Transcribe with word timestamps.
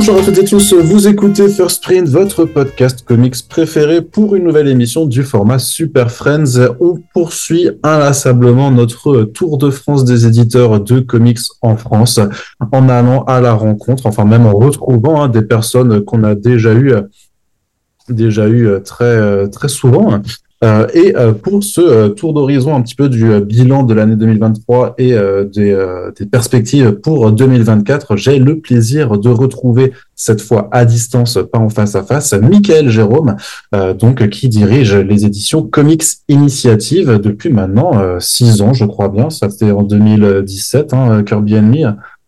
Bonjour 0.00 0.18
à 0.18 0.22
toutes 0.22 0.38
et 0.38 0.44
tous, 0.46 0.72
vous 0.72 1.08
écoutez 1.08 1.46
First 1.46 1.82
Print, 1.82 2.08
votre 2.08 2.46
podcast 2.46 3.04
comics 3.04 3.46
préféré 3.46 4.00
pour 4.00 4.34
une 4.34 4.44
nouvelle 4.44 4.68
émission 4.68 5.04
du 5.04 5.22
format 5.22 5.58
Super 5.58 6.10
Friends. 6.10 6.74
On 6.80 7.02
poursuit 7.12 7.68
inlassablement 7.82 8.70
notre 8.70 9.24
tour 9.24 9.58
de 9.58 9.68
France 9.68 10.06
des 10.06 10.24
éditeurs 10.24 10.80
de 10.80 11.00
comics 11.00 11.40
en 11.60 11.76
France 11.76 12.18
en 12.72 12.88
allant 12.88 13.24
à 13.24 13.42
la 13.42 13.52
rencontre, 13.52 14.06
enfin 14.06 14.24
même 14.24 14.46
en 14.46 14.54
retrouvant 14.54 15.22
hein, 15.22 15.28
des 15.28 15.42
personnes 15.42 16.02
qu'on 16.02 16.24
a 16.24 16.34
déjà 16.34 16.72
eues 16.72 16.94
déjà 18.08 18.48
eu 18.48 18.70
très 18.82 19.50
très 19.50 19.68
souvent 19.68 20.18
euh, 20.62 20.86
et 20.92 21.16
euh, 21.16 21.32
pour 21.32 21.64
ce 21.64 21.80
euh, 21.80 22.08
tour 22.10 22.34
d'horizon 22.34 22.74
un 22.74 22.82
petit 22.82 22.94
peu 22.94 23.08
du 23.08 23.40
bilan 23.40 23.82
de 23.82 23.94
l'année 23.94 24.16
2023 24.16 24.94
et 24.98 25.14
des, 25.52 25.86
des, 26.18 26.26
perspectives 26.26 26.92
pour 26.92 27.32
2024, 27.32 28.16
j'ai 28.16 28.38
le 28.38 28.60
plaisir 28.60 29.18
de 29.18 29.28
retrouver 29.30 29.92
cette 30.14 30.42
fois 30.42 30.68
à 30.70 30.84
distance, 30.84 31.38
pas 31.50 31.58
en 31.58 31.70
face 31.70 31.94
à 31.94 32.02
face, 32.02 32.34
Michael 32.34 32.90
Jérôme, 32.90 33.36
donc 33.98 34.28
qui 34.28 34.48
dirige 34.48 34.94
les 34.94 35.24
éditions 35.24 35.62
Comics 35.62 36.04
Initiative 36.28 37.18
depuis 37.22 37.50
maintenant 37.50 37.92
six 38.20 38.60
ans, 38.60 38.74
je 38.74 38.84
crois 38.84 39.08
bien. 39.08 39.30
Ça 39.30 39.48
fait 39.48 39.70
en 39.70 39.82
2017, 39.82 40.92
hein, 40.92 41.22
Kirby 41.22 41.56
Enemy. 41.56 41.84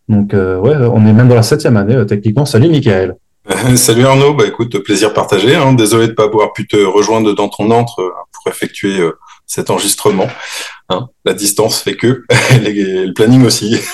Donc 0.09 0.33
ouais, 0.33 0.77
on 0.93 1.07
est 1.07 1.13
même 1.13 1.29
dans 1.29 1.35
la 1.35 1.43
septième 1.43 1.77
année 1.77 2.05
techniquement. 2.07 2.47
Salut 2.47 2.69
Michael. 2.69 3.15
Salut 3.77 4.05
Arnaud, 4.05 4.35
bah 4.35 4.47
écoute, 4.47 4.79
plaisir 4.79 5.13
partagé. 5.13 5.55
Hein. 5.55 5.75
Désolé 5.75 6.09
de 6.09 6.13
pas 6.13 6.25
avoir 6.25 6.53
pu 6.53 6.67
te 6.67 6.77
rejoindre 6.77 7.35
dans 7.35 7.49
ton 7.49 7.71
entre 7.71 8.01
euh, 8.01 8.11
pour 8.33 8.51
effectuer 8.51 9.01
euh, 9.01 9.13
cet 9.47 9.71
enregistrement. 9.71 10.29
Hein. 10.89 11.09
La 11.25 11.35
distance 11.35 11.81
fait 11.81 11.97
que, 11.97 12.25
le 12.51 13.13
planning 13.13 13.45
aussi. 13.45 13.77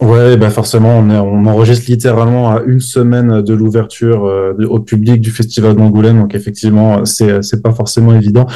Ouais, 0.00 0.36
bah 0.36 0.50
forcément, 0.50 0.98
on, 0.98 1.10
on 1.10 1.46
enregistre 1.46 1.90
littéralement 1.90 2.50
à 2.50 2.62
une 2.66 2.80
semaine 2.80 3.40
de 3.40 3.54
l'ouverture 3.54 4.26
euh, 4.26 4.54
au 4.68 4.78
public 4.78 5.20
du 5.20 5.30
festival 5.30 5.74
d'Angoulême, 5.74 6.20
donc 6.20 6.34
effectivement, 6.34 7.04
c'est 7.04 7.62
pas 7.62 7.72
forcément 7.72 8.14
évident 8.14 8.46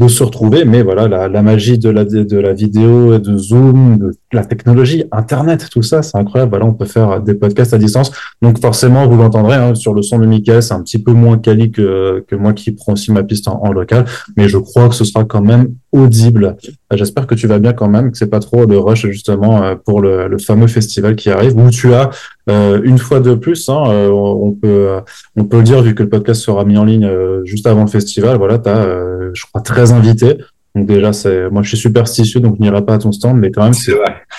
de 0.00 0.08
se 0.08 0.22
retrouver. 0.22 0.64
Mais 0.64 0.82
voilà, 0.82 1.08
la, 1.08 1.28
la 1.28 1.42
magie 1.42 1.78
de 1.78 1.90
la, 1.90 2.04
de 2.04 2.38
la 2.38 2.52
vidéo, 2.54 3.18
de 3.18 3.36
Zoom, 3.36 3.98
de 3.98 4.12
la 4.32 4.44
technologie, 4.44 5.04
Internet, 5.12 5.68
tout 5.70 5.82
ça, 5.82 6.02
c'est 6.02 6.16
incroyable. 6.16 6.50
Voilà, 6.50 6.64
on 6.64 6.72
peut 6.72 6.86
faire 6.86 7.20
des 7.20 7.34
podcasts 7.34 7.74
à 7.74 7.78
distance. 7.78 8.10
Donc 8.40 8.60
forcément, 8.60 9.06
vous 9.06 9.16
l'entendrez 9.16 9.56
hein, 9.56 9.74
sur 9.74 9.92
le 9.92 10.02
son 10.02 10.18
de 10.18 10.26
Michael, 10.26 10.62
c'est 10.62 10.72
un 10.72 10.82
petit 10.82 11.02
peu 11.02 11.12
moins 11.12 11.36
quali 11.36 11.70
que, 11.70 12.24
que 12.26 12.34
moi 12.34 12.54
qui 12.54 12.72
prends 12.72 12.94
aussi 12.94 13.12
ma 13.12 13.22
piste 13.22 13.46
en, 13.48 13.70
local. 13.72 14.06
Mais 14.36 14.48
je 14.48 14.56
crois 14.56 14.88
que 14.88 14.94
ce 14.94 15.04
sera 15.04 15.24
quand 15.24 15.42
même 15.42 15.74
audible. 15.92 16.56
Euh, 16.92 16.96
j'espère 16.96 17.26
que 17.26 17.34
tu 17.34 17.46
vas 17.46 17.58
bien 17.58 17.74
quand 17.74 17.88
même, 17.88 18.10
que 18.10 18.16
c'est 18.16 18.30
pas 18.30 18.40
trop 18.40 18.64
le 18.64 18.78
rush 18.78 19.06
justement 19.08 19.62
euh, 19.62 19.74
pour 19.74 20.00
le, 20.00 20.28
le, 20.28 20.38
fameux 20.38 20.66
festival 20.66 21.14
qui 21.14 21.28
arrive 21.30 21.56
où 21.56 21.68
tu 21.68 21.92
as 21.92 22.10
euh, 22.48 22.80
une 22.84 22.98
fois 22.98 23.20
de 23.20 23.34
plus, 23.34 23.68
hein, 23.68 23.82
on 24.10 24.52
peut 24.52 24.88
on 25.36 25.44
peut 25.44 25.58
le 25.58 25.62
dire 25.62 25.82
vu 25.82 25.94
que 25.94 26.02
le 26.02 26.08
podcast 26.08 26.42
sera 26.42 26.64
mis 26.64 26.78
en 26.78 26.84
ligne 26.84 27.08
juste 27.44 27.66
avant 27.66 27.82
le 27.82 27.90
festival. 27.90 28.38
Voilà, 28.38 28.58
tu 28.58 28.68
as, 28.68 29.09
je 29.34 29.44
crois, 29.46 29.60
13 29.60 29.92
invités. 29.92 30.38
Donc 30.74 30.86
déjà, 30.86 31.12
c'est 31.12 31.50
moi 31.50 31.62
je 31.62 31.68
suis 31.68 31.78
superstitieux, 31.78 32.40
donc 32.40 32.56
je 32.58 32.62
n'irai 32.62 32.84
pas 32.84 32.94
à 32.94 32.98
ton 32.98 33.12
stand, 33.12 33.38
mais 33.38 33.50
quand 33.50 33.64
même 33.64 33.74
c'est 33.74 33.92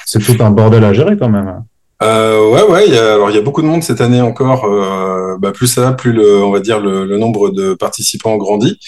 c'est 0.06 0.20
tout 0.20 0.42
un 0.42 0.52
bordel 0.52 0.84
à 0.84 0.94
gérer 0.94 1.18
quand 1.18 1.30
même. 1.30 1.64
Euh, 2.04 2.50
ouais, 2.50 2.64
ouais. 2.64 2.90
Y 2.90 2.98
a, 2.98 3.14
alors, 3.14 3.30
il 3.30 3.36
y 3.36 3.40
a 3.40 3.42
beaucoup 3.42 3.62
de 3.62 3.68
monde 3.68 3.84
cette 3.84 4.02
année 4.02 4.22
encore. 4.22 4.66
Euh, 4.66 5.38
bah, 5.40 5.52
plus 5.52 5.68
ça, 5.68 5.92
plus 5.94 6.12
le, 6.12 6.44
on 6.44 6.52
va 6.52 6.60
dire 6.60 6.80
le, 6.80 7.06
le 7.06 7.18
nombre 7.18 7.50
de 7.50 7.74
participants 7.74 8.38
grandit. 8.38 8.80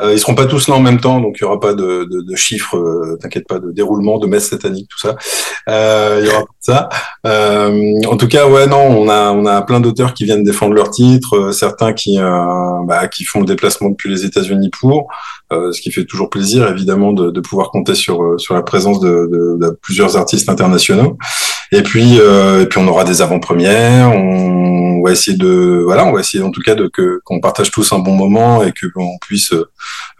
Euh, 0.00 0.12
ils 0.12 0.18
seront 0.18 0.34
pas 0.34 0.46
tous 0.46 0.68
là 0.68 0.74
en 0.74 0.80
même 0.80 1.00
temps, 1.00 1.20
donc 1.20 1.36
il 1.38 1.42
y 1.42 1.44
aura 1.44 1.60
pas 1.60 1.74
de, 1.74 2.04
de, 2.04 2.20
de 2.22 2.36
chiffres. 2.36 2.76
Euh, 2.76 3.18
T'inquiète 3.20 3.46
pas, 3.46 3.58
de 3.58 3.70
déroulement, 3.72 4.18
de 4.18 4.26
messe 4.26 4.48
satanique, 4.48 4.88
tout 4.88 4.98
ça. 4.98 5.16
Euh, 5.68 6.20
il 6.22 6.26
y 6.26 6.30
aura 6.30 6.40
pas 6.40 6.46
ça. 6.60 6.88
Euh, 7.26 8.00
en 8.08 8.16
tout 8.16 8.28
cas, 8.28 8.46
ouais, 8.48 8.66
non, 8.66 8.78
on 8.78 9.08
a, 9.08 9.32
on 9.32 9.44
a 9.46 9.62
plein 9.62 9.80
d'auteurs 9.80 10.14
qui 10.14 10.24
viennent 10.24 10.44
défendre 10.44 10.74
leur 10.74 10.90
titre, 10.90 11.50
certains 11.52 11.92
qui, 11.92 12.18
bah, 12.18 13.08
qui 13.08 13.24
font 13.24 13.40
le 13.40 13.46
déplacement 13.46 13.90
depuis 13.90 14.08
les 14.08 14.24
États-Unis 14.24 14.70
pour. 14.70 15.08
ce 15.50 15.80
qui 15.80 15.90
fait 15.90 16.04
toujours 16.04 16.30
plaisir, 16.30 16.68
évidemment, 16.68 17.12
de, 17.12 17.30
de 17.30 17.40
pouvoir 17.40 17.70
compter 17.70 17.94
sur 17.94 18.38
sur 18.38 18.54
la 18.54 18.62
présence 18.62 19.00
de, 19.00 19.28
de, 19.30 19.58
de 19.60 19.78
plusieurs 19.82 20.16
artistes 20.16 20.48
internationaux. 20.48 21.16
Et 21.74 21.82
puis, 21.82 22.18
euh, 22.20 22.51
et 22.60 22.66
puis 22.66 22.78
on 22.78 22.88
aura 22.88 23.04
des 23.04 23.22
avant-premières. 23.22 24.10
On 24.12 25.02
va 25.02 25.12
essayer 25.12 25.36
de, 25.36 25.82
voilà, 25.84 26.04
on 26.06 26.12
va 26.12 26.20
essayer 26.20 26.44
en 26.44 26.50
tout 26.50 26.60
cas 26.60 26.74
de 26.74 26.86
que 26.86 27.20
qu'on 27.24 27.40
partage 27.40 27.70
tous 27.70 27.92
un 27.92 27.98
bon 27.98 28.14
moment 28.14 28.62
et 28.62 28.72
que 28.72 28.86
qu'on 28.86 29.18
puisse 29.20 29.52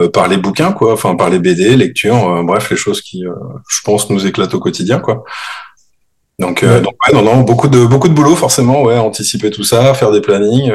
euh, 0.00 0.08
parler 0.08 0.36
bouquins, 0.36 0.72
quoi. 0.72 0.92
Enfin, 0.94 1.14
parler 1.14 1.38
BD, 1.38 1.76
lecture, 1.76 2.28
euh, 2.28 2.42
bref, 2.42 2.70
les 2.70 2.76
choses 2.76 3.00
qui, 3.00 3.26
euh, 3.26 3.32
je 3.68 3.80
pense, 3.84 4.10
nous 4.10 4.26
éclatent 4.26 4.54
au 4.54 4.60
quotidien, 4.60 4.98
quoi. 4.98 5.24
Donc, 6.38 6.64
donc 6.64 6.94
ouais, 7.06 7.14
non, 7.14 7.22
non, 7.22 7.42
beaucoup 7.42 7.68
de 7.68 7.84
beaucoup 7.84 8.08
de 8.08 8.14
boulot 8.14 8.34
forcément, 8.34 8.82
ouais, 8.82 8.98
anticiper 8.98 9.50
tout 9.50 9.62
ça, 9.62 9.94
faire 9.94 10.10
des 10.10 10.20
plannings 10.20 10.72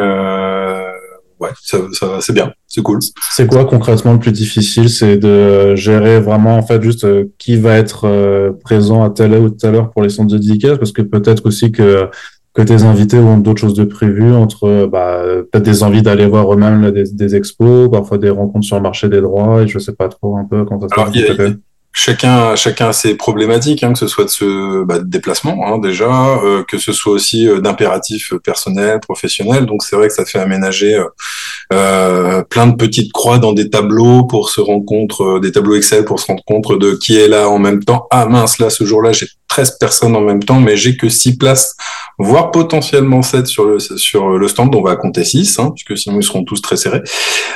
ouais, 1.40 1.50
ça, 1.62 1.80
ça 1.92 2.18
c'est 2.22 2.34
bien, 2.34 2.52
c'est 2.68 2.82
cool. 2.82 3.00
C'est 3.34 3.48
quoi 3.48 3.66
concrètement 3.66 4.14
le 4.14 4.20
plus 4.20 4.32
difficile? 4.32 4.90
C'est 4.90 5.18
de 5.18 5.76
gérer 5.76 6.20
vraiment 6.20 6.58
en 6.58 6.64
fait 6.64 6.82
juste 6.82 7.06
euh, 7.06 7.26
qui 7.38 7.58
va 7.58 7.78
être 7.78 8.06
euh, 8.06 8.52
présent 8.64 9.04
à 9.04 9.10
telle 9.10 9.34
heure 9.34 9.44
ou 9.44 9.50
telle 9.50 9.76
heure 9.76 9.92
pour 9.92 10.04
les 10.04 10.10
centres 10.10 10.32
de 10.32 10.38
dédicace, 10.38 10.78
parce 10.78 10.92
que 10.92 11.02
peut-être 11.02 11.46
aussi 11.46 11.72
que 11.72 12.10
que 12.54 12.64
tes 12.64 12.84
invités 12.84 13.20
ont 13.20 13.38
d'autres 13.38 13.62
choses 13.62 13.76
de 13.76 13.84
prévues 13.84 14.34
entre 14.34 14.88
bah, 14.88 15.22
peut-être 15.52 15.64
des 15.64 15.84
envies 15.84 16.02
d'aller 16.02 16.26
voir 16.26 16.52
eux-mêmes 16.52 16.90
des, 16.90 17.04
des, 17.04 17.36
expos, 17.36 17.88
parfois 17.92 18.18
des 18.18 18.32
rencontres 18.32 18.66
sur 18.66 18.78
le 18.78 18.82
marché 18.82 19.10
des 19.10 19.22
droits, 19.22 19.62
et 19.62 19.68
je 19.68 19.78
sais 19.78 19.94
pas 19.94 20.10
trop 20.10 20.38
un 20.38 20.44
peu 20.44 20.66
quand 20.66 20.82
ça 20.82 20.88
se 20.90 21.36
passe 21.36 21.58
chacun 21.98 22.56
chacun 22.56 22.90
a 22.90 22.94
ses 22.94 23.16
problématiques, 23.16 23.84
hein, 23.84 23.92
que 23.92 24.00
ce 24.00 24.08
soit 24.08 24.26
de 24.26 24.30
ce 24.30 24.84
bah, 24.84 25.00
de 25.00 25.10
déplacement 25.10 25.68
hein, 25.68 25.80
déjà, 25.80 26.38
euh, 26.44 26.64
que 26.68 26.78
ce 26.78 26.94
soit 26.94 27.12
aussi 27.12 27.48
euh, 27.48 27.60
d'impératifs 27.60 28.34
personnels, 28.44 29.00
professionnels. 29.00 29.66
Donc 29.66 29.84
c'est 29.84 29.96
vrai 29.96 30.08
que 30.08 30.14
ça 30.14 30.24
fait 30.24 30.40
aménager 30.40 30.94
euh, 30.94 31.06
euh, 31.74 32.44
plein 32.44 32.68
de 32.68 32.76
petites 32.76 33.12
croix 33.12 33.40
dans 33.40 33.54
des 33.54 33.70
tableaux 33.70 34.26
pour 34.26 34.52
se 34.52 34.62
rendre 34.62 34.86
compte, 34.86 35.42
des 35.42 35.52
tableaux 35.52 35.76
Excel 35.76 36.06
pour 36.06 36.20
se 36.20 36.28
rendre 36.28 36.44
compte 36.46 36.80
de 36.80 36.94
qui 36.94 37.18
est 37.18 37.28
là 37.28 37.50
en 37.50 37.58
même 37.58 37.84
temps. 37.84 38.08
Ah 38.12 38.28
mince, 38.28 38.60
là 38.60 38.70
ce 38.70 38.86
jour-là 38.86 39.12
j'ai 39.12 39.28
13 39.48 39.78
personnes 39.80 40.16
en 40.16 40.22
même 40.22 40.44
temps, 40.44 40.60
mais 40.60 40.78
j'ai 40.78 40.98
que 40.98 41.10
6 41.10 41.38
places, 41.38 41.76
voire 42.18 42.52
potentiellement 42.52 43.22
7 43.22 43.48
sur 43.48 43.66
le 43.66 43.80
sur 43.80 44.38
le 44.38 44.48
stand. 44.48 44.74
On 44.76 44.82
va 44.82 44.96
compter 44.96 45.24
6, 45.24 45.60
hein, 45.60 45.72
puisque 45.76 45.98
sinon 45.98 46.20
ils 46.20 46.24
seront 46.24 46.44
tous 46.44 46.62
très 46.62 46.78
serrés. 46.78 47.02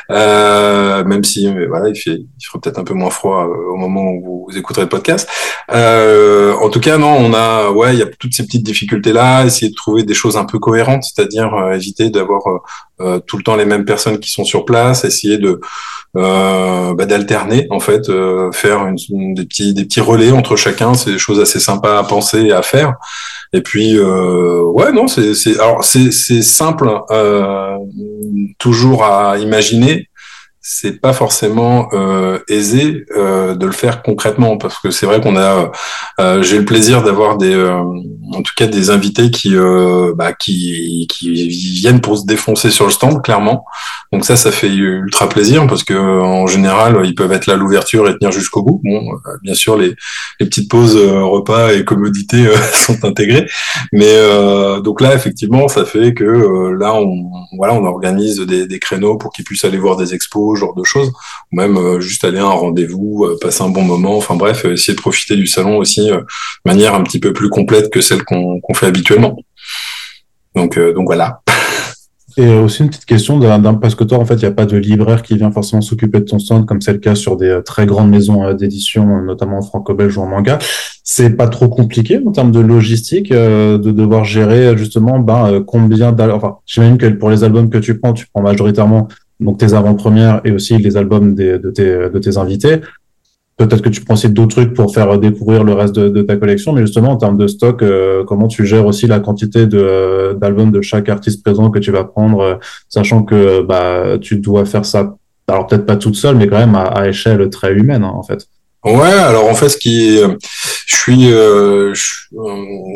même 0.09 1.24
si 1.24 1.53
voilà, 1.68 1.90
il 1.90 1.96
fait 1.96 2.22
il 2.41 2.46
fera 2.46 2.59
peut-être 2.59 2.79
un 2.79 2.84
peu 2.84 2.94
moins 2.94 3.09
froid 3.09 3.46
au 3.46 3.75
moment 3.75 4.03
où 4.12 4.46
vous, 4.50 4.57
écouterez 4.57 4.84
le 4.84 4.90
podcast. 4.90 5.29
Euh, 5.72 6.53
en 6.56 6.69
tout 6.69 6.79
cas, 6.79 6.97
non, 6.97 7.16
on 7.19 7.34
a, 7.34 7.69
ouais, 7.72 7.94
il 7.94 8.00
y 8.00 8.02
a 8.02 8.08
toutes 8.19 8.34
ces 8.34 8.44
petites 8.44 8.63
difficultés 8.63 9.13
là, 9.13 9.46
essayer 9.46 9.69
de 9.69 9.75
trouver 9.75 10.03
des 10.03 10.13
choses 10.13 10.38
un 10.38 10.46
peu 10.46 10.59
cohérentes, 10.59 11.03
c'est-à-dire 11.03 11.53
euh, 11.53 11.73
éviter 11.73 12.09
d'avoir 12.09 12.41
euh, 13.03 13.19
tout 13.19 13.38
le 13.38 13.44
temps 13.44 13.56
les 13.56 13.66
mêmes 13.66 13.85
personnes 13.85 14.19
qui 14.19 14.29
sont 14.29 14.44
sur 14.44 14.66
place, 14.66 15.06
essayer 15.06 15.38
de 15.38 15.59
bah, 16.13 17.06
d'alterner 17.06 17.67
en 17.69 17.79
fait, 17.79 18.12
faire 18.53 18.85
une, 18.85 19.34
des 19.34 19.45
petits 19.45 19.73
des 19.73 19.85
petits 19.85 20.01
relais 20.01 20.31
entre 20.31 20.57
chacun, 20.57 20.94
c'est 20.94 21.13
des 21.13 21.17
choses 21.17 21.40
assez 21.40 21.61
sympas 21.61 21.97
à 21.97 22.03
penser 22.03 22.41
et 22.41 22.51
à 22.51 22.61
faire. 22.61 22.95
Et 23.53 23.61
puis, 23.61 23.97
ouais, 23.97 24.91
non, 24.91 25.07
c'est 25.07 25.34
c'est 25.34 25.57
alors 25.57 25.85
c'est 25.85 26.11
c'est 26.11 26.41
simple, 26.41 26.91
toujours 28.59 29.05
à 29.05 29.37
imaginer, 29.37 30.09
c'est 30.63 31.02
pas 31.02 31.11
forcément 31.11 31.90
euh, 31.91 32.37
aisé 32.47 33.05
euh, 33.17 33.55
de 33.55 33.66
le 33.66 33.72
faire 33.72 34.03
concrètement 34.03 34.58
parce 34.58 34.78
que 34.78 34.91
c'est 34.91 35.08
vrai 35.08 35.19
qu'on 35.19 35.35
a 35.35 35.72
euh, 36.19 36.43
j'ai 36.43 36.59
le 36.59 36.66
plaisir 36.66 37.02
d'avoir 37.02 37.37
des 37.37 37.55
euh, 37.55 37.79
en 37.79 38.43
tout 38.43 38.53
cas 38.55 38.67
des 38.67 38.91
invités 38.91 39.31
qui 39.31 39.55
euh, 39.55 40.13
bah, 40.16 40.34
qui 40.34 41.08
qui 41.09 41.47
viennent 41.47 41.99
pour 41.99 42.19
se 42.19 42.28
défoncer 42.28 42.69
sur 42.69 42.85
le 42.85 42.91
stand 42.91 43.23
clairement. 43.23 43.66
Donc 44.13 44.23
ça 44.23 44.35
ça 44.35 44.52
fait 44.52 44.69
ultra 44.69 45.28
plaisir 45.28 45.66
parce 45.66 45.84
que 45.84 45.96
en 45.96 46.46
général 46.46 47.02
ils 47.05 47.16
peuvent 47.16 47.31
être 47.31 47.47
là 47.47 47.55
l'ouverture 47.55 48.07
et 48.07 48.16
tenir 48.19 48.31
jusqu'au 48.31 48.61
bout. 48.61 48.81
Bon 48.84 49.02
bien 49.41 49.55
sûr 49.55 49.78
les, 49.78 49.96
les 50.40 50.46
petites 50.46 50.69
pauses 50.69 50.96
repas 50.96 51.73
et 51.73 51.84
commodités 51.85 52.46
sont 52.73 53.03
intégrées. 53.03 53.47
Mais 53.93 54.16
donc 54.84 55.02
là 55.02 55.16
effectivement 55.16 55.67
ça 55.67 55.85
fait 55.85 56.14
que 56.14 56.23
là 56.78 56.93
on 56.93 57.31
voilà 57.57 57.73
on 57.73 57.85
organise 57.85 58.41
des, 58.41 58.67
des 58.67 58.79
créneaux 58.79 59.17
pour 59.17 59.31
qu'ils 59.31 59.46
puissent 59.46 59.66
aller 59.66 59.78
voir 59.79 59.96
des 59.97 60.14
expos 60.14 60.51
genre 60.56 60.76
de 60.76 60.84
choses, 60.84 61.12
ou 61.52 61.56
même 61.56 61.78
euh, 61.78 62.00
juste 62.00 62.24
aller 62.24 62.40
à 62.40 62.46
un 62.46 62.50
rendez-vous, 62.50 63.26
euh, 63.26 63.38
passer 63.42 63.64
un 63.64 63.70
bon 63.70 63.84
moment, 63.84 64.18
enfin 64.18 64.36
bref, 64.36 64.66
euh, 64.66 64.74
essayer 64.74 64.96
de 64.96 65.02
profiter 65.02 65.36
du 65.36 65.48
salon 65.48 65.78
aussi 65.78 66.08
de 66.08 66.24
manière 66.66 66.96
un 66.96 67.03
petit 67.03 67.20
peu 67.20 67.34
plus 67.34 67.50
complète 67.50 67.92
que 67.92 68.02
celle 68.02 68.24
qu'on 68.24 68.74
fait 68.74 68.88
habituellement. 68.88 69.38
Donc, 70.56 70.78
donc 70.78 71.06
voilà. 71.06 71.42
Et 72.38 72.48
aussi 72.48 72.82
une 72.82 72.90
petite 72.90 73.06
question 73.06 73.40
d'un 73.40 73.74
parce 73.74 73.96
que 73.96 74.06
toi 74.06 74.18
en 74.18 74.26
fait 74.26 74.36
il 74.36 74.40
n'y 74.40 74.46
a 74.46 74.52
pas 74.52 74.66
de 74.66 74.78
libraire 74.78 75.22
qui 75.22 75.36
vient 75.36 75.52
forcément 75.52 75.82
s'occuper 75.82 76.20
de 76.20 76.26
ton 76.26 76.40
stand 76.40 76.66
comme 76.66 76.82
c'est 76.82 76.94
le 76.94 77.00
cas 77.00 77.14
sur 77.14 77.36
des 77.36 77.59
très 77.66 77.86
grandes 77.86 78.09
maisons 78.09 78.53
d'édition 78.53 79.22
notamment 79.22 79.62
franco-belge 79.62 80.18
ou 80.18 80.22
en 80.22 80.28
manga. 80.28 80.58
C'est 81.03 81.32
pas 81.32 81.48
trop 81.48 81.68
compliqué 81.68 82.22
en 82.26 82.32
termes 82.32 82.52
de 82.52 82.62
logistique 82.62 83.34
de 83.34 83.78
devoir 83.78 84.24
gérer 84.24 84.78
justement 84.78 85.20
ben 85.20 85.62
combien 85.68 86.14
d'albums. 86.14 86.38
Enfin 86.38 86.58
j'imagine 86.66 86.98
que 86.98 87.08
pour 87.08 87.30
les 87.30 87.44
albums 87.44 87.70
que 87.70 87.78
tu 87.78 88.00
prends 88.00 88.14
tu 88.14 88.26
prends 88.34 88.44
majoritairement 88.44 89.09
donc 89.41 89.58
tes 89.58 89.73
avant-premières 89.73 90.41
et 90.46 90.52
aussi 90.52 90.78
les 90.78 90.96
albums 90.97 91.35
de, 91.35 91.58
tes, 91.72 92.09
de 92.09 92.20
tes 92.20 92.38
invités. 92.38 92.82
peut-être 93.58 93.82
que 93.82 93.90
tu 93.90 94.02
prends 94.02 94.14
aussi 94.14 94.29
d'autres 94.29 94.55
trucs 94.55 94.73
pour 94.73 94.93
faire 94.93 95.20
découvrir 95.20 95.64
le 95.64 95.73
reste 95.73 95.96
de, 95.96 96.22
ta 96.22 96.38
collection, 96.38 96.73
mais 96.73 96.82
justement 96.82 97.11
en 97.11 97.17
termes 97.17 97.38
de 97.38 97.47
stock, 97.47 97.84
comment 98.28 98.47
tu 98.47 98.66
gères 98.66 98.85
aussi 98.85 99.08
la 99.08 99.20
quantité 99.20 99.67
de 99.67 100.38
d'albums 100.40 100.72
de 100.72 100.82
chaque 100.82 101.09
artiste 101.09 101.43
présent 101.43 101.70
que 101.70 101.79
tu 101.79 101.91
vas 101.91 102.03
prendre, 102.03 102.59
sachant 102.88 103.23
que 103.23 103.61
bah 103.61 104.17
tu 104.20 104.40
dois 104.40 104.66
faire 104.66 104.85
ça, 104.85 105.17
alors 105.47 105.67
peut-être 105.67 105.85
pas 105.85 105.97
toute 105.97 106.16
seule, 106.16 106.38
mais 106.38 106.47
quand 106.47 106.59
même 106.59 106.76
à, 106.76 107.08
échelle 107.08 107.49
très 107.49 107.73
humaine 107.73 108.03
hein, 108.03 108.14
en 108.14 108.23
fait. 108.23 108.47
Ouais, 108.83 109.11
alors 109.11 109.47
en 109.47 109.53
fait, 109.53 109.69
ce 109.69 109.78
qui, 109.78 110.17
je 110.17 110.95
suis, 110.95 111.31
euh, 111.31 111.93
je, 111.93 112.03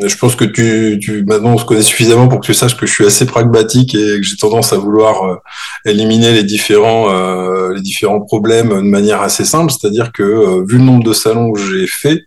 je, 0.06 0.16
pense 0.16 0.34
que 0.36 0.44
tu, 0.44 0.98
tu, 1.00 1.24
maintenant, 1.24 1.54
on 1.54 1.58
se 1.58 1.64
connaît 1.64 1.82
suffisamment 1.82 2.28
pour 2.28 2.40
que 2.40 2.46
tu 2.46 2.54
saches 2.54 2.76
que 2.76 2.86
je 2.86 2.92
suis 2.92 3.06
assez 3.06 3.26
pragmatique 3.26 3.94
et 3.94 4.18
que 4.18 4.22
j'ai 4.22 4.36
tendance 4.36 4.72
à 4.72 4.78
vouloir 4.78 5.24
euh, 5.24 5.36
éliminer 5.84 6.32
les 6.32 6.44
différents, 6.44 7.10
euh, 7.10 7.72
les 7.74 7.80
différents 7.82 8.20
problèmes 8.20 8.70
de 8.70 8.80
manière 8.80 9.22
assez 9.22 9.44
simple. 9.44 9.72
C'est-à-dire 9.72 10.12
que 10.12 10.22
euh, 10.22 10.64
vu 10.68 10.78
le 10.78 10.84
nombre 10.84 11.04
de 11.04 11.12
salons 11.12 11.52
que 11.52 11.60
j'ai 11.60 11.86
fait, 11.86 12.22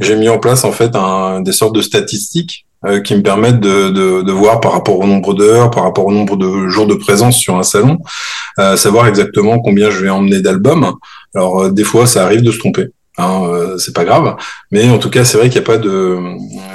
j'ai 0.00 0.16
mis 0.16 0.28
en 0.28 0.38
place 0.38 0.64
en 0.64 0.72
fait 0.72 0.94
un, 0.94 1.40
des 1.40 1.52
sortes 1.52 1.74
de 1.74 1.82
statistiques 1.82 2.66
euh, 2.86 3.00
qui 3.00 3.14
me 3.14 3.22
permettent 3.22 3.60
de, 3.60 3.90
de, 3.90 4.22
de, 4.22 4.32
voir 4.32 4.60
par 4.60 4.72
rapport 4.72 4.98
au 4.98 5.06
nombre 5.06 5.34
d'heures, 5.34 5.70
par 5.70 5.82
rapport 5.82 6.06
au 6.06 6.12
nombre 6.12 6.36
de 6.36 6.68
jours 6.68 6.86
de 6.86 6.94
présence 6.94 7.36
sur 7.36 7.56
un 7.56 7.62
salon, 7.62 7.98
savoir 8.76 9.06
exactement 9.06 9.58
combien 9.58 9.90
je 9.90 9.98
vais 9.98 10.10
emmener 10.10 10.40
d'albums. 10.40 10.94
Alors 11.34 11.70
des 11.70 11.84
fois, 11.84 12.06
ça 12.06 12.24
arrive 12.24 12.42
de 12.42 12.52
se 12.52 12.58
tromper. 12.58 12.88
Hein, 13.20 13.42
euh, 13.44 13.78
c'est 13.78 13.94
pas 13.94 14.04
grave, 14.04 14.36
mais 14.70 14.88
en 14.88 14.98
tout 14.98 15.10
cas, 15.10 15.24
c'est 15.24 15.36
vrai 15.36 15.50
qu'il 15.50 15.60
n'y 15.60 15.66
a 15.66 15.70
pas 15.70 15.76
de. 15.76 16.18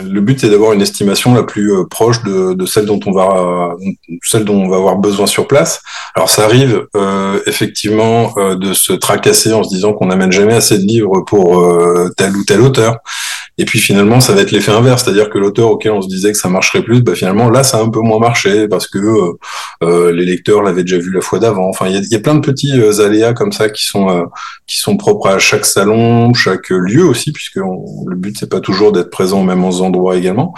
Le 0.03 0.21
but, 0.21 0.39
c'est 0.39 0.49
d'avoir 0.49 0.73
une 0.73 0.81
estimation 0.81 1.33
la 1.33 1.43
plus 1.43 1.73
euh, 1.73 1.85
proche 1.89 2.21
de, 2.23 2.65
celle 2.65 2.85
dont 2.85 2.99
on 3.05 3.11
va, 3.11 3.75
celle 4.23 4.45
dont 4.45 4.61
on 4.61 4.69
va 4.69 4.77
avoir 4.77 4.97
besoin 4.97 5.25
sur 5.25 5.47
place. 5.47 5.81
Alors, 6.13 6.29
ça 6.29 6.43
arrive 6.43 6.85
euh, 6.95 7.39
effectivement 7.47 8.33
de 8.37 8.73
se 8.73 8.93
tracasser 8.93 9.53
en 9.53 9.63
se 9.63 9.69
disant 9.69 9.93
qu'on 9.93 10.07
n'amène 10.07 10.31
jamais 10.31 10.53
assez 10.53 10.77
de 10.77 10.83
livres 10.83 11.21
pour 11.25 11.65
tel 12.15 12.35
ou 12.35 12.43
tel 12.43 12.61
auteur. 12.61 12.97
Et 13.57 13.63
puis 13.63 13.79
finalement, 13.79 14.19
ça 14.19 14.33
va 14.33 14.41
être 14.41 14.51
l'effet 14.51 14.73
inverse, 14.73 15.03
c'est-à-dire 15.03 15.29
que 15.29 15.37
l'auteur 15.37 15.71
auquel 15.71 15.93
on 15.93 16.01
se 16.01 16.09
disait 16.09 16.33
que 16.33 16.37
ça 16.37 16.49
marcherait 16.49 16.83
plus, 16.83 17.01
bah 17.01 17.15
finalement 17.15 17.49
là, 17.49 17.63
ça 17.63 17.77
a 17.77 17.81
un 17.81 17.89
peu 17.89 18.01
moins 18.01 18.19
marché 18.19 18.67
parce 18.67 18.85
que 18.85 18.99
euh, 19.81 20.11
les 20.11 20.25
lecteurs 20.25 20.61
l'avaient 20.61 20.83
déjà 20.83 20.97
vu 20.97 21.09
la 21.09 21.21
fois 21.21 21.39
d'avant. 21.39 21.69
Enfin, 21.69 21.87
il 21.87 21.93
y 21.93 21.97
a, 21.97 22.01
y 22.11 22.15
a, 22.15 22.19
plein 22.19 22.35
de 22.35 22.41
petits 22.41 22.73
aléas 22.99 23.31
comme 23.31 23.53
ça 23.53 23.69
qui 23.69 23.85
sont 23.85 24.27
qui 24.67 24.79
sont 24.79 24.97
propres 24.97 25.29
à 25.29 25.39
chaque 25.39 25.65
salon, 25.65 26.33
chaque 26.35 26.69
lieu 26.69 27.05
aussi, 27.05 27.31
puisque 27.31 27.55
le 27.57 28.15
but 28.15 28.37
c'est 28.39 28.49
pas 28.49 28.59
toujours 28.59 28.91
d'être 28.91 29.09
présent 29.09 29.41
au 29.41 29.43
même 29.43 29.63
endroit 29.63 30.15
également. 30.15 30.53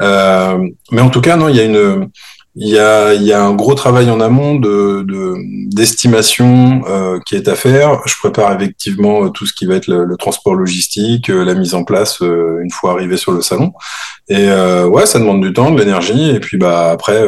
Euh, 0.00 0.58
mais 0.92 1.00
en 1.00 1.10
tout 1.10 1.20
cas, 1.20 1.36
non, 1.36 1.48
il 1.48 1.56
y 1.56 1.60
a 1.60 1.64
une 1.64 2.08
il 2.58 2.68
y 2.68 2.78
a, 2.78 3.12
y 3.12 3.34
a 3.34 3.44
un 3.44 3.54
gros 3.54 3.74
travail 3.74 4.08
en 4.08 4.18
amont 4.18 4.54
de, 4.54 5.04
d'estimation 5.68 6.82
euh, 6.88 7.18
qui 7.26 7.36
est 7.36 7.48
à 7.48 7.54
faire. 7.54 8.00
Je 8.06 8.14
prépare 8.16 8.54
effectivement 8.54 9.28
tout 9.28 9.44
ce 9.44 9.52
qui 9.52 9.66
va 9.66 9.74
être 9.74 9.88
le, 9.88 10.16
transport 10.16 10.54
logistique, 10.54 11.28
euh, 11.28 11.44
la 11.44 11.54
mise 11.54 11.74
en 11.74 11.84
place 11.84 12.22
euh, 12.22 12.60
une 12.62 12.70
fois 12.70 12.92
arrivé 12.92 13.18
sur 13.18 13.32
le 13.32 13.42
salon. 13.42 13.74
Et 14.28 14.48
euh, 14.48 14.86
ouais, 14.86 15.04
ça 15.04 15.18
demande 15.18 15.42
du 15.42 15.52
temps, 15.52 15.70
de 15.70 15.78
l'énergie. 15.78 16.30
Et 16.30 16.40
puis 16.40 16.56
bah 16.56 16.90
après, 16.90 17.22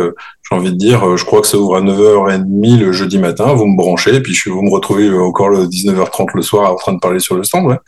j'ai 0.49 0.57
envie 0.57 0.71
de 0.71 0.77
dire, 0.77 1.17
je 1.17 1.25
crois 1.25 1.41
que 1.41 1.47
ça 1.47 1.59
ouvre 1.59 1.77
à 1.77 1.81
9h30 1.81 2.79
le 2.79 2.93
jeudi 2.93 3.19
matin. 3.19 3.53
Vous 3.55 3.67
me 3.67 3.77
branchez, 3.77 4.15
et 4.15 4.21
puis 4.21 4.35
je, 4.35 4.51
vous 4.51 4.63
me 4.63 4.71
retrouvez 4.71 5.11
encore 5.11 5.49
le 5.49 5.67
19h30 5.67 6.29
le 6.35 6.43
soir 6.43 6.73
en 6.73 6.77
train 6.77 6.93
de 6.93 6.99
parler 6.99 7.21
sur 7.21 7.37
le 7.37 7.45
stand. 7.45 7.67
Ouais. 7.67 7.79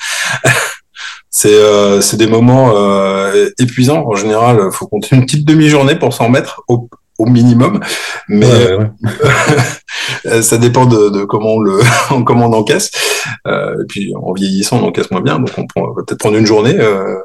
c'est 1.30 1.54
euh, 1.54 2.00
des 2.14 2.26
moments 2.26 2.72
euh, 2.76 3.48
épuisants 3.58 4.04
en 4.06 4.14
général. 4.14 4.60
Il 4.64 4.72
faut 4.72 4.86
compter 4.86 5.16
une 5.16 5.24
petite 5.24 5.46
demi-journée 5.46 5.96
pour 5.96 6.12
s'en 6.12 6.28
mettre 6.28 6.62
au, 6.68 6.88
au 7.18 7.26
minimum, 7.26 7.80
mais 8.28 8.76
ça 10.42 10.58
dépend 10.58 10.86
de, 10.86 11.10
de, 11.10 11.24
comment 11.24 11.54
on 11.54 11.60
le 11.60 11.80
comment 12.24 12.46
on 12.46 12.52
encaisse. 12.52 12.90
Euh, 13.46 13.82
et 13.82 13.86
puis 13.88 14.12
en 14.16 14.32
vieillissant, 14.32 14.80
on 14.82 14.88
encaisse 14.88 15.10
moins 15.10 15.20
bien, 15.20 15.38
donc 15.38 15.50
on, 15.56 15.66
on 15.76 15.92
va 15.94 16.02
peut-être 16.06 16.18
prendre 16.18 16.36
une 16.36 16.46
journée. 16.46 16.76
Euh, 16.78 17.16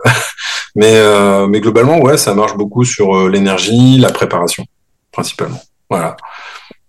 mais 0.76 0.94
euh, 0.96 1.48
mais 1.48 1.62
globalement, 1.62 2.00
ouais, 2.02 2.18
ça 2.18 2.34
marche 2.34 2.56
beaucoup 2.56 2.84
sur 2.84 3.16
euh, 3.16 3.30
l'énergie, 3.30 3.98
la 3.98 4.12
préparation 4.12 4.66
principalement. 5.16 5.62
Voilà. 5.90 6.18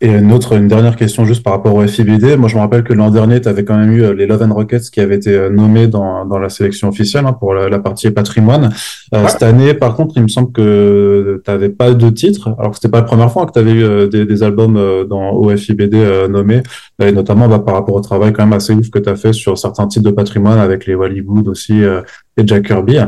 Et 0.02 0.08
une 0.08 0.30
autre, 0.30 0.52
une 0.52 0.68
dernière 0.68 0.94
question 0.94 1.24
juste 1.24 1.42
par 1.42 1.54
rapport 1.54 1.74
au 1.74 1.86
FIBD. 1.86 2.36
Moi, 2.36 2.50
je 2.50 2.54
me 2.54 2.60
rappelle 2.60 2.82
que 2.82 2.92
l'an 2.92 3.10
dernier, 3.10 3.40
tu 3.40 3.48
avais 3.48 3.64
quand 3.64 3.78
même 3.78 3.92
eu 3.92 4.02
euh, 4.02 4.12
les 4.12 4.26
Love 4.26 4.42
and 4.42 4.52
Rockets 4.52 4.90
qui 4.90 5.00
avaient 5.00 5.16
été 5.16 5.34
euh, 5.34 5.48
nommés 5.48 5.86
dans, 5.86 6.26
dans 6.26 6.38
la 6.38 6.50
sélection 6.50 6.88
officielle 6.88 7.24
hein, 7.24 7.32
pour 7.32 7.54
la, 7.54 7.78
partie 7.78 8.10
patrimoine. 8.10 8.74
Euh, 9.14 9.26
cette 9.28 9.42
année, 9.42 9.72
par 9.72 9.94
contre, 9.96 10.14
il 10.16 10.24
me 10.24 10.28
semble 10.28 10.52
que 10.52 11.40
tu 11.42 11.50
n'avais 11.50 11.70
pas 11.70 11.92
de 11.94 12.10
titre, 12.10 12.54
alors 12.58 12.72
que 12.72 12.76
c'était 12.76 12.90
pas 12.90 12.98
la 12.98 13.04
première 13.04 13.32
fois 13.32 13.46
que 13.46 13.52
tu 13.52 13.58
avais 13.58 13.72
eu 13.72 14.08
des, 14.08 14.26
des, 14.26 14.42
albums 14.42 15.06
dans, 15.08 15.30
au 15.30 15.56
FIBD 15.56 16.28
nommés, 16.28 16.62
et 17.00 17.10
notamment 17.12 17.48
bah, 17.48 17.60
par 17.60 17.74
rapport 17.74 17.94
au 17.94 18.00
travail 18.00 18.34
quand 18.34 18.44
même 18.44 18.52
assez 18.52 18.74
ouf 18.74 18.90
que 18.90 18.98
tu 18.98 19.08
as 19.08 19.16
fait 19.16 19.32
sur 19.32 19.56
certains 19.56 19.86
titres 19.86 20.04
de 20.04 20.14
patrimoine 20.14 20.58
avec 20.58 20.84
les 20.84 20.94
Wallywood 20.94 21.48
aussi 21.48 21.82
et 22.36 22.46
Jack 22.46 22.66
Kirby. 22.66 22.98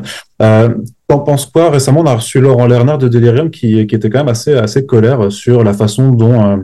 Euh, 0.42 0.68
T'en 1.08 1.20
penses 1.20 1.46
quoi? 1.46 1.70
Récemment, 1.70 2.00
on 2.00 2.06
a 2.06 2.16
reçu 2.16 2.38
Laurent 2.38 2.66
Lerner 2.66 2.98
de 2.98 3.08
Delirium 3.08 3.50
qui, 3.50 3.86
qui 3.86 3.94
était 3.94 4.10
quand 4.10 4.18
même 4.18 4.28
assez, 4.28 4.52
assez 4.52 4.84
colère 4.84 5.32
sur 5.32 5.64
la 5.64 5.72
façon 5.72 6.10
dont 6.10 6.62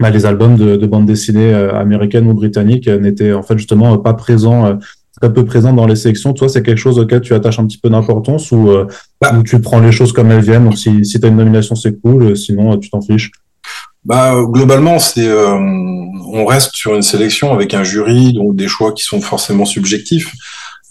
bah, 0.00 0.10
les 0.10 0.26
albums 0.26 0.56
de, 0.56 0.74
de 0.74 0.86
bande 0.86 1.06
dessinée 1.06 1.54
euh, 1.54 1.72
américaine 1.74 2.26
ou 2.28 2.34
britannique 2.34 2.88
euh, 2.88 2.98
n'étaient 2.98 3.32
en 3.32 3.44
fait 3.44 3.56
justement 3.56 3.96
pas 3.98 4.14
présents 4.14 4.66
euh, 4.66 4.74
très 5.20 5.32
peu 5.32 5.44
présents 5.44 5.72
dans 5.72 5.86
les 5.86 5.94
sélections. 5.94 6.32
Toi, 6.32 6.48
c'est 6.48 6.64
quelque 6.64 6.78
chose 6.78 6.98
auquel 6.98 7.20
tu 7.20 7.34
attaches 7.34 7.60
un 7.60 7.66
petit 7.66 7.78
peu 7.78 7.88
d'importance 7.88 8.50
ou, 8.50 8.68
bah. 9.20 9.32
tu 9.44 9.60
prends 9.60 9.80
les 9.80 9.92
choses 9.92 10.12
comme 10.12 10.30
elles 10.30 10.42
viennent? 10.42 10.64
Donc, 10.64 10.78
si, 10.78 11.04
si 11.04 11.18
tu 11.18 11.26
as 11.26 11.28
une 11.28 11.36
nomination, 11.36 11.74
c'est 11.74 12.00
cool. 12.00 12.36
Sinon, 12.36 12.76
tu 12.78 12.90
t'en 12.90 13.00
fiches? 13.00 13.30
Bah, 14.04 14.34
globalement, 14.46 15.00
c'est 15.00 15.28
on 15.28 16.44
reste 16.46 16.76
sur 16.76 16.94
une 16.94 17.02
sélection 17.02 17.52
avec 17.52 17.74
un 17.74 17.82
jury, 17.82 18.32
donc 18.32 18.54
des 18.54 18.68
choix 18.68 18.92
qui 18.92 19.02
sont 19.02 19.20
forcément 19.20 19.64
subjectifs. 19.64 20.32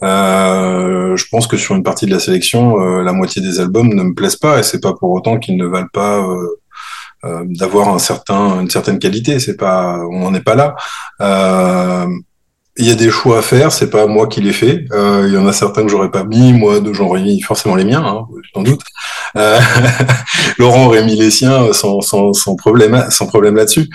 Euh, 0.04 1.16
je 1.16 1.26
pense 1.32 1.48
que 1.48 1.58
sur 1.58 1.76
une 1.76 1.84
partie 1.84 2.06
de 2.06 2.12
la 2.12 2.20
sélection, 2.20 2.78
la 2.78 3.14
moitié 3.14 3.42
des 3.42 3.60
albums 3.60 3.94
ne 3.94 4.04
me 4.04 4.14
plaisent 4.14 4.36
pas, 4.36 4.60
et 4.60 4.64
c'est 4.64 4.82
pas 4.82 4.94
pour 4.94 5.12
autant 5.12 5.40
qu'ils 5.40 5.58
ne 5.58 5.66
valent 5.66 5.90
pas 5.92 6.26
euh, 7.26 7.44
d'avoir 7.46 7.90
un 7.90 7.98
certain, 7.98 8.62
une 8.62 8.70
certaine 8.70 9.00
qualité. 9.00 9.40
C'est 9.40 9.58
pas, 9.58 9.98
on 10.12 10.20
n'en 10.20 10.34
est 10.36 10.44
pas 10.44 10.54
là. 10.54 10.76
Euh, 11.20 12.06
il 12.78 12.88
y 12.88 12.92
a 12.92 12.96
des 12.96 13.10
choix 13.10 13.40
à 13.40 13.42
faire, 13.42 13.72
c'est 13.72 13.90
pas 13.90 14.06
moi 14.06 14.28
qui 14.28 14.40
les 14.40 14.54
fais. 14.54 14.86
Euh, 14.92 15.26
il 15.28 15.34
y 15.34 15.38
en 15.38 15.48
a 15.48 15.54
certains 15.54 15.82
que 15.82 15.88
j'aurais 15.88 16.12
pas 16.12 16.24
mis, 16.24 16.54
moi 16.54 16.76
j'aurais 16.92 17.22
mis 17.22 17.42
forcément 17.42 17.76
les 17.76 17.86
miens, 17.86 18.06
hein, 18.06 18.28
sans 18.54 18.62
doute. 18.62 18.82
Euh, 19.36 19.60
Laurent 20.60 20.86
aurait 20.86 21.04
mis 21.04 21.16
les 21.16 21.32
siens 21.32 21.74
sans, 21.74 22.02
sans, 22.02 22.34
sans 22.34 22.56
problème, 22.56 23.08
sans 23.10 23.26
problème 23.26 23.56
là-dessus. 23.56 23.90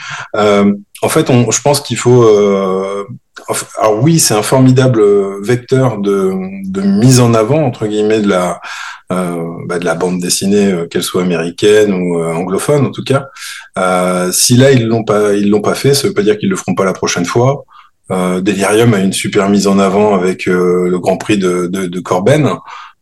Euh, 1.03 1.07
en 1.07 1.09
fait, 1.09 1.31
on, 1.31 1.51
je 1.51 1.61
pense 1.61 1.81
qu'il 1.81 1.97
faut. 1.97 2.25
Euh, 2.25 3.07
alors 3.79 4.03
oui, 4.03 4.19
c'est 4.19 4.35
un 4.35 4.43
formidable 4.43 5.03
vecteur 5.43 5.99
de, 5.99 6.33
de 6.71 6.81
mise 6.83 7.21
en 7.21 7.35
avant 7.35 7.65
entre 7.65 7.87
guillemets 7.87 8.21
de 8.21 8.29
la 8.29 8.61
euh, 9.13 9.45
bah, 9.67 9.79
de 9.79 9.85
la 9.85 9.95
bande 9.95 10.21
dessinée, 10.21 10.73
euh, 10.73 10.87
qu'elle 10.87 11.03
soit 11.03 11.23
américaine 11.23 11.93
ou 11.93 12.19
euh, 12.19 12.33
anglophone 12.33 12.87
en 12.87 12.91
tout 12.91 13.05
cas. 13.05 13.27
si 14.33 14.57
là 14.57 14.71
ils 14.73 14.87
l'ont 14.87 15.05
pas, 15.05 15.35
ils 15.35 15.51
l'ont 15.51 15.61
pas 15.61 15.75
fait, 15.75 15.93
ça 15.93 16.09
veut 16.09 16.15
pas 16.15 16.23
dire 16.23 16.39
qu'ils 16.39 16.49
le 16.49 16.57
feront 16.57 16.75
pas 16.75 16.85
la 16.85 16.93
prochaine 16.93 17.27
fois. 17.27 17.65
Delirium 18.11 18.93
a 18.93 18.99
une 18.99 19.13
super 19.13 19.49
mise 19.49 19.67
en 19.67 19.79
avant 19.79 20.15
avec 20.15 20.45
le 20.45 20.99
Grand 20.99 21.17
Prix 21.17 21.39
de, 21.39 21.67
de, 21.67 21.87
de 21.87 22.01
Corben. 22.01 22.57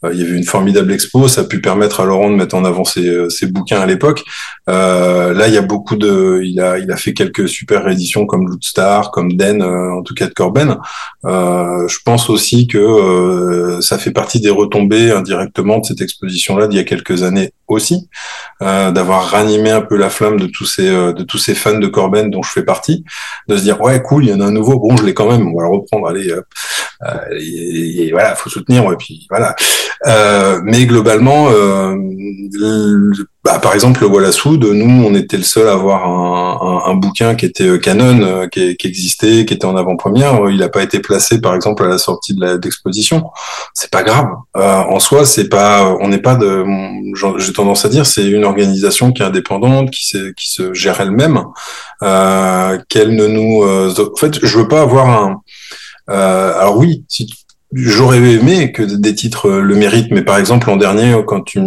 Euh, 0.04 0.12
il 0.12 0.20
y 0.20 0.22
avait 0.22 0.36
une 0.36 0.44
formidable 0.44 0.92
expo, 0.92 1.28
ça 1.28 1.42
a 1.42 1.44
pu 1.44 1.60
permettre 1.60 2.00
à 2.00 2.04
Laurent 2.04 2.30
de 2.30 2.36
mettre 2.36 2.54
en 2.54 2.64
avant 2.64 2.84
ses, 2.84 3.06
euh, 3.06 3.28
bouquins 3.50 3.80
à 3.80 3.86
l'époque. 3.86 4.24
Euh, 4.68 5.34
là, 5.34 5.48
il 5.48 5.54
y 5.54 5.58
a 5.58 5.62
beaucoup 5.62 5.96
de, 5.96 6.40
il 6.44 6.60
a, 6.60 6.96
fait 6.96 7.12
quelques 7.12 7.48
super 7.48 7.84
rééditions 7.84 8.26
comme 8.26 8.48
Lootstar, 8.48 9.10
comme 9.10 9.32
Den, 9.34 9.62
en 9.62 10.02
tout 10.02 10.14
cas 10.14 10.26
de 10.26 10.32
Corben. 10.32 10.76
Je 11.24 11.96
pense 12.04 12.30
aussi 12.30 12.66
que 12.66 13.78
ça 13.80 13.98
fait 13.98 14.10
partie 14.10 14.40
des 14.40 14.50
retombées 14.50 15.10
indirectement 15.12 15.78
de 15.78 15.84
cette 15.84 16.00
exposition-là 16.00 16.68
d'il 16.68 16.76
y 16.76 16.80
a 16.80 16.84
quelques 16.84 17.22
années 17.22 17.52
aussi, 17.70 18.08
d'avoir 18.60 19.30
ranimé 19.30 19.70
un 19.70 19.80
peu 19.80 19.96
la 19.96 20.10
flamme 20.10 20.38
de 20.38 20.46
tous 20.46 20.66
ces, 20.66 20.88
de 20.88 21.22
tous 21.22 21.38
ces 21.38 21.54
fans 21.54 21.78
de 21.78 21.86
Corben 21.86 22.30
dont 22.30 22.42
je 22.42 22.50
fais 22.50 22.62
partie, 22.62 23.04
de 23.48 23.56
se 23.56 23.62
dire 23.62 23.80
ouais 23.80 24.02
cool, 24.02 24.24
il 24.24 24.30
y 24.30 24.34
en 24.34 24.40
a 24.40 24.46
un 24.46 24.50
nouveau, 24.50 24.78
bon 24.78 24.96
je 24.96 25.04
l'ai 25.04 25.14
quand 25.14 25.30
même, 25.30 25.48
on 25.48 25.56
va 25.56 25.68
le 25.68 25.74
reprendre, 25.76 26.08
allez, 26.08 26.32
et, 27.32 28.06
et, 28.06 28.10
voilà, 28.12 28.34
faut 28.34 28.50
soutenir, 28.50 28.90
et 28.92 28.96
puis 28.96 29.26
voilà. 29.30 29.54
Euh, 30.06 30.60
mais 30.64 30.86
globalement, 30.86 31.50
euh, 31.50 31.96
bah, 33.44 33.58
par 33.58 33.74
exemple, 33.74 34.02
le 34.02 34.06
Wallasoud, 34.06 34.62
nous, 34.62 35.04
on 35.06 35.14
était 35.14 35.36
le 35.36 35.42
seul 35.42 35.68
à 35.68 35.72
avoir 35.72 36.06
un, 36.06 36.84
un, 36.86 36.90
un 36.90 36.94
bouquin 36.94 37.34
qui 37.34 37.46
était 37.46 37.64
euh, 37.64 37.78
canon, 37.78 38.20
euh, 38.22 38.46
qui, 38.48 38.76
qui, 38.76 38.86
existait, 38.86 39.46
qui 39.46 39.54
était 39.54 39.64
en 39.64 39.76
avant-première. 39.76 40.48
Il 40.50 40.58
n'a 40.58 40.68
pas 40.68 40.82
été 40.82 41.00
placé, 41.00 41.40
par 41.40 41.54
exemple, 41.54 41.84
à 41.84 41.88
la 41.88 41.98
sortie 41.98 42.34
de 42.34 42.60
l'exposition. 42.62 43.30
C'est 43.72 43.90
pas 43.90 44.02
grave. 44.02 44.28
Euh, 44.56 44.76
en 44.76 45.00
soi, 45.00 45.24
c'est 45.24 45.48
pas, 45.48 45.96
on 46.00 46.08
n'est 46.08 46.18
pas 46.18 46.34
de, 46.34 46.64
j'ai 47.38 47.52
tendance 47.52 47.84
à 47.84 47.88
dire, 47.88 48.06
c'est 48.06 48.26
une 48.26 48.44
organisation 48.44 49.12
qui 49.12 49.22
est 49.22 49.26
indépendante, 49.26 49.90
qui, 49.90 50.16
qui 50.36 50.50
se 50.50 50.74
gère 50.74 51.00
elle-même, 51.00 51.44
euh, 52.02 52.78
qu'elle 52.88 53.14
ne 53.14 53.26
nous, 53.26 53.62
en 53.64 54.16
fait, 54.16 54.38
je 54.44 54.58
veux 54.58 54.68
pas 54.68 54.82
avoir 54.82 55.08
un, 55.08 55.40
euh, 56.10 56.58
alors 56.58 56.76
oui, 56.76 57.04
si 57.08 57.28
J'aurais 57.72 58.18
aimé 58.18 58.72
que 58.72 58.82
des 58.82 59.14
titres 59.14 59.48
euh, 59.48 59.60
le 59.60 59.76
méritent, 59.76 60.10
mais 60.10 60.22
par 60.22 60.38
exemple 60.38 60.66
l'an 60.68 60.76
dernier, 60.76 61.14
quand 61.24 61.42
tu, 61.42 61.60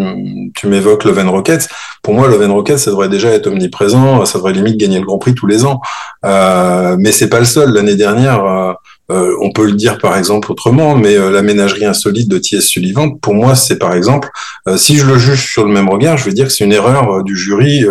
tu 0.53 0.67
m'évoques 0.67 1.05
Love 1.05 1.19
and 1.19 1.31
Rockets, 1.31 1.69
pour 2.01 2.13
moi 2.13 2.27
Love 2.27 2.41
and 2.41 2.53
Rockets, 2.53 2.79
ça 2.79 2.91
devrait 2.91 3.07
déjà 3.07 3.29
être 3.29 3.47
omniprésent, 3.47 4.25
ça 4.25 4.37
devrait 4.37 4.51
limite 4.51 4.75
gagner 4.75 4.99
le 4.99 5.05
Grand 5.05 5.17
Prix 5.17 5.33
tous 5.33 5.47
les 5.47 5.63
ans. 5.63 5.79
Euh, 6.25 6.97
mais 6.99 7.13
c'est 7.13 7.29
pas 7.29 7.39
le 7.39 7.45
seul. 7.45 7.71
L'année 7.71 7.95
dernière, 7.95 8.43
euh, 8.43 9.33
on 9.41 9.53
peut 9.53 9.65
le 9.65 9.73
dire 9.73 9.97
par 9.97 10.17
exemple 10.17 10.51
autrement, 10.51 10.97
mais 10.97 11.15
la 11.15 11.41
ménagerie 11.41 11.85
insolite 11.85 12.27
de 12.27 12.37
T.S. 12.37 12.67
Sullivan, 12.67 13.17
pour 13.19 13.33
moi, 13.33 13.55
c'est 13.55 13.77
par 13.77 13.93
exemple, 13.93 14.29
si 14.75 14.97
je 14.97 15.05
le 15.05 15.17
juge 15.17 15.51
sur 15.51 15.65
le 15.65 15.71
même 15.71 15.87
regard, 15.87 16.17
je 16.17 16.25
vais 16.25 16.33
dire 16.33 16.47
que 16.47 16.51
c'est 16.51 16.65
une 16.65 16.73
erreur 16.73 17.23
du 17.23 17.37
jury 17.37 17.85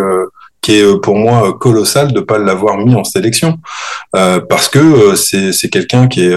qui 0.61 0.79
est 0.79 1.01
pour 1.01 1.15
moi 1.15 1.53
colossale 1.59 2.13
de 2.13 2.19
pas 2.19 2.39
l'avoir 2.39 2.77
mis 2.77 2.95
en 2.95 3.03
sélection, 3.03 3.57
parce 4.11 4.69
que 4.69 5.15
c'est 5.15 5.53
c'est 5.53 5.69
quelqu'un 5.69 6.07
qui 6.07 6.25
est 6.25 6.35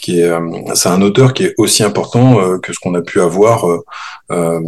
qui 0.00 0.20
est 0.20 0.28
euh, 0.28 0.40
c'est 0.74 0.88
un 0.88 1.02
auteur 1.02 1.34
qui 1.34 1.44
est 1.44 1.54
aussi 1.58 1.82
important 1.84 2.40
euh, 2.40 2.58
que 2.58 2.72
ce 2.72 2.78
qu'on 2.80 2.94
a 2.94 3.02
pu 3.02 3.20
avoir 3.20 3.66
euh, 3.66 4.60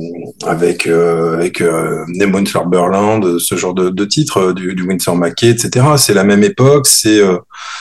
avec 0.47 0.87
avec 0.87 1.61
Nemo 1.61 2.41
Berland, 2.67 3.39
ce 3.39 3.57
genre 3.57 3.75
de, 3.75 3.89
de 3.89 4.05
titres 4.05 4.53
du, 4.53 4.75
du 4.75 4.83
Winsor 4.83 5.17
McKay, 5.17 5.51
etc. 5.51 5.87
C'est 5.97 6.15
la 6.15 6.25
même 6.25 6.45
époque, 6.45 6.87
c'est 6.87 7.21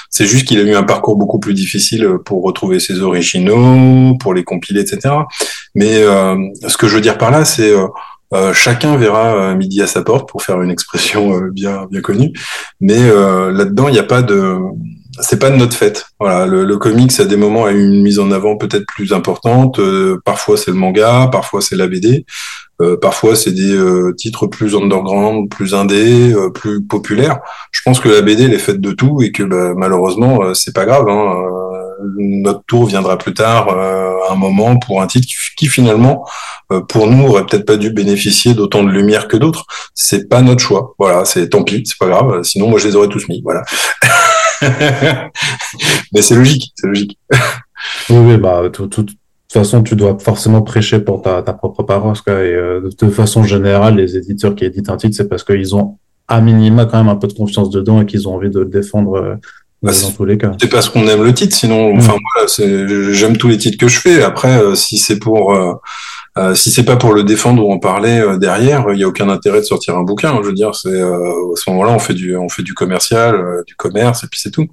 c'est 0.10 0.26
juste 0.26 0.48
qu'il 0.48 0.60
a 0.60 0.64
eu 0.64 0.76
un 0.76 0.84
parcours 0.84 1.16
beaucoup 1.16 1.40
plus 1.40 1.54
difficile 1.54 2.08
pour 2.26 2.44
retrouver 2.44 2.80
ses 2.80 3.02
originaux, 3.02 4.16
pour 4.20 4.34
les 4.34 4.44
compiler, 4.44 4.82
etc. 4.82 5.16
Mais 5.76 6.04
ce 6.04 6.78
que 6.78 6.88
je 6.88 6.96
veux 6.96 7.02
dire 7.02 7.18
par 7.18 7.32
là, 7.32 7.46
c'est 7.46 7.74
chacun 8.54 8.96
verra 8.98 9.56
midi 9.56 9.82
à 9.82 9.88
sa 9.88 10.04
porte 10.04 10.30
pour 10.30 10.44
faire 10.44 10.62
une 10.62 10.72
expression 10.72 11.40
bien 11.52 11.88
bien 11.90 12.02
connue, 12.02 12.32
mais 12.80 13.00
là-dedans 13.00 13.88
il 13.88 13.94
n'y 13.94 14.00
a 14.00 14.04
pas 14.04 14.22
de 14.22 14.58
c'est 15.20 15.40
pas 15.40 15.50
de 15.50 15.56
notre 15.56 15.76
fête. 15.76 16.06
Voilà, 16.20 16.46
le, 16.46 16.64
le 16.64 16.78
comics 16.78 17.20
à 17.20 17.26
des 17.26 17.36
moments 17.36 17.66
a 17.66 17.72
une 17.72 18.02
mise 18.02 18.20
en 18.20 18.32
avant 18.32 18.58
peut-être 18.58 18.86
plus 18.86 19.14
importante. 19.14 19.80
Euh, 19.80 20.22
parfois 20.24 20.58
c'est 20.58 20.72
le 20.72 20.78
manga, 20.78 21.28
parfois 21.32 21.62
c'est 21.62 21.76
la 21.76 21.88
BD, 21.88 22.26
euh, 22.82 22.98
parfois 22.98 23.36
c'est 23.36 23.52
des 23.52 23.74
euh, 23.74 24.14
titres 24.18 24.48
plus 24.48 24.76
underground, 24.76 25.50
plus 25.50 25.74
indé, 25.74 26.34
plus 26.54 26.84
populaires. 26.84 27.40
Je 27.72 27.82
pense 27.84 28.00
que 28.00 28.10
la 28.10 28.22
BD 28.22 28.44
elle 28.44 28.54
est 28.54 28.60
faite 28.60 28.80
de 28.82 28.92
tout 28.92 29.22
et 29.22 29.32
que 29.32 29.44
bah, 29.44 29.74
malheureusement 29.76 30.54
c'est 30.54 30.74
pas 30.74 30.86
grave. 30.86 31.08
Hein, 31.10 31.36
notre 32.18 32.64
tour 32.66 32.88
viendra 32.88 33.18
plus 33.18 33.34
tard, 33.34 33.70
un 34.32 34.36
moment 34.36 34.78
pour 34.80 35.04
un 35.04 35.08
titre 35.08 35.28
qui, 35.56 35.68
finalement, 35.68 36.26
pour 36.90 37.06
nous, 37.06 37.28
aurait 37.28 37.46
peut-être 37.46 37.66
pas 37.66 37.78
dû 37.78 37.92
bénéficier 37.92 38.56
d'autant 38.56 38.84
de 38.84 38.90
lumière 38.90 39.28
que 39.28 39.38
d'autres. 39.38 39.66
C'est 39.94 40.28
pas 40.28 40.42
notre 40.42 40.62
choix. 40.62 40.96
Voilà, 40.98 41.26
c'est 41.26 41.50
tant 41.50 41.64
pis, 41.64 41.84
c'est 41.86 41.98
pas 42.00 42.08
grave. 42.08 42.42
Sinon, 42.44 42.70
moi, 42.70 42.80
je 42.80 42.88
les 42.88 42.96
aurais 42.96 43.08
tous 43.08 43.28
mis. 43.28 43.42
Voilà. 43.44 43.62
Mais 46.14 46.22
c'est 46.22 46.36
logique, 46.36 46.72
c'est 46.76 46.88
logique. 46.88 47.18
oui, 48.10 48.18
oui, 48.18 48.38
bah, 48.38 48.64
de 48.64 48.70
toute 48.70 49.12
façon, 49.52 49.84
tu 49.84 49.96
dois 49.96 50.18
forcément 50.20 50.62
prêcher 50.62 51.00
pour 51.00 51.22
ta, 51.22 51.42
ta 51.42 51.54
propre 51.54 51.84
parole. 51.84 52.16
Et 52.28 52.30
euh, 52.30 52.90
de 53.00 53.10
façon 53.10 53.44
générale, 53.44 53.96
les 53.96 54.18
éditeurs 54.18 54.56
qui 54.56 54.66
éditent 54.66 54.90
un 54.90 54.98
titre, 54.98 55.16
c'est 55.16 55.28
parce 55.28 55.44
qu'ils 55.44 55.76
ont 55.76 55.98
à 56.28 56.42
minima 56.42 56.86
quand 56.86 56.98
même 56.98 57.10
un 57.10 57.16
peu 57.16 57.28
de 57.28 57.34
confiance 57.34 57.70
dedans 57.70 58.02
et 58.02 58.06
qu'ils 58.06 58.28
ont 58.28 58.36
envie 58.36 58.50
de 58.50 58.60
le 58.60 58.66
défendre. 58.66 59.16
Euh, 59.16 59.36
bah, 59.84 59.92
dans 60.00 60.12
tous 60.12 60.26
les 60.26 60.38
cas. 60.38 60.52
C'est 60.62 60.70
parce 60.70 60.90
qu'on 60.90 61.08
aime 61.08 61.24
le 61.24 61.34
titre, 61.34 61.56
sinon, 61.56 61.98
enfin, 61.98 62.14
mm. 62.14 62.20
voilà, 62.36 63.14
j'aime 63.14 63.36
tous 63.36 63.48
les 63.48 63.58
titres 63.58 63.80
que 63.80 63.88
je 63.88 64.00
fais. 64.00 64.22
Après, 64.22 64.62
euh, 64.62 64.76
si 64.76 65.00
c'est 65.00 65.18
pour, 65.18 65.52
euh, 66.38 66.56
si 66.56 66.72
c'est 66.72 66.86
pas 66.86 66.96
pour 66.96 67.14
le 67.14 67.24
défendre 67.24 67.66
ou 67.66 67.74
en 67.74 67.80
parler 67.80 68.20
euh, 68.22 68.38
derrière, 68.38 68.86
il 68.94 69.00
y 69.00 69.04
a 69.04 69.08
aucun 69.08 69.28
intérêt 69.28 69.60
de 69.60 69.66
sortir 69.66 69.98
un 69.98 70.04
bouquin. 70.04 70.40
Je 70.42 70.48
veux 70.48 70.54
dire, 70.54 70.74
c'est 70.76 70.90
euh, 70.90 71.14
à 71.14 71.56
ce 71.56 71.70
moment-là, 71.70 71.92
on 71.92 72.00
fait 72.00 72.14
du, 72.14 72.38
on 72.38 72.48
fait 72.48 72.64
du 72.64 72.74
commercial, 72.74 73.64
du 73.68 73.76
commerce, 73.76 74.24
et 74.24 74.28
puis 74.28 74.40
c'est 74.42 74.52
tout. 74.52 74.68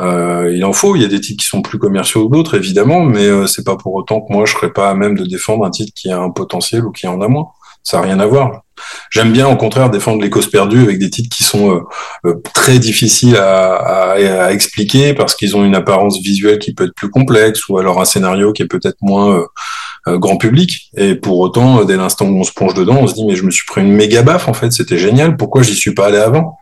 il 0.00 0.64
en 0.64 0.72
faut. 0.72 0.94
Il 0.94 1.02
y 1.02 1.04
a 1.04 1.08
des 1.08 1.20
titres 1.20 1.42
qui 1.42 1.48
sont 1.48 1.62
plus 1.62 1.78
commerciaux 1.78 2.28
que 2.28 2.34
d'autres, 2.34 2.56
évidemment, 2.56 3.02
mais 3.02 3.28
c'est 3.48 3.64
pas 3.64 3.76
pour 3.76 3.94
autant 3.94 4.20
que 4.20 4.32
moi 4.32 4.44
je 4.46 4.52
serais 4.52 4.72
pas 4.72 4.90
à 4.90 4.94
même 4.94 5.16
de 5.16 5.24
défendre 5.24 5.64
un 5.64 5.70
titre 5.70 5.92
qui 5.94 6.10
a 6.10 6.20
un 6.20 6.30
potentiel 6.30 6.84
ou 6.84 6.92
qui 6.92 7.08
en 7.08 7.20
a 7.20 7.28
moins. 7.28 7.48
Ça 7.82 7.96
n'a 7.96 8.04
rien 8.04 8.20
à 8.20 8.26
voir. 8.26 8.62
J'aime 9.10 9.32
bien, 9.32 9.48
au 9.48 9.56
contraire, 9.56 9.90
défendre 9.90 10.22
les 10.22 10.30
causes 10.30 10.48
perdues 10.48 10.84
avec 10.84 11.00
des 11.00 11.10
titres 11.10 11.34
qui 11.34 11.42
sont 11.42 11.82
très 12.54 12.78
difficiles 12.78 13.36
à, 13.36 13.74
à, 13.74 14.44
à 14.44 14.52
expliquer 14.52 15.14
parce 15.14 15.34
qu'ils 15.34 15.56
ont 15.56 15.64
une 15.64 15.74
apparence 15.74 16.20
visuelle 16.20 16.60
qui 16.60 16.74
peut 16.74 16.84
être 16.84 16.94
plus 16.94 17.10
complexe 17.10 17.68
ou 17.68 17.78
alors 17.78 18.00
un 18.00 18.04
scénario 18.04 18.52
qui 18.52 18.62
est 18.62 18.66
peut-être 18.66 18.98
moins 19.00 19.36
euh, 19.36 19.46
grand 20.06 20.36
public. 20.36 20.90
Et 20.96 21.14
pour 21.14 21.38
autant, 21.38 21.80
euh, 21.80 21.84
dès 21.84 21.96
l'instant 21.96 22.26
où 22.26 22.38
on 22.38 22.44
se 22.44 22.52
plonge 22.52 22.74
dedans, 22.74 22.98
on 23.00 23.06
se 23.06 23.14
dit 23.14 23.24
mais 23.24 23.36
je 23.36 23.44
me 23.44 23.50
suis 23.50 23.66
pris 23.66 23.82
une 23.82 23.92
méga 23.92 24.22
baffe 24.22 24.48
en 24.48 24.54
fait, 24.54 24.72
c'était 24.72 24.98
génial. 24.98 25.36
Pourquoi 25.36 25.62
j'y 25.62 25.74
suis 25.74 25.94
pas 25.94 26.06
allé 26.06 26.18
avant 26.18 26.58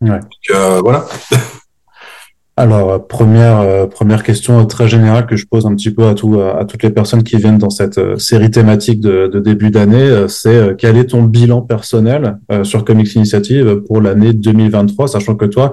ouais. 0.00 0.20
euh, 0.54 0.80
Voilà. 0.82 1.06
Alors 2.58 3.06
première 3.06 3.88
première 3.88 4.22
question 4.22 4.66
très 4.66 4.86
générale 4.86 5.24
que 5.24 5.36
je 5.36 5.46
pose 5.46 5.64
un 5.64 5.74
petit 5.74 5.90
peu 5.90 6.06
à 6.06 6.14
tout 6.14 6.38
à, 6.38 6.66
toutes 6.66 6.82
les 6.82 6.90
personnes 6.90 7.22
qui 7.22 7.38
viennent 7.38 7.56
dans 7.56 7.70
cette 7.70 8.18
série 8.18 8.50
thématique 8.50 9.00
de, 9.00 9.26
de 9.26 9.40
début 9.40 9.70
d'année, 9.70 10.26
c'est 10.28 10.76
quel 10.76 10.98
est 10.98 11.06
ton 11.06 11.22
bilan 11.22 11.62
personnel 11.62 12.36
sur 12.62 12.84
Comics 12.84 13.14
Initiative 13.14 13.76
pour 13.86 14.02
l'année 14.02 14.34
2023, 14.34 15.08
sachant 15.08 15.34
que 15.34 15.46
toi 15.46 15.72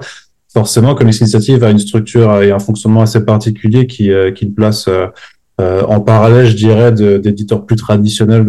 forcément 0.54 0.94
Comics 0.94 1.20
Initiative 1.20 1.62
a 1.64 1.70
une 1.70 1.78
structure 1.78 2.40
et 2.40 2.50
un 2.50 2.58
fonctionnement 2.58 3.02
assez 3.02 3.26
particulier 3.26 3.86
qui 3.86 4.10
qui 4.34 4.46
le 4.46 4.52
place 4.52 4.88
euh, 5.60 5.82
en 5.86 6.00
parallèle, 6.00 6.46
je 6.46 6.56
dirais, 6.56 6.90
d'éditeurs 6.92 7.66
plus 7.66 7.76
traditionnels 7.76 8.46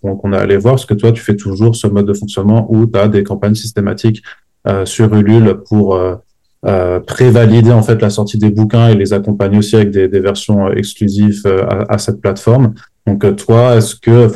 qu'on 0.00 0.32
a 0.32 0.38
allé 0.38 0.56
voir, 0.56 0.74
parce 0.74 0.86
que 0.86 0.94
toi, 0.94 1.12
tu 1.12 1.22
fais 1.22 1.36
toujours 1.36 1.76
ce 1.76 1.86
mode 1.86 2.06
de 2.06 2.14
fonctionnement 2.14 2.66
où 2.70 2.86
tu 2.86 2.98
as 2.98 3.08
des 3.08 3.22
campagnes 3.22 3.54
systématiques 3.54 4.22
euh, 4.66 4.86
sur 4.86 5.14
Ulule 5.14 5.58
pour 5.68 5.94
euh, 5.94 7.00
prévalider 7.00 7.70
en 7.70 7.82
fait 7.82 8.00
la 8.00 8.08
sortie 8.08 8.38
des 8.38 8.50
bouquins 8.50 8.88
et 8.88 8.94
les 8.94 9.12
accompagner 9.12 9.58
aussi 9.58 9.76
avec 9.76 9.90
des, 9.90 10.08
versions 10.20 10.72
exclusives 10.72 11.42
à, 11.88 11.98
cette 11.98 12.22
plateforme. 12.22 12.72
Donc 13.06 13.36
toi, 13.36 13.76
est-ce 13.76 13.94
que 13.94 14.28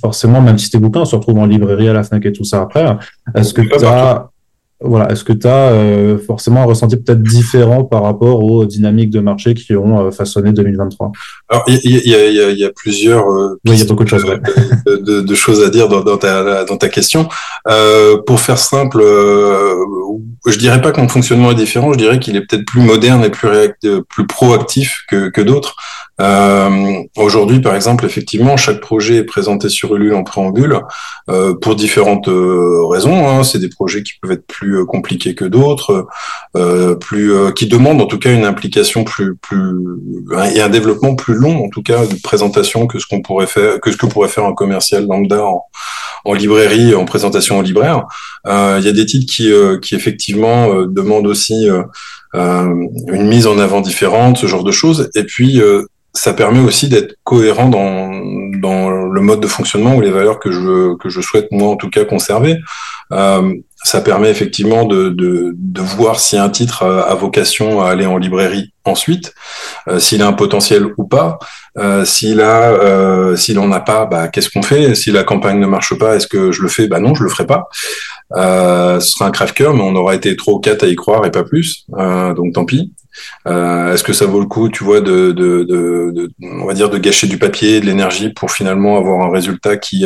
forcément, 0.00 0.42
même 0.42 0.58
si 0.58 0.68
tes 0.68 0.78
bouquins 0.78 1.06
se 1.06 1.16
retrouvent 1.16 1.38
en 1.38 1.46
librairie 1.46 1.88
à 1.88 1.94
la 1.94 2.02
FNAC 2.02 2.26
et 2.26 2.32
tout 2.32 2.44
ça 2.44 2.60
après, 2.60 2.84
est-ce 3.34 3.54
que 3.54 3.62
tu 3.62 3.84
as 3.86 4.28
voilà, 4.80 5.10
est-ce 5.10 5.24
que 5.24 5.32
tu 5.32 5.46
as 5.46 5.70
euh, 5.72 6.18
forcément 6.18 6.60
un 6.60 6.64
ressenti 6.64 6.96
peut-être 6.96 7.22
différent 7.22 7.84
par 7.84 8.02
rapport 8.02 8.44
aux 8.44 8.66
dynamiques 8.66 9.08
de 9.08 9.20
marché 9.20 9.54
qui 9.54 9.74
ont 9.74 10.06
euh, 10.06 10.10
façonné 10.10 10.52
2023 10.52 11.12
Alors, 11.48 11.64
il 11.66 11.76
y, 11.82 11.88
y, 11.88 12.10
y, 12.10 12.58
y 12.58 12.64
a, 12.64 12.70
plusieurs 12.72 13.26
euh, 13.26 13.58
oui, 13.66 13.78
y 13.78 13.82
a 13.82 13.84
beaucoup 13.86 14.04
de 14.04 14.08
choses, 14.08 14.24
ouais. 14.24 14.38
de, 14.86 15.22
de, 15.22 15.34
choses 15.34 15.64
à 15.64 15.70
dire 15.70 15.88
dans, 15.88 16.02
dans, 16.02 16.18
ta, 16.18 16.64
dans 16.64 16.76
ta 16.76 16.90
question. 16.90 17.26
Euh, 17.68 18.18
pour 18.26 18.38
faire 18.38 18.58
simple, 18.58 19.02
je 19.02 20.58
dirais 20.58 20.82
pas 20.82 20.92
que 20.92 21.00
mon 21.00 21.08
fonctionnement 21.08 21.52
est 21.52 21.56
différent, 21.56 21.94
je 21.94 21.98
dirais 21.98 22.20
qu'il 22.20 22.36
est 22.36 22.42
peut-être 22.42 22.66
plus 22.66 22.82
moderne 22.82 23.24
et 23.24 23.30
plus, 23.30 23.48
plus 24.10 24.26
proactif 24.26 25.04
que, 25.08 25.30
que 25.30 25.40
d'autres. 25.40 25.74
Euh, 26.20 27.02
Aujourd'hui, 27.16 27.60
par 27.60 27.74
exemple, 27.74 28.04
effectivement, 28.04 28.56
chaque 28.56 28.80
projet 28.80 29.16
est 29.16 29.24
présenté 29.24 29.68
sur 29.68 29.94
Ulule 29.94 30.14
en 30.14 30.22
préambule 30.22 30.80
euh, 31.30 31.54
pour 31.54 31.74
différentes 31.74 32.28
euh, 32.28 32.86
raisons. 32.86 33.28
Hein. 33.28 33.42
C'est 33.42 33.58
des 33.58 33.68
projets 33.68 34.02
qui 34.02 34.12
peuvent 34.20 34.32
être 34.32 34.46
plus 34.46 34.80
euh, 34.80 34.84
compliqués 34.84 35.34
que 35.34 35.44
d'autres, 35.44 36.06
euh, 36.56 36.94
plus 36.94 37.32
qui 37.54 37.66
demandent 37.66 38.00
en 38.00 38.06
tout 38.06 38.18
cas 38.18 38.32
une 38.32 38.44
implication 38.44 39.04
plus 39.04 39.36
plus 39.36 39.72
et 40.54 40.60
un 40.60 40.68
développement 40.68 41.14
plus 41.14 41.34
long 41.34 41.64
en 41.64 41.68
tout 41.68 41.82
cas 41.82 42.06
de 42.06 42.14
présentation 42.22 42.86
que 42.86 42.98
ce 42.98 43.06
qu'on 43.06 43.22
pourrait 43.22 43.46
faire 43.46 43.80
que 43.80 43.90
ce 43.90 43.96
que 43.96 44.06
pourrait 44.06 44.28
faire 44.28 44.44
un 44.44 44.54
commercial 44.54 45.06
lambda 45.06 45.42
en, 45.44 45.62
en 46.24 46.32
librairie, 46.34 46.94
en 46.94 47.04
présentation 47.04 47.58
au 47.58 47.62
libraire. 47.62 48.04
Il 48.46 48.84
y 48.84 48.88
a 48.88 48.92
des 48.92 49.06
titres 49.06 49.32
qui 49.32 49.50
qui 49.82 49.94
effectivement 49.94 50.82
demandent 50.84 51.26
aussi 51.26 51.66
une 52.34 53.28
mise 53.28 53.46
en 53.46 53.58
avant 53.58 53.80
différente, 53.80 54.36
ce 54.38 54.46
genre 54.46 54.64
de 54.64 54.72
choses. 54.72 55.10
Et 55.14 55.24
puis 55.24 55.60
ça 56.16 56.32
permet 56.32 56.60
aussi 56.60 56.88
d'être 56.88 57.14
cohérent 57.24 57.68
dans, 57.68 58.10
dans 58.58 58.90
le 58.90 59.20
mode 59.20 59.40
de 59.40 59.46
fonctionnement 59.46 59.94
ou 59.94 60.00
les 60.00 60.10
valeurs 60.10 60.38
que 60.38 60.50
je, 60.50 60.96
que 60.96 61.08
je 61.08 61.20
souhaite, 61.20 61.48
moi 61.52 61.68
en 61.68 61.76
tout 61.76 61.90
cas, 61.90 62.04
conserver. 62.04 62.56
Euh, 63.12 63.52
ça 63.84 64.00
permet 64.00 64.30
effectivement 64.30 64.84
de, 64.84 65.10
de, 65.10 65.52
de, 65.54 65.80
voir 65.80 66.18
si 66.18 66.36
un 66.36 66.48
titre 66.48 66.82
a 66.82 67.14
vocation 67.14 67.80
à 67.80 67.90
aller 67.90 68.06
en 68.06 68.16
librairie 68.16 68.72
ensuite, 68.84 69.32
euh, 69.88 69.98
s'il 69.98 70.22
a 70.22 70.26
un 70.26 70.32
potentiel 70.32 70.86
ou 70.96 71.06
pas. 71.06 71.38
Euh, 71.78 72.04
s'il 72.04 72.40
a, 72.40 72.72
euh, 72.72 73.36
s'il 73.36 73.58
en 73.58 73.70
a 73.70 73.80
pas, 73.80 74.06
bah, 74.06 74.28
qu'est-ce 74.28 74.48
qu'on 74.48 74.62
fait? 74.62 74.94
Si 74.94 75.12
la 75.12 75.24
campagne 75.24 75.58
ne 75.58 75.66
marche 75.66 75.96
pas, 75.98 76.16
est-ce 76.16 76.26
que 76.26 76.50
je 76.50 76.62
le 76.62 76.68
fais? 76.68 76.88
Bah 76.88 77.00
non, 77.00 77.14
je 77.14 77.22
le 77.22 77.28
ferai 77.28 77.46
pas. 77.46 77.68
Euh, 78.34 79.00
ce 79.00 79.10
sera 79.10 79.26
un 79.26 79.30
crève-cœur, 79.30 79.74
mais 79.74 79.82
on 79.82 79.94
aura 79.94 80.14
été 80.14 80.34
trop 80.36 80.56
ou 80.56 80.60
quatre 80.60 80.84
à 80.84 80.88
y 80.88 80.96
croire 80.96 81.24
et 81.26 81.30
pas 81.30 81.44
plus. 81.44 81.86
Euh, 81.96 82.34
donc 82.34 82.54
tant 82.54 82.64
pis. 82.64 82.92
Euh, 83.46 83.94
Est-ce 83.94 84.04
que 84.04 84.12
ça 84.12 84.26
vaut 84.26 84.40
le 84.40 84.46
coup, 84.46 84.68
tu 84.68 84.84
vois, 84.84 85.00
de, 85.00 85.32
de, 85.32 86.30
on 86.42 86.66
va 86.66 86.74
dire, 86.74 86.90
de 86.90 86.98
gâcher 86.98 87.26
du 87.26 87.38
papier, 87.38 87.80
de 87.80 87.86
l'énergie 87.86 88.30
pour 88.30 88.50
finalement 88.50 88.98
avoir 88.98 89.26
un 89.26 89.32
résultat 89.32 89.76
qui 89.76 90.04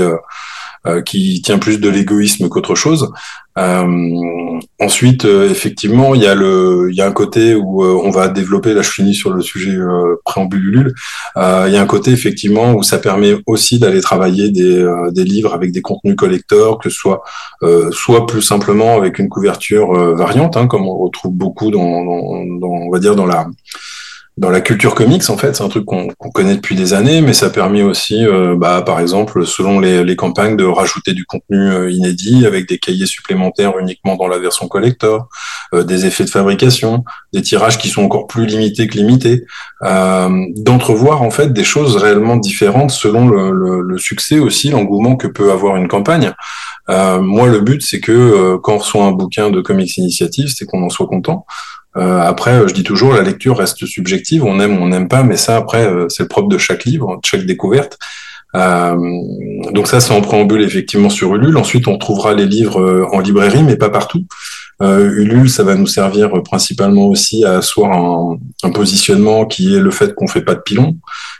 qui 1.05 1.43
tient 1.43 1.59
plus 1.59 1.79
de 1.79 1.89
l'égoïsme 1.89 2.49
qu'autre 2.49 2.75
chose. 2.75 3.11
Euh, 3.59 4.61
ensuite, 4.81 5.25
euh, 5.25 5.51
effectivement, 5.51 6.15
il 6.15 6.23
y 6.23 6.27
a 6.27 6.35
le, 6.35 6.89
il 6.91 6.97
y 6.97 7.03
a 7.03 7.07
un 7.07 7.13
côté 7.13 7.55
où 7.55 7.85
on 7.85 8.11
va 8.11 8.29
développer. 8.29 8.73
Là, 8.73 8.83
je 8.83 8.91
finis 8.91 9.15
sur 9.15 9.31
le 9.31 9.43
sujet 9.43 9.77
préambulule. 10.25 10.95
il 11.37 11.73
y 11.73 11.77
a 11.77 11.81
un 11.81 11.87
côté 11.87 12.13
effectivement 12.13 12.73
où 12.75 12.83
ça 12.83 12.99
permet 12.99 13.35
aussi 13.47 13.79
d'aller 13.79 14.01
travailler 14.01 14.51
des, 14.51 14.87
des 15.13 15.25
livres 15.25 15.55
avec 15.55 15.73
des 15.73 15.83
contenus 15.83 16.17
collecteurs, 16.17 16.79
que 16.79 16.89
ce 16.89 16.97
soit 16.97 17.23
soit 17.91 18.27
plus 18.27 18.43
simplement 18.43 18.97
avec 18.97 19.19
une 19.19 19.29
couverture 19.29 19.93
variante, 20.15 20.57
hein, 20.57 20.67
comme 20.67 20.87
on 20.87 20.97
retrouve 20.97 21.33
beaucoup 21.33 21.71
dans, 21.71 22.05
dans, 22.05 22.45
dans, 22.61 22.69
on 22.69 22.91
va 22.91 22.99
dire 22.99 23.17
dans 23.17 23.27
la 23.27 23.47
dans 24.41 24.49
la 24.49 24.63
culture 24.63 24.95
comics, 24.95 25.29
en 25.29 25.37
fait, 25.37 25.55
c'est 25.55 25.63
un 25.63 25.69
truc 25.69 25.85
qu'on 25.85 26.09
connaît 26.33 26.55
depuis 26.55 26.75
des 26.75 26.95
années, 26.95 27.21
mais 27.21 27.35
ça 27.35 27.47
a 27.47 27.51
permis 27.51 27.83
aussi, 27.83 28.25
euh, 28.27 28.57
bah, 28.57 28.81
par 28.81 28.99
exemple, 28.99 29.45
selon 29.45 29.79
les, 29.79 30.17
campagnes, 30.17 30.57
de 30.57 30.65
rajouter 30.65 31.13
du 31.13 31.27
contenu 31.27 31.71
euh, 31.71 31.91
inédit 31.91 32.47
avec 32.47 32.67
des 32.67 32.79
cahiers 32.79 33.05
supplémentaires 33.05 33.79
uniquement 33.79 34.17
dans 34.17 34.29
la 34.29 34.39
version 34.39 34.67
collector, 34.67 35.29
euh, 35.75 35.83
des 35.83 36.07
effets 36.07 36.25
de 36.25 36.31
fabrication, 36.31 37.05
des 37.35 37.43
tirages 37.43 37.77
qui 37.77 37.91
sont 37.91 38.03
encore 38.03 38.27
plus 38.27 38.47
limités 38.47 38.89
que 38.89 38.97
limités, 38.97 39.45
d'entrevoir 39.83 41.23
en 41.23 41.31
fait 41.31 41.53
des 41.53 41.65
choses 41.65 41.97
réellement 41.97 42.37
différentes 42.37 42.91
selon 42.91 43.29
le 43.29 43.99
succès 43.99 44.39
aussi, 44.39 44.71
l'engouement 44.71 45.17
que 45.17 45.27
peut 45.27 45.53
avoir 45.53 45.77
une 45.77 45.89
campagne. 45.89 46.33
Moi, 47.21 47.49
le 47.49 47.61
but, 47.61 47.83
c'est 47.83 48.01
que 48.01 48.57
quand 48.57 48.75
on 48.75 48.79
reçoit 48.79 49.05
un 49.05 49.13
bouquin 49.13 49.51
de 49.51 49.61
comics 49.61 49.97
initiative, 49.97 50.53
c'est 50.55 50.67
qu'on 50.67 50.83
en 50.83 50.91
soit 50.91 51.07
content. 51.07 51.47
Euh, 51.97 52.21
après, 52.21 52.69
je 52.69 52.75
dis 52.75 52.85
toujours, 52.85 53.15
la 53.15 53.23
lecture 53.23 53.59
reste 53.59 53.85
subjective. 53.87 54.45
On 54.45 54.61
aime 54.61 54.79
on 54.81 54.89
n'aime 54.89 55.09
pas, 55.09 55.23
mais 55.23 55.37
ça, 55.37 55.57
après, 55.57 55.87
euh, 55.87 56.07
c'est 56.09 56.23
le 56.25 56.29
propre 56.29 56.49
de 56.49 56.59
chaque 56.59 56.85
livre, 56.85 57.17
de 57.17 57.27
chaque 57.27 57.45
découverte. 57.47 57.99
Euh, 58.57 58.97
donc 59.73 59.87
ça, 59.87 60.01
c'est 60.01 60.13
en 60.13 60.21
préambule 60.21 60.63
effectivement 60.63 61.11
sur 61.11 61.35
Ulule. 61.35 61.57
Ensuite, 61.57 61.89
on 61.89 61.99
trouvera 61.99 62.35
les 62.35 62.47
livres 62.47 62.81
euh, 62.81 63.07
en 63.13 63.21
librairie, 63.21 63.63
mais 63.63 63.77
pas 63.77 63.91
partout. 63.91 64.25
Euh, 64.83 65.11
Ulule, 65.11 65.51
ça 65.51 65.63
va 65.63 65.75
nous 65.75 65.87
servir 65.87 66.31
principalement 66.43 67.07
aussi 67.07 67.45
à 67.45 67.59
asseoir 67.59 67.93
un, 67.93 68.39
un 68.63 68.71
positionnement 68.71 69.45
qui 69.45 69.75
est 69.75 69.81
le 69.81 69.91
fait 69.91 70.15
qu'on 70.15 70.27
fait 70.27 70.41
pas 70.41 70.55
de 70.55 70.61
pilon, 70.61 70.97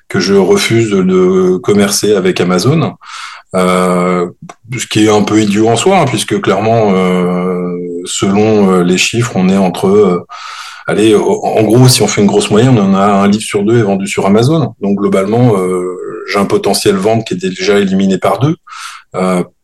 que 0.09 0.21
je 0.21 0.35
refuse 0.35 0.91
de 0.91 1.57
commercer 1.57 2.15
avec 2.15 2.41
Amazon. 2.41 2.95
Euh, 3.57 4.29
ce 4.77 4.87
qui 4.87 5.07
est 5.07 5.11
un 5.11 5.23
peu 5.23 5.41
idiot 5.41 5.69
en 5.69 5.77
soi, 5.77 5.99
hein, 5.99 6.05
puisque 6.07 6.41
clairement, 6.41 6.93
euh, 6.95 7.77
selon 8.05 8.71
euh, 8.71 8.83
les 8.85 8.99
chiffres, 8.99 9.33
on 9.35 9.49
est 9.49 9.57
entre, 9.57 10.25
allez, 10.87 11.15
en 11.15 11.63
gros, 11.63 11.89
si 11.89 12.03
on 12.03 12.07
fait 12.07 12.21
une 12.21 12.27
grosse 12.27 12.51
moyenne, 12.51 12.79
on 12.79 12.95
a 12.95 13.07
un 13.07 13.29
livre 13.29 13.43
sur 13.43 13.65
deux 13.65 13.79
est 13.79 13.83
vendu 13.83 14.07
sur 14.07 14.27
Amazon. 14.27 14.75
Donc 14.81 14.99
globalement, 14.99 15.53
j'ai 16.31 16.39
un 16.39 16.47
potentiel 16.47 16.97
vente 16.97 17.27
qui 17.27 17.35
est 17.35 17.49
déjà 17.49 17.79
éliminé 17.79 18.19
par 18.19 18.39
deux 18.39 18.57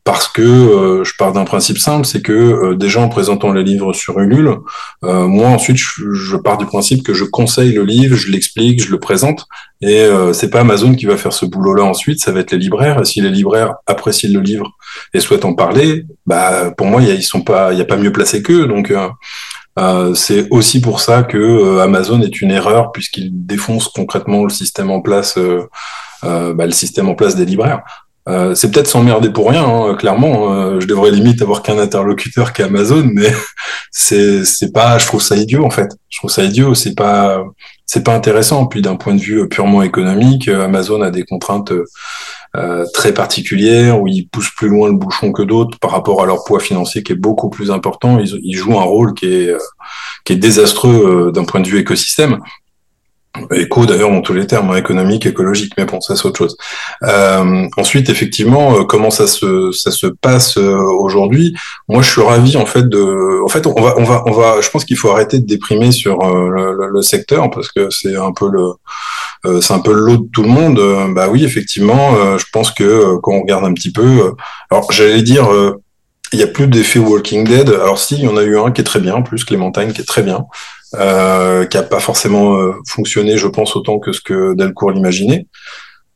parce 0.07 0.29
que 0.29 0.41
euh, 0.41 1.03
je 1.03 1.15
pars 1.19 1.33
d'un 1.33 1.45
principe 1.45 1.79
simple, 1.79 2.07
c'est 2.07 2.23
que 2.23 2.33
euh, 2.33 2.77
déjà 2.77 3.01
en 3.01 3.09
présentant 3.09 3.53
les 3.53 3.65
livres 3.65 3.93
sur 3.93 4.21
Ulule, 4.21 4.59
euh, 5.03 5.27
moi 5.27 5.49
ensuite 5.49 5.79
je, 5.79 6.37
pars 6.37 6.59
du 6.59 6.65
principe 6.65 7.03
que 7.03 7.13
je 7.13 7.25
conseille 7.25 7.73
le 7.73 7.83
livre, 7.83 8.17
je 8.17 8.31
l'explique, 8.31 8.81
je 8.81 8.93
le 8.93 9.01
présente, 9.01 9.47
et 9.83 10.07
c'est 10.33 10.49
pas 10.49 10.61
Amazon 10.61 10.95
qui 10.95 11.05
va 11.05 11.17
faire 11.17 11.33
ce 11.33 11.45
boulot-là 11.45 11.83
ensuite, 11.85 12.21
ça 12.21 12.33
va 12.33 12.41
être 12.41 12.53
les 12.53 12.59
libraires. 12.59 13.01
Et 13.01 13.05
si 13.05 13.21
les 13.21 13.29
libraires 13.29 13.75
apprécient 13.87 14.31
le 14.33 14.41
livre 14.41 14.71
et 15.13 15.21
souhaitent 15.21 15.45
en 15.45 15.53
parler, 15.55 16.07
bah 16.25 16.71
pour 16.71 16.87
moi 16.87 17.03
ils 17.03 17.23
sont 17.23 17.43
pas, 17.43 17.73
il 17.73 17.79
y 17.79 17.83
a 17.83 17.85
pas 17.85 17.97
mieux 17.97 18.13
placé 18.13 18.43
qu'eux, 18.43 18.67
donc. 18.67 18.93
c'est 20.15 20.49
aussi 20.51 20.81
pour 20.81 21.01
ça 21.01 21.25
que 21.25 21.81
Amazon 21.81 22.23
est 22.23 22.41
une 22.41 22.53
erreur 22.53 22.93
puisqu'il 22.93 23.29
défonce 23.45 23.89
concrètement 23.89 24.45
le 24.45 24.51
système 24.51 24.91
en 24.91 25.03
place, 25.03 25.39
bah, 26.23 26.67
le 26.67 26.71
système 26.71 27.09
en 27.09 27.15
place 27.15 27.35
des 27.35 27.45
libraires. 27.45 27.83
Euh, 28.29 28.55
c'est 28.55 28.71
peut-être 28.71 28.89
s'emmerder 28.89 29.31
pour 29.31 29.49
rien, 29.49 29.65
hein, 29.65 29.95
clairement. 29.95 30.53
Hein. 30.53 30.81
je 30.81 30.87
devrais 30.87 31.13
limite 31.13 31.43
avoir 31.43 31.63
qu'un 31.63 31.79
interlocuteur 31.79 32.53
qu'Amazon, 32.53 33.09
mais 33.15 33.33
c'est 33.91 34.73
pas. 34.73 34.99
Je 34.99 35.07
trouve 35.07 35.23
ça 35.23 35.37
idiot 35.37 35.65
en 35.65 35.71
fait. 35.71 35.89
Je 36.09 36.19
trouve 36.19 36.31
ça 36.31 36.43
idiot. 36.43 36.75
C'est 36.75 36.95
pas 36.95 37.45
c'est 37.87 38.03
pas 38.03 38.15
intéressant. 38.15 38.67
Puis 38.67 38.83
d'un 38.83 38.97
point 38.97 39.15
de 39.15 39.21
vue 39.21 39.49
purement 39.49 39.83
économique, 39.83 40.49
Amazon 40.49 41.03
a 41.03 41.11
des 41.11 41.23
contraintes 41.23 41.73
euh, 42.57 42.87
très 42.95 43.13
particulières 43.13 44.01
où 44.01 44.09
ils 44.09 44.29
poussent 44.29 44.55
plus 44.57 44.69
loin 44.69 44.89
le 44.89 44.97
bouchon 44.97 45.31
que 45.31 45.43
d'autres 45.43 45.79
par 45.79 45.91
rapport 45.91 46.23
à 46.23 46.27
leur 46.27 46.43
poids 46.45 46.59
financier 46.59 47.03
qui 47.03 47.13
est 47.13 47.17
beaucoup 47.17 47.51
plus 47.51 47.71
important. 47.71 48.19
Ils, 48.19 48.41
ils 48.43 48.57
jouent 48.57 48.79
un 48.79 48.85
rôle 48.85 49.15
qui 49.15 49.27
est 49.27 49.55
qui 50.25 50.33
est 50.33 50.37
désastreux 50.37 51.29
euh, 51.29 51.31
d'un 51.31 51.45
point 51.45 51.61
de 51.61 51.69
vue 51.69 51.79
écosystème 51.79 52.41
éco 53.55 53.87
d'ailleurs 53.87 54.11
dans 54.11 54.21
tous 54.21 54.33
les 54.33 54.47
termes, 54.47 54.71
hein, 54.71 54.77
économique, 54.77 55.27
écologique, 55.27 55.73
mais 55.77 55.85
bon, 55.85 56.01
ça 56.01 56.17
c'est 56.17 56.27
autre 56.27 56.39
chose. 56.39 56.57
Euh, 57.03 57.67
ensuite, 57.77 58.09
effectivement, 58.11 58.79
euh, 58.79 58.85
comment 58.85 59.11
ça 59.11 59.27
se 59.27 59.73
ça 59.73 59.91
se 59.91 60.07
passe 60.07 60.57
euh, 60.59 60.77
aujourd'hui? 60.77 61.55
Moi, 61.89 62.03
je 62.03 62.11
suis 62.11 62.23
ravi 62.23 62.57
en 62.57 62.67
fait 62.67 62.89
de. 62.89 63.45
En 63.45 63.49
fait, 63.49 63.67
on 63.67 63.81
va 63.81 63.95
on 63.99 64.05
va 64.05 64.23
on 64.27 64.33
va. 64.33 64.61
Je 64.61 64.71
pense 64.71 64.85
qu'il 64.85 64.97
faut 64.97 65.11
arrêter 65.11 65.39
de 65.39 65.47
déprimer 65.47 65.93
sur 65.93 66.19
le, 66.19 66.89
le, 66.93 67.03
secteur 67.03 67.51
parce 67.51 67.71
que 67.71 67.91
c'est 67.91 68.17
un 68.17 68.33
peu 68.33 68.49
le 68.51 69.61
c'est 69.61 69.75
un 69.75 69.79
peu 69.79 69.93
l'eau 69.93 70.17
de 70.17 70.29
tout 70.33 70.43
le 70.43 70.49
monde. 70.49 70.81
bah 71.15 71.29
oui, 71.31 71.45
effectivement, 71.45 72.37
je 72.37 72.45
pense 72.53 72.73
que 72.73 73.17
quand 73.23 73.33
on 73.33 73.43
regarde 73.43 73.65
un 73.65 73.75
petit 73.75 73.93
peu, 73.93 74.33
alors 74.71 74.91
j'allais 74.91 75.23
dire 75.23 75.49
il 76.33 76.41
y 76.41 76.43
a 76.43 76.49
plus 76.49 76.67
d'effet 76.67 76.99
Walking 76.99 77.45
Dead. 77.45 77.69
Alors 77.69 77.99
si, 77.99 78.17
il 78.17 78.25
y 78.25 78.29
en 78.29 78.37
a 78.37 78.43
eu 78.43 78.59
un 78.59 78.73
qui 78.73 78.81
est 78.81 78.85
très 78.85 79.01
bien, 79.01 79.23
plus 79.23 79.45
Clémentine 79.45 79.93
qui 79.93 80.01
est 80.01 80.07
très 80.07 80.23
bien 80.23 80.47
euh, 80.95 81.67
qui 81.67 81.77
a 81.77 81.83
pas 81.83 82.01
forcément 82.01 82.57
euh, 82.57 82.73
fonctionné, 82.87 83.37
je 83.37 83.49
pense, 83.49 83.77
autant 83.77 83.99
que 83.99 84.13
ce 84.13 84.21
que 84.21 84.55
Delcourt 84.55 84.93
l'imaginait. 84.93 85.47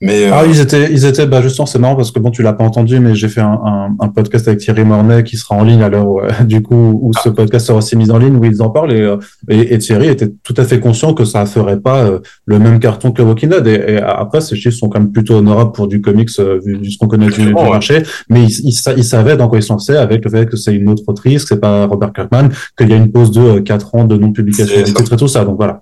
Mais 0.02 0.24
ah, 0.32 0.40
euh, 0.40 0.46
ils 0.48 0.60
étaient, 0.60 0.90
ils 0.90 1.04
étaient, 1.04 1.26
bah 1.26 1.42
justement, 1.42 1.66
c'est 1.66 1.78
marrant 1.78 1.94
parce 1.94 2.10
que 2.10 2.18
bon, 2.18 2.30
tu 2.30 2.42
l'as 2.42 2.54
pas 2.54 2.64
entendu, 2.64 3.00
mais 3.00 3.14
j'ai 3.14 3.28
fait 3.28 3.42
un, 3.42 3.60
un, 3.62 3.96
un, 4.00 4.08
podcast 4.08 4.48
avec 4.48 4.60
Thierry 4.60 4.82
Mornay 4.82 5.24
qui 5.24 5.36
sera 5.36 5.56
en 5.56 5.62
ligne 5.62 5.82
à 5.82 5.90
l'heure 5.90 6.26
du 6.46 6.62
coup 6.62 6.98
où 7.02 7.12
ce 7.12 7.28
ah. 7.28 7.32
podcast 7.32 7.66
sera 7.66 7.78
aussi 7.78 7.96
mis 7.96 8.10
en 8.10 8.16
ligne 8.16 8.34
où 8.36 8.44
ils 8.46 8.62
en 8.62 8.70
parlent 8.70 8.94
et, 8.94 9.02
euh, 9.02 9.18
et, 9.50 9.74
et, 9.74 9.78
Thierry 9.78 10.08
était 10.08 10.30
tout 10.42 10.54
à 10.56 10.64
fait 10.64 10.80
conscient 10.80 11.12
que 11.12 11.26
ça 11.26 11.44
ferait 11.44 11.78
pas 11.78 12.04
euh, 12.04 12.20
le 12.46 12.58
même 12.58 12.80
carton 12.80 13.12
que 13.12 13.20
Walking 13.20 13.50
Dead. 13.50 13.66
Et, 13.66 13.98
après, 13.98 14.40
ces 14.40 14.56
chiffres 14.56 14.78
sont 14.78 14.88
quand 14.88 15.00
même 15.00 15.12
plutôt 15.12 15.34
honorables 15.34 15.72
pour 15.72 15.86
du 15.86 16.00
comics 16.00 16.30
vu, 16.64 16.90
ce 16.90 16.96
qu'on 16.96 17.06
connaît 17.06 17.28
du, 17.28 17.52
marché, 17.52 18.02
mais 18.30 18.44
ils, 18.44 18.68
ils, 18.68 19.04
savaient 19.04 19.36
dans 19.36 19.48
quoi 19.48 19.58
ils 19.58 19.62
sont 19.62 19.74
lancés 19.74 19.96
avec 19.96 20.24
le 20.24 20.30
fait 20.30 20.46
que 20.46 20.56
c'est 20.56 20.74
une 20.74 20.88
autre 20.88 21.02
autrice, 21.08 21.42
que 21.42 21.50
c'est 21.50 21.60
pas 21.60 21.84
Robert 21.84 22.14
Kirkman, 22.14 22.48
qu'il 22.78 22.88
y 22.88 22.94
a 22.94 22.96
une 22.96 23.12
pause 23.12 23.32
de 23.32 23.58
quatre 23.58 23.94
ans 23.94 24.04
de 24.04 24.16
non 24.16 24.32
publication 24.32 24.80
et 24.80 25.16
tout 25.16 25.28
ça. 25.28 25.44
Donc 25.44 25.56
voilà. 25.56 25.80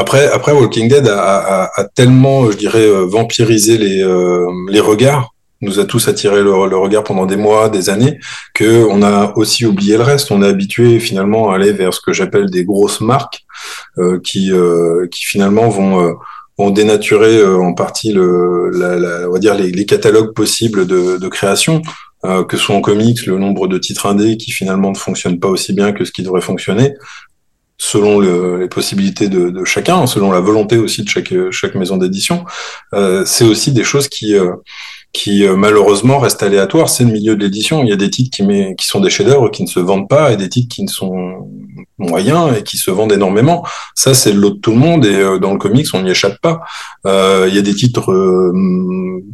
Après, 0.00 0.32
après 0.32 0.52
Walking 0.52 0.88
Dead 0.88 1.06
a, 1.08 1.18
a, 1.18 1.70
a 1.78 1.84
tellement, 1.84 2.50
je 2.50 2.56
dirais, 2.56 2.86
euh, 2.86 3.04
vampirisé 3.04 3.76
les, 3.76 4.02
euh, 4.02 4.46
les 4.70 4.80
regards, 4.80 5.34
nous 5.60 5.78
a 5.78 5.84
tous 5.84 6.08
attiré 6.08 6.42
le, 6.42 6.52
le, 6.68 6.76
regard 6.78 7.04
pendant 7.04 7.26
des 7.26 7.36
mois, 7.36 7.68
des 7.68 7.90
années, 7.90 8.18
que 8.54 8.86
on 8.88 9.02
a 9.02 9.34
aussi 9.36 9.66
oublié 9.66 9.98
le 9.98 10.02
reste. 10.02 10.30
On 10.30 10.42
est 10.42 10.48
habitué 10.48 11.00
finalement 11.00 11.50
à 11.50 11.56
aller 11.56 11.72
vers 11.72 11.92
ce 11.92 12.00
que 12.00 12.14
j'appelle 12.14 12.48
des 12.48 12.64
grosses 12.64 13.02
marques 13.02 13.40
euh, 13.98 14.18
qui, 14.24 14.52
euh, 14.52 15.06
qui 15.10 15.22
finalement 15.26 15.68
vont 15.68 16.14
vont 16.56 16.70
dénaturer 16.70 17.42
en 17.44 17.72
partie 17.72 18.12
le, 18.12 18.70
la, 18.70 18.96
la, 18.96 19.28
on 19.28 19.32
va 19.32 19.38
dire 19.38 19.54
les, 19.54 19.70
les 19.70 19.86
catalogues 19.86 20.34
possibles 20.34 20.86
de, 20.86 21.16
de 21.18 21.28
création. 21.28 21.80
que 22.22 22.56
ce 22.56 22.62
soit 22.64 22.76
en 22.76 22.82
comics, 22.82 23.24
le 23.24 23.38
nombre 23.38 23.66
de 23.66 23.78
titres 23.78 24.04
indés 24.06 24.36
qui 24.36 24.50
finalement 24.50 24.90
ne 24.90 24.96
fonctionnent 24.96 25.40
pas 25.40 25.48
aussi 25.48 25.72
bien 25.72 25.92
que 25.92 26.04
ce 26.04 26.12
qui 26.12 26.22
devrait 26.22 26.42
fonctionner, 26.42 26.92
selon 27.80 28.20
le, 28.20 28.58
les 28.58 28.68
possibilités 28.68 29.28
de, 29.28 29.48
de, 29.48 29.64
chacun, 29.64 30.06
selon 30.06 30.30
la 30.30 30.40
volonté 30.40 30.76
aussi 30.76 31.02
de 31.02 31.08
chaque, 31.08 31.32
chaque 31.50 31.74
maison 31.74 31.96
d'édition. 31.96 32.44
Euh, 32.92 33.24
c'est 33.24 33.44
aussi 33.44 33.72
des 33.72 33.84
choses 33.84 34.06
qui, 34.08 34.34
euh, 34.34 34.52
qui 35.12 35.44
euh, 35.44 35.56
malheureusement 35.56 36.18
restent 36.18 36.42
aléatoires. 36.42 36.88
C'est 36.88 37.04
le 37.04 37.10
milieu 37.10 37.34
de 37.34 37.42
l'édition. 37.42 37.82
Il 37.82 37.88
y 37.88 37.92
a 37.92 37.96
des 37.96 38.10
titres 38.10 38.36
qui, 38.36 38.42
met, 38.42 38.74
qui 38.76 38.86
sont 38.86 39.00
des 39.00 39.10
chefs-d'œuvre 39.10 39.50
qui 39.50 39.62
ne 39.62 39.68
se 39.68 39.80
vendent 39.80 40.08
pas 40.08 40.32
et 40.32 40.36
des 40.36 40.48
titres 40.48 40.72
qui 40.72 40.82
ne 40.82 40.88
sont 40.88 41.48
moyens 41.98 42.56
et 42.56 42.62
qui 42.62 42.76
se 42.76 42.90
vendent 42.90 43.12
énormément. 43.12 43.66
Ça, 43.94 44.14
c'est 44.14 44.32
le 44.32 44.40
lot 44.40 44.50
de 44.50 44.60
tout 44.60 44.70
le 44.70 44.78
monde 44.78 45.04
et 45.04 45.16
euh, 45.16 45.38
dans 45.38 45.52
le 45.52 45.58
comics, 45.58 45.86
on 45.94 46.02
n'y 46.02 46.10
échappe 46.10 46.40
pas. 46.40 46.60
Euh, 47.06 47.46
il 47.48 47.54
y 47.54 47.58
a 47.58 47.62
des 47.62 47.74
titres 47.74 48.12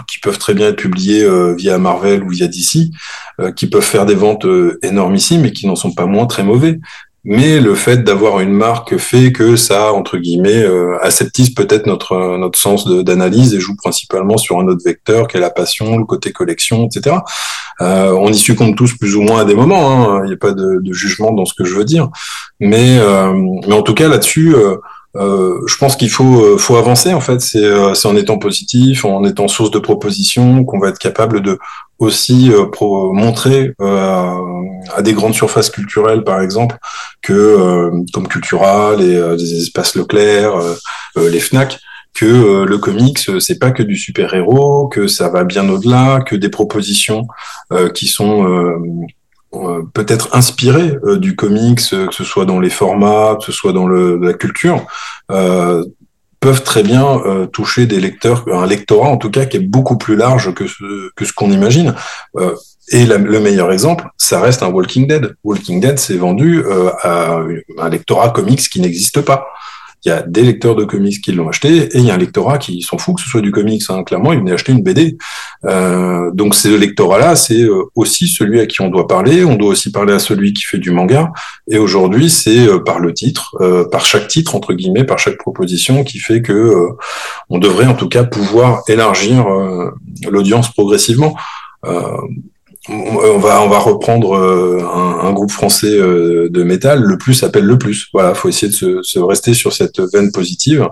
qui 0.08 0.18
peuvent 0.20 0.38
très 0.38 0.54
bien 0.54 0.68
être 0.68 0.76
publiés 0.76 1.26
via 1.56 1.78
Marvel 1.78 2.22
ou 2.22 2.30
via 2.30 2.48
DC, 2.48 2.90
qui 3.54 3.66
peuvent 3.66 3.82
faire 3.82 4.06
des 4.06 4.14
ventes 4.14 4.46
énormissimes 4.82 5.44
et 5.44 5.52
qui 5.52 5.66
n'en 5.66 5.76
sont 5.76 5.92
pas 5.92 6.06
moins 6.06 6.26
très 6.26 6.42
mauvais 6.42 6.78
mais 7.28 7.58
le 7.58 7.74
fait 7.74 8.04
d'avoir 8.04 8.38
une 8.38 8.52
marque 8.52 8.98
fait 8.98 9.32
que 9.32 9.56
ça, 9.56 9.92
entre 9.92 10.16
guillemets, 10.16 10.62
euh, 10.62 10.96
aseptise 11.02 11.50
peut-être 11.50 11.86
notre 11.86 12.38
notre 12.38 12.56
sens 12.56 12.86
d'analyse 12.86 13.52
et 13.52 13.58
joue 13.58 13.74
principalement 13.74 14.36
sur 14.36 14.60
un 14.60 14.68
autre 14.68 14.84
vecteur 14.84 15.26
qui 15.26 15.36
est 15.36 15.40
la 15.40 15.50
passion, 15.50 15.98
le 15.98 16.04
côté 16.04 16.30
collection, 16.30 16.86
etc. 16.86 17.16
Euh, 17.80 18.12
on 18.12 18.28
y 18.28 18.36
succombe 18.36 18.76
tous 18.76 18.96
plus 18.96 19.16
ou 19.16 19.22
moins 19.22 19.40
à 19.40 19.44
des 19.44 19.56
moments. 19.56 19.90
Hein. 19.90 20.20
Il 20.22 20.28
n'y 20.28 20.34
a 20.34 20.36
pas 20.36 20.52
de, 20.52 20.80
de, 20.80 20.92
jugement 20.92 21.32
dans 21.32 21.44
ce 21.44 21.54
que 21.54 21.64
je 21.64 21.74
veux 21.74 21.84
dire, 21.84 22.10
mais 22.60 22.96
euh, 23.00 23.32
mais 23.66 23.74
en 23.74 23.82
tout 23.82 23.94
cas 23.94 24.08
là-dessus. 24.08 24.54
Euh, 24.54 24.76
euh, 25.16 25.60
je 25.66 25.76
pense 25.76 25.96
qu'il 25.96 26.10
faut, 26.10 26.42
euh, 26.42 26.58
faut 26.58 26.76
avancer 26.76 27.12
en 27.14 27.20
fait. 27.20 27.40
C'est 27.40 27.64
euh, 27.64 27.94
en 28.04 28.16
étant 28.16 28.38
positif, 28.38 29.04
en 29.04 29.24
étant 29.24 29.48
source 29.48 29.70
de 29.70 29.78
propositions, 29.78 30.64
qu'on 30.64 30.78
va 30.78 30.88
être 30.88 30.98
capable 30.98 31.40
de 31.40 31.58
aussi 31.98 32.50
pro 32.72 33.12
montrer 33.12 33.72
à 33.78 35.02
des 35.02 35.12
grandes 35.12 35.34
surfaces 35.34 35.70
culturelles, 35.70 36.24
par 36.24 36.40
exemple, 36.40 36.76
que 37.22 37.90
comme 38.12 38.28
Cultura, 38.28 38.94
les, 38.96 39.36
des 39.36 39.62
espaces 39.62 39.94
Leclerc, 39.94 40.54
les 41.16 41.40
Fnac, 41.40 41.78
que 42.14 42.64
le 42.64 42.78
comics 42.78 43.18
c'est 43.40 43.58
pas 43.58 43.70
que 43.70 43.82
du 43.82 43.96
super 43.96 44.34
héros, 44.34 44.88
que 44.88 45.06
ça 45.06 45.28
va 45.28 45.44
bien 45.44 45.68
au-delà, 45.68 46.20
que 46.20 46.36
des 46.36 46.50
propositions 46.50 47.26
qui 47.94 48.06
sont 48.08 48.44
euh, 49.56 49.82
peut-être 49.94 50.34
inspiré 50.34 50.98
euh, 51.04 51.18
du 51.18 51.36
comics, 51.36 51.80
euh, 51.92 52.06
que 52.08 52.14
ce 52.14 52.24
soit 52.24 52.44
dans 52.44 52.60
les 52.60 52.70
formats, 52.70 53.36
que 53.38 53.44
ce 53.44 53.52
soit 53.52 53.72
dans 53.72 53.86
le, 53.86 54.18
la 54.18 54.34
culture, 54.34 54.84
peuvent 56.40 56.62
très 56.62 56.82
bien 56.82 57.20
toucher 57.52 57.86
des 57.86 58.00
lecteurs, 58.00 58.44
un 58.52 58.66
lectorat 58.66 59.08
en 59.08 59.16
tout 59.16 59.30
cas 59.30 59.46
qui 59.46 59.56
est 59.56 59.60
beaucoup 59.60 59.96
plus 59.96 60.16
large 60.16 60.54
que 60.54 60.66
ce 60.66 61.10
que 61.14 61.24
ce 61.24 61.32
qu'on 61.32 61.50
imagine. 61.50 61.94
et 62.92 63.06
le 63.06 63.40
meilleur 63.40 63.72
exemple, 63.72 64.08
ça 64.16 64.40
reste 64.40 64.62
un 64.62 64.68
Walking 64.68 65.06
Dead. 65.06 65.34
Walking 65.44 65.80
Dead 65.80 65.98
s'est 65.98 66.16
vendu 66.16 66.64
à 67.02 67.40
un 67.78 67.88
lectorat 67.88 68.30
comics 68.30 68.68
qui 68.68 68.80
n'existe 68.80 69.20
pas. 69.22 69.48
Il 70.04 70.08
y 70.08 70.12
a 70.12 70.22
des 70.22 70.42
lecteurs 70.42 70.76
de 70.76 70.84
comics 70.84 71.20
qui 71.20 71.32
l'ont 71.32 71.48
acheté 71.48 71.84
et 71.84 71.98
il 71.98 72.04
y 72.04 72.10
a 72.10 72.14
un 72.14 72.18
lectorat 72.18 72.58
qui 72.58 72.82
s'en 72.82 72.98
fout 72.98 73.16
que 73.16 73.22
ce 73.22 73.28
soit 73.28 73.40
du 73.40 73.50
comics. 73.50 73.82
Hein. 73.88 74.04
Clairement, 74.04 74.32
il 74.32 74.38
venait 74.38 74.52
acheter 74.52 74.72
une 74.72 74.82
BD. 74.82 75.16
Euh, 75.64 76.30
donc 76.32 76.54
ce 76.54 76.68
lectorat-là, 76.68 77.34
c'est 77.34 77.62
euh, 77.62 77.84
aussi 77.94 78.28
celui 78.28 78.60
à 78.60 78.66
qui 78.66 78.80
on 78.82 78.88
doit 78.88 79.08
parler. 79.08 79.44
On 79.44 79.56
doit 79.56 79.70
aussi 79.70 79.90
parler 79.90 80.12
à 80.12 80.18
celui 80.18 80.52
qui 80.52 80.62
fait 80.62 80.78
du 80.78 80.90
manga. 80.90 81.32
Et 81.68 81.78
aujourd'hui, 81.78 82.30
c'est 82.30 82.68
euh, 82.68 82.78
par 82.78 82.98
le 82.98 83.12
titre, 83.12 83.56
par 83.90 84.04
chaque 84.04 84.28
titre 84.28 84.54
entre 84.54 84.74
guillemets, 84.74 85.04
par 85.04 85.18
chaque 85.18 85.38
proposition, 85.38 86.04
qui 86.04 86.18
fait 86.18 86.42
que 86.42 86.88
on 87.48 87.58
devrait 87.58 87.86
en 87.86 87.94
tout 87.94 88.08
cas 88.08 88.24
pouvoir 88.24 88.82
élargir 88.88 89.46
l'audience 90.28 90.72
progressivement 90.72 91.34
on 92.88 93.38
va 93.38 93.62
on 93.62 93.68
va 93.68 93.78
reprendre 93.78 94.36
euh, 94.36 94.80
un, 95.22 95.32
groupe 95.32 95.50
français 95.50 95.92
euh, 95.92 96.48
de 96.48 96.62
métal. 96.62 97.02
Le 97.02 97.18
plus 97.18 97.34
s'appelle 97.34 97.64
le 97.64 97.78
plus. 97.78 98.06
Voilà, 98.12 98.34
faut 98.34 98.48
essayer 98.48 98.70
de 98.70 99.02
se, 99.02 99.18
rester 99.18 99.54
sur 99.54 99.72
cette 99.72 100.00
veine 100.12 100.30
positive. 100.30 100.88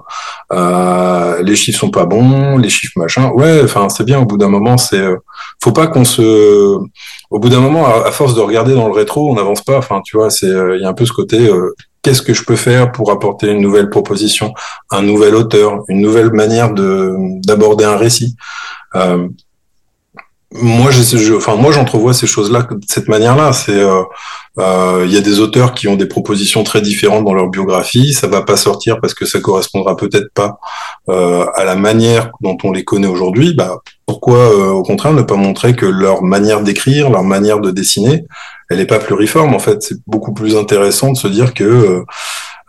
Euh, 0.52 1.42
les 1.42 1.54
chiffres 1.56 1.78
sont 1.78 1.90
pas 1.90 2.06
bons, 2.06 2.58
les 2.58 2.68
chiffres 2.68 2.98
machin. 2.98 3.30
Ouais, 3.30 3.60
enfin 3.62 3.88
c'est 3.88 4.04
bien. 4.04 4.20
Au 4.20 4.24
bout 4.24 4.38
d'un 4.38 4.48
moment, 4.48 4.76
c'est 4.76 5.04
faut 5.62 5.72
pas 5.72 5.86
qu'on 5.86 6.04
se. 6.04 6.78
Au 7.30 7.38
bout 7.38 7.48
d'un 7.48 7.60
moment, 7.60 7.86
à, 7.86 8.10
force 8.10 8.34
de 8.34 8.40
regarder 8.40 8.74
dans 8.74 8.86
le 8.86 8.94
rétro, 8.94 9.30
on 9.30 9.34
n'avance 9.34 9.62
pas. 9.62 9.78
Enfin, 9.78 10.00
tu 10.04 10.16
vois, 10.16 10.30
c'est 10.30 10.48
il 10.48 10.80
y 10.80 10.84
a 10.84 10.88
un 10.88 10.94
peu 10.94 11.06
ce 11.06 11.12
côté. 11.12 11.48
Qu'est-ce 12.02 12.22
que 12.22 12.34
je 12.34 12.44
peux 12.44 12.56
faire 12.56 12.92
pour 12.92 13.10
apporter 13.10 13.50
une 13.50 13.60
nouvelle 13.60 13.88
proposition, 13.88 14.52
un 14.90 15.02
nouvel 15.02 15.34
auteur, 15.34 15.84
une 15.88 16.00
nouvelle 16.00 16.32
manière 16.32 16.74
de 16.74 17.14
d'aborder 17.46 17.84
un 17.84 17.96
récit 17.96 18.36
moi, 20.56 20.92
je, 20.92 21.34
enfin, 21.34 21.56
moi, 21.56 21.72
j'entrevois 21.72 22.14
ces 22.14 22.28
choses-là 22.28 22.62
de 22.70 22.78
cette 22.88 23.08
manière-là. 23.08 23.52
C'est, 23.52 23.72
euh, 23.72 24.02
euh, 24.58 25.02
il 25.04 25.12
y 25.12 25.16
a 25.16 25.20
des 25.20 25.40
auteurs 25.40 25.74
qui 25.74 25.88
ont 25.88 25.96
des 25.96 26.06
propositions 26.06 26.62
très 26.62 26.80
différentes 26.80 27.24
dans 27.24 27.34
leur 27.34 27.48
biographie. 27.48 28.12
Ça 28.12 28.28
va 28.28 28.40
pas 28.42 28.56
sortir 28.56 29.00
parce 29.00 29.14
que 29.14 29.26
ça 29.26 29.40
correspondra 29.40 29.96
peut-être 29.96 30.32
pas 30.32 30.60
euh, 31.08 31.44
à 31.56 31.64
la 31.64 31.74
manière 31.74 32.30
dont 32.40 32.56
on 32.62 32.70
les 32.70 32.84
connaît 32.84 33.08
aujourd'hui. 33.08 33.52
Bah, 33.52 33.80
pourquoi, 34.06 34.72
au 34.72 34.84
contraire, 34.84 35.12
ne 35.12 35.22
pas 35.22 35.34
montrer 35.34 35.74
que 35.74 35.86
leur 35.86 36.22
manière 36.22 36.60
d'écrire, 36.62 37.10
leur 37.10 37.24
manière 37.24 37.58
de 37.58 37.72
dessiner, 37.72 38.24
elle 38.70 38.78
est 38.78 38.86
pas 38.86 39.00
pluriforme. 39.00 39.54
En 39.54 39.58
fait, 39.58 39.82
c'est 39.82 39.98
beaucoup 40.06 40.34
plus 40.34 40.56
intéressant 40.56 41.10
de 41.10 41.16
se 41.16 41.26
dire 41.26 41.52
que 41.52 42.04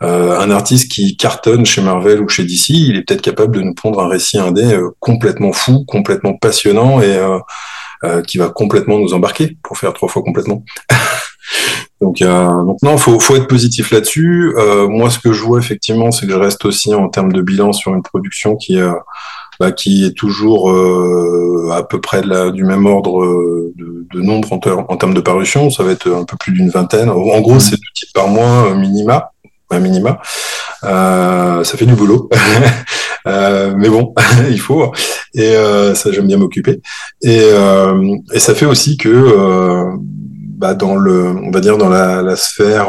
un 0.00 0.50
artiste 0.50 0.90
qui 0.90 1.16
cartonne 1.16 1.64
chez 1.64 1.82
Marvel 1.82 2.20
ou 2.20 2.28
chez 2.28 2.44
DC, 2.44 2.70
il 2.70 2.96
est 2.96 3.02
peut-être 3.02 3.22
capable 3.22 3.54
de 3.54 3.62
nous 3.62 3.74
prendre 3.74 4.00
un 4.00 4.08
récit 4.08 4.38
indé 4.38 4.78
complètement 4.98 5.52
fou, 5.52 5.84
complètement 5.86 6.34
passionnant 6.34 7.00
et 7.02 7.18
euh, 8.04 8.22
qui 8.22 8.38
va 8.38 8.48
complètement 8.48 8.98
nous 8.98 9.14
embarquer 9.14 9.56
pour 9.62 9.78
faire 9.78 9.92
trois 9.92 10.08
fois 10.08 10.22
complètement. 10.22 10.62
donc, 12.00 12.20
euh, 12.22 12.64
donc 12.64 12.78
non, 12.82 12.98
faut 12.98 13.18
faut 13.20 13.36
être 13.36 13.46
positif 13.46 13.90
là-dessus. 13.90 14.54
Euh, 14.56 14.88
moi, 14.88 15.10
ce 15.10 15.18
que 15.18 15.32
je 15.32 15.42
vois 15.42 15.58
effectivement, 15.58 16.10
c'est 16.10 16.26
que 16.26 16.32
je 16.32 16.38
reste 16.38 16.64
aussi 16.64 16.94
en 16.94 17.08
termes 17.08 17.32
de 17.32 17.42
bilan 17.42 17.72
sur 17.72 17.94
une 17.94 18.02
production 18.02 18.56
qui 18.56 18.76
est 18.76 18.88
bah, 19.58 19.72
qui 19.72 20.04
est 20.04 20.12
toujours 20.12 20.70
à 21.72 21.82
peu 21.82 22.00
près 22.00 22.20
de 22.20 22.28
la, 22.28 22.50
du 22.50 22.64
même 22.64 22.84
ordre 22.84 23.24
de, 23.74 24.06
de 24.12 24.20
nombre 24.20 24.52
en, 24.52 24.60
en, 24.88 24.96
termes 24.96 25.14
de 25.14 25.20
parution. 25.20 25.70
Ça 25.70 25.82
va 25.82 25.92
être 25.92 26.10
un 26.10 26.24
peu 26.24 26.36
plus 26.36 26.52
d'une 26.52 26.68
vingtaine. 26.68 27.08
En 27.08 27.40
gros, 27.40 27.54
mmh. 27.54 27.60
c'est 27.60 27.76
deux 27.76 27.92
titres 27.94 28.12
par 28.12 28.28
mois 28.28 28.74
minima 28.74 29.32
un 29.70 29.80
minima. 29.80 30.20
Euh, 30.84 31.64
ça 31.64 31.76
fait 31.76 31.86
du 31.86 31.94
boulot, 31.94 32.28
euh, 33.26 33.74
mais 33.76 33.88
bon, 33.88 34.14
il 34.50 34.60
faut. 34.60 34.92
Et 35.34 35.56
euh, 35.56 35.94
ça, 35.94 36.12
j'aime 36.12 36.26
bien 36.26 36.36
m'occuper. 36.36 36.80
Et, 37.22 37.40
et 38.32 38.38
ça 38.38 38.54
fait 38.54 38.66
aussi 38.66 38.96
que, 38.96 39.86
bah, 40.58 40.74
dans 40.74 40.96
le, 40.96 41.28
on 41.28 41.50
va 41.50 41.60
dire 41.60 41.76
dans 41.76 41.88
la, 41.88 42.36
sphère 42.36 42.88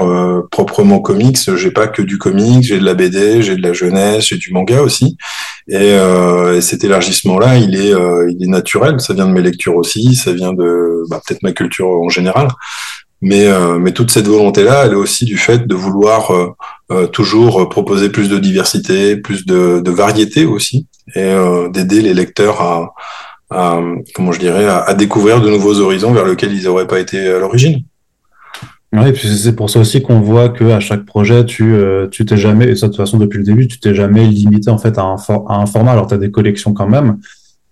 proprement 0.51 0.99
comics, 0.99 1.37
j'ai 1.55 1.71
pas 1.71 1.87
que 1.87 2.01
du 2.01 2.17
comics, 2.17 2.63
j'ai 2.63 2.79
de 2.79 2.85
la 2.85 2.93
BD, 2.93 3.41
j'ai 3.41 3.55
de 3.55 3.61
la 3.61 3.73
jeunesse, 3.73 4.25
j'ai 4.25 4.37
du 4.37 4.51
manga 4.51 4.81
aussi. 4.81 5.17
Et, 5.69 5.93
et 5.95 6.61
cet 6.61 6.83
élargissement-là, 6.83 7.57
il 7.57 7.75
est, 7.75 7.93
il 8.29 8.43
est 8.43 8.49
naturel. 8.49 8.99
Ça 8.99 9.13
vient 9.13 9.27
de 9.27 9.33
mes 9.33 9.41
lectures 9.41 9.75
aussi, 9.75 10.15
ça 10.15 10.33
vient 10.33 10.53
de 10.53 11.03
bah, 11.09 11.21
peut-être 11.25 11.43
ma 11.43 11.51
culture 11.51 11.87
en 11.87 12.09
général. 12.09 12.49
Mais, 13.21 13.47
euh, 13.47 13.80
mais 13.80 13.93
toute 13.93 14.12
cette 14.12 14.27
volonté-là, 14.27 14.86
elle 14.86 14.91
est 14.91 14.95
aussi 14.95 15.25
du 15.25 15.38
fait 15.38 15.65
de 15.65 15.75
vouloir 15.75 16.32
euh, 16.32 16.49
euh, 16.91 17.08
toujours 17.08 17.67
proposer 17.67 18.10
plus 18.10 18.30
de 18.30 18.38
diversité, 18.38 19.17
plus 19.17 19.45
de, 19.45 19.80
de 19.80 19.91
variété 19.91 20.45
aussi, 20.45 20.88
et 21.15 21.34
d'aider 21.71 22.01
les 22.01 22.13
lecteurs 22.13 22.62
à, 22.62 22.93
à, 23.49 23.80
comment 24.13 24.32
je 24.32 24.39
dirais, 24.39 24.67
à, 24.67 24.93
découvrir 24.93 25.41
de 25.41 25.49
nouveaux 25.49 25.80
horizons 25.80 26.12
vers 26.12 26.25
lesquels 26.25 26.53
ils 26.53 26.65
n'auraient 26.65 26.88
pas 26.88 26.99
été 26.99 27.27
à 27.27 27.39
l'origine. 27.39 27.84
Oui, 28.93 29.12
puis 29.12 29.27
c'est 29.27 29.56
pour 29.56 29.69
ça 29.69 29.80
aussi 29.80 30.01
qu'on 30.01 30.21
voit 30.21 30.49
que 30.49 30.65
à 30.65 30.80
chaque 30.80 31.06
projet, 31.06 31.45
tu 31.45 31.75
tu 32.12 32.25
t'es 32.25 32.38
jamais, 32.38 32.69
et 32.69 32.75
ça 32.75 32.88
de 32.88 32.91
toute 32.91 33.01
façon 33.01 33.17
depuis 33.17 33.38
le 33.38 33.43
début, 33.43 33.67
tu 33.67 33.80
t'es 33.80 33.93
jamais 33.93 34.25
limité 34.25 34.69
en 34.69 34.77
fait 34.77 34.97
à 34.97 35.03
un, 35.03 35.15
à 35.49 35.56
un 35.56 35.65
format. 35.65 35.91
Alors 35.91 36.08
tu 36.08 36.13
as 36.13 36.17
des 36.17 36.32
collections 36.32 36.73
quand 36.73 36.88
même, 36.88 37.17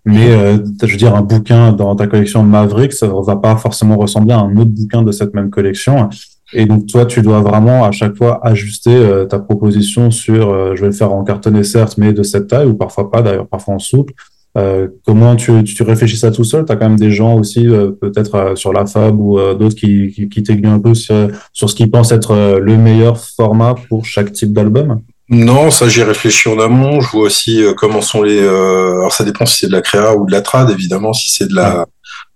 mais 0.06 0.30
euh, 0.30 0.58
je 0.84 0.92
veux 0.92 0.98
dire, 0.98 1.16
un 1.16 1.24
bouquin 1.24 1.74
dans 1.74 1.96
ta 1.96 2.06
collection 2.06 2.44
Maverick, 2.44 2.94
ça 2.94 3.08
va 3.08 3.36
pas 3.36 3.56
forcément 3.58 3.98
ressembler 3.98 4.34
à 4.34 4.40
un 4.40 4.56
autre 4.56 4.70
bouquin 4.70 5.02
de 5.02 5.12
cette 5.12 5.34
même 5.34 5.50
collection. 5.50 6.10
Et 6.54 6.68
donc 6.68 6.86
toi, 6.86 7.06
tu 7.08 7.24
dois 7.24 7.42
vraiment 7.42 7.84
à 7.84 7.92
chaque 7.92 8.16
fois 8.16 8.40
ajuster 8.46 8.96
euh, 8.96 9.26
ta 9.26 9.40
proposition 9.40 10.12
sur, 10.12 10.50
euh, 10.50 10.76
je 10.76 10.82
vais 10.82 10.88
le 10.88 10.94
faire 10.94 11.12
en 11.12 11.24
cartonné 11.24 11.64
certes, 11.64 11.98
mais 11.98 12.14
de 12.14 12.22
cette 12.22 12.48
taille 12.48 12.68
ou 12.68 12.76
parfois 12.76 13.10
pas, 13.10 13.24
d'ailleurs 13.24 13.48
parfois 13.48 13.74
en 13.74 13.80
souple. 13.80 14.14
Euh, 14.58 14.88
comment 15.06 15.36
tu, 15.36 15.64
tu 15.64 15.82
réfléchis 15.82 16.18
ça 16.18 16.30
tout 16.30 16.44
seul? 16.44 16.66
Tu 16.66 16.72
as 16.72 16.76
quand 16.76 16.88
même 16.88 17.00
des 17.00 17.12
gens 17.12 17.38
aussi, 17.40 17.66
peut-être 18.00 18.54
sur 18.56 18.72
la 18.72 18.86
Fab 18.86 19.20
ou 19.20 19.38
d'autres 19.56 19.76
qui, 19.76 20.12
qui, 20.12 20.30
qui 20.30 20.44
t'aiguillent 20.44 20.68
un 20.68 20.80
peu 20.80 20.94
sur, 20.94 21.30
sur 21.52 21.70
ce 21.70 21.76
qu'ils 21.76 21.92
pensent 21.92 22.14
être 22.14 22.60
le 22.60 22.78
meilleur 22.78 23.20
format 23.20 23.76
pour 23.90 24.06
chaque 24.06 24.32
type 24.32 24.54
d'album? 24.54 25.02
Non, 25.30 25.72
ça 25.72 25.88
j'y 25.90 26.04
réfléchi 26.04 26.50
en 26.50 26.60
amont. 26.60 27.02
Je 27.02 27.10
vois 27.10 27.24
aussi 27.24 27.64
euh, 27.64 27.74
comment 27.74 28.02
sont 28.02 28.22
les. 28.22 28.40
Euh, 28.40 29.00
alors 29.00 29.12
ça 29.12 29.24
dépend 29.24 29.46
si 29.46 29.60
c'est 29.60 29.68
de 29.68 29.72
la 29.72 29.82
créa 29.82 30.16
ou 30.16 30.26
de 30.26 30.32
la 30.32 30.42
trad, 30.42 30.70
évidemment, 30.70 31.14
si 31.14 31.32
c'est 31.32 31.48
de 31.48 31.56
la. 31.56 31.86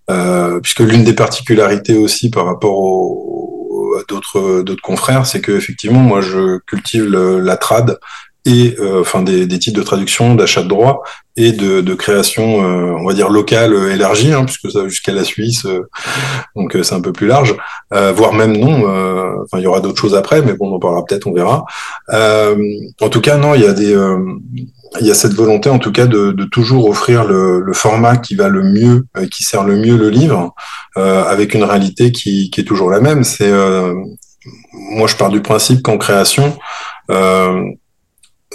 Euh, 0.09 0.59
puisque 0.59 0.79
l'une 0.79 1.03
des 1.03 1.13
particularités 1.13 1.95
aussi 1.95 2.31
par 2.31 2.45
rapport 2.45 2.79
au, 2.79 3.95
à 3.99 4.03
d'autres 4.09 4.63
d'autres 4.63 4.81
confrères, 4.81 5.27
c'est 5.27 5.39
que 5.41 5.51
effectivement 5.51 5.99
moi 5.99 6.21
je 6.21 6.57
cultive 6.65 7.05
la 7.05 7.57
trad 7.57 7.99
et 8.49 8.75
euh, 8.79 9.01
enfin 9.01 9.21
des, 9.21 9.45
des 9.45 9.59
titres 9.59 9.77
de 9.77 9.83
traduction, 9.83 10.33
d'achat 10.33 10.63
de 10.63 10.67
droits 10.67 11.03
et 11.37 11.51
de, 11.51 11.81
de 11.81 11.93
création, 11.93 12.63
euh, 12.63 12.95
on 12.99 13.05
va 13.05 13.13
dire 13.13 13.29
locale 13.29 13.73
euh, 13.73 13.93
élargie, 13.93 14.33
hein, 14.33 14.43
puisque 14.43 14.71
ça 14.71 14.87
jusqu'à 14.87 15.13
la 15.13 15.23
Suisse, 15.23 15.67
donc 16.55 16.75
c'est 16.81 16.95
un 16.95 16.99
peu 16.99 17.13
plus 17.13 17.27
large, 17.27 17.55
voire 17.91 18.33
même 18.33 18.57
non. 18.57 18.85
Enfin, 19.43 19.59
il 19.59 19.61
y 19.61 19.67
aura 19.67 19.81
d'autres 19.81 20.01
choses 20.01 20.15
après, 20.15 20.41
mais 20.41 20.53
bon, 20.53 20.71
on 20.71 20.75
en 20.75 20.79
parlera 20.79 21.05
peut-être, 21.05 21.27
on 21.27 21.33
verra. 21.33 21.63
en 22.11 23.09
tout 23.09 23.21
cas, 23.21 23.37
non, 23.37 23.53
il 23.53 23.61
y 23.61 23.67
a 23.67 23.73
des 23.73 23.95
il 24.99 25.05
y 25.05 25.11
a 25.11 25.13
cette 25.13 25.33
volonté 25.33 25.69
en 25.69 25.77
tout 25.77 25.91
cas 25.91 26.07
de, 26.07 26.31
de 26.31 26.45
toujours 26.45 26.89
offrir 26.89 27.23
le, 27.23 27.61
le, 27.61 27.73
format 27.73 28.17
qui 28.17 28.33
va 28.33 28.49
le 28.49 28.63
mieux, 28.63 29.05
qui 29.29 29.43
sert 29.43 29.63
le 29.63 29.75
mieux 29.75 29.95
le 29.95 30.09
livre, 30.09 30.55
euh, 30.97 31.23
avec 31.25 31.53
une 31.53 31.63
réalité 31.63 32.11
qui, 32.11 32.49
qui, 32.49 32.61
est 32.61 32.63
toujours 32.63 32.89
la 32.89 32.99
même. 32.99 33.23
C'est 33.23 33.51
moi 34.73 35.07
je 35.07 35.15
pars 35.15 35.29
du 35.29 35.41
principe 35.41 35.83
qu'en 35.83 35.99
création, 35.99 36.57
euh, 37.09 37.63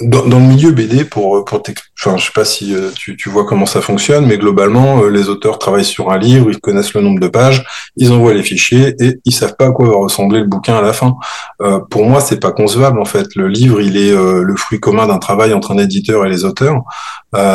dans, 0.02 0.26
dans, 0.26 0.40
le 0.40 0.44
milieu 0.44 0.72
BD, 0.72 1.04
pour, 1.04 1.44
pour 1.44 1.62
enfin, 2.04 2.16
je 2.16 2.24
sais 2.24 2.32
pas 2.34 2.44
si 2.44 2.74
euh, 2.74 2.90
tu, 2.96 3.16
tu, 3.16 3.28
vois 3.28 3.44
comment 3.46 3.64
ça 3.64 3.80
fonctionne, 3.80 4.26
mais 4.26 4.38
globalement, 4.38 5.02
euh, 5.02 5.08
les 5.08 5.28
auteurs 5.28 5.60
travaillent 5.60 5.84
sur 5.84 6.10
un 6.10 6.18
livre, 6.18 6.50
ils 6.50 6.58
connaissent 6.58 6.94
le 6.94 7.00
nombre 7.00 7.20
de 7.20 7.28
pages, 7.28 7.64
ils 7.96 8.12
envoient 8.12 8.34
les 8.34 8.42
fichiers 8.42 8.96
et 8.98 9.20
ils 9.24 9.32
savent 9.32 9.54
pas 9.56 9.66
à 9.66 9.70
quoi 9.70 9.86
va 9.86 9.96
ressembler 9.96 10.40
le 10.40 10.46
bouquin 10.46 10.76
à 10.76 10.82
la 10.82 10.92
fin. 10.92 11.14
Euh, 11.62 11.78
pour 11.78 12.06
moi, 12.06 12.20
c'est 12.20 12.40
pas 12.40 12.50
concevable 12.50 13.00
en 13.00 13.04
fait. 13.04 13.36
Le 13.36 13.46
livre, 13.46 13.80
il 13.80 13.96
est 13.96 14.10
euh, 14.10 14.42
le 14.42 14.56
fruit 14.56 14.80
commun 14.80 15.06
d'un 15.06 15.18
travail 15.18 15.54
entre 15.54 15.70
un 15.70 15.78
éditeur 15.78 16.26
et 16.26 16.28
les 16.28 16.44
auteurs. 16.44 16.82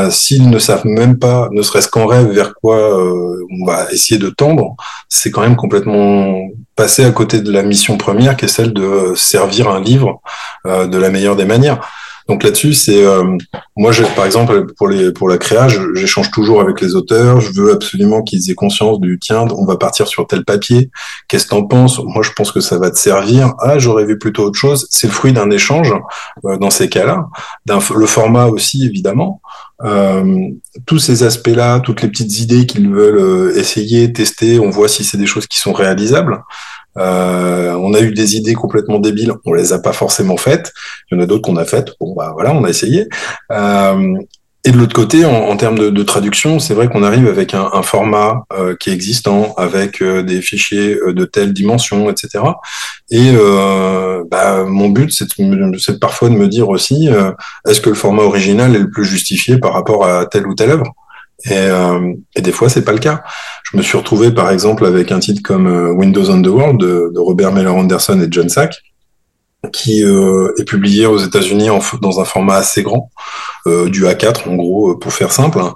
S'ils 0.10 0.50
ne 0.50 0.60
savent 0.60 0.86
même 0.86 1.18
pas, 1.20 1.48
ne 1.52 1.62
serait-ce 1.62 1.88
qu'en 1.88 2.06
rêve, 2.06 2.32
vers 2.32 2.54
quoi 2.54 2.98
on 2.98 3.66
va 3.66 3.90
essayer 3.94 4.20
de 4.20 4.30
tendre, 4.30 4.76
c'est 5.08 5.32
quand 5.32 5.40
même 5.40 5.56
complètement 5.56 6.36
passer 6.76 7.06
à 7.06 7.12
côté 7.12 7.40
de 7.40 7.50
la 7.50 7.64
mission 7.64 7.98
première, 7.98 8.36
qui 8.36 8.44
est 8.44 8.50
celle 8.50 8.74
de 8.74 9.14
servir 9.16 9.70
un 9.70 9.80
livre 9.80 10.22
de 10.66 10.98
la 10.98 11.10
meilleure 11.10 11.38
des 11.38 11.46
manières. 11.46 11.80
Donc 12.30 12.44
là-dessus, 12.44 12.76
c'est 12.76 13.04
euh, 13.04 13.24
moi, 13.76 13.92
par 14.16 14.28
exemple, 14.28 14.68
pour 14.78 14.88
les 14.88 15.12
pour 15.12 15.28
la 15.28 15.40
créa, 15.40 15.68
j'échange 15.96 16.30
toujours 16.30 16.62
avec 16.62 16.80
les 16.80 16.94
auteurs. 16.94 17.42
Je 17.42 17.52
veux 17.60 17.74
absolument 17.74 18.22
qu'ils 18.22 18.52
aient 18.52 18.56
conscience 18.56 19.00
du 19.00 19.18
tiens, 19.20 19.48
on 19.50 19.66
va 19.66 19.78
partir 19.78 20.08
sur 20.08 20.28
tel 20.28 20.46
papier. 20.46 20.92
Qu'est-ce 21.28 21.46
que 21.46 21.50
t'en 21.50 21.66
penses? 21.66 22.00
Moi, 22.00 22.22
je 22.22 22.30
pense 22.32 22.52
que 22.52 22.60
ça 22.60 22.78
va 22.78 22.92
te 22.92 23.00
servir. 23.00 23.56
Ah, 23.60 23.80
j'aurais 23.80 24.06
vu 24.06 24.20
plutôt 24.20 24.44
autre 24.44 24.60
chose. 24.60 24.88
C'est 24.92 25.08
le 25.08 25.14
fruit 25.14 25.34
d'un 25.34 25.50
échange 25.50 25.92
euh, 26.46 26.58
dans 26.58 26.70
ces 26.70 26.88
cas-là, 26.88 27.30
le 27.68 28.06
format 28.06 28.46
aussi 28.46 28.86
évidemment. 28.86 29.42
Euh, 29.84 30.50
tous 30.86 31.00
ces 31.00 31.24
aspects-là, 31.24 31.80
toutes 31.80 32.02
les 32.02 32.10
petites 32.10 32.40
idées 32.40 32.66
qu'ils 32.66 32.90
veulent 32.90 33.18
euh, 33.18 33.58
essayer, 33.58 34.12
tester, 34.12 34.60
on 34.60 34.70
voit 34.70 34.90
si 34.90 35.04
c'est 35.04 35.18
des 35.18 35.26
choses 35.26 35.48
qui 35.48 35.58
sont 35.58 35.72
réalisables. 35.72 36.44
Euh, 37.00 37.74
on 37.74 37.94
a 37.94 38.02
eu 38.02 38.14
des 38.14 38.36
idées 38.36 38.54
complètement 38.54 39.00
débiles, 39.00 39.34
on 39.46 39.54
les 39.54 39.74
a 39.74 39.80
pas 39.80 39.94
forcément 39.94 40.38
faites. 40.38 40.74
Il 41.10 41.16
y 41.16 41.18
en 41.20 41.24
a 41.24 41.26
d'autres 41.26 41.44
qu'on 41.44 41.58
a 41.58 41.66
faites. 41.66 41.92
Bon 42.00 42.14
bah 42.16 42.32
voilà, 42.34 42.54
on 42.54 42.64
a 42.64 42.70
essayé. 42.70 43.08
Euh, 43.52 44.18
et 44.66 44.72
de 44.72 44.78
l'autre 44.78 44.94
côté, 44.94 45.24
en, 45.24 45.56
termes 45.56 45.80
de, 45.80 46.04
traduction, 46.04 46.60
c'est 46.60 46.74
vrai 46.74 46.90
qu'on 46.90 47.02
arrive 47.02 47.28
avec 47.28 47.54
un, 47.54 47.82
format 47.82 48.44
euh, 48.52 48.76
qui 48.78 48.90
est 48.90 48.94
existant, 48.94 49.54
avec 49.56 50.02
euh, 50.02 50.22
des 50.22 50.42
fichiers 50.42 50.96
euh, 50.96 51.14
de 51.14 51.24
telle 51.24 51.54
dimension, 51.54 52.10
etc. 52.10 52.44
Et 53.10 53.32
bah, 54.30 54.66
mon 54.66 54.90
but, 54.90 55.12
c'est 55.12 56.00
parfois 56.00 56.30
de 56.30 56.36
me 56.36 56.48
dire 56.48 56.68
aussi, 56.68 57.10
est-ce 57.68 57.82
que 57.82 57.90
le 57.90 57.96
format 57.96 58.24
original 58.24 58.76
est 58.76 58.80
le 58.80 58.90
plus 58.90 59.06
justifié 59.06 59.58
par 59.58 59.74
rapport 59.74 60.06
à 60.06 60.26
telle 60.26 60.46
ou 60.46 60.54
telle 60.54 60.72
œuvre? 60.72 60.94
Et, 61.46 61.70
et, 62.36 62.42
des 62.42 62.52
fois, 62.52 62.70
c'est 62.70 62.84
pas 62.84 62.92
le 62.92 63.00
cas. 63.00 63.24
Je 63.72 63.78
me 63.78 63.82
suis 63.82 63.98
retrouvé, 63.98 64.32
par 64.32 64.52
exemple, 64.52 64.86
avec 64.86 65.12
un 65.12 65.20
titre 65.20 65.42
comme 65.42 65.68
Windows 65.98 66.30
on 66.30 66.42
the 66.42 66.48
World 66.48 66.80
de, 66.80 67.20
Robert 67.20 67.54
Miller 67.54 67.74
Anderson 67.74 68.20
et 68.22 68.28
John 68.30 68.50
Sack, 68.50 68.82
qui 69.74 70.04
euh, 70.04 70.54
est 70.58 70.64
publié 70.64 71.06
aux 71.06 71.18
États-Unis 71.18 71.68
dans 72.02 72.20
un 72.20 72.26
format 72.26 72.56
assez 72.56 72.82
grand, 72.82 73.10
euh, 73.68 73.90
du 73.90 74.06
A4 74.06 74.48
en 74.50 74.56
gros, 74.56 74.96
pour 74.96 75.14
faire 75.14 75.32
simple, 75.32 75.60
hein, 75.60 75.76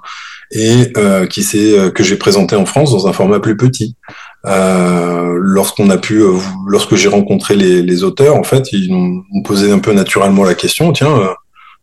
et 0.50 0.92
euh, 0.96 1.26
qui 1.26 1.42
c'est 1.42 1.92
que 1.94 2.02
j'ai 2.02 2.16
présenté 2.16 2.56
en 2.56 2.66
France 2.66 2.92
dans 2.92 3.06
un 3.06 3.12
format 3.12 3.40
plus 3.40 3.56
petit. 3.56 3.96
lorsqu'on 4.44 5.90
a 5.90 5.98
pu, 5.98 6.22
lorsque 6.66 6.94
j'ai 6.94 7.08
rencontré 7.08 7.56
les, 7.56 7.82
les, 7.82 8.04
auteurs, 8.04 8.36
en 8.36 8.44
fait, 8.44 8.72
ils 8.72 8.92
m'ont 8.92 9.42
posé 9.42 9.70
un 9.70 9.78
peu 9.78 9.92
naturellement 9.92 10.44
la 10.44 10.54
question. 10.54 10.92
Tiens, 10.92 11.34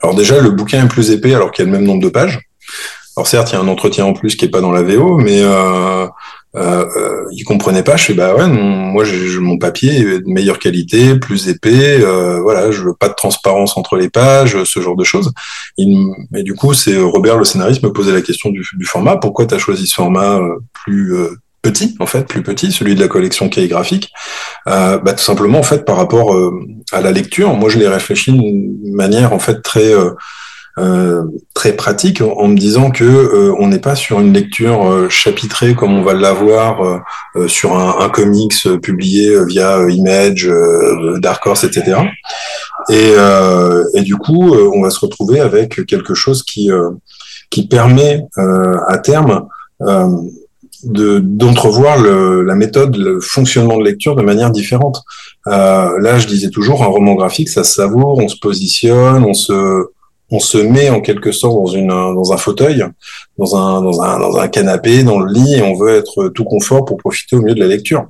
alors 0.01 0.15
déjà 0.15 0.39
le 0.39 0.51
bouquin 0.51 0.85
est 0.85 0.87
plus 0.87 1.11
épais 1.11 1.33
alors 1.33 1.51
qu'il 1.51 1.65
y 1.65 1.67
a 1.67 1.71
le 1.71 1.77
même 1.77 1.87
nombre 1.87 2.03
de 2.03 2.09
pages. 2.09 2.39
Alors 3.21 3.27
certes, 3.27 3.51
il 3.51 3.53
y 3.53 3.57
a 3.59 3.61
un 3.61 3.67
entretien 3.67 4.05
en 4.05 4.13
plus 4.13 4.35
qui 4.35 4.45
est 4.45 4.49
pas 4.49 4.61
dans 4.61 4.71
la 4.71 4.81
VO, 4.81 5.19
mais 5.19 5.43
euh, 5.43 6.07
euh, 6.55 6.85
euh, 6.97 7.25
il 7.31 7.43
comprenait 7.43 7.83
pas. 7.83 7.95
Je 7.95 8.05
fais 8.05 8.13
bah 8.15 8.33
ouais, 8.33 8.47
moi 8.47 9.03
j'ai 9.03 9.37
mon 9.37 9.59
papier 9.59 9.95
est 9.99 10.21
de 10.21 10.23
meilleure 10.25 10.57
qualité, 10.57 11.19
plus 11.19 11.47
épais. 11.47 12.01
Euh, 12.01 12.41
voilà, 12.41 12.71
je 12.71 12.81
veux 12.81 12.95
pas 12.95 13.09
de 13.09 13.13
transparence 13.13 13.77
entre 13.77 13.95
les 13.95 14.09
pages, 14.09 14.63
ce 14.63 14.79
genre 14.81 14.95
de 14.95 15.03
choses. 15.03 15.33
Et 15.77 15.85
du 16.41 16.55
coup, 16.55 16.73
c'est 16.73 16.97
Robert 16.97 17.37
le 17.37 17.43
scénariste 17.43 17.83
me 17.83 17.93
posait 17.93 18.11
la 18.11 18.23
question 18.23 18.49
du, 18.49 18.65
format. 18.85 19.17
Pourquoi 19.17 19.45
tu 19.45 19.53
as 19.53 19.59
choisi 19.59 19.85
ce 19.85 19.93
format 19.93 20.39
euh, 20.39 20.57
plus 20.73 21.13
euh, 21.13 21.29
petit 21.61 21.95
en 21.99 22.07
fait, 22.07 22.27
plus 22.27 22.41
petit, 22.41 22.71
celui 22.71 22.95
de 22.95 23.01
la 23.01 23.07
collection 23.07 23.49
calligraphique, 23.49 24.11
euh, 24.67 24.97
bah, 24.97 25.13
tout 25.13 25.23
simplement 25.23 25.59
en 25.59 25.63
fait 25.63 25.85
par 25.85 25.97
rapport 25.97 26.35
à 26.91 27.01
la 27.01 27.11
lecture. 27.11 27.53
Moi, 27.53 27.69
je 27.69 27.77
l'ai 27.77 27.87
réfléchi 27.87 28.31
d'une 28.31 28.95
manière 28.95 29.31
en 29.31 29.37
fait 29.37 29.61
très 29.61 29.93
euh, 29.93 30.11
très 31.53 31.73
pratique 31.73 32.21
en 32.21 32.47
me 32.47 32.57
disant 32.57 32.91
que 32.91 33.03
euh, 33.03 33.53
on 33.59 33.67
n'est 33.67 33.79
pas 33.79 33.95
sur 33.95 34.19
une 34.19 34.33
lecture 34.33 34.89
euh, 34.89 35.09
chapitrée 35.09 35.75
comme 35.75 35.93
on 35.93 36.03
va 36.03 36.13
l'avoir 36.13 37.03
sur 37.47 37.77
un, 37.77 38.03
un, 38.03 38.09
comics 38.09 38.67
publié 38.81 39.43
via 39.45 39.89
Image, 39.89 40.49
Dark 41.19 41.45
Horse, 41.45 41.63
etc. 41.63 41.97
Et, 42.89 43.13
et, 43.93 44.01
du 44.01 44.15
coup, 44.15 44.55
on 44.55 44.81
va 44.81 44.89
se 44.89 44.99
retrouver 44.99 45.39
avec 45.39 45.85
quelque 45.85 46.13
chose 46.13 46.43
qui 46.43 46.69
qui 47.49 47.67
permet 47.67 48.25
à 48.87 48.97
terme 48.97 49.47
de 50.83 51.19
d'entrevoir 51.19 52.01
la 52.01 52.55
méthode, 52.55 52.95
le 52.95 53.19
fonctionnement 53.19 53.77
de 53.77 53.83
lecture 53.83 54.15
de 54.15 54.23
manière 54.23 54.51
différente. 54.51 55.03
Euh, 55.47 55.99
là, 55.99 56.19
je 56.19 56.27
disais 56.27 56.49
toujours, 56.49 56.83
un 56.83 56.87
roman 56.87 57.15
graphique, 57.15 57.49
ça 57.49 57.63
se 57.63 57.73
savoure, 57.73 58.17
on 58.17 58.27
se 58.27 58.37
positionne, 58.37 59.23
on 59.23 59.33
se 59.33 59.87
on 60.31 60.39
se 60.39 60.57
met 60.57 60.89
en 60.89 61.01
quelque 61.01 61.31
sorte 61.31 61.55
dans 61.55 61.67
une 61.67 61.89
dans 61.89 62.33
un 62.33 62.37
fauteuil, 62.37 62.85
dans 63.37 63.55
un 63.55 63.81
dans 63.81 64.01
un 64.01 64.19
dans 64.19 64.37
un 64.37 64.47
canapé, 64.47 65.03
dans 65.03 65.19
le 65.19 65.31
lit, 65.31 65.55
et 65.55 65.61
on 65.61 65.75
veut 65.75 65.95
être 65.95 66.29
tout 66.29 66.45
confort 66.45 66.85
pour 66.85 66.97
profiter 66.97 67.35
au 67.35 67.41
mieux 67.41 67.53
de 67.53 67.59
la 67.59 67.67
lecture. 67.67 68.07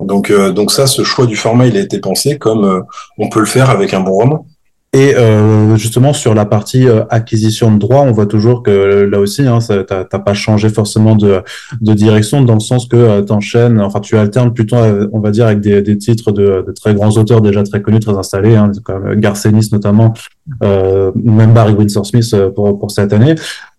Donc 0.00 0.30
euh, 0.30 0.52
donc 0.52 0.72
ça, 0.72 0.86
ce 0.86 1.04
choix 1.04 1.26
du 1.26 1.36
format, 1.36 1.66
il 1.66 1.76
a 1.76 1.80
été 1.80 2.00
pensé 2.00 2.38
comme 2.38 2.64
euh, 2.64 2.80
on 3.18 3.28
peut 3.28 3.40
le 3.40 3.46
faire 3.46 3.70
avec 3.70 3.94
un 3.94 4.00
bon 4.00 4.12
roman. 4.12 4.46
Et 4.94 5.16
euh, 5.16 5.74
justement 5.74 6.12
sur 6.12 6.34
la 6.34 6.44
partie 6.44 6.86
euh, 6.86 7.02
acquisition 7.10 7.72
de 7.72 7.78
droits, 7.80 8.02
on 8.02 8.12
voit 8.12 8.26
toujours 8.26 8.62
que 8.62 8.70
euh, 8.70 9.10
là 9.10 9.18
aussi, 9.18 9.42
hein, 9.42 9.58
t'as 9.58 10.04
pas 10.04 10.34
changé 10.34 10.68
forcément 10.68 11.16
de, 11.16 11.42
de, 11.80 11.94
direction 11.94 12.42
dans 12.42 12.54
le 12.54 12.60
sens 12.60 12.86
que 12.86 12.96
euh, 12.96 13.22
t'enchaînes, 13.22 13.80
enfin 13.80 13.98
tu 13.98 14.16
alternes 14.16 14.54
plutôt, 14.54 14.76
on 15.12 15.18
va 15.18 15.32
dire, 15.32 15.46
avec 15.46 15.60
des, 15.60 15.82
des 15.82 15.98
titres 15.98 16.30
de, 16.30 16.64
de, 16.64 16.72
très 16.72 16.94
grands 16.94 17.10
auteurs 17.10 17.40
déjà 17.40 17.64
très 17.64 17.82
connus, 17.82 17.98
très 17.98 18.16
installés, 18.16 18.54
hein, 18.54 18.70
comme 18.84 19.16
Garcenis 19.16 19.70
notamment, 19.72 20.14
euh, 20.62 21.10
même 21.16 21.52
Barry 21.52 21.74
Windsor 21.74 22.06
Smith 22.06 22.32
pour, 22.54 22.78
pour 22.78 22.92
cette 22.92 23.12
année. 23.12 23.34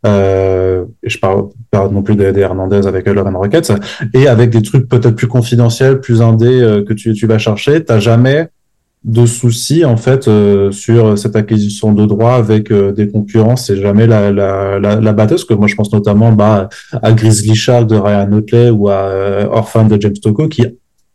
Euh, 0.06 0.84
je 1.01 1.17
parle 1.17 1.45
pas 1.71 1.88
non 1.88 2.01
plus 2.01 2.17
des, 2.17 2.38
Hernandez 2.38 2.88
avec 2.88 3.08
Lauren 3.08 3.38
Rockets, 3.38 3.71
et 4.13 4.28
avec 4.28 4.49
des 4.49 4.62
trucs 4.62 4.89
peut-être 4.89 5.15
plus 5.15 5.28
confidentiels, 5.28 6.01
plus 6.01 6.21
indés 6.21 6.84
que 6.86 6.91
tu, 6.91 7.13
tu 7.13 7.25
vas 7.25 7.38
chercher. 7.38 7.86
T'as 7.86 7.99
jamais 7.99 8.49
de 9.06 9.28
soucis 9.28 9.86
en 9.86 9.98
fait 9.98 10.28
euh, 10.28 10.72
sur 10.72 11.15
cette 11.15 11.36
acquisition 11.36 11.94
de 11.94 12.06
droits 12.08 12.34
avec 12.34 12.72
euh, 12.72 12.91
des 12.91 13.08
concurrents. 13.08 13.56
C'est 13.56 13.80
jamais 13.80 14.08
la, 14.08 14.32
la, 14.32 14.80
la, 14.80 15.00
la 15.00 15.13
batteuse 15.13 15.46
que 15.46 15.54
moi 15.54 15.68
je 15.68 15.76
pense 15.76 15.94
notamment 15.94 16.32
bah, 16.32 16.70
à 17.04 17.13
Grizzly 17.13 17.54
Shark 17.54 17.88
de 17.88 17.96
Ryan 17.96 18.32
Otley 18.32 18.72
ou 18.72 18.89
à 18.89 18.94
euh, 18.94 19.48
Orphan 19.52 19.86
de 19.86 20.02
James 20.02 20.18
Tocco 20.22 20.48
qui 20.48 20.65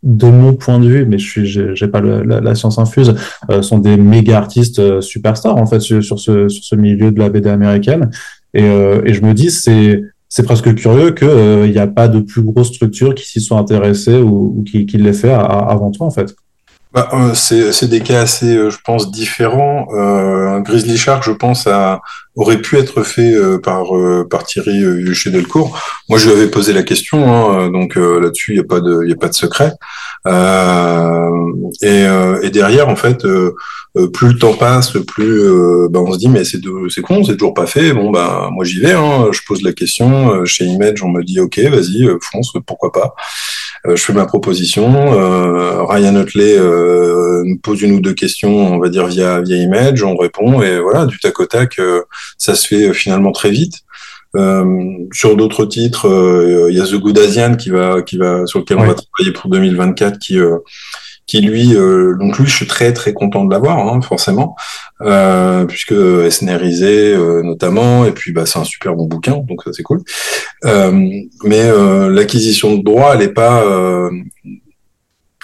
de 0.04 0.26
mon 0.28 0.54
point 0.54 0.78
de 0.78 0.86
vue 0.86 1.04
mais 1.04 1.18
je 1.18 1.28
suis 1.28 1.46
j'ai 1.46 1.88
pas 1.88 2.00
la, 2.00 2.54
science 2.54 2.78
infuse 2.78 3.14
sont 3.60 3.78
des 3.78 3.98
méga 3.98 4.38
artistes 4.38 5.02
superstars 5.02 5.58
en 5.58 5.66
fait 5.66 5.80
sur, 5.80 6.18
ce 6.18 6.48
sur 6.48 6.64
ce 6.64 6.74
milieu 6.74 7.12
de 7.12 7.18
la 7.18 7.28
BD 7.28 7.50
américaine. 7.50 8.08
Et, 8.54 8.64
et 8.64 9.12
je 9.12 9.22
me 9.22 9.34
dis 9.34 9.50
c'est 9.50 10.02
c'est 10.26 10.44
presque 10.44 10.74
curieux 10.74 11.10
qu'il 11.10 11.70
n'y 11.70 11.78
a 11.78 11.86
pas 11.86 12.08
de 12.08 12.20
plus 12.20 12.40
grosses 12.40 12.68
structures 12.68 13.14
qui 13.14 13.26
s'y 13.26 13.42
sont 13.42 13.58
intéressées 13.58 14.16
ou, 14.16 14.54
ou 14.56 14.62
qui, 14.62 14.86
qui 14.86 14.96
l'aient 14.96 15.12
fait 15.12 15.32
avant 15.32 15.90
toi 15.90 16.06
en 16.06 16.10
fait 16.10 16.34
bah, 16.92 17.08
euh, 17.12 17.34
c'est 17.34 17.88
des 17.88 18.00
cas 18.00 18.22
assez, 18.22 18.56
euh, 18.56 18.70
je 18.70 18.78
pense, 18.84 19.12
différents. 19.12 19.86
Euh, 19.94 20.58
Grizzly 20.58 20.98
Shark, 20.98 21.22
je 21.22 21.30
pense, 21.30 21.68
a, 21.68 22.00
aurait 22.34 22.60
pu 22.60 22.78
être 22.78 23.04
fait 23.04 23.32
euh, 23.32 23.58
par, 23.58 23.90
par 24.28 24.42
Thierry 24.44 25.14
chez 25.14 25.30
Delcourt. 25.30 25.78
Moi, 26.08 26.18
je 26.18 26.28
lui 26.28 26.36
avais 26.36 26.48
posé 26.48 26.72
la 26.72 26.82
question, 26.82 27.32
hein, 27.32 27.70
donc 27.70 27.94
là-dessus, 27.94 28.52
il 28.52 28.54
n'y 28.54 28.60
a, 28.60 28.64
pas 28.64 28.80
de, 28.80 29.06
y 29.06 29.12
a 29.12 29.16
pas 29.16 29.28
de 29.28 29.34
secret. 29.34 29.72
Et, 31.82 32.06
et, 32.42 32.50
derrière, 32.50 32.88
en 32.88 32.96
fait, 32.96 33.24
plus 34.12 34.28
le 34.28 34.38
temps 34.38 34.54
passe, 34.54 34.92
plus 35.06 35.88
bah, 35.90 36.00
on 36.00 36.12
se 36.12 36.18
dit, 36.18 36.28
mais 36.28 36.44
c'est 36.44 36.60
c'est 36.88 37.02
con, 37.02 37.22
c'est 37.24 37.34
toujours 37.34 37.54
pas 37.54 37.66
fait. 37.66 37.92
Bon, 37.92 38.10
bah, 38.10 38.48
moi, 38.52 38.64
j'y 38.64 38.80
vais. 38.80 38.92
Hein, 38.92 39.28
je 39.30 39.40
pose 39.46 39.62
la 39.62 39.72
question. 39.72 40.44
chez 40.44 40.64
Image, 40.64 41.02
on 41.04 41.08
me 41.08 41.22
dit, 41.22 41.38
OK, 41.38 41.58
vas-y, 41.58 42.08
fonce, 42.20 42.52
pourquoi 42.66 42.90
pas. 42.90 43.14
Euh, 43.86 43.96
je 43.96 44.02
fais 44.02 44.12
ma 44.12 44.26
proposition. 44.26 45.14
Euh, 45.14 45.84
Ryan 45.84 46.16
Otley 46.16 46.56
euh, 46.58 47.42
me 47.44 47.58
pose 47.58 47.82
une 47.82 47.92
ou 47.92 48.00
deux 48.00 48.14
questions, 48.14 48.74
on 48.74 48.78
va 48.78 48.88
dire 48.88 49.06
via 49.06 49.40
via 49.40 49.56
Image, 49.56 50.02
on 50.02 50.16
répond 50.16 50.60
et 50.62 50.78
voilà, 50.80 51.06
du 51.06 51.18
tac 51.18 51.38
au 51.40 51.46
tac, 51.46 51.80
ça 52.36 52.54
se 52.54 52.66
fait 52.66 52.92
finalement 52.92 53.32
très 53.32 53.50
vite. 53.50 53.80
sur 55.12 55.36
d'autres 55.36 55.64
titres, 55.64 56.06
il 56.70 56.76
y 56.76 56.80
a 56.80 56.86
The 56.86 56.96
Good 56.96 57.18
Asian 57.18 57.56
qui 57.56 57.70
va, 57.70 58.02
qui 58.02 58.16
va, 58.16 58.46
sur 58.46 58.60
lequel 58.60 58.78
on 58.78 58.86
va 58.86 58.94
travailler 58.94 59.32
pour 59.32 59.50
2024, 59.50 60.18
qui 60.18 60.38
qui 61.30 61.40
lui, 61.40 61.76
euh, 61.76 62.16
donc 62.16 62.38
lui, 62.38 62.46
je 62.46 62.56
suis 62.56 62.66
très 62.66 62.92
très 62.92 63.12
content 63.12 63.44
de 63.44 63.52
l'avoir, 63.52 63.78
hein, 63.78 64.00
forcément, 64.02 64.56
euh, 65.00 65.64
puisque 65.64 65.94
SNRisé 66.28 67.12
euh, 67.12 67.44
notamment, 67.44 68.04
et 68.04 68.10
puis 68.10 68.32
bah 68.32 68.46
c'est 68.46 68.58
un 68.58 68.64
super 68.64 68.96
bon 68.96 69.06
bouquin, 69.06 69.36
donc 69.48 69.62
ça 69.62 69.72
c'est 69.72 69.84
cool. 69.84 70.00
Euh, 70.64 70.90
mais 71.44 71.60
euh, 71.62 72.10
l'acquisition 72.10 72.76
de 72.76 72.82
droits, 72.82 73.14
elle 73.14 73.22
est 73.22 73.32
pas 73.32 73.64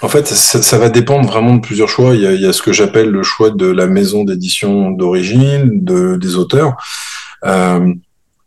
en 0.03 0.09
fait, 0.09 0.27
ça, 0.27 0.77
va 0.77 0.89
dépendre 0.89 1.27
vraiment 1.27 1.55
de 1.55 1.61
plusieurs 1.61 1.89
choix. 1.89 2.13
Il 2.13 2.21
y 2.21 2.45
a, 2.45 2.53
ce 2.53 2.61
que 2.61 2.73
j'appelle 2.73 3.09
le 3.09 3.23
choix 3.23 3.49
de 3.49 3.65
la 3.65 3.87
maison 3.87 4.25
d'édition 4.25 4.91
d'origine, 4.91 5.83
de, 5.83 6.17
des 6.17 6.35
auteurs. 6.35 6.75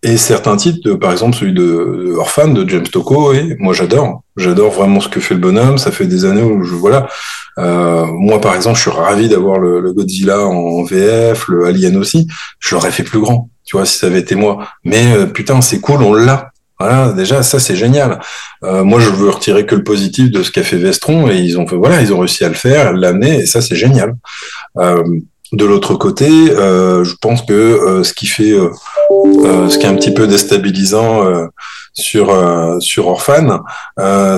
Et 0.03 0.17
certains 0.17 0.57
titres, 0.57 0.95
par 0.95 1.13
exemple 1.13 1.37
celui 1.37 1.53
de 1.53 2.15
Orphan 2.17 2.49
de 2.49 2.67
James 2.69 2.89
Tocco, 2.89 3.35
et 3.35 3.57
moi 3.59 3.75
j'adore, 3.75 4.23
j'adore 4.37 4.73
vraiment 4.73 5.01
ce 5.01 5.09
que 5.09 5.21
fait 5.21 5.35
le 5.35 5.41
bonhomme. 5.41 5.77
Ça 5.77 5.93
fait 5.93 6.07
des 6.07 6.25
années 6.25 6.43
où 6.43 6.65
je 6.65 6.75
voilà, 6.75 7.07
euh, 7.59 8.07
moi 8.07 8.41
par 8.41 8.55
exemple, 8.55 8.77
je 8.77 8.83
suis 8.83 8.91
ravi 8.91 9.29
d'avoir 9.29 9.59
le, 9.59 9.93
Godzilla 9.93 10.41
en 10.41 10.83
VF, 10.85 11.49
le 11.49 11.67
Alien 11.67 11.99
aussi. 11.99 12.27
Je 12.61 12.75
l'aurais 12.75 12.93
fait 12.93 13.03
plus 13.03 13.21
grand, 13.21 13.51
tu 13.65 13.77
vois, 13.77 13.85
si 13.85 13.99
ça 13.99 14.07
avait 14.07 14.21
été 14.21 14.37
moi. 14.37 14.69
Mais 14.85 15.15
euh, 15.15 15.27
putain, 15.27 15.61
c'est 15.61 15.81
cool, 15.81 16.03
on 16.03 16.15
l'a. 16.15 16.51
Voilà, 16.79 17.13
déjà 17.13 17.43
ça 17.43 17.59
c'est 17.59 17.77
génial. 17.77 18.21
Euh, 18.65 18.85
moi 18.85 19.01
je 19.01 19.11
veux 19.11 19.29
retirer 19.29 19.67
que 19.67 19.75
le 19.75 19.85
positif 19.85 20.31
de 20.31 20.43
ce 20.43 20.51
qu'a 20.51 20.63
fait 20.63 20.79
Vestron 20.79 21.29
et 21.29 21.37
ils 21.37 21.59
ont 21.59 21.67
fait 21.67 21.77
voilà, 21.77 22.01
ils 22.01 22.15
ont 22.15 22.21
réussi 22.21 22.43
à 22.43 22.49
le 22.49 22.55
faire, 22.55 22.95
l'amener 22.95 23.41
et 23.41 23.47
ça 23.47 23.61
c'est 23.61 23.77
génial. 23.77 24.15
Euh, 25.53 25.57
de 25.57 25.65
l'autre 25.65 25.95
côté, 25.95 26.29
euh, 26.29 27.05
je 27.05 27.15
pense 27.21 27.43
que 27.43 27.53
euh, 27.53 28.05
ce 28.05 28.13
qui 28.13 28.27
fait, 28.27 28.53
euh, 28.53 28.71
ce 29.69 29.79
qui 29.79 29.85
est 29.85 29.89
un 29.89 29.97
petit 29.97 30.15
peu 30.15 30.27
déstabilisant 30.27 31.49
sur 31.93 32.33
sur 32.81 33.09
Orphan, 33.09 33.61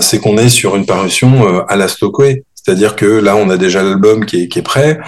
c'est 0.01 0.21
qu'on 0.21 0.39
est 0.39 0.49
sur 0.49 0.77
une 0.77 0.87
parution 0.87 1.65
à 1.69 1.77
la 1.77 1.89
Stockway. 1.89 2.45
C'est-à-dire 2.55 2.95
que 2.95 3.07
là, 3.07 3.35
on 3.35 3.51
a 3.51 3.57
déjà 3.57 3.83
l'album 3.83 4.25
qui 4.25 4.43
est, 4.43 4.49
qui 4.49 4.61
est 4.61 4.63
prêt, 4.63 5.01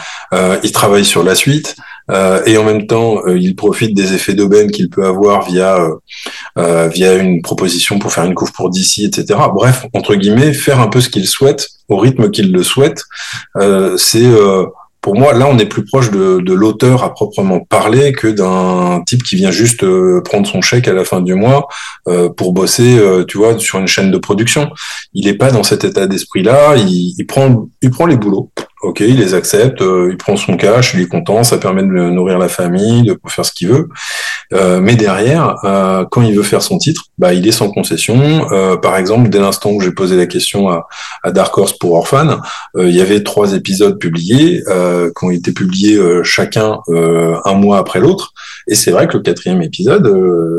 il 0.62 0.73
travaille 0.73 1.05
sur 1.05 1.23
la 1.23 1.35
suite, 1.35 1.77
et 2.11 2.59
en 2.59 2.64
même 2.64 2.87
temps, 2.87 3.27
il 3.27 3.55
profite 3.57 3.95
des 3.95 4.12
effets 4.12 4.35
d'aubaine 4.35 4.71
qu'il 4.71 4.90
peut 4.90 5.07
avoir 5.07 5.47
via 5.47 5.79
via 6.57 7.14
une 7.14 7.43
proposition 7.43 7.99
pour 7.99 8.12
faire 8.12 8.25
une 8.25 8.35
couve 8.35 8.53
pour 8.53 8.71
DC, 8.71 8.99
etc. 9.05 9.38
Bref, 9.55 9.87
entre 9.95 10.14
guillemets, 10.14 10.53
faire 10.53 10.81
un 10.81 10.88
peu 10.88 11.01
ce 11.01 11.09
qu'il 11.09 11.27
souhaite 11.27 11.69
au 11.88 11.97
rythme 11.97 12.31
qu'il 12.31 12.53
le 12.53 12.62
souhaite, 12.62 13.05
c'est 13.97 14.29
pour 15.05 15.17
moi, 15.17 15.35
là, 15.35 15.47
on 15.51 15.59
est 15.59 15.67
plus 15.67 15.85
proche 15.85 16.11
de, 16.11 16.55
l'auteur 16.55 17.05
à 17.05 17.12
proprement 17.12 17.61
parler 17.61 18.12
que 18.12 18.27
d'un 18.27 19.03
type 19.05 19.23
qui 19.23 19.37
vient 19.37 19.51
juste 19.51 19.85
euh, 19.85 20.23
prendre 20.25 20.47
son 20.47 20.62
chèque 20.62 20.88
à 20.88 20.95
la 20.95 21.05
fin 21.05 21.21
du 21.21 21.35
mois 21.35 21.69
euh, 22.09 22.31
pour 22.31 22.55
bosser, 22.55 22.99
euh, 22.99 23.23
tu 23.23 23.37
vois, 23.37 23.59
sur 23.59 23.79
une 23.79 23.87
chaîne 23.87 24.11
de 24.11 24.17
production. 24.17 24.71
Il 25.12 25.27
n'est 25.27 25.35
pas 25.35 25.51
dans 25.51 25.62
cet 25.62 25.85
état 25.85 26.07
d'esprit-là. 26.07 26.77
Il, 26.79 27.14
il, 27.19 27.27
prend, 27.27 27.69
il 27.83 27.90
prend 27.90 28.07
les 28.07 28.17
boulots. 28.17 28.51
Ok, 28.85 29.01
il 29.01 29.18
les 29.18 29.35
accepte, 29.35 29.81
il 29.81 30.16
prend 30.16 30.37
son 30.37 30.57
cash, 30.57 30.94
il 30.94 31.01
est 31.01 31.09
content, 31.09 31.42
ça 31.42 31.59
permet 31.59 31.83
de 31.83 31.88
nourrir 31.88 32.38
la 32.38 32.49
famille, 32.49 33.03
de 33.03 33.18
faire 33.29 33.44
ce 33.44 33.53
qu'il 33.53 33.68
veut. 33.68 33.88
mais 34.81 34.94
derrière, 34.94 35.57
quand 36.11 36.23
il 36.23 36.35
veut 36.35 36.42
faire 36.42 36.62
son 36.62 36.79
titre, 36.79 37.05
bah, 37.18 37.33
il 37.33 37.47
est 37.47 37.53
sans 37.53 37.70
concession. 37.70 38.47
par 38.83 38.97
exemple, 38.97 39.31
dès 39.31 39.40
l'instant 39.40 39.70
où 39.70 39.81
j'ai 39.81 39.92
posé 39.92 40.16
la 40.16 40.27
question 40.27 40.68
à, 40.68 40.87
Dark 41.31 41.57
Horse 41.57 41.73
pour 41.79 41.94
Orphan, 41.94 42.38
il 42.79 42.94
y 42.94 43.01
avait 43.01 43.23
trois 43.23 43.55
épisodes 43.55 43.99
publiés. 43.99 44.62
Euh, 44.94 45.11
qui 45.16 45.25
ont 45.25 45.31
été 45.31 45.53
publiés 45.53 45.97
euh, 45.97 46.23
chacun 46.23 46.81
euh, 46.88 47.37
un 47.44 47.55
mois 47.55 47.79
après 47.79 48.01
l'autre. 48.01 48.33
Et 48.66 48.75
c'est 48.75 48.90
vrai 48.90 49.07
que 49.07 49.16
le 49.16 49.23
quatrième 49.23 49.62
épisode, 49.62 50.11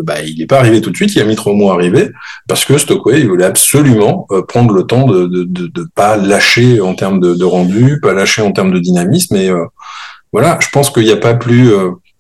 bah, 0.04 0.22
il 0.22 0.38
n'est 0.38 0.46
pas 0.46 0.60
arrivé 0.60 0.82
tout 0.82 0.92
de 0.92 0.96
suite, 0.96 1.16
il 1.16 1.22
a 1.22 1.26
mis 1.26 1.36
trois 1.36 1.54
mois 1.54 1.74
à 1.74 1.76
arriver, 1.76 2.12
parce 2.48 2.66
que 2.66 2.78
Stockway, 2.78 3.22
il 3.22 3.28
voulait 3.28 3.46
absolument 3.46 4.28
prendre 4.48 4.74
le 4.74 4.84
temps 4.84 5.08
de, 5.08 5.26
de, 5.26 5.88
pas 5.96 6.16
lâcher 6.16 6.82
en 6.82 6.94
termes 6.94 7.20
de, 7.20 7.44
rendu, 7.44 8.00
lâcher 8.16 8.42
en 8.42 8.52
termes 8.52 8.72
de 8.72 8.80
dynamisme. 8.80 9.36
Et 9.36 9.52
voilà, 10.32 10.58
je 10.62 10.70
pense 10.70 10.90
qu'il 10.90 11.04
n'y 11.04 11.12
a 11.12 11.18
pas 11.18 11.34
plus 11.34 11.72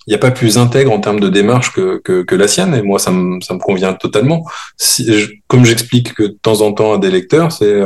il 0.07 0.11
n'y 0.11 0.15
a 0.15 0.19
pas 0.19 0.29
plus 0.29 0.59
intègre 0.59 0.91
en 0.91 0.99
termes 0.99 1.19
de 1.19 1.29
démarche 1.29 1.71
que, 1.73 2.35
la 2.35 2.47
sienne, 2.47 2.75
et 2.75 2.83
moi 2.83 2.99
ça 2.99 3.09
me, 3.09 3.39
convient 3.57 3.93
totalement. 3.93 4.45
Comme 5.47 5.65
j'explique 5.65 6.13
que 6.13 6.23
de 6.23 6.37
temps 6.39 6.61
en 6.61 6.73
temps 6.73 6.93
à 6.93 6.97
des 6.99 7.09
lecteurs, 7.09 7.51
c'est 7.51 7.81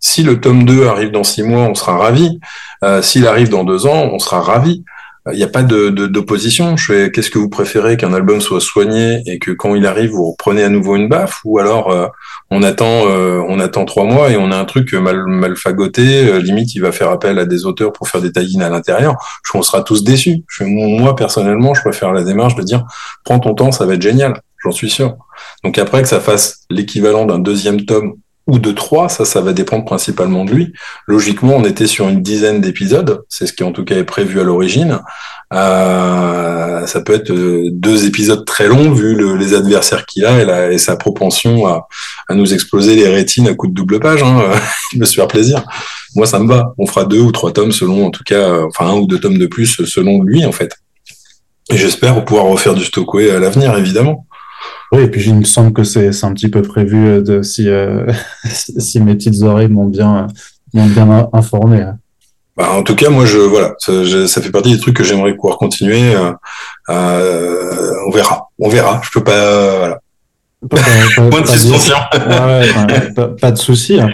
si 0.00 0.22
le 0.22 0.40
tome 0.40 0.64
2 0.64 0.86
arrive 0.86 1.10
dans 1.10 1.24
six 1.24 1.42
mois, 1.42 1.64
on 1.64 1.74
sera 1.74 1.98
ravi. 1.98 2.40
Euh, 2.82 3.02
S'il 3.02 3.26
arrive 3.26 3.50
dans 3.50 3.64
deux 3.64 3.86
ans, 3.86 4.08
on 4.12 4.18
sera 4.18 4.40
ravi. 4.40 4.84
Il 5.32 5.36
n'y 5.36 5.42
a 5.42 5.48
pas 5.48 5.62
de 5.62 5.90
d'opposition. 5.90 6.76
Je 6.76 7.06
qu'est-ce 7.08 7.30
que 7.30 7.38
vous 7.38 7.48
préférez 7.48 7.96
qu'un 7.96 8.12
album 8.12 8.40
soit 8.40 8.60
soigné 8.60 9.22
et 9.26 9.38
que 9.38 9.50
quand 9.50 9.74
il 9.74 9.86
arrive, 9.86 10.10
vous 10.10 10.32
reprenez 10.32 10.62
à 10.62 10.68
nouveau 10.68 10.96
une 10.96 11.08
baffe, 11.08 11.40
ou 11.44 11.58
alors 11.58 11.90
euh, 11.90 12.06
on 12.50 12.62
attend, 12.62 13.06
euh, 13.08 13.42
on 13.48 13.60
attend 13.60 13.84
trois 13.84 14.04
mois 14.04 14.30
et 14.30 14.36
on 14.36 14.50
a 14.50 14.56
un 14.56 14.64
truc 14.64 14.92
mal, 14.94 15.24
mal 15.26 15.56
fagoté. 15.56 16.28
Euh, 16.28 16.38
limite, 16.38 16.74
il 16.74 16.80
va 16.80 16.92
faire 16.92 17.10
appel 17.10 17.38
à 17.38 17.46
des 17.46 17.66
auteurs 17.66 17.92
pour 17.92 18.08
faire 18.08 18.20
des 18.20 18.32
taillines 18.32 18.62
à 18.62 18.68
l'intérieur. 18.68 19.16
Je 19.44 19.56
on 19.56 19.62
sera 19.62 19.82
tous 19.82 20.04
déçus. 20.04 20.44
Moi 20.60 21.16
personnellement, 21.16 21.74
je 21.74 21.82
préfère 21.82 22.12
la 22.12 22.22
démarche 22.22 22.54
de 22.54 22.62
dire, 22.62 22.84
prends 23.24 23.38
ton 23.38 23.54
temps, 23.54 23.72
ça 23.72 23.86
va 23.86 23.94
être 23.94 24.02
génial. 24.02 24.40
J'en 24.62 24.72
suis 24.72 24.90
sûr. 24.90 25.16
Donc 25.64 25.78
après 25.78 26.02
que 26.02 26.08
ça 26.08 26.20
fasse 26.20 26.64
l'équivalent 26.70 27.24
d'un 27.24 27.38
deuxième 27.38 27.84
tome 27.84 28.14
ou 28.50 28.58
de 28.58 28.72
trois, 28.72 29.08
ça, 29.08 29.24
ça 29.24 29.40
va 29.40 29.52
dépendre 29.52 29.84
principalement 29.84 30.44
de 30.44 30.52
lui. 30.52 30.72
Logiquement, 31.06 31.54
on 31.56 31.64
était 31.64 31.86
sur 31.86 32.08
une 32.08 32.20
dizaine 32.20 32.60
d'épisodes, 32.60 33.22
c'est 33.28 33.46
ce 33.46 33.52
qui 33.52 33.62
en 33.62 33.72
tout 33.72 33.84
cas 33.84 33.96
est 33.96 34.04
prévu 34.04 34.40
à 34.40 34.44
l'origine. 34.44 35.00
Euh, 35.52 36.86
ça 36.86 37.00
peut 37.00 37.14
être 37.14 37.30
euh, 37.30 37.68
deux 37.72 38.06
épisodes 38.06 38.44
très 38.44 38.68
longs 38.68 38.92
vu 38.92 39.14
le, 39.14 39.36
les 39.36 39.54
adversaires 39.54 40.04
qu'il 40.06 40.24
a 40.26 40.70
et, 40.70 40.78
sa 40.78 40.96
propension 40.96 41.66
à, 41.66 41.86
nous 42.30 42.52
exploser 42.52 42.94
les 42.94 43.08
rétines 43.08 43.48
à 43.48 43.54
coups 43.54 43.72
de 43.72 43.76
double 43.76 44.00
page. 44.00 44.22
Hein. 44.22 44.42
Il 44.92 45.00
me 45.00 45.04
se 45.04 45.14
faire 45.14 45.28
plaisir. 45.28 45.64
Moi, 46.16 46.26
ça 46.26 46.38
me 46.40 46.48
va. 46.48 46.74
On 46.78 46.86
fera 46.86 47.04
deux 47.04 47.20
ou 47.20 47.32
trois 47.32 47.52
tomes 47.52 47.72
selon, 47.72 48.06
en 48.06 48.10
tout 48.10 48.24
cas, 48.24 48.34
euh, 48.34 48.66
enfin 48.66 48.90
un 48.90 48.94
ou 48.94 49.06
deux 49.06 49.20
tomes 49.20 49.38
de 49.38 49.46
plus 49.46 49.84
selon 49.84 50.22
lui 50.22 50.44
en 50.44 50.52
fait. 50.52 50.74
Et 51.72 51.76
j'espère 51.76 52.24
pouvoir 52.24 52.46
refaire 52.46 52.74
du 52.74 52.84
Stockway 52.84 53.30
à 53.30 53.38
l'avenir, 53.38 53.76
évidemment. 53.78 54.26
Oui, 54.92 55.02
et 55.02 55.08
puis 55.08 55.22
il 55.22 55.36
me 55.36 55.44
semble 55.44 55.72
que 55.72 55.84
c'est 55.84 56.24
un 56.24 56.32
petit 56.32 56.48
peu 56.48 56.62
prévu 56.62 57.06
euh, 57.06 57.22
de 57.22 57.42
si, 57.42 57.68
euh, 57.68 58.06
si 58.44 59.00
mes 59.00 59.14
petites 59.14 59.42
oreilles 59.42 59.68
m'ont 59.68 59.86
bien, 59.86 60.26
bien 60.72 61.28
informé. 61.32 61.82
Hein. 61.82 61.98
Bah, 62.60 62.72
en 62.72 62.82
tout 62.82 62.94
cas, 62.94 63.08
moi, 63.08 63.24
je 63.24 63.38
voilà, 63.38 63.74
ça, 63.78 64.42
fait 64.42 64.50
partie 64.50 64.72
des 64.72 64.78
trucs 64.78 64.96
que 64.96 65.04
j'aimerais 65.04 65.34
pouvoir 65.34 65.56
continuer. 65.56 66.14
Euh, 66.14 66.32
euh, 66.90 67.92
on 68.06 68.10
verra, 68.10 68.48
on 68.58 68.68
verra. 68.68 69.00
Je 69.02 69.10
peux 69.14 69.24
pas. 69.24 69.98
Pas, 70.68 70.76
pas, 70.76 71.30
pas, 73.14 73.28
pas, 73.28 73.50
de 73.50 73.56
souci. 73.56 73.98
Hein. 73.98 74.10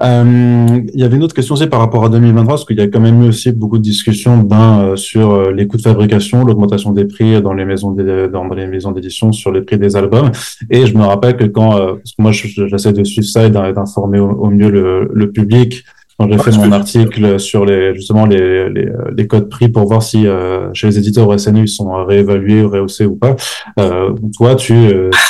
Euh, 0.00 0.80
il 0.94 1.00
y 1.00 1.02
avait 1.02 1.16
une 1.16 1.24
autre 1.24 1.34
question 1.34 1.54
aussi 1.54 1.66
par 1.66 1.80
rapport 1.80 2.04
à 2.04 2.08
2023, 2.08 2.54
parce 2.54 2.64
qu'il 2.64 2.78
y 2.78 2.80
a 2.80 2.86
quand 2.86 3.00
même 3.00 3.24
eu 3.24 3.28
aussi 3.28 3.50
beaucoup 3.50 3.78
de 3.78 3.82
discussions 3.82 4.38
ben, 4.38 4.80
euh, 4.80 4.96
sur 4.96 5.32
euh, 5.32 5.50
les 5.50 5.66
coûts 5.66 5.76
de 5.76 5.82
fabrication, 5.82 6.44
l'augmentation 6.44 6.92
des 6.92 7.04
prix 7.04 7.42
dans 7.42 7.52
les 7.52 7.64
maisons 7.64 7.90
dans 7.90 8.44
les 8.54 8.66
maisons 8.68 8.92
d'édition 8.92 9.32
sur 9.32 9.50
les 9.50 9.62
prix 9.62 9.76
des 9.76 9.96
albums. 9.96 10.30
Et 10.70 10.86
je 10.86 10.96
me 10.96 11.04
rappelle 11.04 11.36
que 11.36 11.44
quand, 11.44 11.70
parce 11.70 12.12
que 12.12 12.22
moi 12.22 12.30
j'essaie 12.30 12.92
de 12.92 13.02
suivre 13.02 13.26
ça 13.26 13.44
et 13.44 13.50
d'informer 13.50 14.20
au, 14.20 14.50
mieux 14.50 14.70
le, 14.70 15.10
le 15.12 15.32
public, 15.32 15.84
quand 16.18 16.28
j'ai 16.28 16.38
fait 16.38 16.56
mon 16.58 16.72
article 16.72 17.38
sur 17.38 17.64
les 17.64 17.94
justement 17.94 18.26
les, 18.26 18.68
les, 18.70 18.88
les, 19.16 19.26
codes 19.26 19.48
prix 19.48 19.68
pour 19.68 19.86
voir 19.86 20.02
si 20.02 20.26
chez 20.72 20.88
les 20.88 20.98
éditeurs 20.98 21.38
SNU 21.38 21.62
ils 21.62 21.68
sont 21.68 22.04
réévalués, 22.04 22.62
rehaussés 22.62 23.06
ou 23.06 23.16
pas. 23.16 23.36
Euh, 23.78 24.12
toi, 24.36 24.54
tu, 24.54 24.74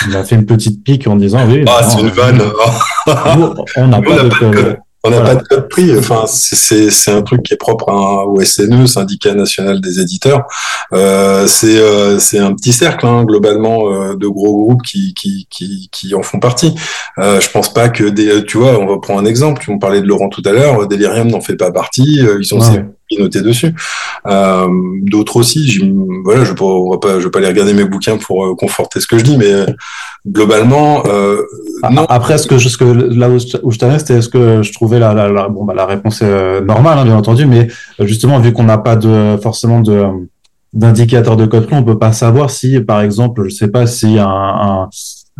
tu 0.03 0.11
m'as 0.11 0.25
fait 0.25 0.37
une 0.37 0.47
petite 0.47 0.83
pique 0.83 1.07
en 1.07 1.17
disant 1.17 1.41
oui. 1.49 1.65
Ah, 1.67 1.83
c'est 1.83 2.01
une 2.01 2.09
vanne. 2.09 2.41
on 3.77 3.87
n'a 3.87 4.01
pas, 4.01 4.23
de 4.25 4.77
on 5.05 5.11
n'a 5.11 5.21
pas 5.21 5.35
de 5.37 5.43
code 5.43 5.69
prix. 5.69 5.97
Enfin, 5.97 6.25
c'est 6.27 7.11
un 7.11 7.23
truc 7.23 7.43
qui 7.43 7.55
est 7.55 7.59
propre 7.59 7.89
à, 7.91 8.27
au 8.27 8.43
SNE, 8.43 8.87
syndicat 8.87 9.35
national 9.35 9.81
des 9.81 10.01
éditeurs. 10.01 10.47
Euh, 10.93 11.47
c'est 11.47 11.79
euh, 11.79 12.19
c'est 12.19 12.39
un 12.39 12.53
petit 12.55 12.73
cercle 12.73 13.07
hein, 13.07 13.25
globalement 13.25 13.93
euh, 13.93 14.17
de 14.17 14.27
gros 14.27 14.65
groupes 14.65 14.83
qui, 14.83 15.15
qui 15.15 15.47
qui 15.51 15.89
qui 15.93 16.15
en 16.15 16.23
font 16.23 16.41
partie. 16.41 16.75
Euh, 17.19 17.41
je 17.41 17.49
pense 17.51 17.73
pas 17.73 17.89
que 17.89 18.05
des, 18.05 18.45
tu 18.45 18.59
vois, 18.59 18.79
on 18.81 18.87
va 18.87 18.99
prendre 18.99 19.21
un 19.21 19.27
exemple. 19.27 19.65
On 19.69 19.79
parlait 19.79 20.01
de 20.01 20.07
Laurent 20.07 20.29
tout 20.29 20.43
à 20.45 20.53
l'heure. 20.53 20.89
Delirium 20.89 21.29
n'en 21.29 21.41
fait 21.41 21.57
pas 21.57 21.71
partie. 21.71 22.21
Ils 22.39 22.45
sont 22.45 22.61
dessus. 23.11 23.75
Euh, 24.27 24.67
D'autres 25.03 25.37
aussi, 25.37 25.93
voilà, 26.25 26.45
je 26.45 26.53
ne 26.53 26.91
vais 26.93 26.99
pas, 27.01 27.19
je 27.19 27.25
vais 27.25 27.31
pas 27.31 27.39
aller 27.39 27.49
regarder 27.49 27.73
mes 27.73 27.85
bouquins 27.85 28.17
pour 28.17 28.45
euh, 28.45 28.55
conforter 28.55 29.01
ce 29.01 29.07
que 29.07 29.19
je 29.19 29.25
dis, 29.25 29.37
mais 29.37 29.67
globalement, 30.27 31.03
euh, 31.07 31.43
non. 31.91 32.05
Après, 32.09 32.39
ce 32.39 32.47
que, 32.47 32.59
ce 32.59 32.77
que 32.77 32.85
là 32.85 33.31
où 33.31 33.71
je, 33.71 33.79
t'arrête, 33.79 34.01
c'était 34.01 34.21
ce 34.21 34.29
que 34.29 34.63
je 34.63 34.73
trouvais 34.73 34.99
la, 34.99 35.15
la, 35.15 35.29
la, 35.29 35.49
bon, 35.49 35.65
bah, 35.65 35.75
la 35.75 35.87
réponse 35.87 36.23
est 36.23 36.61
normale, 36.61 36.99
hein, 36.99 37.05
bien 37.05 37.17
entendu, 37.17 37.47
mais 37.47 37.69
justement, 38.01 38.39
vu 38.41 38.53
qu'on 38.53 38.65
n'a 38.65 38.79
pas 38.79 38.97
de 38.97 39.37
forcément 39.43 39.81
de 39.81 40.05
d'indicateur 40.75 41.37
de 41.37 41.47
code 41.47 41.67
on 41.73 41.83
peut 41.83 41.99
pas 41.99 42.13
savoir 42.13 42.51
si, 42.51 42.79
par 42.81 43.01
exemple, 43.01 43.49
je 43.49 43.55
sais 43.55 43.69
pas 43.69 43.87
si 43.87 44.19
un, 44.19 44.29
un 44.29 44.89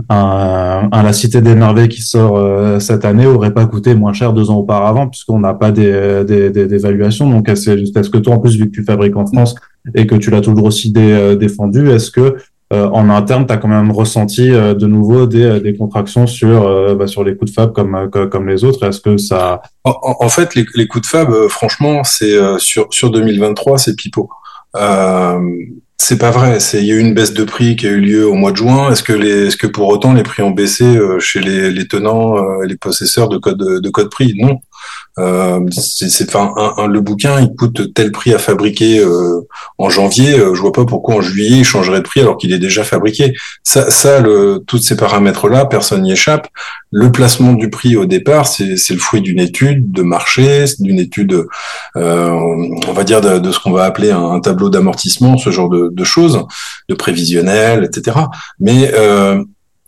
un, 0.09 1.03
La 1.03 1.13
Cité 1.13 1.41
des 1.41 1.55
Merveilles 1.55 1.89
qui 1.89 2.03
sort 2.03 2.37
euh, 2.37 2.79
cette 2.79 3.05
année 3.05 3.27
aurait 3.27 3.53
pas 3.53 3.67
coûté 3.67 3.95
moins 3.95 4.13
cher 4.13 4.33
deux 4.33 4.51
ans 4.51 4.57
auparavant 4.57 5.09
puisqu'on 5.09 5.41
n'a 5.41 5.55
pas 5.55 5.73
d'évaluation. 5.73 7.27
Des, 7.27 7.33
des, 7.33 7.37
Donc, 7.37 7.49
est-ce 7.49 8.11
que 8.11 8.19
toi, 8.19 8.35
en 8.35 8.39
plus, 8.39 8.57
vu 8.57 8.67
que 8.67 8.75
tu 8.75 8.85
fabriques 8.85 9.17
en 9.17 9.27
France 9.27 9.55
et 9.95 10.07
que 10.07 10.15
tu 10.15 10.31
l'as 10.31 10.41
toujours 10.41 10.65
aussi 10.65 10.93
euh, 10.97 11.35
défendu, 11.37 11.91
est-ce 11.91 12.11
que 12.11 12.37
euh, 12.71 12.87
en 12.91 13.09
interne, 13.09 13.47
tu 13.47 13.53
as 13.53 13.57
quand 13.57 13.69
même 13.69 13.91
ressenti 13.91 14.51
de 14.51 14.87
nouveau 14.87 15.27
des, 15.27 15.59
des 15.61 15.75
contractions 15.75 16.27
sur, 16.27 16.97
bah, 16.97 17.07
sur 17.07 17.25
les 17.25 17.35
coups 17.35 17.51
de 17.51 17.55
fab 17.55 17.73
comme, 17.73 18.11
comme 18.11 18.47
les 18.47 18.63
autres? 18.63 18.87
Est-ce 18.87 19.01
que 19.01 19.17
ça... 19.17 19.63
En, 19.85 19.95
en, 20.03 20.29
fait, 20.29 20.55
les, 20.55 20.67
les 20.75 20.87
coups 20.87 21.03
de 21.03 21.09
fab, 21.09 21.33
franchement, 21.49 22.05
c'est 22.05 22.39
sur, 22.59 22.87
sur 22.91 23.11
2023, 23.11 23.79
c'est 23.79 23.97
pipeau. 23.97 24.29
C'est 26.01 26.19
pas 26.19 26.31
vrai. 26.31 26.59
Il 26.75 26.85
y 26.85 26.93
a 26.93 26.95
eu 26.95 27.01
une 27.01 27.13
baisse 27.13 27.35
de 27.35 27.45
prix 27.45 27.77
qui 27.77 27.87
a 27.87 27.91
eu 27.91 28.01
lieu 28.01 28.27
au 28.27 28.35
mois 28.35 28.53
de 28.53 28.57
juin. 28.57 28.91
Est-ce 28.91 29.03
que 29.03 29.13
est-ce 29.13 29.57
que 29.57 29.67
pour 29.67 29.89
autant 29.89 30.15
les 30.15 30.23
prix 30.23 30.43
ont 30.43 30.51
baissé 30.51 30.85
euh, 30.85 31.19
chez 31.19 31.41
les, 31.41 31.71
les 31.71 31.87
tenants, 31.89 32.39
euh, 32.39 32.65
les 32.65 32.77
possesseurs 32.77 33.29
de 33.29 33.37
code 33.37 33.59
de 33.59 33.91
code 33.91 34.11
prix? 34.11 34.33
Non. 34.37 34.61
Euh, 35.19 35.61
c'est 35.71 36.35
enfin 36.35 36.53
un, 36.77 36.87
le 36.87 37.01
bouquin 37.01 37.41
il 37.41 37.55
coûte 37.55 37.93
tel 37.95 38.13
prix 38.13 38.35
à 38.35 38.39
fabriquer 38.39 39.01
euh, 39.01 39.41
en 39.79 39.91
janvier. 39.91 40.39
Euh, 40.39 40.55
je 40.55 40.61
vois 40.61 40.73
pas 40.73 40.85
pourquoi 40.85 41.17
en 41.17 41.21
juillet 41.21 41.59
il 41.59 41.65
changerait 41.65 41.99
de 41.99 42.05
prix 42.05 42.21
alors 42.21 42.37
qu'il 42.37 42.53
est 42.53 42.59
déjà 42.59 42.85
fabriqué. 42.85 43.35
Ça, 43.63 43.91
ça 43.91 44.21
le, 44.21 44.63
tous 44.67 44.79
ces 44.79 44.97
paramètres 44.97 45.49
là, 45.49 45.65
personne 45.67 46.03
n'y 46.03 46.13
échappe. 46.13 46.49
Le 46.91 47.11
placement 47.13 47.53
du 47.53 47.69
prix 47.69 47.97
au 47.97 48.07
départ, 48.07 48.47
c'est 48.47 48.91
le 48.91 48.99
fruit 48.99 49.21
d'une 49.21 49.41
étude 49.41 49.93
de 49.93 50.03
marché, 50.03 50.65
d'une 50.79 50.99
étude, 50.99 51.47
on 51.95 52.93
va 52.95 53.05
dire 53.05 53.21
de, 53.21 53.53
ce 53.53 53.59
qu'on 53.59 53.73
va 53.73 53.85
appeler 53.85 54.11
un, 54.11 54.41
tableau 54.41 54.71
d'amortissement, 54.71 55.37
ce 55.37 55.51
genre 55.51 55.69
de, 55.69 55.91
de, 55.93 56.05
choses, 56.05 56.47
de 56.89 56.95
prévisionnel, 56.95 57.85
etc. 57.85 58.17
Mais 58.59 58.91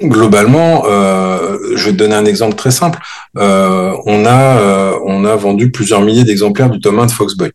globalement, 0.02 0.84
euh, 0.86 1.58
je 1.76 1.84
vais 1.86 1.92
te 1.92 1.96
donner 1.96 2.14
un 2.14 2.24
exemple 2.24 2.54
très 2.54 2.70
simple. 2.70 2.98
Euh, 3.38 3.94
on 4.06 4.24
a 4.24 4.58
euh, 4.58 4.98
on 5.04 5.24
a 5.24 5.36
vendu 5.36 5.70
plusieurs 5.70 6.00
milliers 6.00 6.24
d'exemplaires 6.24 6.70
du 6.70 6.80
tome 6.80 6.98
1 6.98 7.06
de 7.06 7.10
Foxboy, 7.10 7.52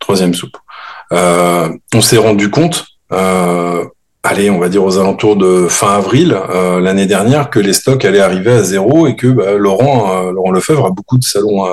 troisième 0.00 0.34
soupe. 0.34 0.56
On 1.10 2.00
s'est 2.02 2.18
rendu 2.18 2.50
compte, 2.50 2.84
allez, 3.10 4.50
on 4.50 4.58
va 4.58 4.68
dire 4.68 4.84
aux 4.84 4.98
alentours 4.98 5.36
de 5.36 5.66
fin 5.68 5.94
avril 5.94 6.38
l'année 6.82 7.06
dernière, 7.06 7.48
que 7.48 7.58
les 7.58 7.72
stocks 7.72 8.04
allaient 8.04 8.20
arriver 8.20 8.52
à 8.52 8.62
zéro 8.62 9.06
et 9.06 9.16
que 9.16 9.28
bah, 9.28 9.52
Laurent 9.52 10.30
Laurent 10.30 10.50
Lefebvre 10.50 10.84
a 10.84 10.90
beaucoup 10.90 11.16
de 11.16 11.24
salons. 11.24 11.64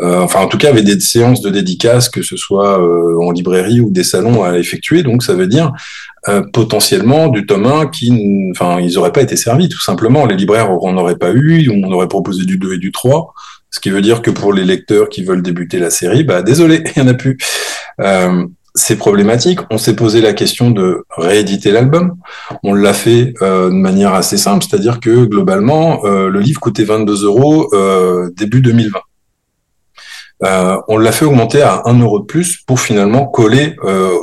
enfin, 0.00 0.40
en 0.40 0.46
tout 0.46 0.56
cas, 0.56 0.68
avait 0.68 0.84
des 0.84 1.00
séances 1.00 1.40
de 1.40 1.50
dédicaces, 1.50 2.08
que 2.08 2.22
ce 2.22 2.36
soit 2.36 2.78
en 2.78 3.32
librairie 3.32 3.80
ou 3.80 3.90
des 3.90 4.04
salons 4.04 4.44
à 4.44 4.56
effectuer. 4.56 5.02
Donc, 5.02 5.24
ça 5.24 5.34
veut 5.34 5.48
dire 5.48 5.72
euh, 6.28 6.42
potentiellement 6.52 7.28
du 7.28 7.46
tome 7.46 7.66
1 7.66 7.86
qui, 7.86 8.50
enfin, 8.50 8.80
ils 8.80 8.94
n'auraient 8.94 9.12
pas 9.12 9.22
été 9.22 9.36
servis, 9.36 9.68
tout 9.68 9.80
simplement. 9.80 10.26
Les 10.26 10.36
libraires 10.36 10.70
on 10.82 10.92
n'aurait 10.92 11.16
pas 11.16 11.32
eu, 11.32 11.70
on 11.70 11.90
aurait 11.92 12.08
proposé 12.08 12.44
du 12.44 12.58
2 12.58 12.74
et 12.74 12.78
du 12.78 12.92
3. 12.92 13.32
Ce 13.70 13.80
qui 13.80 13.90
veut 13.90 14.02
dire 14.02 14.20
que 14.20 14.30
pour 14.30 14.52
les 14.52 14.64
lecteurs 14.64 15.08
qui 15.08 15.22
veulent 15.22 15.42
débuter 15.42 15.78
la 15.78 15.90
série, 15.90 16.24
bah 16.24 16.42
désolé, 16.42 16.82
il 16.96 17.02
y 17.02 17.02
en 17.02 17.08
a 17.08 17.14
plus. 17.14 17.38
c'est 18.74 18.96
problématique. 18.96 19.60
On 19.70 19.78
s'est 19.78 19.96
posé 19.96 20.20
la 20.20 20.32
question 20.32 20.70
de 20.70 21.04
rééditer 21.16 21.72
l'album. 21.72 22.16
On 22.62 22.74
l'a 22.74 22.92
fait 22.92 23.34
euh, 23.42 23.68
de 23.68 23.74
manière 23.74 24.14
assez 24.14 24.36
simple, 24.36 24.64
c'est-à-dire 24.68 25.00
que 25.00 25.24
globalement, 25.24 26.04
euh, 26.04 26.28
le 26.28 26.40
livre 26.40 26.60
coûtait 26.60 26.84
22 26.84 27.24
euros 27.24 27.68
euh, 27.74 28.30
début 28.36 28.60
2020. 28.60 28.98
On 30.42 30.98
l'a 30.98 31.12
fait 31.12 31.24
augmenter 31.24 31.62
à 31.62 31.82
1 31.84 31.98
euro 32.00 32.20
de 32.20 32.24
plus 32.24 32.58
pour 32.66 32.80
finalement 32.80 33.26
coller 33.26 33.76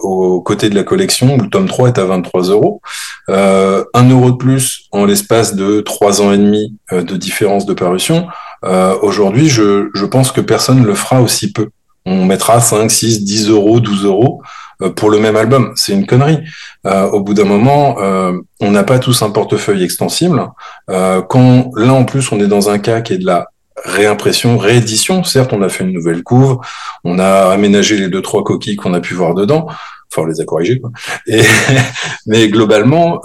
au 0.04 0.42
côté 0.42 0.70
de 0.70 0.76
la 0.76 0.84
collection 0.84 1.36
où 1.36 1.42
le 1.42 1.50
tome 1.50 1.68
3 1.68 1.90
est 1.90 2.00
à 2.00 2.06
23 2.06 2.44
euros. 2.44 2.82
1 3.30 3.84
euro 4.10 4.32
de 4.32 4.38
plus 4.38 4.88
en 4.92 5.06
l'espace 5.06 5.56
de 5.56 5.82
3 5.82 6.22
ans 6.22 6.34
et 6.34 6.38
demi 6.38 6.76
de 6.92 7.16
différence 7.16 7.66
de 7.66 7.74
parution. 7.74 8.28
Aujourd'hui, 8.64 9.48
je, 9.48 9.90
je 9.94 10.06
pense 10.06 10.32
que 10.32 10.42
personne 10.42 10.82
ne 10.82 10.88
le 10.88 10.96
fera 10.96 11.22
aussi 11.22 11.52
peu 11.52 11.70
on 12.08 12.26
mettra 12.26 12.60
5, 12.62 12.90
6, 12.90 13.24
10 13.24 13.50
euros, 13.50 13.80
12 13.80 14.06
euros 14.06 14.42
euh, 14.82 14.90
pour 14.90 15.10
le 15.10 15.20
même 15.20 15.36
album. 15.36 15.74
C'est 15.76 15.94
une 15.94 16.06
connerie. 16.06 16.40
Euh, 16.86 17.08
au 17.10 17.22
bout 17.22 17.34
d'un 17.34 17.44
moment, 17.44 17.98
euh, 18.00 18.34
on 18.62 18.72
n'a 18.72 18.84
pas 18.84 19.00
tous 19.00 19.22
un 19.22 19.30
portefeuille 19.30 19.84
extensible. 19.84 20.42
quand 20.88 21.72
là 21.76 21.94
en 21.94 22.06
plus 22.06 22.32
on 22.32 22.40
est 22.40 22.48
dans 22.48 22.70
un 22.70 22.80
cas 22.80 23.02
qui 23.02 23.14
est 23.14 23.18
de 23.18 23.26
la 23.26 23.48
réimpression, 23.84 24.58
réédition, 24.58 25.24
certes 25.24 25.54
on 25.54 25.62
a 25.62 25.70
fait 25.70 25.84
une 25.84 25.94
nouvelle 25.94 26.24
couve, 26.24 26.60
on 27.04 27.20
a 27.20 27.52
aménagé 27.52 27.98
les 27.98 28.10
deux 28.10 28.22
trois 28.22 28.44
coquilles 28.44 28.76
qu'on 28.76 28.94
a 28.94 29.00
pu 29.00 29.14
voir 29.14 29.34
dedans, 29.34 29.68
enfin 30.12 30.24
on 30.24 30.26
les 30.26 30.42
a 30.42 30.46
corrigées 30.46 30.80
quoi. 30.80 30.92
Et, 31.28 31.42
mais 32.26 32.50
globalement, 32.50 33.22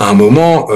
à 0.00 0.10
un 0.10 0.14
moment, 0.14 0.68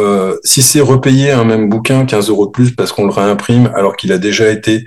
si 0.45 0.63
c'est 0.63 0.81
repayer 0.81 1.31
un 1.31 1.45
même 1.45 1.69
bouquin 1.69 2.07
15 2.07 2.29
euros 2.29 2.47
de 2.47 2.53
plus 2.53 2.71
parce 2.73 2.93
qu'on 2.93 3.07
le 3.07 3.13
réimprime 3.13 3.71
alors 3.75 3.97
qu'il 3.97 4.13
a 4.13 4.19
déjà 4.19 4.51
été 4.51 4.87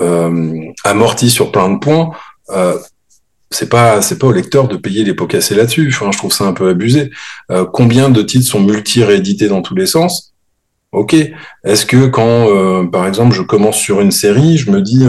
euh, 0.00 0.72
amorti 0.84 1.28
sur 1.28 1.52
plein 1.52 1.68
de 1.68 1.78
points, 1.78 2.10
euh, 2.50 2.78
c'est 3.50 3.68
pas 3.68 4.00
c'est 4.00 4.18
pas 4.18 4.28
au 4.28 4.32
lecteur 4.32 4.66
de 4.68 4.76
payer 4.76 5.04
les 5.04 5.12
pots 5.14 5.26
cassés 5.26 5.54
là-dessus. 5.54 5.90
Je 5.90 6.16
trouve 6.16 6.32
ça 6.32 6.44
un 6.44 6.52
peu 6.52 6.68
abusé. 6.70 7.10
Euh, 7.50 7.66
combien 7.70 8.08
de 8.08 8.22
titres 8.22 8.48
sont 8.48 8.60
multi-réédités 8.60 9.48
dans 9.48 9.60
tous 9.60 9.74
les 9.74 9.86
sens? 9.86 10.32
Ok. 10.92 11.14
Est-ce 11.64 11.86
que 11.86 12.06
quand, 12.06 12.88
par 12.90 13.06
exemple, 13.06 13.34
je 13.34 13.42
commence 13.42 13.76
sur 13.76 14.00
une 14.00 14.10
série, 14.10 14.56
je 14.56 14.70
me 14.70 14.82
dis 14.82 15.06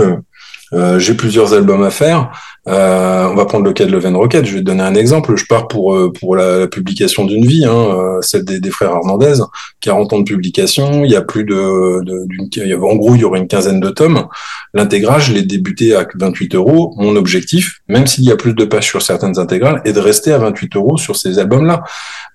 j'ai 0.98 1.14
plusieurs 1.16 1.54
albums 1.54 1.84
à 1.84 1.90
faire, 1.90 2.32
euh, 2.68 3.28
on 3.28 3.34
va 3.34 3.46
prendre 3.46 3.66
le 3.66 3.74
cas 3.74 3.86
de 3.86 3.92
Leven 3.92 4.16
Rocket. 4.16 4.46
Je 4.46 4.56
vais 4.56 4.62
donner 4.62 4.84
un 4.84 4.94
exemple. 4.94 5.36
Je 5.36 5.46
pars 5.46 5.68
pour 5.68 5.96
euh, 5.96 6.12
pour 6.12 6.36
la, 6.36 6.68
publication 6.68 7.26
d'une 7.26 7.46
vie, 7.46 7.66
hein, 7.66 7.74
euh, 7.74 8.22
celle 8.22 8.46
des, 8.46 8.70
frères 8.70 8.92
Hernandez. 8.92 9.42
40 9.82 10.14
ans 10.14 10.20
de 10.20 10.24
publication. 10.24 11.04
Il 11.04 11.12
y 11.12 11.16
a 11.16 11.22
plus 11.22 11.44
de, 11.44 12.04
de 12.04 12.84
en 12.84 12.96
gros, 12.96 13.16
il 13.16 13.22
y 13.22 13.24
aurait 13.24 13.40
une 13.40 13.48
quinzaine 13.48 13.80
de 13.80 13.90
tomes. 13.90 14.28
L'intégrale, 14.74 15.22
je 15.22 15.34
l'ai 15.34 15.42
débuté 15.42 15.96
à 15.96 16.06
28 16.14 16.56
euros. 16.56 16.94
Mon 16.98 17.16
objectif, 17.16 17.80
même 17.88 18.06
s'il 18.06 18.26
y 18.26 18.32
a 18.32 18.36
plus 18.36 18.54
de 18.54 18.66
pages 18.66 18.88
sur 18.88 19.02
certaines 19.02 19.40
intégrales, 19.40 19.82
est 19.86 19.94
de 19.94 20.00
rester 20.00 20.32
à 20.32 20.38
28 20.38 20.76
euros 20.76 20.98
sur 20.98 21.16
ces 21.16 21.40
albums-là. 21.40 21.84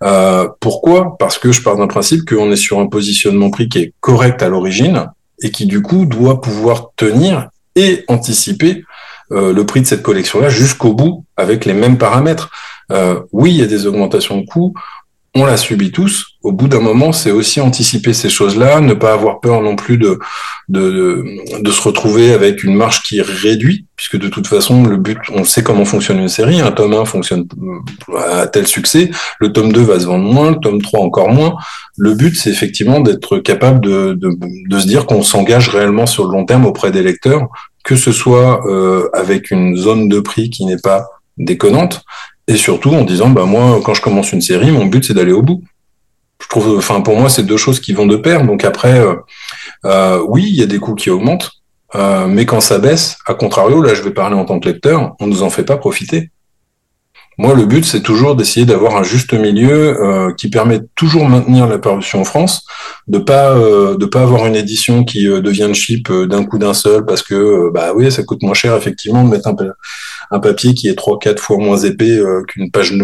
Euh, 0.02 0.48
pourquoi? 0.60 1.16
Parce 1.18 1.38
que 1.38 1.52
je 1.52 1.62
pars 1.62 1.76
d'un 1.76 1.86
principe 1.86 2.28
qu'on 2.28 2.50
est 2.50 2.56
sur 2.56 2.80
un 2.80 2.86
positionnement 2.86 3.50
prix 3.50 3.68
qui 3.68 3.78
est 3.78 3.92
correct 4.00 4.42
à 4.42 4.48
l'origine 4.48 5.06
et 5.40 5.50
qui 5.50 5.66
du 5.66 5.82
coup 5.82 6.06
doit 6.06 6.40
pouvoir 6.40 6.90
tenir 6.96 7.48
et 7.76 8.04
anticiper 8.08 8.84
euh, 9.32 9.52
le 9.52 9.66
prix 9.66 9.80
de 9.80 9.86
cette 9.86 10.02
collection-là 10.02 10.48
jusqu'au 10.48 10.92
bout 10.92 11.24
avec 11.36 11.64
les 11.64 11.74
mêmes 11.74 11.98
paramètres. 11.98 12.50
Euh, 12.92 13.20
oui, 13.32 13.52
il 13.52 13.56
y 13.56 13.62
a 13.62 13.66
des 13.66 13.86
augmentations 13.86 14.40
de 14.40 14.46
coûts, 14.46 14.74
on 15.36 15.44
l'a 15.44 15.58
subi 15.58 15.92
tous. 15.92 16.24
Au 16.42 16.50
bout 16.50 16.66
d'un 16.66 16.80
moment, 16.80 17.12
c'est 17.12 17.30
aussi 17.30 17.60
anticiper 17.60 18.14
ces 18.14 18.30
choses-là, 18.30 18.80
ne 18.80 18.94
pas 18.94 19.12
avoir 19.12 19.40
peur 19.40 19.60
non 19.60 19.76
plus 19.76 19.98
de, 19.98 20.18
de, 20.68 21.70
se 21.70 21.82
retrouver 21.82 22.32
avec 22.32 22.64
une 22.64 22.74
marge 22.74 23.02
qui 23.02 23.20
réduit, 23.20 23.86
puisque 23.96 24.16
de 24.16 24.28
toute 24.28 24.46
façon, 24.46 24.84
le 24.84 24.96
but, 24.96 25.18
on 25.34 25.44
sait 25.44 25.62
comment 25.62 25.84
fonctionne 25.84 26.18
une 26.18 26.28
série. 26.28 26.60
Un 26.60 26.72
tome 26.72 26.94
1 26.94 27.04
fonctionne 27.04 27.46
à 28.16 28.46
tel 28.46 28.66
succès, 28.66 29.10
le 29.38 29.52
tome 29.52 29.72
2 29.72 29.82
va 29.82 30.00
se 30.00 30.06
vendre 30.06 30.24
moins, 30.24 30.52
le 30.52 30.56
tome 30.56 30.80
3 30.80 31.00
encore 31.00 31.28
moins. 31.30 31.56
Le 31.98 32.14
but, 32.14 32.34
c'est 32.34 32.50
effectivement 32.50 33.00
d'être 33.00 33.38
capable 33.38 33.80
de, 33.80 34.14
de, 34.14 34.30
de 34.68 34.78
se 34.78 34.86
dire 34.86 35.04
qu'on 35.04 35.22
s'engage 35.22 35.68
réellement 35.68 36.06
sur 36.06 36.24
le 36.24 36.32
long 36.32 36.46
terme 36.46 36.64
auprès 36.64 36.90
des 36.90 37.02
lecteurs, 37.02 37.48
que 37.84 37.94
ce 37.94 38.10
soit 38.10 38.66
euh, 38.66 39.10
avec 39.12 39.50
une 39.50 39.76
zone 39.76 40.08
de 40.08 40.20
prix 40.20 40.48
qui 40.48 40.64
n'est 40.64 40.80
pas 40.80 41.06
déconnante, 41.36 42.02
et 42.48 42.56
surtout 42.56 42.90
en 42.90 43.02
disant 43.02 43.30
bah 43.30 43.44
moi 43.44 43.80
quand 43.84 43.94
je 43.94 44.02
commence 44.02 44.32
une 44.32 44.40
série 44.40 44.70
mon 44.70 44.86
but 44.86 45.04
c'est 45.04 45.14
d'aller 45.14 45.32
au 45.32 45.42
bout. 45.42 45.62
Je 46.42 46.48
trouve 46.48 46.76
enfin 46.76 47.00
pour 47.00 47.18
moi 47.18 47.28
c'est 47.28 47.44
deux 47.44 47.56
choses 47.56 47.80
qui 47.80 47.92
vont 47.92 48.06
de 48.06 48.16
pair. 48.16 48.44
Donc 48.44 48.64
après 48.64 49.00
euh, 49.00 49.14
euh, 49.84 50.24
oui 50.28 50.44
il 50.46 50.56
y 50.56 50.62
a 50.62 50.66
des 50.66 50.78
coûts 50.78 50.94
qui 50.94 51.10
augmentent 51.10 51.50
euh, 51.94 52.26
mais 52.26 52.46
quand 52.46 52.60
ça 52.60 52.78
baisse 52.78 53.16
à 53.26 53.34
contrario 53.34 53.80
là 53.80 53.94
je 53.94 54.02
vais 54.02 54.12
parler 54.12 54.36
en 54.36 54.44
tant 54.44 54.60
que 54.60 54.68
lecteur 54.68 55.14
on 55.20 55.26
nous 55.26 55.42
en 55.42 55.50
fait 55.50 55.64
pas 55.64 55.76
profiter 55.76 56.30
moi 57.38 57.54
le 57.54 57.66
but 57.66 57.84
c'est 57.84 58.02
toujours 58.02 58.34
d'essayer 58.34 58.64
d'avoir 58.64 58.96
un 58.96 59.02
juste 59.02 59.34
milieu 59.34 60.00
euh, 60.00 60.32
qui 60.34 60.48
permet 60.48 60.80
toujours 60.94 61.24
de 61.24 61.30
maintenir 61.30 61.66
la 61.66 61.78
parution 61.78 62.20
en 62.20 62.24
France 62.24 62.64
de 63.08 63.18
pas 63.18 63.54
euh, 63.54 63.96
de 63.96 64.06
pas 64.06 64.22
avoir 64.22 64.46
une 64.46 64.56
édition 64.56 65.04
qui 65.04 65.24
devient 65.24 65.70
cheap 65.74 66.10
d'un 66.10 66.44
coup 66.44 66.58
d'un 66.58 66.74
seul 66.74 67.04
parce 67.04 67.22
que 67.22 67.70
bah 67.72 67.92
oui 67.94 68.10
ça 68.10 68.22
coûte 68.22 68.42
moins 68.42 68.54
cher 68.54 68.74
effectivement 68.74 69.24
de 69.24 69.30
mettre 69.30 69.48
un 69.48 69.56
un 70.30 70.40
papier 70.40 70.74
qui 70.74 70.88
est 70.88 70.94
trois 70.94 71.18
quatre 71.18 71.40
fois 71.40 71.58
moins 71.58 71.78
épais 71.78 72.18
euh, 72.18 72.42
qu'une 72.48 72.70
page 72.70 72.94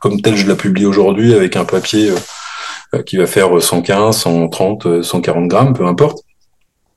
comme 0.00 0.20
telle 0.20 0.36
je 0.36 0.46
la 0.46 0.54
publie 0.54 0.86
aujourd'hui 0.86 1.34
avec 1.34 1.56
un 1.56 1.64
papier 1.64 2.12
euh, 2.94 3.02
qui 3.02 3.16
va 3.16 3.26
faire 3.26 3.60
115, 3.60 4.16
130, 4.16 5.02
140 5.02 5.48
grammes, 5.48 5.74
peu 5.74 5.84
importe. 5.86 6.20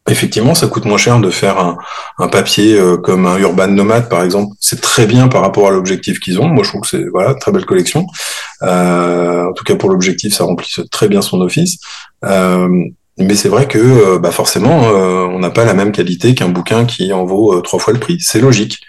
Effectivement, 0.10 0.56
ça 0.56 0.68
coûte 0.68 0.86
moins 0.86 0.98
cher 0.98 1.20
de 1.20 1.30
faire 1.30 1.60
un, 1.60 1.78
un 2.18 2.28
papier 2.28 2.76
euh, 2.76 2.98
comme 2.98 3.28
un 3.28 3.38
Urban 3.38 3.68
Nomad, 3.68 4.10
par 4.10 4.24
exemple. 4.24 4.56
C'est 4.60 4.82
très 4.82 5.06
bien 5.06 5.28
par 5.28 5.42
rapport 5.42 5.68
à 5.68 5.72
l'objectif 5.72 6.20
qu'ils 6.20 6.40
ont. 6.40 6.48
Moi, 6.48 6.64
je 6.64 6.70
trouve 6.70 6.82
que 6.82 6.88
c'est 6.88 7.06
voilà 7.10 7.36
très 7.36 7.52
belle 7.52 7.66
collection. 7.66 8.08
Euh, 8.64 9.46
en 9.50 9.54
tout 9.54 9.64
cas, 9.64 9.76
pour 9.76 9.90
l'objectif, 9.92 10.34
ça 10.34 10.44
remplit 10.44 10.70
très 10.90 11.08
bien 11.08 11.22
son 11.22 11.40
office. 11.42 11.78
Euh, 12.26 12.68
mais 13.20 13.36
c'est 13.36 13.50
vrai 13.50 13.68
que 13.68 14.18
bah 14.18 14.32
forcément, 14.32 14.80
on 14.88 15.38
n'a 15.38 15.52
pas 15.52 15.66
la 15.66 15.76
même 15.76 15.92
qualité 15.92 16.34
qu'un 16.34 16.50
bouquin 16.50 16.86
qui 16.86 17.14
en 17.14 17.26
vaut 17.26 17.62
trois 17.62 17.78
fois 17.78 17.94
le 17.94 18.00
prix. 18.00 18.18
C'est 18.20 18.40
logique. 18.40 18.80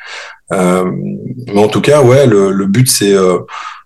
mais 0.50 1.58
en 1.58 1.68
tout 1.68 1.82
cas, 1.82 2.00
ouais, 2.00 2.26
le, 2.26 2.50
le 2.52 2.66
but 2.66 2.90
c'est 2.90 3.14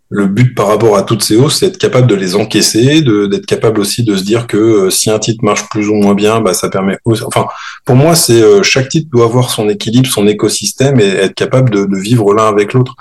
le 0.09 0.27
but 0.27 0.55
par 0.55 0.69
rapport 0.69 0.97
à 0.97 1.03
toutes 1.03 1.23
ces 1.23 1.37
hausses, 1.37 1.59
c'est 1.59 1.67
d'être 1.67 1.79
capable 1.79 2.07
de 2.07 2.15
les 2.15 2.37
encaisser, 2.37 3.03
d'être 3.03 3.47
capable 3.47 3.81
aussi 3.81 4.05
de 4.05 4.17
se 4.17 4.23
dire 4.23 4.47
que 4.47 4.57
euh, 4.57 4.91
si 4.91 5.11
un 5.11 5.19
titre 5.19 5.45
marche 5.45 5.69
plus 5.69 5.89
ou 5.89 5.95
moins 5.95 6.15
bien, 6.15 6.41
bah, 6.41 6.55
ça 6.55 6.69
permet. 6.69 6.97
Enfin, 7.05 7.47
pour 7.85 7.97
moi, 7.97 8.15
c'est 8.15 8.41
euh, 8.41 8.63
chaque 8.63 8.89
titre 8.89 9.09
doit 9.13 9.25
avoir 9.25 9.51
son 9.51 9.69
équilibre, 9.69 10.09
son 10.09 10.29
écosystème 10.29 11.01
et 11.01 11.09
être 11.09 11.35
capable 11.35 11.71
de, 11.71 11.87
de 11.87 11.99
vivre 11.99 12.33
l'un 12.35 12.47
avec 12.47 12.73
l'autre. 12.73 12.95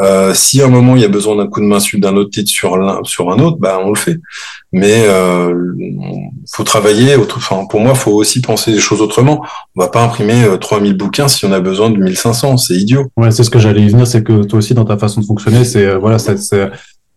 Euh, 0.00 0.34
si 0.34 0.62
à 0.62 0.66
un 0.66 0.68
moment 0.68 0.96
il 0.96 1.02
y 1.02 1.04
a 1.04 1.08
besoin 1.08 1.36
d'un 1.36 1.48
coup 1.48 1.60
de 1.60 1.66
main 1.66 1.78
d'un 1.94 2.16
autre 2.16 2.30
titre 2.30 2.50
sur 2.50 2.76
l'un 2.78 3.00
sur 3.04 3.30
un 3.30 3.38
autre, 3.40 3.58
bah 3.58 3.80
on 3.82 3.90
le 3.90 3.98
fait. 3.98 4.18
Mais 4.72 5.04
euh, 5.06 5.54
faut 6.50 6.64
travailler. 6.64 7.16
Autre, 7.16 7.36
enfin, 7.38 7.66
pour 7.66 7.80
moi, 7.80 7.94
faut 7.94 8.12
aussi 8.12 8.40
penser 8.40 8.70
les 8.72 8.80
choses 8.80 9.02
autrement. 9.02 9.44
On 9.76 9.82
va 9.82 9.88
pas 9.88 10.02
imprimer 10.02 10.44
3000 10.60 10.96
bouquins 10.96 11.28
si 11.28 11.44
on 11.44 11.52
a 11.52 11.60
besoin 11.60 11.90
de 11.90 11.98
1500. 11.98 12.56
C'est 12.56 12.74
idiot. 12.74 13.06
Ouais, 13.16 13.30
c'est 13.30 13.44
ce 13.44 13.50
que 13.50 13.58
j'allais 13.58 13.82
y 13.82 13.88
venir, 13.88 14.06
c'est 14.06 14.22
que 14.22 14.44
toi 14.44 14.58
aussi 14.58 14.74
dans 14.74 14.84
ta 14.84 14.96
façon 14.96 15.20
de 15.20 15.26
fonctionner, 15.26 15.64
c'est 15.64 15.94
voilà, 15.96 16.18
c'est 16.18 16.38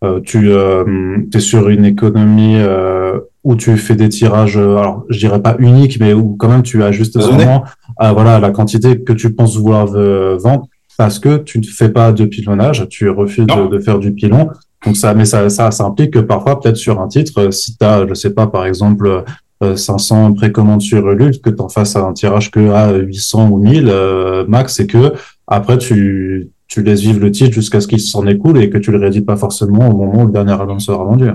euh, 0.03 0.19
tu 0.21 0.51
euh, 0.51 1.17
es 1.33 1.39
sur 1.39 1.69
une 1.69 1.85
économie 1.85 2.57
euh, 2.57 3.19
où 3.43 3.55
tu 3.55 3.75
fais 3.77 3.95
des 3.95 4.09
tirages, 4.09 4.57
alors 4.57 5.05
je 5.09 5.17
dirais 5.19 5.41
pas 5.41 5.55
uniques, 5.59 5.99
mais 5.99 6.13
où 6.13 6.35
quand 6.35 6.49
même 6.49 6.63
tu 6.63 6.83
ajustes 6.83 7.17
vraiment 7.17 7.63
à, 7.97 8.11
voilà, 8.11 8.39
la 8.39 8.51
quantité 8.51 9.01
que 9.01 9.13
tu 9.13 9.33
penses 9.33 9.57
vouloir 9.57 9.87
vendre 9.87 10.67
parce 10.97 11.19
que 11.19 11.37
tu 11.37 11.59
ne 11.59 11.63
fais 11.63 11.89
pas 11.89 12.11
de 12.11 12.25
pilonnage, 12.25 12.87
tu 12.89 13.09
refuses 13.09 13.45
de, 13.45 13.79
faire 13.79 13.99
du 13.99 14.13
pilon. 14.13 14.49
Donc 14.85 14.97
ça, 14.97 15.13
mais 15.13 15.25
ça, 15.25 15.49
ça, 15.49 15.71
ça 15.71 15.83
implique 15.83 16.11
que 16.11 16.19
parfois, 16.19 16.59
peut-être 16.59 16.77
sur 16.77 17.01
un 17.01 17.07
titre, 17.07 17.51
si 17.51 17.77
tu 17.77 17.85
as, 17.85 18.07
je 18.07 18.13
sais 18.13 18.31
pas, 18.31 18.47
par 18.47 18.65
exemple, 18.65 19.23
500 19.61 20.33
précommandes 20.33 20.81
sur 20.81 21.09
Ulule, 21.09 21.39
que 21.41 21.49
tu 21.49 21.61
en 21.61 21.69
fasses 21.69 21.95
un 21.95 22.13
tirage 22.13 22.51
que 22.51 22.69
à 22.71 22.93
800 22.93 23.49
ou 23.49 23.57
1000 23.57 24.45
max, 24.47 24.79
et 24.79 24.87
que 24.87 25.13
après 25.47 25.77
tu 25.77 26.51
tu 26.67 26.81
laisses 26.81 27.01
vivre 27.01 27.19
le 27.19 27.31
titre 27.31 27.53
jusqu'à 27.53 27.79
ce 27.79 27.87
qu'il 27.87 28.01
s'en 28.01 28.25
écoule 28.27 28.57
et 28.57 28.69
que 28.69 28.77
tu 28.77 28.91
le 28.91 28.97
réédites 28.97 29.25
pas 29.25 29.37
forcément 29.37 29.89
au 29.89 29.95
moment 29.95 30.23
où 30.23 30.25
le 30.25 30.31
dernier 30.31 30.53
album 30.53 30.79
sera 30.79 31.03
vendu. 31.03 31.29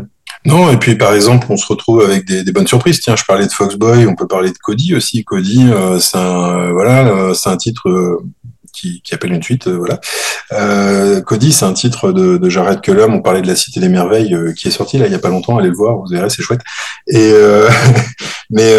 Non, 0.47 0.71
et 0.71 0.77
puis 0.79 0.97
par 0.97 1.15
exemple, 1.15 1.47
on 1.51 1.57
se 1.57 1.67
retrouve 1.67 2.01
avec 2.03 2.27
des, 2.27 2.51
bonnes 2.53 2.67
surprises. 2.67 3.01
Tiens, 3.01 3.17
je 3.17 3.25
parlais 3.25 3.47
de 3.47 3.53
Foxboy, 3.53 4.07
on 4.07 4.15
peut 4.15 4.27
parler 4.27 4.51
de 4.51 4.59
Cody 4.59 4.95
aussi. 4.95 5.23
Cody, 5.25 5.67
euh, 5.71 5.99
c'est 5.99 6.17
un, 6.17 6.59
euh, 6.59 6.73
voilà, 6.73 7.07
euh, 7.09 7.35
c'est 7.35 7.51
un 7.51 7.57
titre 7.57 8.23
qui, 8.73 9.03
appelle 9.13 9.33
une 9.33 9.43
suite, 9.43 9.69
voilà. 9.69 10.01
Cody, 11.23 11.53
c'est 11.53 11.65
un 11.65 11.73
titre 11.73 12.13
de, 12.13 12.37
de 12.37 12.49
Jared 12.49 12.81
Cullum. 12.81 13.15
On 13.15 13.23
parlait 13.23 13.43
de 13.43 13.47
la 13.47 13.57
Cité 13.57 13.81
des 13.81 13.89
Merveilles 13.89 14.37
qui 14.57 14.69
est 14.69 14.73
sorti 14.73 14.99
là 14.99 15.07
il 15.07 15.13
y 15.13 15.15
a 15.15 15.19
pas 15.19 15.29
longtemps. 15.29 15.59
Allez 15.59 15.69
le 15.69 15.77
voir, 15.77 15.97
vous 15.97 16.07
verrez, 16.11 16.31
c'est 16.31 16.43
chouette. 16.43 16.63
Et 17.07 17.33
mais 18.51 18.73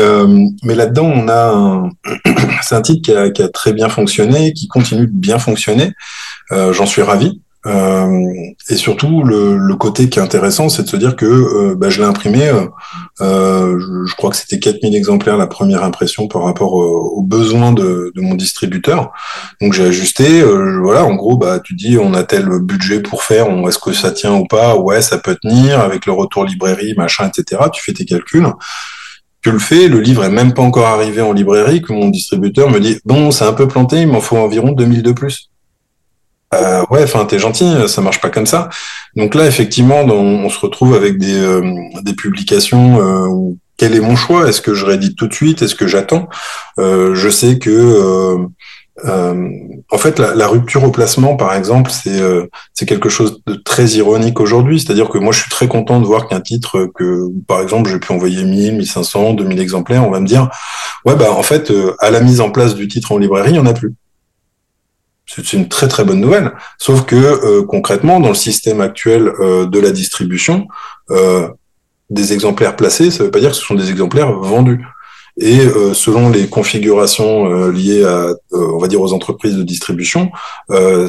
mais 0.63 0.75
là-dedans, 0.75 1.11
on 1.13 1.29
a, 1.29 1.89
c'est 2.61 2.75
un 2.75 2.81
titre 2.81 3.29
qui 3.29 3.41
a, 3.41 3.49
très 3.49 3.73
bien 3.73 3.89
fonctionné, 3.89 4.53
qui 4.53 4.67
continue 4.67 5.07
de 5.07 5.13
bien 5.13 5.39
fonctionner. 5.39 5.93
Euh, 6.51 6.73
j'en 6.73 6.85
suis 6.85 7.01
ravi. 7.01 7.41
Euh, 7.67 8.33
et 8.69 8.75
surtout, 8.75 9.23
le, 9.23 9.55
le, 9.55 9.75
côté 9.75 10.09
qui 10.09 10.17
est 10.17 10.21
intéressant, 10.21 10.67
c'est 10.69 10.83
de 10.83 10.89
se 10.89 10.97
dire 10.97 11.15
que 11.15 11.25
euh, 11.25 11.75
bah, 11.75 11.89
je 11.89 12.01
l'ai 12.01 12.07
imprimé, 12.07 12.47
euh, 12.47 13.79
je, 13.79 14.05
je, 14.07 14.15
crois 14.15 14.31
que 14.31 14.35
c'était 14.35 14.59
4000 14.59 14.95
exemplaires 14.95 15.37
la 15.37 15.45
première 15.45 15.83
impression 15.83 16.27
par 16.27 16.43
rapport 16.43 16.73
aux 16.73 17.21
besoins 17.21 17.71
de, 17.71 18.11
de, 18.15 18.21
mon 18.21 18.33
distributeur. 18.33 19.11
Donc 19.61 19.73
j'ai 19.73 19.85
ajusté, 19.85 20.41
voilà, 20.81 21.05
en 21.05 21.13
gros, 21.13 21.37
bah, 21.37 21.59
tu 21.59 21.75
dis 21.75 21.97
on 21.99 22.15
a 22.15 22.23
tel 22.23 22.47
budget 22.61 22.99
pour 23.01 23.23
faire, 23.23 23.47
est-ce 23.67 23.79
que 23.79 23.93
ça 23.93 24.11
tient 24.11 24.33
ou 24.33 24.45
pas? 24.45 24.75
Ouais, 24.77 25.01
ça 25.01 25.19
peut 25.19 25.37
tenir, 25.39 25.81
avec 25.81 26.07
le 26.07 26.13
retour 26.13 26.45
librairie, 26.45 26.95
machin, 26.97 27.29
etc. 27.29 27.63
Tu 27.71 27.83
fais 27.83 27.93
tes 27.93 28.05
calculs 28.05 28.47
que 29.43 29.49
le 29.49 29.59
fait, 29.59 29.87
le 29.87 29.99
livre 29.99 30.23
est 30.23 30.29
même 30.29 30.53
pas 30.53 30.61
encore 30.61 30.87
arrivé 30.87 31.21
en 31.21 31.33
librairie, 31.33 31.81
que 31.81 31.93
mon 31.93 32.09
distributeur 32.09 32.69
me 32.69 32.79
dit 32.79 32.99
bon, 33.05 33.31
c'est 33.31 33.45
un 33.45 33.53
peu 33.53 33.67
planté, 33.67 34.01
il 34.01 34.07
m'en 34.07 34.21
faut 34.21 34.37
environ 34.37 34.71
2000 34.71 35.03
de 35.03 35.11
plus. 35.11 35.50
Euh, 36.53 36.83
ouais, 36.89 37.03
enfin, 37.03 37.25
t'es 37.25 37.39
gentil, 37.39 37.87
ça 37.87 38.01
marche 38.01 38.19
pas 38.19 38.29
comme 38.29 38.45
ça. 38.45 38.69
Donc 39.15 39.35
là, 39.35 39.47
effectivement, 39.47 40.01
on, 40.01 40.49
se 40.49 40.59
retrouve 40.59 40.95
avec 40.95 41.17
des, 41.17 41.39
euh, 41.39 41.61
des 42.01 42.13
publications 42.13 42.99
euh, 42.99 43.27
où 43.27 43.57
quel 43.81 43.95
est 43.95 43.99
mon 43.99 44.15
choix? 44.15 44.47
Est-ce 44.47 44.61
que 44.61 44.75
je 44.75 44.85
réédite 44.85 45.17
tout 45.17 45.27
de 45.27 45.33
suite? 45.33 45.63
Est-ce 45.63 45.73
que 45.73 45.87
j'attends? 45.87 46.29
Euh, 46.77 47.15
Je 47.15 47.29
sais 47.29 47.57
que 47.57 47.71
euh, 47.71 48.37
euh, 49.05 49.49
en 49.89 49.97
fait, 49.97 50.19
la, 50.19 50.47
rupture 50.47 50.83
au 50.83 50.91
placement, 50.91 51.35
par 51.35 51.55
exemple, 51.55 51.89
c'est 51.89 52.21
c'est 52.75 52.85
quelque 52.85 53.09
chose 53.09 53.41
de 53.47 53.55
très 53.55 53.87
ironique 53.93 54.39
aujourd'hui. 54.39 54.79
C'est-à-dire 54.79 55.09
que 55.09 55.17
moi, 55.17 55.33
je 55.33 55.39
suis 55.39 55.49
très 55.49 55.67
content 55.67 55.99
de 55.99 56.05
voir 56.05 56.27
qu'un 56.27 56.41
titre 56.41 56.91
que, 56.93 57.27
par 57.47 57.59
exemple, 57.59 57.89
j'ai 57.89 57.97
pu 57.97 58.11
envoyer 58.11 58.43
1000, 58.43 58.75
1500, 58.75 59.33
2000 59.33 59.59
exemplaires, 59.59 60.05
on 60.05 60.11
va 60.11 60.19
me 60.19 60.27
dire, 60.27 60.49
ouais, 61.05 61.15
bah 61.15 61.31
en 61.31 61.41
fait, 61.41 61.73
à 62.01 62.11
la 62.11 62.19
mise 62.19 62.39
en 62.39 62.51
place 62.51 62.75
du 62.75 62.87
titre 62.87 63.13
en 63.13 63.17
librairie, 63.17 63.49
il 63.49 63.55
y 63.55 63.59
en 63.59 63.65
a 63.65 63.73
plus. 63.73 63.95
C'est 65.33 65.53
une 65.53 65.69
très 65.69 65.87
très 65.87 66.03
bonne 66.03 66.19
nouvelle. 66.19 66.51
Sauf 66.77 67.05
que 67.05 67.61
concrètement, 67.61 68.19
dans 68.19 68.29
le 68.29 68.35
système 68.35 68.81
actuel 68.81 69.31
de 69.39 69.79
la 69.79 69.91
distribution, 69.91 70.67
des 72.09 72.33
exemplaires 72.33 72.75
placés, 72.75 73.09
ça 73.09 73.19
ne 73.19 73.25
veut 73.25 73.31
pas 73.31 73.39
dire 73.39 73.51
que 73.51 73.55
ce 73.55 73.63
sont 73.63 73.75
des 73.75 73.89
exemplaires 73.89 74.33
vendus. 74.33 74.85
Et 75.39 75.59
euh, 75.59 75.93
selon 75.93 76.29
les 76.29 76.47
configurations 76.47 77.49
euh, 77.49 77.71
liées 77.71 78.03
à, 78.03 78.27
euh, 78.27 78.35
on 78.51 78.79
va 78.79 78.87
dire, 78.87 79.01
aux 79.01 79.13
entreprises 79.13 79.55
de 79.55 79.63
distribution, 79.63 80.29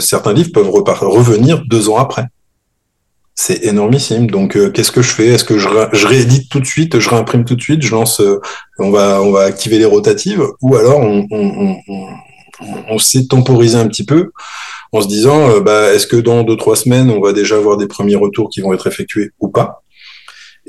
certains 0.00 0.32
livres 0.32 0.52
peuvent 0.52 0.70
revenir 0.70 1.64
deux 1.66 1.88
ans 1.88 1.96
après. 1.96 2.26
C'est 3.34 3.64
énormissime. 3.64 4.30
Donc, 4.30 4.56
qu'est-ce 4.72 4.92
que 4.92 5.02
je 5.02 5.10
fais? 5.10 5.28
Est-ce 5.28 5.44
que 5.44 5.58
je, 5.58 5.68
je, 5.92 6.06
réédite 6.06 6.50
tout 6.50 6.60
de 6.60 6.66
suite, 6.66 6.98
je 6.98 7.08
réimprime 7.08 7.44
tout 7.44 7.56
de 7.56 7.62
suite, 7.62 7.82
je 7.82 7.90
lance, 7.90 8.22
on 8.78 8.90
va, 8.90 9.22
on 9.22 9.32
va 9.32 9.40
activer 9.44 9.78
les 9.78 9.86
rotatives, 9.86 10.44
ou 10.60 10.76
alors 10.76 11.00
on, 11.00 11.26
on, 11.30 11.76
on, 11.88 12.06
on 12.88 12.98
sait 12.98 13.26
temporiser 13.26 13.78
un 13.78 13.88
petit 13.88 14.04
peu 14.04 14.30
en 14.92 15.00
se 15.00 15.08
disant, 15.08 15.60
bah, 15.60 15.92
est-ce 15.92 16.06
que 16.06 16.16
dans 16.16 16.42
deux 16.42 16.56
trois 16.56 16.76
semaines, 16.76 17.10
on 17.10 17.20
va 17.20 17.32
déjà 17.32 17.56
avoir 17.56 17.76
des 17.76 17.86
premiers 17.86 18.16
retours 18.16 18.50
qui 18.50 18.60
vont 18.60 18.72
être 18.74 18.86
effectués 18.86 19.30
ou 19.40 19.48
pas? 19.48 19.82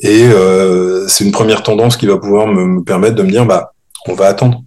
Et 0.02 0.24
euh, 0.24 1.08
c'est 1.08 1.24
une 1.24 1.32
première 1.32 1.64
tendance 1.64 1.98
qui 1.98 2.08
va 2.08 2.18
pouvoir 2.18 2.48
me, 2.48 2.84
permettre 2.84 3.16
de 3.16 3.24
me 3.24 3.30
dire, 3.30 3.46
bah, 3.46 3.74
on 4.08 4.14
va 4.14 4.28
attendre. 4.28 4.62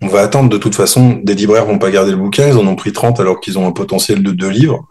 On 0.00 0.08
va 0.08 0.20
attendre. 0.22 0.48
De 0.48 0.56
toute 0.56 0.74
façon, 0.74 1.20
des 1.22 1.34
libraires 1.34 1.66
vont 1.66 1.78
pas 1.78 1.90
garder 1.90 2.12
le 2.12 2.16
bouquin. 2.16 2.48
Ils 2.48 2.56
en 2.56 2.66
ont 2.66 2.76
pris 2.76 2.92
30 2.92 3.20
alors 3.20 3.40
qu'ils 3.40 3.58
ont 3.58 3.66
un 3.66 3.72
potentiel 3.72 4.22
de 4.22 4.32
deux 4.32 4.48
livres. 4.48 4.88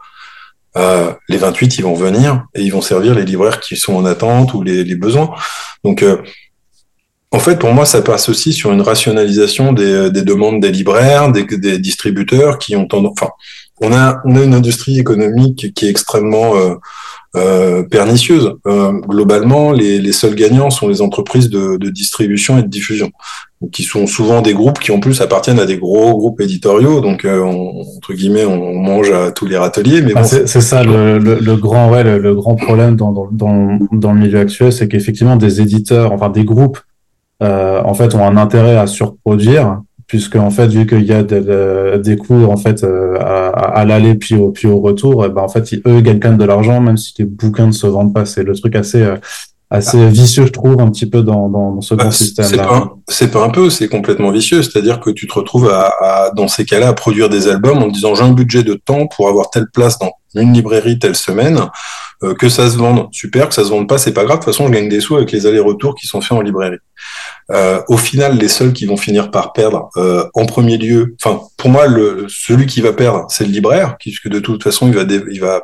Euh, 0.78 1.12
les 1.30 1.38
28, 1.38 1.80
ils 1.80 1.84
vont 1.84 1.96
venir 1.96 2.46
et 2.54 2.62
ils 2.62 2.72
vont 2.72 2.82
servir 2.82 3.16
les 3.16 3.26
libraires 3.26 3.60
qui 3.60 3.76
sont 3.76 3.96
en 3.96 4.06
attente 4.06 4.54
ou 4.54 4.62
les, 4.62 4.84
les 4.84 4.96
besoins. 4.96 5.32
Donc, 5.84 6.04
euh, 6.04 6.22
en 7.32 7.40
fait, 7.40 7.60
pour 7.60 7.74
moi, 7.74 7.86
ça 7.86 8.02
passe 8.02 8.28
aussi 8.28 8.54
sur 8.54 8.72
une 8.72 8.82
rationalisation 8.82 9.72
des, 9.72 10.10
des 10.10 10.24
demandes 10.24 10.60
des 10.62 10.72
libraires, 10.72 11.32
des, 11.32 11.44
des, 11.46 11.78
distributeurs 11.78 12.58
qui 12.58 12.76
ont 12.76 12.88
tendance. 12.88 13.14
Enfin, 13.20 13.32
on 13.82 13.94
a, 13.94 14.20
on 14.26 14.36
a 14.36 14.44
une 14.44 14.56
industrie 14.56 15.00
économique 15.00 15.74
qui 15.74 15.86
est 15.86 15.90
extrêmement 15.90 16.56
euh, 16.58 16.76
euh, 17.36 17.84
pernicieuse. 17.84 18.56
Euh, 18.66 18.92
globalement, 18.92 19.72
les, 19.72 20.00
les, 20.00 20.12
seuls 20.12 20.34
gagnants 20.34 20.72
sont 20.72 20.88
les 20.88 21.04
entreprises 21.04 21.52
de, 21.52 21.78
de, 21.78 21.90
distribution 21.92 22.58
et 22.58 22.64
de 22.64 22.68
diffusion, 22.68 23.12
qui 23.72 23.84
sont 23.84 24.08
souvent 24.08 24.42
des 24.42 24.56
groupes 24.56 24.80
qui 24.80 24.92
en 24.92 25.00
plus 25.00 25.22
appartiennent 25.22 25.60
à 25.60 25.68
des 25.68 25.78
gros 25.78 26.18
groupes 26.18 26.42
éditoriaux. 26.42 27.00
Donc, 27.00 27.26
euh, 27.26 27.44
entre 27.44 28.14
guillemets, 28.16 28.46
on 28.46 28.74
mange 28.74 29.12
à 29.12 29.32
tous 29.32 29.46
les 29.46 29.58
râteliers. 29.58 30.02
Mais 30.02 30.14
ah, 30.16 30.24
c'est 30.24 30.48
ça 30.48 30.84
le, 30.84 31.20
le, 31.20 31.36
le, 31.36 31.56
grand, 31.56 31.92
ouais, 31.92 32.04
le, 32.04 32.34
grand 32.34 32.56
problème 32.56 32.96
dans, 32.96 33.12
dans, 33.12 33.30
dans, 33.32 33.78
dans 33.92 34.14
le 34.14 34.20
milieu 34.20 34.40
actuel, 34.40 34.74
c'est 34.74 34.88
qu'effectivement 34.88 35.36
des 35.36 35.62
éditeurs, 35.62 36.12
enfin 36.12 36.30
des 36.30 36.44
groupes, 36.44 36.80
euh, 37.42 37.82
en 37.84 37.94
fait, 37.94 38.16
ont 38.16 38.26
un 38.26 38.38
intérêt 38.38 38.78
à 38.78 38.88
surproduire 38.88 39.82
puisque 40.10 40.36
en 40.38 40.50
fait 40.50 40.68
vu 40.68 40.88
qu'il 40.88 41.06
y 41.06 41.14
a 41.14 41.24
des 41.24 42.18
coûts 42.18 42.46
en 42.46 42.58
fait 42.58 42.84
euh, 42.84 43.16
à, 43.20 43.50
à 43.50 43.86
l'aller 43.86 44.16
puis 44.16 44.36
au 44.36 44.50
puis 44.50 44.68
au 44.68 44.80
retour, 44.80 45.24
eh 45.24 45.30
ben 45.30 45.44
en 45.44 45.48
fait 45.48 45.72
ils, 45.72 45.82
eux 45.86 46.02
gagnent 46.02 46.20
quand 46.20 46.30
même 46.30 46.38
de 46.40 46.46
l'argent 46.46 46.82
même 46.82 46.98
si 46.98 47.14
les 47.20 47.26
bouquins 47.26 47.68
ne 47.68 47.72
se 47.72 47.86
vendent 47.86 48.14
pas. 48.14 48.26
C'est 48.26 48.44
le 48.44 48.56
truc 48.56 48.76
assez 48.76 49.04
euh, 49.04 49.18
assez 49.70 50.02
ah. 50.02 50.10
vicieux 50.10 50.48
je 50.48 50.52
trouve 50.52 50.82
un 50.82 50.90
petit 50.90 51.06
peu 51.06 51.22
dans 51.22 51.48
dans, 51.48 51.80
ce 51.80 51.94
bah, 51.94 52.10
système 52.10 52.52
là. 52.56 52.90
C'est 53.08 53.30
pas, 53.32 53.46
un 53.46 53.50
peu, 53.50 53.70
c'est 53.70 53.88
complètement 53.88 54.32
vicieux. 54.32 54.64
C'est-à-dire 54.64 55.00
que 55.00 55.12
tu 55.12 55.28
te 55.28 55.34
retrouves 55.34 55.70
à, 55.70 55.94
à 56.02 56.32
dans 56.32 56.48
ces 56.48 56.66
cas-là 56.66 56.88
à 56.88 56.94
produire 56.94 57.30
des 57.30 57.48
albums 57.48 57.78
en 57.78 57.88
disant 57.88 58.16
j'ai 58.16 58.24
un 58.24 58.32
budget 58.32 58.64
de 58.64 58.74
temps 58.74 59.06
pour 59.06 59.30
avoir 59.30 59.52
telle 59.52 59.68
place 59.72 60.00
dans 60.00 60.12
une 60.34 60.54
librairie 60.54 60.98
telle 60.98 61.16
semaine. 61.16 61.60
Euh, 62.22 62.34
que 62.34 62.50
ça 62.50 62.70
se 62.70 62.76
vende, 62.76 63.08
super, 63.14 63.48
que 63.48 63.56
ça 63.56 63.64
se 63.64 63.70
vende 63.70 63.88
pas, 63.88 63.98
c'est 63.98 64.14
pas 64.14 64.26
grave. 64.26 64.40
De 64.40 64.44
toute 64.44 64.54
façon, 64.54 64.68
je 64.68 64.74
gagne 64.74 64.90
des 64.90 65.00
sous 65.00 65.16
avec 65.16 65.32
les 65.32 65.48
allers-retours 65.48 65.96
qui 65.96 66.06
sont 66.06 66.20
faits 66.20 66.34
en 66.34 66.42
librairie. 66.42 66.80
Euh, 67.52 67.82
au 67.88 67.96
final, 67.96 68.38
les 68.38 68.50
seuls 68.50 68.74
qui 68.74 68.86
vont 68.86 68.98
finir 68.98 69.32
par 69.32 69.54
perdre, 69.54 69.90
euh, 69.96 70.26
en 70.34 70.46
premier 70.46 70.78
lieu, 70.78 71.16
enfin, 71.24 71.42
pour 71.56 71.70
moi, 71.70 71.86
celui 72.28 72.66
qui 72.66 72.82
va 72.82 72.92
perdre, 72.92 73.26
c'est 73.30 73.46
le 73.46 73.52
libraire, 73.52 73.96
puisque 74.00 74.28
de 74.28 74.40
toute 74.40 74.64
façon, 74.64 74.88
il 74.90 74.96
va, 74.96 75.04
il 75.04 75.40
va 75.40 75.62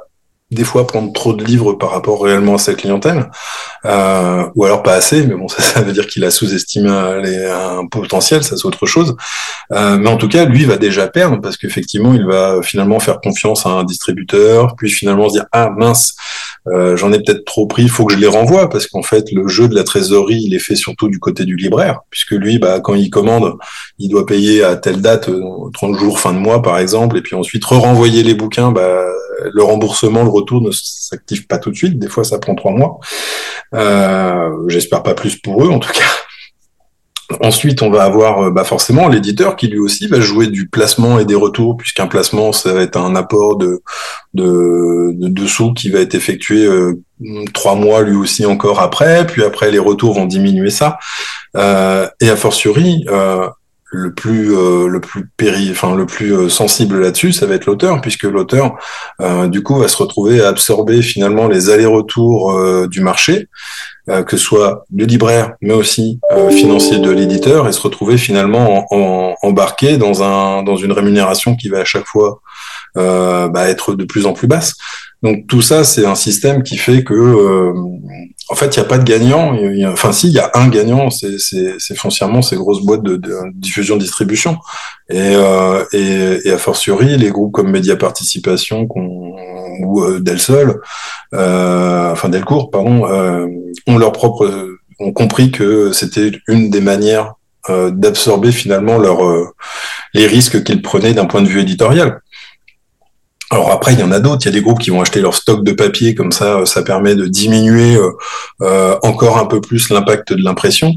des 0.51 0.63
fois 0.63 0.85
prendre 0.85 1.11
trop 1.11 1.33
de 1.33 1.43
livres 1.43 1.73
par 1.73 1.89
rapport 1.89 2.21
réellement 2.21 2.55
à 2.55 2.57
sa 2.59 2.75
clientèle, 2.75 3.31
euh, 3.85 4.45
ou 4.53 4.63
alors 4.63 4.83
pas 4.83 4.93
assez, 4.93 5.25
mais 5.25 5.33
bon, 5.33 5.47
ça, 5.49 5.61
ça 5.61 5.81
veut 5.81 5.91
dire 5.91 6.05
qu'il 6.05 6.23
a 6.23 6.31
sous-estimé 6.31 6.89
un, 6.89 7.87
potentiel, 7.87 8.43
ça 8.43 8.55
c'est 8.55 8.65
autre 8.65 8.85
chose. 8.85 9.15
Euh, 9.71 9.97
mais 9.97 10.09
en 10.09 10.17
tout 10.17 10.27
cas, 10.27 10.45
lui 10.45 10.65
va 10.65 10.77
déjà 10.77 11.07
perdre 11.07 11.41
parce 11.41 11.57
qu'effectivement, 11.57 12.13
il 12.13 12.25
va 12.25 12.61
finalement 12.61 12.99
faire 12.99 13.19
confiance 13.21 13.65
à 13.65 13.69
un 13.69 13.83
distributeur, 13.83 14.75
puis 14.77 14.89
finalement 14.89 15.29
se 15.29 15.33
dire 15.33 15.45
ah 15.51 15.69
mince, 15.75 16.15
euh, 16.67 16.95
j'en 16.95 17.11
ai 17.11 17.19
peut-être 17.19 17.45
trop 17.45 17.65
pris, 17.67 17.83
il 17.83 17.89
faut 17.89 18.05
que 18.05 18.13
je 18.13 18.19
les 18.19 18.27
renvoie 18.27 18.69
parce 18.69 18.87
qu'en 18.87 19.03
fait, 19.03 19.31
le 19.31 19.47
jeu 19.47 19.67
de 19.67 19.75
la 19.75 19.83
trésorerie, 19.83 20.41
il 20.43 20.53
est 20.53 20.59
fait 20.59 20.75
surtout 20.75 21.07
du 21.07 21.19
côté 21.19 21.45
du 21.45 21.55
libraire, 21.55 22.01
puisque 22.09 22.31
lui, 22.31 22.59
bah, 22.59 22.79
quand 22.79 22.95
il 22.95 23.09
commande, 23.09 23.53
il 23.97 24.09
doit 24.09 24.25
payer 24.25 24.63
à 24.63 24.75
telle 24.75 25.01
date, 25.01 25.29
30 25.73 25.95
euh, 25.95 25.97
jours, 25.97 26.19
fin 26.19 26.33
de 26.33 26.39
mois 26.39 26.61
par 26.61 26.77
exemple, 26.77 27.17
et 27.17 27.21
puis 27.21 27.35
ensuite 27.35 27.65
re-renvoyer 27.65 28.23
les 28.23 28.33
bouquins, 28.33 28.71
bah, 28.71 29.05
le 29.53 29.63
remboursement, 29.63 30.23
le 30.23 30.29
retour 30.35 30.61
ne 30.61 30.71
s'active 30.71 31.47
pas 31.47 31.57
tout 31.57 31.71
de 31.71 31.75
suite. 31.75 31.99
Des 31.99 32.07
fois, 32.07 32.23
ça 32.23 32.39
prend 32.39 32.55
trois 32.55 32.71
mois. 32.71 32.99
Euh, 33.73 34.49
J'espère 34.67 35.03
pas 35.03 35.13
plus 35.13 35.37
pour 35.37 35.63
eux, 35.63 35.69
en 35.69 35.79
tout 35.79 35.91
cas. 35.91 37.39
Ensuite, 37.41 37.81
on 37.81 37.89
va 37.89 38.03
avoir 38.03 38.43
euh, 38.43 38.51
bah 38.51 38.63
forcément 38.63 39.07
l'éditeur 39.07 39.55
qui 39.55 39.67
lui 39.67 39.79
aussi 39.79 40.07
va 40.07 40.19
jouer 40.19 40.45
du 40.45 40.67
placement 40.69 41.17
et 41.17 41.25
des 41.25 41.33
retours, 41.33 41.75
puisqu'un 41.75 42.05
placement, 42.05 42.51
ça 42.51 42.71
va 42.71 42.81
être 42.81 42.97
un 42.97 43.15
apport 43.15 43.57
de, 43.57 43.81
de, 44.35 45.47
sous 45.47 45.73
qui 45.73 45.89
va 45.89 46.01
être 46.01 46.13
effectué 46.13 46.65
euh, 46.65 47.01
trois 47.51 47.73
mois 47.73 48.03
lui 48.03 48.15
aussi 48.15 48.45
encore 48.45 48.79
après, 48.79 49.25
puis 49.25 49.43
après 49.43 49.71
les 49.71 49.79
retours 49.79 50.13
vont 50.13 50.25
diminuer 50.25 50.69
ça. 50.69 50.99
Et 51.55 52.29
a 52.29 52.35
fortiori, 52.35 53.05
le 53.91 54.13
plus 54.13 54.55
euh, 54.55 54.87
le 54.87 54.99
plus 54.99 55.29
péri 55.37 55.69
enfin 55.71 55.95
le 55.95 56.05
plus 56.05 56.33
euh, 56.33 56.49
sensible 56.49 56.99
là-dessus 56.99 57.31
ça 57.31 57.45
va 57.45 57.55
être 57.55 57.65
l'auteur 57.65 58.01
puisque 58.01 58.23
l'auteur 58.23 58.75
euh, 59.21 59.47
du 59.47 59.61
coup 59.61 59.75
va 59.75 59.87
se 59.87 59.97
retrouver 59.97 60.41
à 60.41 60.47
absorber 60.47 61.01
finalement 61.01 61.47
les 61.47 61.69
allers-retours 61.69 62.87
du 62.87 63.01
marché 63.01 63.47
que 64.07 64.37
ce 64.37 64.43
soit 64.43 64.85
du 64.89 65.05
libraire 65.05 65.53
mais 65.61 65.73
aussi 65.73 66.19
financier 66.51 66.99
de 66.99 67.09
l'éditeur 67.09 67.67
et 67.67 67.71
se 67.71 67.81
retrouver 67.81 68.17
finalement 68.17 68.85
en, 68.91 69.35
embarqué 69.41 69.97
dans 69.97 70.23
un 70.23 70.63
dans 70.63 70.75
une 70.75 70.91
rémunération 70.91 71.55
qui 71.55 71.69
va 71.69 71.79
à 71.79 71.85
chaque 71.85 72.05
fois 72.05 72.41
bah, 72.95 73.67
être 73.67 73.95
de 73.95 74.03
plus 74.03 74.25
en 74.25 74.33
plus 74.33 74.47
basse. 74.47 74.75
Donc 75.23 75.47
tout 75.47 75.61
ça 75.61 75.83
c'est 75.83 76.05
un 76.05 76.15
système 76.15 76.61
qui 76.61 76.77
fait 76.77 77.03
que 77.03 77.73
en 78.49 78.55
fait, 78.55 78.75
il 78.75 78.79
n'y 78.79 78.85
a 78.85 78.87
pas 78.87 78.97
de 78.97 79.03
gagnant. 79.03 79.55
enfin, 79.87 80.11
si, 80.11 80.27
il 80.27 80.33
y 80.33 80.39
a 80.39 80.51
un 80.53 80.67
gagnant, 80.67 81.09
c'est 81.09 81.95
foncièrement 81.95 82.41
ces 82.41 82.55
grosses 82.55 82.81
boîtes 82.81 83.03
de, 83.03 83.19
diffusion-distribution. 83.53 84.57
Et, 85.09 85.35
euh, 85.35 85.83
et, 85.93 86.47
et, 86.47 86.51
a 86.51 86.57
fortiori, 86.57 87.17
les 87.17 87.29
groupes 87.29 87.53
comme 87.53 87.71
Média 87.71 87.95
Participation 87.95 88.87
ou 89.81 90.03
euh, 90.03 90.19
Delsol, 90.19 90.81
euh, 91.33 92.11
enfin 92.11 92.29
Delcourt, 92.29 92.71
pardon, 92.71 93.07
euh, 93.07 93.47
ont 93.87 93.97
leur 93.97 94.11
propre, 94.11 94.77
ont 94.99 95.11
compris 95.11 95.51
que 95.51 95.91
c'était 95.91 96.31
une 96.47 96.69
des 96.69 96.81
manières 96.81 97.33
euh, 97.71 97.89
d'absorber 97.89 98.51
finalement 98.51 98.99
leur, 98.99 99.25
euh, 99.25 99.47
les 100.13 100.27
risques 100.27 100.63
qu'ils 100.63 100.83
prenaient 100.83 101.15
d'un 101.15 101.25
point 101.25 101.41
de 101.41 101.47
vue 101.47 101.61
éditorial. 101.61 102.21
Alors 103.51 103.71
après, 103.71 103.93
il 103.93 103.99
y 103.99 104.03
en 104.03 104.11
a 104.11 104.19
d'autres. 104.19 104.43
Il 104.43 104.45
y 104.45 104.49
a 104.49 104.51
des 104.51 104.61
groupes 104.61 104.79
qui 104.79 104.89
vont 104.89 105.01
acheter 105.01 105.21
leur 105.21 105.33
stock 105.33 105.63
de 105.63 105.71
papier, 105.71 106.15
comme 106.15 106.31
ça, 106.31 106.65
ça 106.65 106.81
permet 106.83 107.15
de 107.15 107.25
diminuer 107.25 107.95
euh, 107.95 108.11
euh 108.61 108.95
encore 109.03 109.37
un 109.37 109.45
peu 109.45 109.61
plus 109.61 109.89
l'impact 109.89 110.33
de 110.33 110.43
l'impression. 110.43 110.93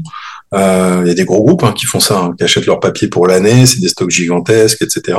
Il 0.51 1.03
y 1.05 1.11
a 1.11 1.13
des 1.13 1.25
gros 1.25 1.43
groupes 1.43 1.63
hein, 1.63 1.73
qui 1.77 1.85
font 1.85 1.99
ça, 1.99 2.19
hein, 2.19 2.33
qui 2.35 2.43
achètent 2.43 2.65
leur 2.65 2.79
papier 2.79 3.07
pour 3.07 3.27
l'année, 3.27 3.67
c'est 3.67 3.79
des 3.79 3.87
stocks 3.87 4.09
gigantesques, 4.09 4.81
etc. 4.81 5.15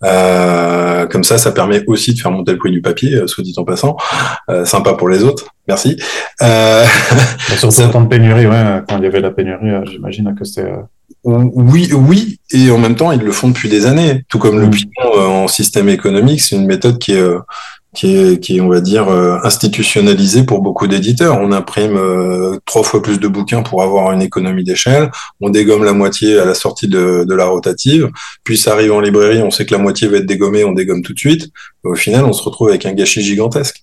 comme 0.00 1.22
ça, 1.22 1.38
ça 1.38 1.52
permet 1.52 1.84
aussi 1.86 2.14
de 2.14 2.20
faire 2.20 2.32
monter 2.32 2.50
le 2.50 2.58
prix 2.58 2.72
du 2.72 2.82
papier, 2.82 3.22
soit 3.26 3.44
dit 3.44 3.54
en 3.58 3.64
passant. 3.64 3.96
sympa 4.64 4.94
pour 4.94 5.08
les 5.08 5.22
autres. 5.22 5.46
Merci. 5.68 5.96
Euh... 6.42 6.84
Sur 7.58 7.72
ces 7.72 7.88
temps 7.90 8.00
de 8.00 8.08
pénurie, 8.08 8.46
ouais, 8.46 8.82
quand 8.88 8.98
il 8.98 9.04
y 9.04 9.06
avait 9.06 9.20
la 9.20 9.30
pénurie, 9.30 9.70
j'imagine 9.88 10.34
que 10.36 10.44
c'était 10.44 10.72
oui, 11.26 11.90
oui, 11.92 12.38
et 12.52 12.70
en 12.70 12.78
même 12.78 12.94
temps, 12.94 13.10
ils 13.10 13.20
le 13.20 13.32
font 13.32 13.48
depuis 13.48 13.68
des 13.68 13.86
années. 13.86 14.22
Tout 14.28 14.38
comme 14.38 14.58
le 14.58 14.66
l'opinion 14.66 14.92
euh, 15.16 15.26
en 15.26 15.48
système 15.48 15.88
économique, 15.88 16.40
c'est 16.40 16.54
une 16.54 16.66
méthode 16.66 16.98
qui 16.98 17.14
est, 17.14 17.20
euh, 17.20 17.40
qui 17.94 18.16
est, 18.16 18.40
qui 18.40 18.56
est, 18.56 18.60
on 18.60 18.68
va 18.68 18.80
dire, 18.80 19.08
euh, 19.08 19.38
institutionnalisée 19.42 20.44
pour 20.44 20.62
beaucoup 20.62 20.86
d'éditeurs. 20.86 21.40
On 21.40 21.50
imprime 21.50 21.98
trois 22.64 22.84
fois 22.84 23.02
plus 23.02 23.18
de 23.18 23.26
bouquins 23.26 23.62
pour 23.62 23.82
avoir 23.82 24.12
une 24.12 24.22
économie 24.22 24.62
d'échelle. 24.62 25.10
On 25.40 25.50
dégomme 25.50 25.82
la 25.82 25.92
moitié 25.92 26.38
à 26.38 26.44
la 26.44 26.54
sortie 26.54 26.86
de, 26.86 27.24
de, 27.24 27.34
la 27.34 27.46
rotative. 27.46 28.08
Puis 28.44 28.56
ça 28.56 28.74
arrive 28.74 28.92
en 28.92 29.00
librairie, 29.00 29.42
on 29.42 29.50
sait 29.50 29.66
que 29.66 29.74
la 29.74 29.80
moitié 29.80 30.06
va 30.06 30.18
être 30.18 30.26
dégommée, 30.26 30.62
on 30.62 30.72
dégomme 30.72 31.02
tout 31.02 31.12
de 31.12 31.18
suite. 31.18 31.48
Au 31.82 31.96
final, 31.96 32.24
on 32.24 32.32
se 32.32 32.42
retrouve 32.42 32.68
avec 32.68 32.86
un 32.86 32.92
gâchis 32.92 33.22
gigantesque. 33.22 33.82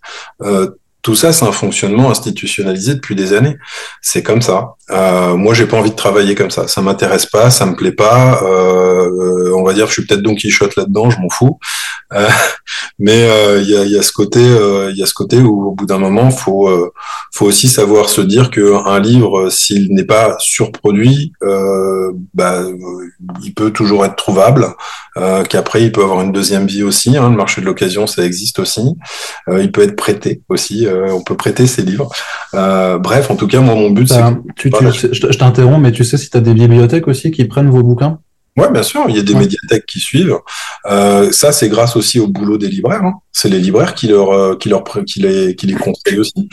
Tout 1.04 1.16
ça, 1.16 1.34
c'est 1.34 1.46
un 1.46 1.52
fonctionnement 1.52 2.10
institutionnalisé 2.10 2.96
depuis 2.96 3.14
des 3.14 3.34
années. 3.34 3.58
C'est 4.02 4.24
comme 4.24 4.42
ça. 4.42 4.76
Euh, 4.90 5.36
moi, 5.36 5.54
j'ai 5.54 5.66
pas 5.66 5.76
envie 5.76 5.92
de 5.92 5.96
travailler 5.98 6.34
comme 6.34 6.50
ça. 6.50 6.70
Ça 6.70 6.82
m'intéresse 6.82 7.26
pas, 7.26 7.50
ça 7.50 7.66
me 7.66 7.76
plaît 7.76 7.92
pas. 7.92 8.42
Euh, 8.42 9.52
on 9.54 9.64
va 9.64 9.74
dire, 9.74 9.88
je 9.88 9.94
suis 9.94 10.06
peut-être 10.06 10.22
Don 10.22 10.34
Quichotte 10.34 10.78
là-dedans, 10.78 11.10
je 11.10 11.20
m'en 11.20 11.30
fous. 11.30 11.60
Euh, 12.14 12.30
mais 13.00 13.30
euh, 13.30 13.60
il 13.62 13.70
y, 13.70 13.76
a, 13.76 13.84
y, 13.84 13.98
a, 13.98 14.02
ce 14.02 14.14
côté, 14.14 14.40
euh, 14.40 14.92
il 14.92 14.98
y 14.98 15.04
a 15.04 15.06
ce 15.06 15.14
côté 15.14 15.40
où, 15.40 15.72
au 15.72 15.72
bout 15.72 15.86
d'un 15.86 15.98
moment, 15.98 16.32
faut, 16.32 16.70
faut 17.34 17.46
aussi 17.48 17.68
savoir 17.68 18.08
se 18.08 18.22
dire 18.22 18.50
que 18.50 18.74
un 18.88 19.00
livre, 19.02 19.50
s'il 19.50 19.94
n'est 19.94 20.06
pas 20.06 20.38
surproduit, 20.40 21.34
bah, 22.34 22.64
il 23.44 23.54
peut 23.54 23.72
toujours 23.72 24.06
être 24.06 24.16
trouvable. 24.16 24.68
Qu'après, 25.50 25.84
il 25.84 25.92
peut 25.92 26.04
avoir 26.04 26.22
une 26.22 26.32
deuxième 26.32 26.66
vie 26.66 26.84
aussi. 26.84 27.18
Hein, 27.18 27.30
le 27.30 27.36
marché 27.36 27.60
de 27.60 27.66
l'occasion, 27.66 28.08
ça 28.08 28.24
existe 28.24 28.60
aussi. 28.60 28.96
il 29.52 29.72
peut 29.72 29.82
être 29.82 29.98
prêté 29.98 30.42
aussi 30.50 30.88
euh, 30.93 30.93
on 31.12 31.22
peut 31.22 31.36
prêter 31.36 31.68
ses 31.68 31.82
livres. 31.82 32.10
Euh, 32.54 32.98
bref, 32.98 33.32
en 33.32 33.36
tout 33.36 33.48
cas, 33.48 33.60
moi, 33.60 33.76
mon 33.76 33.92
but, 33.92 34.08
c'est. 34.08 34.22
je 34.62 35.38
t'interromps, 35.38 35.82
mais 35.82 35.92
tu 35.92 36.04
sais 36.04 36.18
si 36.18 36.30
tu 36.30 36.38
as 36.38 36.42
des 36.42 36.54
bibliothèques 36.54 37.08
aussi 37.08 37.32
qui 37.32 37.46
prennent 37.46 37.70
vos 37.70 37.84
bouquins? 37.84 38.20
Ouais, 38.56 38.70
bien 38.72 38.84
sûr, 38.84 39.06
il 39.10 39.16
y 39.16 39.20
a 39.20 39.24
des 39.24 39.34
médiathèques 39.34 39.88
qui 39.88 40.00
suivent. 40.00 40.38
Euh, 40.86 41.32
ça, 41.32 41.52
c'est 41.52 41.70
grâce 41.70 41.96
aussi 41.96 42.20
au 42.20 42.28
boulot 42.28 42.60
des 42.60 42.68
libraires. 42.68 43.04
Hein. 43.04 43.14
C'est 43.32 43.50
les 43.50 43.60
libraires 43.60 43.96
qui 43.96 44.08
leur, 44.08 44.58
qui 44.60 44.70
leur, 44.70 44.84
qui 44.84 45.22
les, 45.22 45.56
qui 45.56 45.66
les 45.66 45.74
conseillent 45.74 46.20
aussi. 46.20 46.50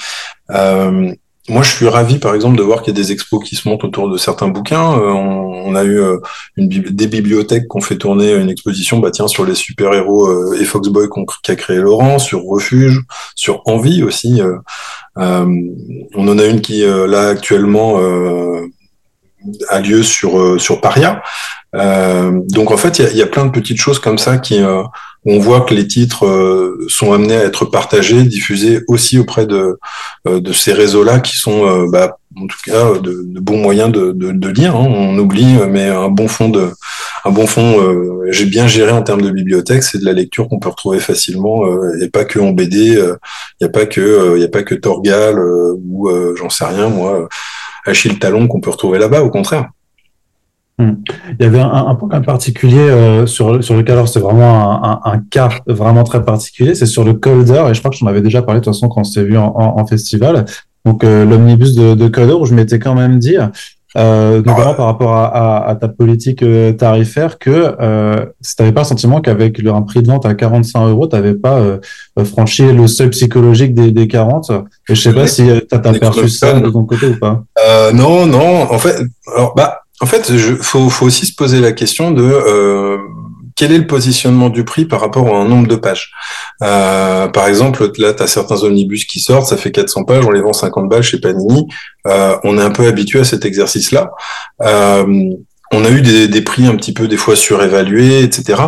Moi, 1.51 1.65
je 1.65 1.71
suis 1.71 1.89
ravi, 1.89 2.21
par 2.21 2.37
exemple, 2.37 2.57
de 2.57 2.63
voir 2.63 2.81
qu'il 2.81 2.97
y 2.97 2.97
a 2.97 3.03
des 3.03 3.11
expos 3.11 3.43
qui 3.43 3.57
se 3.57 3.69
montent 3.69 3.83
autour 3.83 4.09
de 4.09 4.17
certains 4.17 4.47
bouquins. 4.47 4.97
Euh, 4.97 5.11
on, 5.11 5.75
a 5.75 5.83
eu 5.83 5.99
euh, 5.99 6.19
des 6.57 7.09
bibliothèques 7.09 7.65
qui 7.65 7.77
ont 7.77 7.81
fait 7.81 7.99
tourner 7.99 8.35
une 8.35 8.49
exposition, 8.49 9.01
bah 9.01 9.11
tiens, 9.11 9.27
sur 9.27 9.45
les 9.45 9.57
super-héros 9.57 10.29
euh, 10.29 10.59
et 10.61 10.65
Foxboy 10.65 11.09
qu'a 11.43 11.57
créé 11.57 11.79
Laurent, 11.79 12.21
sur 12.21 12.45
Refuge, 12.45 13.01
sur 13.35 13.63
Envie 13.67 14.05
aussi. 14.05 14.41
on 15.17 16.05
en 16.15 16.39
a 16.39 16.45
une 16.45 16.61
qui, 16.61 16.85
là, 16.87 17.29
actuellement, 17.29 17.99
a 19.71 19.81
lieu 19.81 20.05
sur, 20.05 20.61
sur 20.61 20.81
Paria. 20.81 21.21
donc, 21.75 22.71
en 22.71 22.77
fait, 22.77 23.01
il 23.01 23.17
y 23.17 23.23
a, 23.23 23.27
plein 23.27 23.47
de 23.47 23.51
petites 23.51 23.81
choses 23.81 23.99
comme 23.99 24.19
ça 24.19 24.39
qui 24.39 24.61
on 25.27 25.39
voit 25.39 25.63
que 25.63 25.75
les 25.75 25.87
titres 25.87 26.27
euh, 26.27 26.87
sont 26.89 27.13
amenés 27.13 27.37
à 27.37 27.45
être 27.45 27.67
partagés, 27.67 28.23
diffusés 28.23 28.81
aussi 28.89 29.19
auprès 29.19 29.47
de, 29.47 29.79
euh, 30.27 30.41
de 30.41 30.53
ces 30.53 30.73
réseaux-là 30.73 31.21
qui 31.21 31.37
sont, 31.37 31.67
euh, 31.67 31.87
bah, 31.91 32.19
en 32.37 32.47
tout 32.47 32.59
cas, 32.65 32.99
de, 32.99 33.41
bons 33.41 33.59
moyens 33.59 33.93
de, 33.93 34.13
de, 34.13 34.49
lire. 34.49 34.77
Hein. 34.77 34.87
On 34.89 35.19
oublie, 35.19 35.59
mais 35.69 35.89
un 35.89 36.09
bon 36.09 36.29
fond 36.29 36.49
de, 36.49 36.71
un 37.25 37.31
bon 37.31 37.47
fond, 37.47 37.77
j'ai 38.31 38.47
bien 38.47 38.69
géré 38.69 38.93
en 38.93 39.03
termes 39.03 39.21
de 39.21 39.31
bibliothèque, 39.31 39.83
c'est 39.83 39.99
de 39.99 40.05
la 40.05 40.13
lecture 40.13 40.49
qu'on 40.49 40.61
peut 40.61 40.69
retrouver 40.69 41.01
facilement, 41.01 41.65
et 42.01 42.09
pas 42.09 42.25
que 42.25 42.39
en 42.39 42.53
BD. 42.53 42.79
Il 42.79 43.17
n'y 43.61 43.67
a 43.67 43.69
pas 43.69 43.85
que, 43.85 44.37
il 44.39 44.45
a 44.45 44.49
pas 44.49 44.63
que 44.63 44.77
Torgal 44.77 45.39
ou 45.41 46.09
j'en 46.37 46.49
sais 46.49 46.65
rien, 46.65 46.89
moi, 46.89 47.29
Achille 47.85 48.19
Talon 48.21 48.47
qu'on 48.47 48.61
peut 48.61 48.71
retrouver 48.71 49.01
là-bas. 49.01 49.23
Au 49.23 49.31
contraire. 49.31 49.69
Hmm. 50.81 50.95
Il 51.39 51.45
y 51.45 51.47
avait 51.47 51.61
un, 51.61 51.95
point 51.95 52.23
particulier 52.23 52.79
euh, 52.79 53.27
sur, 53.27 53.63
sur 53.63 53.77
lequel 53.77 53.97
alors 53.97 54.09
c'est 54.09 54.19
vraiment 54.19 54.83
un, 54.83 55.01
un, 55.05 55.19
cas 55.19 55.51
vraiment 55.67 56.05
très 56.05 56.25
particulier, 56.25 56.75
c'est 56.75 56.87
sur 56.87 57.05
le 57.05 57.13
Colder, 57.13 57.65
et 57.69 57.75
je 57.75 57.81
crois 57.81 57.91
que 57.91 57.99
j'en 57.99 58.07
avais 58.07 58.23
déjà 58.23 58.41
parlé 58.41 58.61
de 58.61 58.65
toute 58.65 58.73
façon 58.73 58.89
quand 58.89 59.03
on 59.03 59.05
s'est 59.05 59.25
vu 59.25 59.37
en, 59.37 59.55
en, 59.55 59.87
festival. 59.87 60.47
Donc 60.87 61.05
euh, 61.05 61.27
l'omnibus 61.27 61.75
de, 61.75 61.93
de 61.95 62.09
Colder, 62.09 62.33
où 62.33 62.47
je 62.47 62.55
m'étais 62.55 62.79
quand 62.79 62.95
même 62.95 63.19
dit, 63.19 63.37
euh, 63.97 64.41
notamment 64.43 64.75
par 64.75 64.87
rapport 64.87 65.17
à, 65.17 65.27
à, 65.27 65.69
à, 65.71 65.75
ta 65.75 65.89
politique 65.89 66.45
euh, 66.45 66.73
tarifaire, 66.73 67.39
que 67.41 67.75
euh, 67.81 68.25
si 68.41 68.55
tu 68.55 68.63
n'avais 68.63 68.73
pas 68.73 68.83
le 68.83 68.87
sentiment 68.87 69.21
qu'avec 69.21 69.61
un 69.67 69.83
prix 69.83 70.01
de 70.01 70.07
vente 70.07 70.25
à 70.27 70.35
45 70.35 70.87
euros, 70.87 71.09
tu 71.09 71.17
n'avais 71.17 71.35
pas 71.35 71.61
franchi 72.25 72.73
le 72.73 72.87
seuil 72.87 73.11
psychologique 73.11 73.75
des, 73.75 73.91
des 73.91 74.07
40. 74.07 74.51
Et 74.89 74.95
je 74.95 75.01
sais 75.01 75.13
pas 75.13 75.27
si 75.27 75.43
tu 75.69 75.75
as 75.75 75.79
perçu 75.79 76.29
ça 76.29 76.61
de 76.61 76.71
ton 76.71 76.85
côté 76.85 77.09
ou 77.09 77.19
pas. 77.19 77.43
non, 77.93 78.27
non. 78.27 78.71
En 78.71 78.79
fait, 78.79 78.97
alors, 79.35 79.55
bah, 79.57 79.80
en 80.01 80.07
fait, 80.07 80.31
il 80.31 80.57
faut, 80.57 80.89
aussi 81.03 81.27
se 81.27 81.35
poser 81.35 81.61
la 81.61 81.73
question 81.73 82.11
de 82.11 82.23
euh, 82.23 82.97
quel 83.55 83.73
est 83.73 83.79
le 83.79 83.87
positionnement 83.87 84.49
du 84.49 84.65
prix 84.65 84.87
par 84.87 85.01
rapport 85.01 85.35
à 85.35 85.39
un 85.39 85.47
nombre 85.47 85.69
de 85.69 85.77
pages. 85.77 86.11
Euh, 86.63 87.29
par 87.29 87.47
exemple, 87.47 87.91
là, 87.99 88.15
tu 88.15 88.23
as 88.23 88.27
certains 88.27 88.63
omnibus 88.63 89.05
qui 89.05 89.21
sortent, 89.21 89.47
ça 89.47 89.59
fait 89.59 89.71
400 89.71 90.05
pages, 90.05 90.25
on 90.25 90.31
les 90.31 90.41
vend 90.41 90.55
50 90.55 90.89
balles 90.89 91.03
chez 91.03 91.21
Panini. 91.21 91.67
Euh, 92.07 92.37
on 92.45 92.59
est 92.59 92.63
un 92.63 92.71
peu 92.71 92.87
habitué 92.87 93.21
à 93.21 93.25
cet 93.25 93.45
exercice-là. 93.45 94.11
On 95.73 95.85
a 95.85 95.91
eu 95.91 96.01
des, 96.01 96.43
prix 96.43 96.67
un 96.67 96.75
petit 96.75 96.93
peu 96.93 97.07
des 97.07 97.17
fois 97.17 97.37
surévalués, 97.37 98.25
etc. 98.25 98.61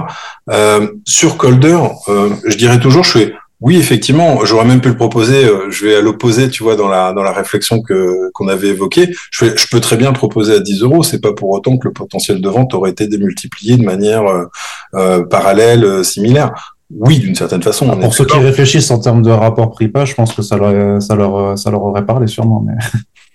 Sur 1.05 1.37
Colder, 1.37 1.79
je 2.07 2.57
dirais 2.57 2.79
toujours, 2.79 3.03
je 3.03 3.19
fais 3.19 3.35
oui, 3.63 3.77
effectivement, 3.77 4.45
j'aurais 4.45 4.65
même 4.65 4.81
pu 4.81 4.89
le 4.89 4.97
proposer. 4.97 5.45
Euh, 5.45 5.71
je 5.71 5.87
vais 5.87 5.95
à 5.95 6.01
l'opposé, 6.01 6.51
tu 6.51 6.65
vois, 6.65 6.75
dans 6.75 6.89
la 6.89 7.13
dans 7.13 7.23
la 7.23 7.33
réflexion 7.33 7.81
que 7.81 8.31
qu'on 8.33 8.49
avait 8.49 8.69
évoquée. 8.69 9.15
Je, 9.31 9.57
je 9.57 9.67
peux 9.71 9.81
très 9.81 9.97
bien 9.97 10.09
le 10.09 10.17
proposer 10.17 10.55
à 10.55 10.59
10 10.59 10.83
euros. 10.83 11.03
C'est 11.05 11.21
pas 11.21 11.33
pour 11.33 11.51
autant 11.51 11.79
que 11.79 11.87
le 11.87 11.93
potentiel 11.93 12.41
de 12.41 12.49
vente 12.49 12.75
aurait 12.75 12.91
été 12.91 13.07
démultiplié 13.07 13.77
de 13.77 13.85
manière 13.85 14.27
euh, 14.27 14.45
euh 14.95 15.25
parallèle, 15.25 16.05
similaire. 16.05 16.77
Oui, 16.91 17.21
d'une 17.21 17.37
certaine 17.37 17.63
façon. 17.63 17.89
pour 17.99 18.13
ceux 18.15 18.27
qui 18.27 18.37
réfléchissent 18.37 18.91
en 18.91 18.99
termes 18.99 19.23
de 19.23 19.31
rapport 19.31 19.71
prix-page, 19.71 20.11
je 20.11 20.15
pense 20.15 20.35
que 20.35 20.43
ça 20.43 20.57
leur 20.57 21.01
ça 21.01 21.15
leur 21.15 21.57
ça 21.57 21.71
leur 21.71 21.83
aurait 21.85 22.05
parlé 22.05 22.27
sûrement. 22.27 22.65
Mais... 22.67 22.75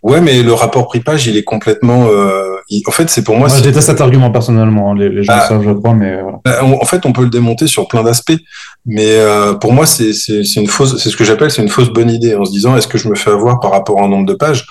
Ouais, 0.04 0.22
mais 0.22 0.44
le 0.44 0.54
rapport 0.54 0.88
prix-page, 0.88 1.28
il 1.28 1.38
est 1.38 1.44
complètement. 1.44 2.08
Euh, 2.10 2.56
En 2.88 2.92
fait, 2.92 3.10
c'est 3.10 3.24
pour 3.24 3.36
moi. 3.38 3.48
moi 3.48 3.58
J'étais 3.64 3.82
cet 3.82 4.00
argument 4.00 4.32
personnellement. 4.32 4.92
Hein, 4.92 4.96
les, 4.98 5.10
les 5.10 5.24
gens 5.24 5.34
ah. 5.36 5.48
savent, 5.48 5.64
je 5.64 5.72
crois, 5.72 5.94
mais. 5.94 6.22
Voilà. 6.22 6.40
Bah, 6.46 6.64
en 6.64 6.86
fait, 6.86 7.06
on 7.06 7.14
peut 7.14 7.24
le 7.24 7.30
démonter 7.30 7.68
sur 7.68 7.88
plein 7.88 8.04
d'aspects, 8.04 8.38
mais 8.86 9.18
euh, 9.18 9.54
pour 9.56 9.74
moi, 9.74 9.86
c'est 9.86 10.12
une 10.56 10.68
fausse. 10.68 11.02
C'est 11.02 11.10
ce 11.10 11.18
que 11.18 11.24
j'appelle, 11.24 11.52
c'est 11.52 11.62
une 11.62 11.70
fausse 11.70 11.90
bonne 11.90 12.10
idée, 12.10 12.36
en 12.36 12.46
se 12.46 12.52
disant, 12.52 12.78
est-ce 12.78 12.88
que 12.88 12.98
je 12.98 13.10
me 13.10 13.16
fais 13.16 13.32
avoir 13.32 13.60
par 13.60 13.72
rapport 13.72 13.98
au 13.98 14.08
nombre 14.08 14.26
de 14.26 14.34
pages? 14.34 14.66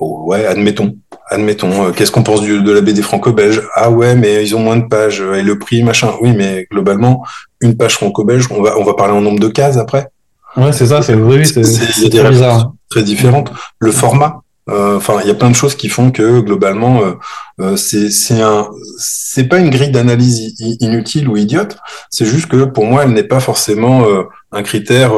Oh, 0.00 0.24
Ouais, 0.26 0.46
admettons, 0.46 0.96
admettons. 1.28 1.88
Euh, 1.88 1.90
qu'est-ce 1.92 2.10
qu'on 2.10 2.22
pense 2.22 2.40
du, 2.40 2.62
de 2.62 2.72
la 2.72 2.80
BD 2.80 3.02
franco-belge? 3.02 3.62
Ah 3.74 3.90
ouais, 3.90 4.14
mais 4.14 4.42
ils 4.42 4.56
ont 4.56 4.60
moins 4.60 4.78
de 4.78 4.86
pages 4.86 5.20
et 5.20 5.42
le 5.42 5.58
prix, 5.58 5.82
machin. 5.82 6.12
Oui, 6.22 6.32
mais 6.34 6.66
globalement, 6.70 7.22
une 7.60 7.76
page 7.76 7.96
franco-belge, 7.96 8.46
on 8.50 8.62
va 8.62 8.78
on 8.78 8.84
va 8.84 8.94
parler 8.94 9.12
en 9.12 9.20
nombre 9.20 9.40
de 9.40 9.48
cases 9.48 9.76
après? 9.76 10.08
Ouais, 10.56 10.72
c'est 10.72 10.86
ça, 10.86 11.02
c'est 11.02 11.14
oui, 11.14 11.46
c'est 11.46 12.10
très 12.10 12.30
bizarre. 12.30 12.72
Très 12.90 13.02
différentes. 13.02 13.52
Le 13.78 13.92
format, 13.92 14.42
euh, 14.68 14.96
enfin, 14.96 15.20
il 15.22 15.28
y 15.28 15.30
a 15.30 15.34
plein 15.34 15.50
de 15.50 15.54
choses 15.54 15.74
qui 15.74 15.88
font 15.88 16.10
que 16.10 16.40
globalement, 16.40 17.02
euh, 17.02 17.12
euh 17.60 17.76
c'est 17.76 18.10
c'est 18.10 18.40
un 18.40 18.68
c'est 18.98 19.44
pas 19.44 19.58
une 19.58 19.70
grille 19.70 19.90
d'analyse 19.90 20.54
inutile 20.80 21.28
ou 21.28 21.36
idiote. 21.36 21.76
C'est 22.10 22.26
juste 22.26 22.46
que 22.46 22.64
pour 22.64 22.84
moi, 22.86 23.04
elle 23.04 23.12
n'est 23.12 23.24
pas 23.24 23.40
forcément 23.40 24.04
euh, 24.04 24.24
un 24.52 24.62
critère 24.62 25.12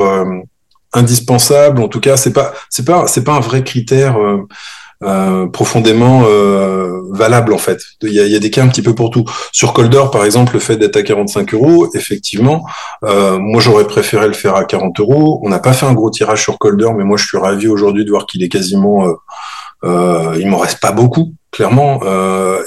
indispensable. 0.93 1.83
En 1.83 1.89
tout 1.89 2.01
cas, 2.01 2.17
c'est 2.17 2.33
pas 2.33 2.53
c'est 2.71 2.85
pas 2.85 3.07
c'est 3.07 3.25
pas 3.25 3.35
un 3.35 3.41
vrai 3.41 3.65
critère. 3.65 4.17
Euh, 5.05 5.49
profondément 5.49 6.23
euh, 6.27 7.03
valable 7.11 7.53
en 7.53 7.59
fait. 7.59 7.81
Il 8.03 8.13
y, 8.13 8.21
a, 8.21 8.27
y, 8.27 8.37
a, 8.37 8.39
des 8.39 8.51
cas 8.51 8.63
un 8.63 8.69
petit 8.69 8.83
peu 8.83 8.95
pour 8.95 9.11
tout. 9.11 9.25
Sur 9.51 9.73
Colder, 9.73 10.05
par 10.13 10.25
exemple, 10.25 10.55
le 10.55 10.61
fait 10.61 10.77
d'être 10.77 10.97
à 10.97 11.03
45 11.03 11.55
euros, 11.55 11.89
effectivement, 11.95 12.65
euh, 13.05 13.37
moi 13.39 13.61
j'aurais 13.61 13.87
préféré 13.87 14.29
le 14.29 14.33
faire 14.33 14.55
à 14.55 14.65
40 14.65 15.01
euros. 15.01 15.41
On 15.43 15.49
n'a 15.49 15.59
pas 15.59 15.73
fait 15.73 15.87
un 15.87 15.93
gros 15.93 16.11
tirage 16.11 16.43
sur 16.43 16.59
Colder, 16.59 16.91
mais 16.97 17.03
moi 17.03 17.17
je 17.17 17.27
suis 17.27 17.39
ravi 17.39 17.67
aujourd'hui 17.67 18.05
de 18.05 18.11
voir 18.11 18.27
qu'il 18.27 18.45
est 18.45 18.49
quasiment, 18.49 19.09
euh, 19.09 19.13
euh 19.85 20.37
il 20.39 20.49
m'en 20.49 20.59
reste 20.59 20.79
pas 20.79 20.93
beaucoup, 20.93 21.35
clairement. 21.51 22.01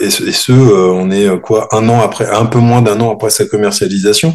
et, 0.02 0.06
et 0.06 0.10
ce, 0.10 0.52
on 0.52 1.10
est 1.12 1.40
quoi 1.40 1.70
un 1.72 1.88
an 1.88 2.02
après, 2.02 2.30
un 2.30 2.48
peu 2.48 2.60
moins 2.60 2.82
d'un 2.82 3.00
an 3.00 3.14
après 3.14 3.30
sa 3.30 3.46
commercialisation. 3.46 4.34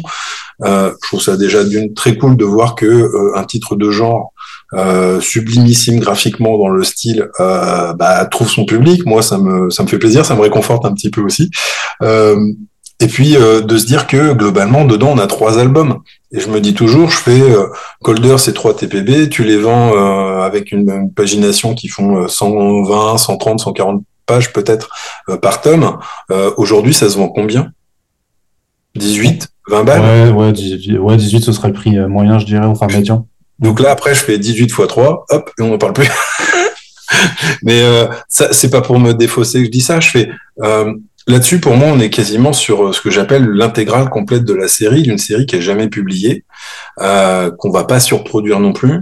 je 0.63 1.07
trouve 1.07 1.21
ça 1.21 1.37
déjà 1.37 1.63
d'une 1.63 1.93
très 1.93 2.17
cool 2.17 2.35
de 2.35 2.45
voir 2.45 2.73
que 2.73 3.35
un 3.35 3.43
titre 3.43 3.75
de 3.75 3.91
genre 3.91 4.33
euh, 4.40 4.40
sublimissime 5.19 5.99
graphiquement 5.99 6.57
dans 6.57 6.69
le 6.69 6.83
style, 6.83 7.29
euh, 7.39 7.93
bah, 7.93 8.25
trouve 8.25 8.49
son 8.49 8.65
public. 8.65 9.05
Moi, 9.05 9.21
ça 9.21 9.37
me, 9.37 9.69
ça 9.69 9.83
me 9.83 9.87
fait 9.87 9.97
plaisir, 9.99 10.25
ça 10.25 10.35
me 10.35 10.41
réconforte 10.41 10.85
un 10.85 10.93
petit 10.93 11.09
peu 11.09 11.21
aussi. 11.21 11.49
Euh, 12.01 12.37
et 12.99 13.07
puis 13.07 13.35
euh, 13.35 13.61
de 13.61 13.77
se 13.77 13.85
dire 13.85 14.05
que 14.07 14.33
globalement, 14.33 14.85
dedans, 14.85 15.09
on 15.11 15.17
a 15.17 15.27
trois 15.27 15.59
albums. 15.59 15.99
Et 16.31 16.39
je 16.39 16.49
me 16.49 16.61
dis 16.61 16.73
toujours, 16.73 17.09
je 17.09 17.17
fais 17.17 17.41
euh, 17.41 17.67
Colder, 18.03 18.37
c'est 18.37 18.53
trois 18.53 18.75
TPB, 18.75 19.29
tu 19.29 19.43
les 19.43 19.57
vends 19.57 19.91
avec 20.41 20.71
une, 20.71 20.89
une, 20.89 21.13
pagination 21.13 21.73
qui 21.73 21.87
font 21.87 22.27
120, 22.27 23.17
130, 23.17 23.59
140 23.59 24.03
pages 24.25 24.53
peut-être 24.53 24.89
par 25.41 25.61
tome. 25.61 25.97
Aujourd'hui, 26.57 26.93
ça 26.93 27.09
se 27.09 27.17
vend 27.17 27.27
combien? 27.27 27.71
18, 28.95 29.47
20 29.69 29.83
balles? 29.83 30.01
Ouais, 30.01 30.45
ouais 30.45 30.51
18, 30.51 30.97
ouais, 30.99 31.17
18 31.17 31.43
ce 31.43 31.51
serait 31.51 31.69
le 31.69 31.73
prix 31.73 31.97
moyen, 32.07 32.39
je 32.39 32.45
dirais, 32.45 32.65
enfin 32.65 32.87
médian. 32.87 33.27
Donc 33.61 33.79
là, 33.79 33.91
après, 33.91 34.13
je 34.15 34.19
fais 34.19 34.37
18 34.37 34.63
x 34.63 34.87
3, 34.87 35.25
hop, 35.29 35.51
et 35.57 35.61
on 35.61 35.69
n'en 35.69 35.77
parle 35.77 35.93
plus. 35.93 36.09
Mais 37.63 37.81
euh, 37.81 38.07
ça, 38.27 38.51
c'est 38.51 38.69
pas 38.69 38.81
pour 38.81 38.99
me 38.99 39.13
défausser 39.13 39.59
que 39.59 39.65
je 39.65 39.71
dis 39.71 39.81
ça. 39.81 39.99
Je 39.99 40.09
fais 40.09 40.29
euh, 40.63 40.93
là-dessus, 41.27 41.59
pour 41.59 41.75
moi, 41.75 41.89
on 41.89 41.99
est 41.99 42.09
quasiment 42.09 42.53
sur 42.53 42.87
euh, 42.87 42.93
ce 42.93 43.01
que 43.01 43.09
j'appelle 43.09 43.47
l'intégrale 43.49 44.09
complète 44.09 44.43
de 44.43 44.53
la 44.53 44.67
série, 44.67 45.03
d'une 45.03 45.17
série 45.17 45.45
qui 45.45 45.57
est 45.57 45.61
jamais 45.61 45.87
publiée, 45.87 46.43
euh, 46.99 47.51
qu'on 47.57 47.71
va 47.71 47.83
pas 47.83 47.99
surproduire 47.99 48.59
non 48.59 48.73
plus, 48.73 48.99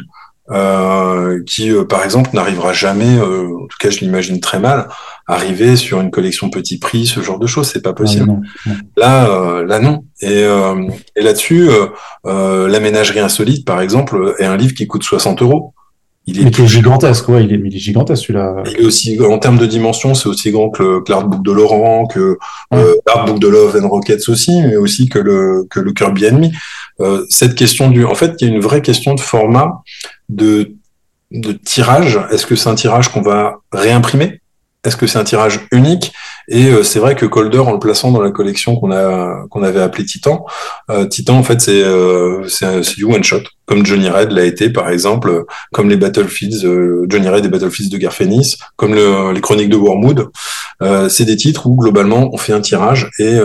euh, 0.52 1.44
qui, 1.46 1.72
euh, 1.72 1.86
par 1.86 2.04
exemple, 2.04 2.32
n'arrivera 2.34 2.74
jamais, 2.74 3.20
en 3.20 3.68
tout 3.68 3.78
cas, 3.80 3.90
je 3.90 4.00
l'imagine 4.00 4.40
très 4.40 4.60
mal, 4.60 4.88
arriver 5.28 5.76
sur 5.76 6.02
une 6.02 6.12
collection 6.12 6.50
petit 6.50 6.80
prix, 6.80 7.06
ce 7.06 7.22
genre 7.22 7.40
de 7.40 7.48
choses, 7.48 7.70
c'est 7.72 7.84
pas 7.84 7.94
possible. 7.94 8.32
Là, 8.98 9.62
là 9.66 9.80
non. 9.80 10.06
Et, 10.22 10.42
et 10.42 11.22
là-dessus, 11.22 11.70
la 12.26 12.80
ménagerie 12.80 13.20
insolite, 13.20 13.66
par 13.66 13.82
exemple, 13.82 14.36
est 14.40 14.46
un 14.46 14.58
livre 14.58 14.74
qui 14.74 14.88
coûte 14.88 15.04
60 15.04 15.42
euros. 15.42 15.74
Il 16.32 16.48
est, 16.48 16.68
gigantesque, 16.68 17.28
ouais, 17.30 17.44
il 17.44 17.54
est, 17.54 17.62
il 17.64 17.76
est 17.76 17.80
gigantesque 17.80 18.24
celui-là. 18.24 18.64
Il 18.66 18.82
est 18.82 18.86
aussi, 18.86 19.20
en 19.20 19.40
termes 19.40 19.58
de 19.58 19.66
dimension, 19.66 20.14
c'est 20.14 20.30
aussi 20.30 20.52
grand 20.52 20.70
que, 20.70 20.84
le, 20.84 21.04
l'artbook 21.08 21.44
de 21.44 21.52
Laurent, 21.52 22.06
que 22.06 22.38
euh, 22.74 22.96
l'artbook 23.08 23.40
de 23.40 23.48
Love 23.48 23.80
and 23.82 23.88
Rockets 23.88 24.30
aussi, 24.30 24.62
mais 24.62 24.76
aussi 24.76 25.10
que 25.10 25.20
le, 25.20 25.66
que 25.70 25.80
le 25.80 25.92
Kirby 25.92 26.28
Enemy. 26.28 26.52
Euh, 27.00 27.26
cette 27.30 27.56
question 27.56 27.90
du, 27.90 28.06
en 28.06 28.16
fait, 28.16 28.36
il 28.40 28.48
y 28.48 28.52
a 28.52 28.54
une 28.54 28.62
vraie 28.62 28.82
question 28.82 29.16
de 29.16 29.20
format, 29.20 29.82
de, 30.28 30.76
de 31.32 31.54
tirage. 31.54 32.20
Est-ce 32.32 32.46
que 32.46 32.56
c'est 32.56 32.70
un 32.70 32.76
tirage 32.76 33.10
qu'on 33.10 33.22
va 33.22 33.58
réimprimer? 33.72 34.42
Est-ce 34.86 34.96
que 34.96 35.08
c'est 35.08 35.20
un 35.20 35.24
tirage 35.24 35.68
unique? 35.72 36.14
Et 36.48 36.68
euh, 36.68 36.84
c'est 36.84 37.00
vrai 37.00 37.16
que 37.16 37.26
Colder, 37.26 37.60
en 37.60 37.74
le 37.74 37.80
plaçant 37.80 38.12
dans 38.12 38.22
la 38.22 38.32
collection 38.32 38.78
qu'on 38.78 38.92
a 38.92 39.46
qu'on 39.50 39.62
avait 39.62 39.82
appelé 39.82 40.06
Titan, 40.06 40.46
euh, 40.90 41.06
Titan 41.06 41.36
en 41.38 41.44
fait 41.44 41.60
c'est 41.60 41.84
euh, 41.84 42.48
c'est 42.48 42.96
du 42.96 43.04
one 43.04 43.24
shot, 43.24 43.42
comme 43.66 43.86
Johnny 43.86 44.10
Red 44.10 44.32
l'a 44.32 44.46
été 44.46 44.70
par 44.70 44.90
exemple, 44.90 45.44
comme 45.74 45.90
les 45.90 45.98
Battlefields, 45.98 46.66
Johnny 47.10 47.28
Red 47.28 47.46
et 47.46 47.50
Battlefields 47.50 47.90
de 47.90 47.98
Garfenis, 47.98 48.56
comme 48.78 48.96
les 48.96 49.42
Chroniques 49.42 49.70
de 49.70 49.76
Wormwood. 49.76 50.30
c'est 51.10 51.26
des 51.26 51.36
titres 51.36 51.68
où 51.68 51.76
globalement 51.76 52.30
on 52.34 52.38
fait 52.38 52.54
un 52.54 52.62
tirage 52.62 53.10
et 53.20 53.38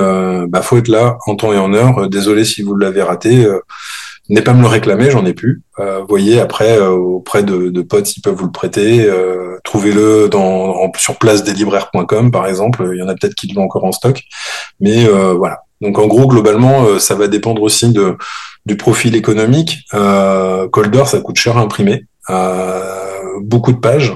bah 0.49 0.63
faut 0.63 0.79
être 0.79 0.89
là 0.89 1.19
en 1.27 1.35
temps 1.35 1.53
et 1.53 1.59
en 1.59 1.75
heure. 1.75 2.09
Désolé 2.09 2.45
si 2.45 2.63
vous 2.63 2.77
l'avez 2.77 3.03
raté 3.03 3.47
n'est 4.29 4.43
pas 4.43 4.55
me 4.55 4.63
le 4.63 4.69
réclamer, 4.69 5.11
j'en 5.11 5.27
ai 5.27 5.35
plus. 5.35 5.63
Euh, 5.79 6.03
voyez 6.09 6.41
après 6.41 6.79
euh, 6.79 6.91
auprès 6.91 7.43
de, 7.43 7.69
de, 7.69 7.83
potes 7.83 8.07
s'ils 8.07 8.23
peuvent 8.23 8.35
vous 8.35 8.47
le 8.47 8.53
prêter. 8.53 9.05
Euh, 9.05 9.59
Trouvez-le 9.65 10.31
sur 10.99 11.17
place 11.17 11.45
des 11.45 11.55
par 12.33 12.47
exemple. 12.47 12.91
Il 12.93 12.99
y 12.99 13.03
en 13.03 13.09
a 13.09 13.15
peut-être 13.15 13.35
qui 13.35 13.53
l'ont 13.53 13.65
encore 13.65 13.85
en 13.85 13.93
stock. 13.93 14.23
Mais 14.81 15.07
euh, 15.07 15.35
voilà. 15.35 15.61
Donc 15.81 15.99
en 15.99 16.07
gros 16.07 16.27
globalement 16.27 16.99
ça 16.99 17.15
va 17.15 17.29
dépendre 17.29 17.63
aussi 17.63 17.93
de 17.93 18.17
du 18.65 18.77
profil 18.77 19.15
économique. 19.15 19.81
Euh, 19.93 20.69
Colder 20.69 21.05
ça 21.07 21.21
coûte 21.21 21.37
cher 21.37 21.59
à 21.59 21.61
imprimer, 21.61 22.07
beaucoup 23.43 23.73
de 23.73 23.79
pages. 23.79 24.15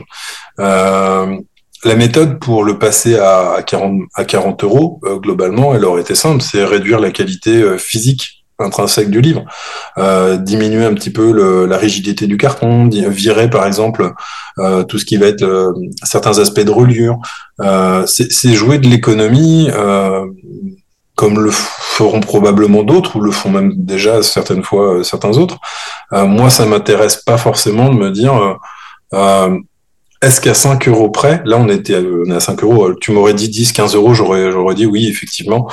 la 0.58 1.94
méthode 1.96 2.38
pour 2.38 2.64
le 2.64 2.78
passer 2.78 3.18
à, 3.18 3.62
40, 3.66 4.02
à 4.14 4.24
40 4.24 4.64
euros, 4.64 5.00
globalement, 5.18 5.74
elle 5.74 5.84
aurait 5.84 6.00
été 6.00 6.14
simple, 6.14 6.42
c'est 6.42 6.64
réduire 6.64 7.00
la 7.00 7.10
qualité 7.10 7.78
physique 7.78 8.37
intrinsèque 8.58 9.10
du 9.10 9.20
livre, 9.20 9.44
euh, 9.98 10.36
diminuer 10.36 10.84
un 10.84 10.94
petit 10.94 11.10
peu 11.10 11.66
la 11.66 11.76
rigidité 11.76 12.26
du 12.26 12.36
carton, 12.36 12.88
virer 12.88 13.48
par 13.48 13.66
exemple 13.66 14.12
euh, 14.58 14.82
tout 14.82 14.98
ce 14.98 15.04
qui 15.04 15.16
va 15.16 15.26
être 15.26 15.42
euh, 15.42 15.72
certains 16.02 16.38
aspects 16.38 16.60
de 16.60 16.70
reliure. 16.70 17.18
C'est 18.06 18.52
jouer 18.52 18.78
de 18.78 18.88
l'économie 18.88 19.68
comme 21.14 21.40
le 21.40 21.50
feront 21.50 22.20
probablement 22.20 22.84
d'autres 22.84 23.16
ou 23.16 23.20
le 23.20 23.32
font 23.32 23.50
même 23.50 23.72
déjà 23.74 24.22
certaines 24.22 24.62
fois 24.62 25.02
certains 25.02 25.36
autres. 25.36 25.58
moi, 26.12 26.50
ça 26.50 26.64
m'intéresse 26.66 27.16
pas 27.16 27.38
forcément 27.38 27.88
de 27.92 27.96
me 27.96 28.10
dire 28.10 28.58
est-ce 30.20 30.40
qu'à 30.40 30.54
5 30.54 30.88
euros 30.88 31.10
près, 31.10 31.42
là 31.44 31.58
on 31.58 31.68
était 31.68 31.96
on 31.96 32.30
est 32.30 32.34
à 32.34 32.40
5 32.40 32.62
euros, 32.64 32.94
tu 32.94 33.12
m'aurais 33.12 33.34
dit 33.34 33.48
10, 33.48 33.72
15 33.72 33.94
euros, 33.94 34.14
j'aurais 34.14 34.74
dit 34.74 34.86
oui 34.86 35.08
effectivement. 35.08 35.68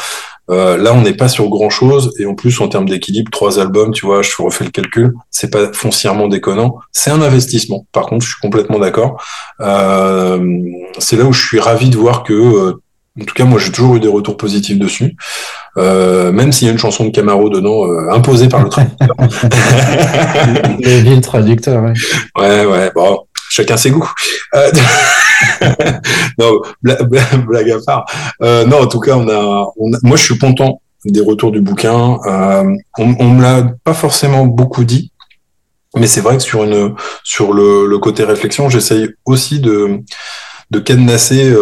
Euh, 0.49 0.77
là, 0.77 0.93
on 0.93 1.01
n'est 1.01 1.13
pas 1.13 1.27
sur 1.27 1.49
grand 1.49 1.69
chose, 1.69 2.11
et 2.19 2.25
en 2.25 2.35
plus, 2.35 2.59
en 2.61 2.67
termes 2.67 2.87
d'équilibre, 2.87 3.31
trois 3.31 3.59
albums, 3.59 3.91
tu 3.91 4.05
vois, 4.05 4.21
je 4.21 4.31
refais 4.39 4.65
le 4.65 4.69
calcul, 4.71 5.13
c'est 5.31 5.49
pas 5.49 5.73
foncièrement 5.73 6.27
déconnant. 6.27 6.77
C'est 6.91 7.11
un 7.11 7.21
investissement. 7.21 7.85
Par 7.91 8.05
contre, 8.05 8.23
je 8.25 8.31
suis 8.31 8.41
complètement 8.41 8.79
d'accord. 8.79 9.23
Euh, 9.61 10.61
c'est 10.99 11.17
là 11.17 11.25
où 11.25 11.33
je 11.33 11.45
suis 11.45 11.59
ravi 11.59 11.89
de 11.89 11.97
voir 11.97 12.23
que, 12.23 12.33
euh, 12.33 12.73
en 13.19 13.25
tout 13.25 13.33
cas, 13.33 13.45
moi, 13.45 13.59
j'ai 13.59 13.71
toujours 13.71 13.95
eu 13.95 13.99
des 13.99 14.07
retours 14.07 14.37
positifs 14.37 14.77
dessus, 14.77 15.15
euh, 15.77 16.31
même 16.31 16.51
s'il 16.51 16.67
y 16.67 16.69
a 16.69 16.73
une 16.73 16.79
chanson 16.79 17.05
de 17.05 17.09
Camaro 17.09 17.49
dedans, 17.49 17.85
imposée 18.11 18.49
par 18.49 18.61
le 18.61 18.69
traducteur. 18.69 19.15
le 20.79 21.19
traducteur, 21.21 21.83
ouais. 21.83 21.93
Ouais, 22.37 22.65
ouais. 22.65 22.91
Bon, 22.93 23.21
chacun 23.55 23.77
ses 23.77 23.91
goûts. 23.91 24.11
Euh, 24.53 24.71
non, 26.37 26.61
blague, 26.81 27.71
à 27.71 27.77
part. 27.85 28.05
Euh, 28.41 28.65
non, 28.65 28.81
en 28.81 28.87
tout 28.87 28.99
cas, 28.99 29.15
on 29.15 29.29
a, 29.29 29.71
moi, 30.03 30.17
je 30.17 30.23
suis 30.23 30.37
content 30.37 30.81
des 31.05 31.21
retours 31.21 31.51
du 31.51 31.61
bouquin. 31.61 32.17
Euh, 32.25 32.75
on, 32.97 33.15
on 33.19 33.29
me 33.29 33.41
l'a 33.41 33.71
pas 33.83 33.93
forcément 33.93 34.45
beaucoup 34.45 34.83
dit, 34.83 35.11
mais 35.95 36.07
c'est 36.07 36.21
vrai 36.21 36.35
que 36.35 36.43
sur 36.43 36.63
une, 36.65 36.95
sur 37.23 37.53
le, 37.53 37.87
le 37.87 37.97
côté 37.99 38.25
réflexion, 38.25 38.69
j'essaye 38.69 39.07
aussi 39.25 39.59
de, 39.59 40.01
de 40.71 40.79
cadenasser 40.79 41.55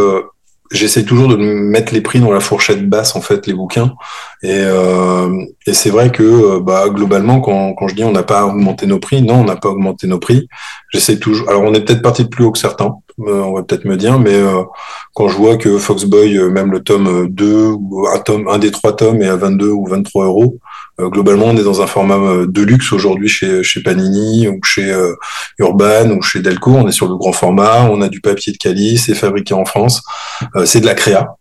j'essaie 0.74 1.06
toujours 1.06 1.28
de 1.30 1.38
mettre 1.38 1.94
les 1.94 2.02
prix 2.02 2.20
dans 2.20 2.32
la 2.32 2.40
fourchette 2.40 2.90
basse 2.90 3.16
en 3.16 3.22
fait 3.22 3.48
les 3.48 3.54
bouquins. 3.54 3.94
Et, 4.42 4.50
euh, 4.52 5.30
et 5.66 5.74
c'est 5.74 5.90
vrai 5.90 6.12
que 6.12 6.24
euh, 6.24 6.60
bah, 6.60 6.90
globalement 6.90 7.40
quand, 7.40 7.74
quand 7.74 7.88
je 7.88 7.96
dis 7.96 8.04
on 8.04 8.12
n'a 8.12 8.24
pas 8.24 8.46
augmenté 8.46 8.86
nos 8.88 9.00
prix 9.00 9.22
non 9.22 9.36
on 9.36 9.44
n'a 9.46 9.56
pas 9.56 9.70
augmenté 9.70 10.08
nos 10.08 10.20
prix. 10.20 10.48
J'essaie 10.92 11.18
toujours 11.18 11.50
alors 11.50 11.62
on 11.64 11.74
est 11.74 11.82
peut-être 11.82 12.02
parti 12.02 12.24
de 12.24 12.30
plus 12.30 12.44
haut 12.44 12.52
que 12.52 12.60
certains 12.60 12.96
euh, 13.20 13.42
on 13.44 13.54
va 13.54 13.64
peut-être 13.64 13.86
me 13.86 13.96
dire 13.96 14.20
mais 14.20 14.34
euh, 14.34 14.64
quand 15.14 15.28
je 15.28 15.38
vois 15.38 15.58
que 15.58 15.78
Foxboy 15.78 16.40
même 16.50 16.72
le 16.72 16.82
tome 16.82 17.30
2 17.30 17.68
ou 17.68 18.08
un 18.14 18.20
tome 18.20 18.48
un 18.50 18.58
des 18.58 18.72
trois 18.72 18.96
tomes 18.96 19.22
est 19.22 19.30
à 19.30 19.36
22 19.36 19.70
ou 19.70 19.86
23 19.86 20.26
euros 20.26 20.58
euh, 20.58 20.73
globalement, 21.00 21.48
on 21.48 21.58
est 21.58 21.64
dans 21.64 21.82
un 21.82 21.88
format 21.88 22.18
euh, 22.18 22.46
de 22.48 22.62
luxe 22.62 22.94
aujourd'hui 22.94 23.28
chez, 23.28 23.64
Panini 23.84 24.48
ou 24.48 24.60
chez 24.64 24.92
euh, 24.92 25.16
Urban 25.60 26.12
ou 26.12 26.22
chez 26.22 26.40
Delco. 26.40 26.72
On 26.72 26.88
est 26.88 26.92
sur 26.92 27.08
le 27.08 27.16
grand 27.16 27.34
format, 27.34 27.84
on 27.90 28.02
a 28.02 28.10
du 28.10 28.22
papier 28.22 28.54
de 28.54 28.58
calice, 28.58 29.06
c'est 29.06 29.16
fabriqué 29.16 29.54
en 29.54 29.66
France. 29.66 30.04
c'est 30.66 30.82
de 30.82 30.86
la 30.86 30.96
créa. 30.96 31.36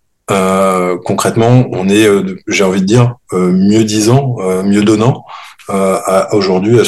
concrètement, 1.05 1.67
on 1.73 1.89
est, 1.89 2.09
j'ai 2.49 2.65
envie 2.65 2.81
de 2.81 2.87
dire, 2.87 3.15
mieux 3.33 3.85
disant, 3.85 4.37
mieux 4.65 4.83
donnant 4.83 5.25
aujourd'hui 6.33 6.79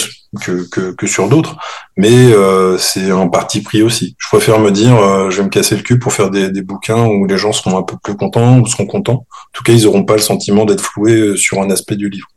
que, 0.44 0.92
que, 0.92 1.06
sur 1.06 1.28
d'autres, 1.28 1.56
mais 1.96 2.32
c'est 2.78 3.12
en 3.12 3.28
partie 3.28 3.62
pris 3.62 3.82
aussi. 3.82 4.16
Je 4.18 4.28
préfère 4.28 4.58
me 4.58 4.70
dire, 4.70 4.96
je 5.30 5.36
vais 5.36 5.44
me 5.44 5.48
casser 5.48 5.76
le 5.76 5.82
cul 5.82 5.98
pour 5.98 6.12
faire 6.12 6.30
des, 6.30 6.50
des, 6.50 6.62
bouquins 6.62 7.06
où 7.06 7.26
les 7.26 7.38
gens 7.38 7.52
seront 7.52 7.78
un 7.78 7.82
peu 7.82 7.96
plus 8.02 8.16
contents 8.16 8.58
ou 8.58 8.66
seront 8.66 8.86
contents. 8.86 9.26
En 9.30 9.52
tout 9.52 9.62
cas, 9.62 9.72
ils 9.72 9.84
n'auront 9.84 10.04
pas 10.04 10.14
le 10.14 10.22
sentiment 10.22 10.64
d'être 10.64 10.84
floués 10.84 11.36
sur 11.36 11.60
un 11.60 11.70
aspect 11.70 11.96
du 11.96 12.08
livre. 12.08 12.28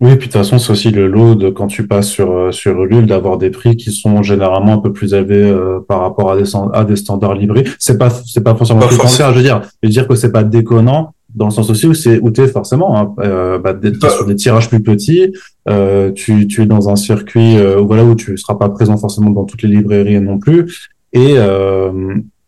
Oui, 0.00 0.16
puis 0.16 0.16
de 0.16 0.22
toute 0.24 0.32
façon, 0.32 0.58
c'est 0.58 0.72
aussi 0.72 0.90
le 0.90 1.08
lot 1.08 1.34
de 1.34 1.50
quand 1.50 1.66
tu 1.66 1.86
passes 1.86 2.08
sur 2.08 2.32
euh, 2.32 2.52
sur 2.52 2.82
Ulule 2.82 3.06
d'avoir 3.06 3.36
des 3.36 3.50
prix 3.50 3.76
qui 3.76 3.92
sont 3.92 4.22
généralement 4.22 4.72
un 4.72 4.78
peu 4.78 4.92
plus 4.92 5.12
élevés 5.12 5.50
euh, 5.50 5.80
par 5.86 6.00
rapport 6.00 6.32
à 6.32 6.36
des 6.36 6.44
à 6.72 6.84
des 6.84 6.96
standards 6.96 7.34
livrés. 7.34 7.64
C'est 7.78 7.98
pas 7.98 8.08
c'est 8.10 8.42
pas 8.42 8.54
forcément 8.54 8.80
plus 8.80 8.96
je 8.96 9.34
veux 9.34 9.42
dire. 9.42 9.60
Je 9.82 9.88
veux 9.88 9.92
dire 9.92 10.08
que 10.08 10.14
c'est 10.14 10.32
pas 10.32 10.42
déconnant 10.42 11.12
dans 11.34 11.46
le 11.46 11.50
sens 11.50 11.70
aussi 11.70 11.86
où 11.86 11.94
c'est 11.94 12.18
où 12.20 12.30
t'es 12.30 12.48
forcément 12.48 12.96
hein, 12.96 13.14
euh, 13.20 13.58
bah, 13.58 13.74
sur 14.10 14.26
des 14.26 14.36
tirages 14.36 14.68
plus 14.68 14.82
petits. 14.82 15.32
Euh, 15.68 16.10
tu 16.12 16.46
tu 16.46 16.62
es 16.62 16.66
dans 16.66 16.88
un 16.88 16.96
circuit 16.96 17.56
euh, 17.56 17.76
voilà 17.76 18.04
où 18.04 18.14
tu 18.14 18.36
seras 18.36 18.56
pas 18.56 18.68
présent 18.68 18.96
forcément 18.96 19.30
dans 19.30 19.44
toutes 19.44 19.62
les 19.62 19.68
librairies 19.68 20.20
non 20.20 20.38
plus. 20.38 20.90
Et 21.12 21.34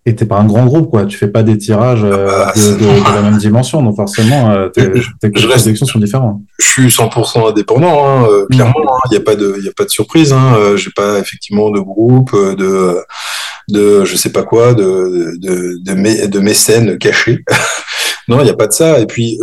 et 0.05 0.17
t'es 0.17 0.25
pas 0.25 0.37
un 0.37 0.45
grand 0.45 0.65
groupe, 0.67 0.91
quoi. 0.91 1.07
Tu 1.07 1.17
fais 1.17 1.29
pas 1.29 1.45
des 1.45 1.57
tirages 1.57 2.03
euh, 2.03 2.27
ah 2.29 2.53
bah, 2.55 2.61
de, 2.61 2.73
de, 2.73 3.15
la 3.15 3.23
même 3.23 3.39
dimension, 3.39 3.83
donc 3.83 3.95
forcément, 3.95 4.51
euh, 4.51 4.69
tes, 4.69 4.83
sont 5.75 5.99
différents. 6.01 6.43
Je 6.59 6.67
suis 6.67 6.89
100% 6.89 7.51
indépendant, 7.51 8.05
hein, 8.05 8.27
euh, 8.29 8.45
mm. 8.45 8.55
clairement. 8.55 8.75
Il 8.77 8.89
hein, 8.89 9.09
n'y 9.13 9.17
a 9.19 9.21
pas 9.21 9.37
de, 9.37 9.57
il 9.61 9.69
a 9.69 9.73
pas 9.77 9.85
de 9.85 9.91
surprise. 9.91 10.33
Hein, 10.33 10.55
euh, 10.57 10.77
J'ai 10.77 10.91
pas 10.91 11.21
effectivement 11.21 11.71
de 11.71 11.79
groupe, 11.79 12.35
de, 12.35 12.97
de, 13.69 14.05
je 14.05 14.17
sais 14.17 14.33
pas 14.33 14.43
quoi, 14.43 14.75
de, 14.75 15.37
de, 15.39 15.79
de, 15.81 15.95
mé, 15.95 16.27
de 16.27 16.41
mécènes 16.41 16.99
cachés. 16.99 17.39
non, 18.29 18.41
il 18.41 18.45
n'y 18.45 18.51
a 18.51 18.57
pas 18.57 18.67
de 18.67 18.73
ça. 18.73 18.99
Et 18.99 19.07
puis. 19.07 19.39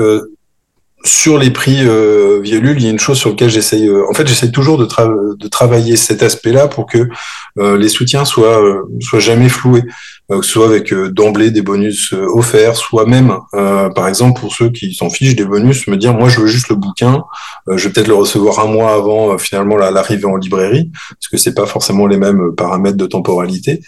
Sur 1.06 1.38
les 1.38 1.50
prix 1.50 1.78
euh, 1.88 2.42
Violul, 2.44 2.76
il 2.78 2.84
y 2.84 2.88
a 2.88 2.92
une 2.92 3.00
chose 3.00 3.18
sur 3.18 3.30
laquelle 3.30 3.50
j'essaye. 3.50 3.90
en 3.90 4.14
fait, 4.14 4.28
j'essaye 4.28 4.52
toujours 4.52 4.78
de, 4.78 4.86
de 4.86 5.48
travailler 5.48 5.96
cet 5.96 6.22
aspect-là 6.22 6.68
pour 6.68 6.88
que 6.88 7.08
les 7.56 7.88
soutiens 7.88 8.26
soient 8.26 8.60
soient 9.00 9.20
jamais 9.20 9.48
floués. 9.48 9.84
Ce 10.32 10.42
soit 10.42 10.68
avec 10.68 10.94
d'emblée 10.94 11.52
des 11.52 11.62
bonus 11.62 12.14
offerts, 12.14 12.76
soit 12.76 13.06
même, 13.06 13.38
par 13.52 14.08
exemple, 14.08 14.40
pour 14.40 14.54
ceux 14.54 14.70
qui 14.70 14.94
s'en 14.94 15.10
fichent 15.10 15.36
des 15.36 15.46
bonus, 15.46 15.88
me 15.88 15.98
dire 15.98 16.14
moi 16.14 16.30
je 16.30 16.40
veux 16.40 16.48
juste 16.48 16.70
le 16.70 16.76
bouquin, 16.76 17.24
je 17.68 17.88
vais 17.88 17.94
peut-être 17.94 18.08
le 18.08 18.14
recevoir 18.14 18.60
un 18.60 18.68
mois 18.68 18.94
avant 18.94 19.38
finalement 19.38 19.78
l'arrivée 19.78 20.26
en 20.26 20.36
librairie, 20.36 20.92
parce 21.10 21.28
que 21.32 21.38
c'est 21.38 21.54
pas 21.54 21.66
forcément 21.66 22.08
les 22.08 22.18
mêmes 22.18 22.54
paramètres 22.56 22.98
de 22.98 23.06
temporalité. 23.06 23.82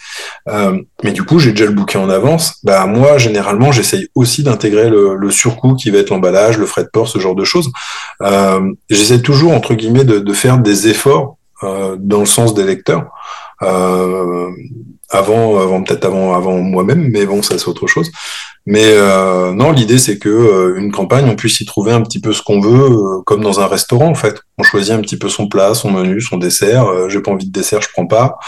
mais 1.02 1.12
du 1.12 1.22
coup, 1.22 1.38
j'ai 1.38 1.52
déjà 1.52 1.66
le 1.66 1.72
bouquin 1.72 2.00
en 2.00 2.10
avance. 2.10 2.58
Bah 2.64 2.86
moi, 2.86 3.18
généralement, 3.18 3.72
j'essaye 3.72 4.08
aussi 4.14 4.42
d'intégrer 4.42 4.90
le, 4.90 5.30
surcoût 5.30 5.74
qui 5.74 5.90
va 5.90 5.98
être 5.98 6.10
l'emballage, 6.10 6.58
le 6.58 6.66
frais 6.66 6.84
de 6.84 6.90
port, 6.92 7.08
ce 7.08 7.18
genre 7.18 7.34
de 7.34 7.44
choses. 7.44 7.70
j'essaie 8.90 9.22
toujours 9.22 9.52
entre 9.52 9.74
guillemets 9.74 10.04
de 10.04 10.32
faire 10.32 10.58
des 10.58 10.88
efforts 10.88 11.36
dans 11.62 12.20
le 12.20 12.26
sens 12.26 12.54
des 12.54 12.64
lecteurs. 12.64 13.10
Euh, 13.62 14.50
avant, 15.12 15.58
avant 15.58 15.82
peut-être 15.82 16.06
avant, 16.06 16.34
avant 16.34 16.56
moi-même, 16.58 17.10
mais 17.10 17.26
bon, 17.26 17.42
ça 17.42 17.58
c'est 17.58 17.68
autre 17.68 17.86
chose. 17.86 18.10
Mais 18.64 18.84
euh, 18.84 19.52
non, 19.52 19.72
l'idée 19.72 19.98
c'est 19.98 20.18
que 20.18 20.28
euh, 20.28 20.78
une 20.78 20.92
campagne, 20.92 21.28
on 21.28 21.34
puisse 21.34 21.60
y 21.60 21.66
trouver 21.66 21.92
un 21.92 22.00
petit 22.00 22.20
peu 22.20 22.32
ce 22.32 22.42
qu'on 22.42 22.60
veut, 22.60 22.90
euh, 22.90 23.22
comme 23.26 23.42
dans 23.42 23.60
un 23.60 23.66
restaurant 23.66 24.06
en 24.06 24.14
fait. 24.14 24.40
On 24.56 24.62
choisit 24.62 24.92
un 24.92 25.00
petit 25.00 25.18
peu 25.18 25.28
son 25.28 25.48
plat, 25.48 25.74
son 25.74 25.90
menu, 25.90 26.20
son 26.20 26.38
dessert. 26.38 26.86
Euh, 26.86 27.08
J'ai 27.08 27.20
pas 27.20 27.32
envie 27.32 27.46
de 27.46 27.52
dessert, 27.52 27.82
je 27.82 27.88
prends 27.92 28.06
pas. 28.06 28.38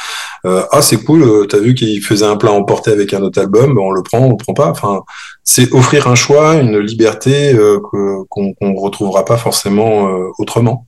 ah 0.45 0.83
c'est 0.83 1.03
cool, 1.05 1.47
t'as 1.49 1.59
vu 1.59 1.75
qu'il 1.75 2.03
faisait 2.03 2.27
un 2.27 2.37
plat 2.37 2.53
emporté 2.53 2.91
avec 2.91 3.13
un 3.13 3.23
autre 3.23 3.41
album, 3.41 3.75
ben, 3.75 3.81
on 3.81 3.91
le 3.91 4.03
prend, 4.03 4.19
on 4.19 4.31
le 4.31 4.37
prend 4.37 4.55
pas. 4.55 4.69
Enfin, 4.71 5.03
c'est 5.43 5.73
offrir 5.73 6.07
un 6.09 6.15
choix, 6.15 6.55
une 6.55 6.79
liberté 6.79 7.57
qu'on 7.91 8.55
ne 8.61 8.81
retrouvera 8.81 9.25
pas 9.25 9.37
forcément 9.37 10.09
autrement. 10.39 10.87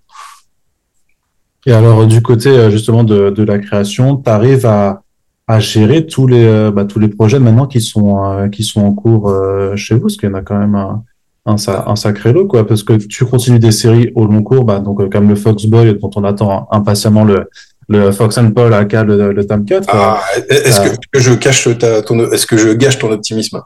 Et 1.66 1.72
alors, 1.72 2.06
du 2.06 2.22
côté 2.22 2.48
euh, 2.50 2.70
justement 2.70 3.02
de, 3.02 3.30
de 3.30 3.42
la 3.42 3.58
création, 3.58 4.16
tu 4.16 4.30
arrives 4.30 4.64
à, 4.66 5.02
à 5.48 5.58
gérer 5.58 6.06
tous 6.06 6.28
les, 6.28 6.44
euh, 6.44 6.70
bah, 6.70 6.84
tous 6.84 7.00
les 7.00 7.08
projets 7.08 7.40
maintenant 7.40 7.66
qui 7.66 7.80
sont, 7.80 8.24
euh, 8.24 8.48
qui 8.48 8.62
sont 8.62 8.80
en 8.82 8.92
cours 8.92 9.34
chez 9.74 9.96
vous, 9.96 10.02
parce 10.02 10.16
qu'il 10.16 10.28
y 10.28 10.32
en 10.32 10.36
a 10.36 10.42
quand 10.42 10.58
même 10.58 10.76
un, 10.76 11.02
un, 11.44 11.56
un, 11.86 11.96
sacré 11.96 12.32
lot, 12.32 12.46
quoi, 12.46 12.66
parce 12.66 12.84
que 12.84 12.92
tu 12.94 13.24
continues 13.24 13.58
des 13.58 13.72
séries 13.72 14.12
au 14.14 14.26
long 14.26 14.44
cours, 14.44 14.64
bah, 14.64 14.78
donc 14.78 15.10
comme 15.10 15.28
le 15.28 15.34
Foxboy, 15.34 15.98
dont 15.98 16.10
on 16.14 16.22
attend 16.22 16.68
impatiemment 16.70 17.24
le, 17.24 17.50
le 17.88 18.12
Fox 18.12 18.38
and 18.38 18.52
Paul 18.52 18.72
à 18.72 18.84
le, 18.84 19.32
le 19.32 19.46
tome 19.46 19.64
4. 19.64 19.88
Ah, 19.92 20.20
est-ce 20.48 20.80
que, 20.80 21.20
je 21.20 21.34
cache 21.34 21.68
ta, 21.78 22.00
ton, 22.02 22.30
est-ce 22.30 22.46
que 22.46 22.56
je 22.56 22.70
gâche 22.70 22.98
ton 22.98 23.10
optimisme? 23.10 23.60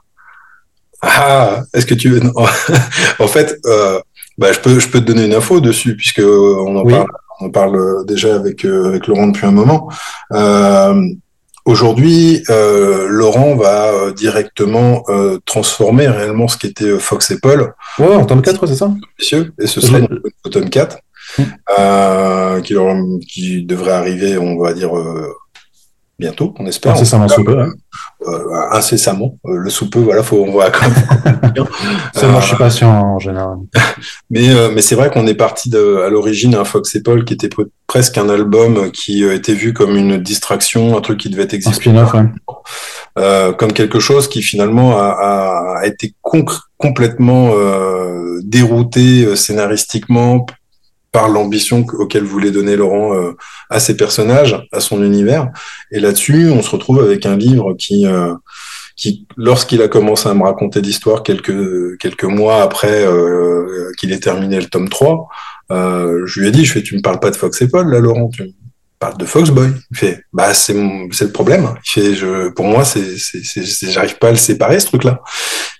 Ah, 1.02 1.62
est-ce 1.74 1.84
que 1.84 1.94
tu 1.94 2.08
veux, 2.08 2.20
en 3.18 3.26
fait, 3.26 3.58
euh, 3.66 4.00
bah, 4.38 4.52
je 4.52 4.60
peux, 4.60 4.78
je 4.78 4.88
peux 4.88 5.00
te 5.00 5.04
donner 5.06 5.26
une 5.26 5.34
info 5.34 5.60
dessus, 5.60 5.96
puisque 5.96 6.22
on 6.22 6.76
en 6.76 6.84
parle 6.84 7.06
on 7.40 7.50
parle 7.50 8.04
déjà 8.06 8.34
avec, 8.34 8.64
euh, 8.64 8.88
avec 8.88 9.06
Laurent 9.06 9.28
depuis 9.28 9.46
un 9.46 9.52
moment. 9.52 9.90
Euh, 10.32 11.02
aujourd'hui, 11.64 12.42
euh, 12.50 13.06
Laurent 13.08 13.56
va 13.56 14.12
directement 14.12 15.04
transformer 15.44 16.08
réellement 16.08 16.48
ce 16.48 16.56
qui 16.56 16.66
était 16.66 16.98
Fox 16.98 17.30
et 17.30 17.40
Paul. 17.40 17.74
Ouais, 17.98 18.14
en 18.14 18.24
tome 18.24 18.42
4, 18.42 18.66
c'est 18.66 18.76
ça? 18.76 18.92
Monsieur, 19.18 19.52
et 19.60 19.66
ce 19.66 19.80
sera 19.80 19.98
le 19.98 20.50
tome 20.50 20.70
4, 20.70 20.98
qui, 22.62 22.74
qui, 23.28 23.64
devrait 23.64 23.92
arriver, 23.92 24.38
on 24.38 24.58
va 24.58 24.72
dire, 24.72 24.92
bientôt, 26.20 26.54
on 26.58 26.66
espère. 26.66 26.92
Incessamment 26.92 27.26
sous 27.26 27.42
peu. 27.42 27.58
Hein. 27.58 27.72
Euh, 28.28 28.38
incessamment. 28.72 29.38
Euh, 29.46 29.56
le 29.56 29.70
sous 29.70 29.88
peu, 29.88 29.98
voilà, 29.98 30.22
faut, 30.22 30.44
on 30.46 30.52
voit 30.52 30.70
quand 30.70 30.86
moi, 30.86 31.66
je 32.40 32.46
suis 32.46 32.56
patient 32.56 32.90
en 32.90 33.18
général. 33.18 33.56
mais 34.30 34.50
euh, 34.50 34.70
mais 34.72 34.82
c'est 34.82 34.94
vrai 34.94 35.10
qu'on 35.10 35.26
est 35.26 35.34
parti 35.34 35.70
de, 35.70 36.02
à 36.06 36.10
l'origine 36.10 36.54
un 36.54 36.64
Fox 36.64 36.94
et 36.94 37.02
Paul 37.02 37.24
qui 37.24 37.32
était 37.32 37.48
presque 37.86 38.18
un 38.18 38.28
album 38.28 38.92
qui 38.92 39.24
était 39.24 39.54
vu 39.54 39.72
comme 39.72 39.96
une 39.96 40.18
distraction, 40.18 40.96
un 40.96 41.00
truc 41.00 41.18
qui 41.18 41.30
devait 41.30 41.48
exister. 41.50 41.90
Un 41.90 43.52
comme 43.54 43.72
quelque 43.72 43.98
chose 43.98 44.28
qui 44.28 44.42
finalement 44.42 44.98
a, 44.98 45.80
a 45.80 45.86
été 45.86 46.14
complètement 46.78 47.52
dérouté 48.42 49.34
scénaristiquement 49.34 50.46
par 51.12 51.28
l'ambition 51.28 51.84
auquel 51.94 52.22
voulait 52.22 52.50
donner 52.50 52.76
Laurent 52.76 53.14
euh, 53.14 53.32
à 53.68 53.80
ses 53.80 53.96
personnages, 53.96 54.56
à 54.72 54.80
son 54.80 55.02
univers. 55.02 55.50
Et 55.90 56.00
là-dessus, 56.00 56.50
on 56.50 56.62
se 56.62 56.70
retrouve 56.70 57.00
avec 57.00 57.26
un 57.26 57.36
livre 57.36 57.74
qui, 57.74 58.06
euh, 58.06 58.34
qui 58.96 59.26
lorsqu'il 59.36 59.82
a 59.82 59.88
commencé 59.88 60.28
à 60.28 60.34
me 60.34 60.44
raconter 60.44 60.80
l'histoire 60.80 61.22
quelques, 61.22 61.98
quelques 61.98 62.24
mois 62.24 62.62
après 62.62 63.04
euh, 63.04 63.90
qu'il 63.98 64.12
ait 64.12 64.20
terminé 64.20 64.60
le 64.60 64.66
tome 64.66 64.88
3, 64.88 65.28
je 65.70 66.40
lui 66.40 66.48
ai 66.48 66.50
dit, 66.50 66.64
je 66.64 66.72
fais, 66.72 66.82
tu 66.82 66.96
me 66.96 67.00
parles 67.00 67.20
pas 67.20 67.30
de 67.30 67.36
Fox 67.36 67.60
et 67.62 67.68
Paul, 67.68 67.90
là, 67.90 68.00
Laurent, 68.00 68.28
tu, 68.28 68.52
parle 69.00 69.16
de 69.16 69.24
Foxboy. 69.24 69.70
Il 69.90 69.96
fait, 69.96 70.24
bah 70.32 70.54
c'est 70.54 70.76
c'est 71.10 71.24
le 71.24 71.32
problème. 71.32 71.74
Il 71.84 71.90
fait, 71.90 72.14
je, 72.14 72.50
pour 72.50 72.66
moi, 72.66 72.84
c'est 72.84 73.16
c'est 73.16 73.90
j'arrive 73.90 74.18
pas 74.18 74.28
à 74.28 74.32
le 74.32 74.36
séparer 74.36 74.78
ce 74.78 74.86
truc-là. 74.86 75.22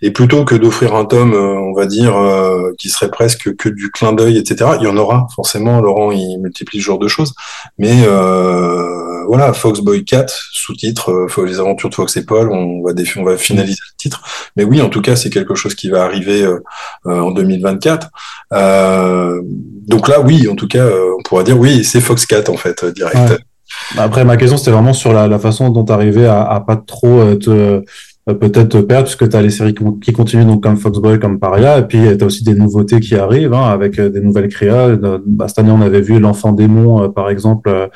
Et 0.03 0.11
plutôt 0.11 0.47
que 0.47 0.55
d'offrir 0.55 0.95
un 0.95 1.05
tome, 1.05 1.35
euh, 1.35 1.59
on 1.59 1.75
va 1.75 1.85
dire, 1.85 2.17
euh, 2.17 2.73
qui 2.79 2.89
serait 2.89 3.11
presque 3.11 3.55
que 3.57 3.69
du 3.69 3.91
clin 3.91 4.15
d'œil, 4.15 4.39
etc. 4.39 4.71
Il 4.81 4.85
y 4.85 4.87
en 4.89 4.97
aura 4.97 5.27
forcément. 5.37 5.81
Laurent, 5.81 6.11
il 6.11 6.39
multiplie 6.39 6.81
ce 6.81 6.87
genre 6.87 6.99
de 6.99 7.09
choses. 7.09 7.35
Mais 7.79 8.03
euh, 8.05 9.25
voilà, 9.27 9.53
Foxboy 9.53 10.05
4, 10.05 10.33
sous-titre, 10.53 11.11
euh, 11.11 11.45
les 11.45 11.61
aventures 11.61 11.91
de 11.91 11.95
Fox 11.95 12.17
et 12.17 12.25
Paul. 12.25 12.51
On 12.51 12.83
va 12.83 12.93
on 13.17 13.25
va 13.25 13.37
finaliser 13.37 13.81
le 13.93 13.97
titre. 13.99 14.23
Mais 14.57 14.65
oui, 14.65 14.81
en 14.81 14.89
tout 14.89 15.03
cas, 15.03 15.17
c'est 15.17 15.31
quelque 15.31 15.55
chose 15.55 15.75
qui 15.75 15.91
va 15.91 16.05
arriver 16.05 16.47
en 17.05 17.31
2024. 17.31 18.09
donc 18.51 20.09
là, 20.09 20.21
oui, 20.21 20.49
en 20.49 20.57
tout 20.57 20.69
cas, 20.69 20.87
on 21.19 21.23
pourra 21.23 21.43
dire 21.43 21.59
oui, 21.59 21.85
c'est 21.85 22.01
Fox 22.01 22.25
4 22.25 22.49
en 22.49 22.57
fait, 22.57 22.85
direct. 22.87 23.10
Bah, 23.97 24.03
après, 24.05 24.25
ma 24.25 24.37
question, 24.37 24.57
c'était 24.57 24.71
vraiment 24.71 24.93
sur 24.93 25.13
la, 25.13 25.39
façon 25.39 25.71
dont 25.71 25.85
tu 25.85 25.93
arrivais 25.93 26.27
à, 26.27 26.43
à, 26.43 26.61
pas 26.61 26.77
trop 26.77 27.21
euh, 27.21 27.37
te 27.37 27.83
euh, 28.29 28.35
peut-être 28.35 28.69
te 28.69 28.79
perdre, 28.79 29.05
puisque 29.05 29.29
tu 29.29 29.37
as 29.37 29.43
les 29.43 29.51
séries 29.51 29.75
qui 29.75 30.13
continuent, 30.13 30.45
donc 30.45 30.63
comme 30.63 30.77
Foxboy, 30.77 31.19
comme 31.19 31.39
Paria, 31.39 31.79
et 31.79 31.83
puis 31.87 31.99
tu 32.17 32.23
as 32.23 32.27
aussi 32.27 32.45
des 32.45 32.55
nouveautés 32.55 33.01
qui 33.01 33.17
arrivent, 33.17 33.55
hein, 33.55 33.65
avec 33.65 33.99
euh, 33.99 34.11
des 34.11 34.21
nouvelles 34.21 34.49
créas. 34.49 34.97
Bah, 35.27 35.49
cette 35.49 35.61
année, 35.61 35.71
on 35.71 35.81
avait 35.81 36.03
vu 36.03 36.21
L'Enfant 36.21 36.53
démon, 36.53 37.09
par 37.11 37.31
exemple. 37.31 37.91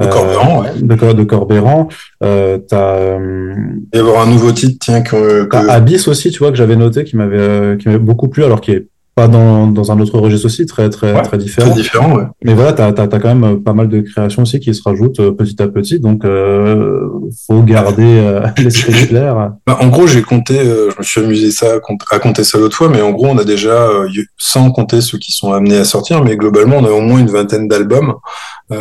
De 0.00 0.06
Corbéran, 0.06 0.62
ouais. 0.62 0.68
De, 0.80 1.12
de 1.12 1.24
Corbéran. 1.24 1.88
Euh, 2.24 2.58
t'as. 2.58 3.16
Il 3.16 3.96
y 3.96 3.98
avoir 3.98 4.26
un 4.26 4.30
nouveau 4.30 4.50
titre, 4.52 4.76
tiens, 4.80 5.02
que. 5.02 5.44
que... 5.44 5.56
Abyss 5.56 6.08
aussi, 6.08 6.30
tu 6.30 6.40
vois, 6.40 6.50
que 6.50 6.56
j'avais 6.56 6.76
noté, 6.76 7.04
qui 7.04 7.16
m'avait, 7.16 7.76
qui 7.78 7.88
m'avait 7.88 8.00
beaucoup 8.00 8.28
plu, 8.28 8.42
alors 8.44 8.60
qu'il 8.60 8.74
est 8.74 8.88
pas 9.14 9.28
dans, 9.28 9.68
dans 9.68 9.92
un 9.92 10.00
autre 10.00 10.18
registre 10.18 10.46
aussi, 10.46 10.66
très 10.66 10.90
très 10.90 11.22
très 11.22 11.38
différent. 11.38 11.70
Très 11.70 11.80
différent, 11.80 12.16
ouais. 12.16 12.24
Mais 12.42 12.54
voilà, 12.54 12.72
tu 12.72 12.82
as, 12.82 12.86
as, 12.86 13.06
quand 13.06 13.34
même 13.34 13.62
pas 13.62 13.72
mal 13.72 13.88
de 13.88 14.00
créations 14.00 14.42
aussi 14.42 14.58
qui 14.58 14.74
se 14.74 14.82
rajoutent 14.82 15.20
euh, 15.20 15.30
petit 15.30 15.60
à 15.62 15.68
petit, 15.68 16.00
donc 16.00 16.24
euh, 16.24 17.08
faut 17.46 17.62
garder 17.62 18.02
euh, 18.02 18.40
l'esprit 18.58 19.06
clair. 19.06 19.52
Bah, 19.66 19.78
en 19.80 19.86
gros, 19.88 20.08
j'ai 20.08 20.22
compté, 20.22 20.58
euh, 20.58 20.90
je 20.90 20.98
me 20.98 21.02
suis 21.04 21.20
amusé 21.20 21.50
ça 21.52 21.76
à 22.10 22.18
compter 22.18 22.42
ça 22.42 22.58
l'autre 22.58 22.76
fois, 22.76 22.88
mais 22.88 23.02
en 23.02 23.12
gros, 23.12 23.26
on 23.26 23.38
a 23.38 23.44
déjà, 23.44 23.88
sans 24.36 24.72
compter 24.72 25.00
ceux 25.00 25.18
qui 25.18 25.30
sont 25.30 25.52
amenés 25.52 25.76
à 25.76 25.84
sortir, 25.84 26.24
mais 26.24 26.36
globalement, 26.36 26.78
on 26.78 26.84
a 26.84 26.90
au 26.90 27.00
moins 27.00 27.20
une 27.20 27.30
vingtaine 27.30 27.68
d'albums 27.68 28.14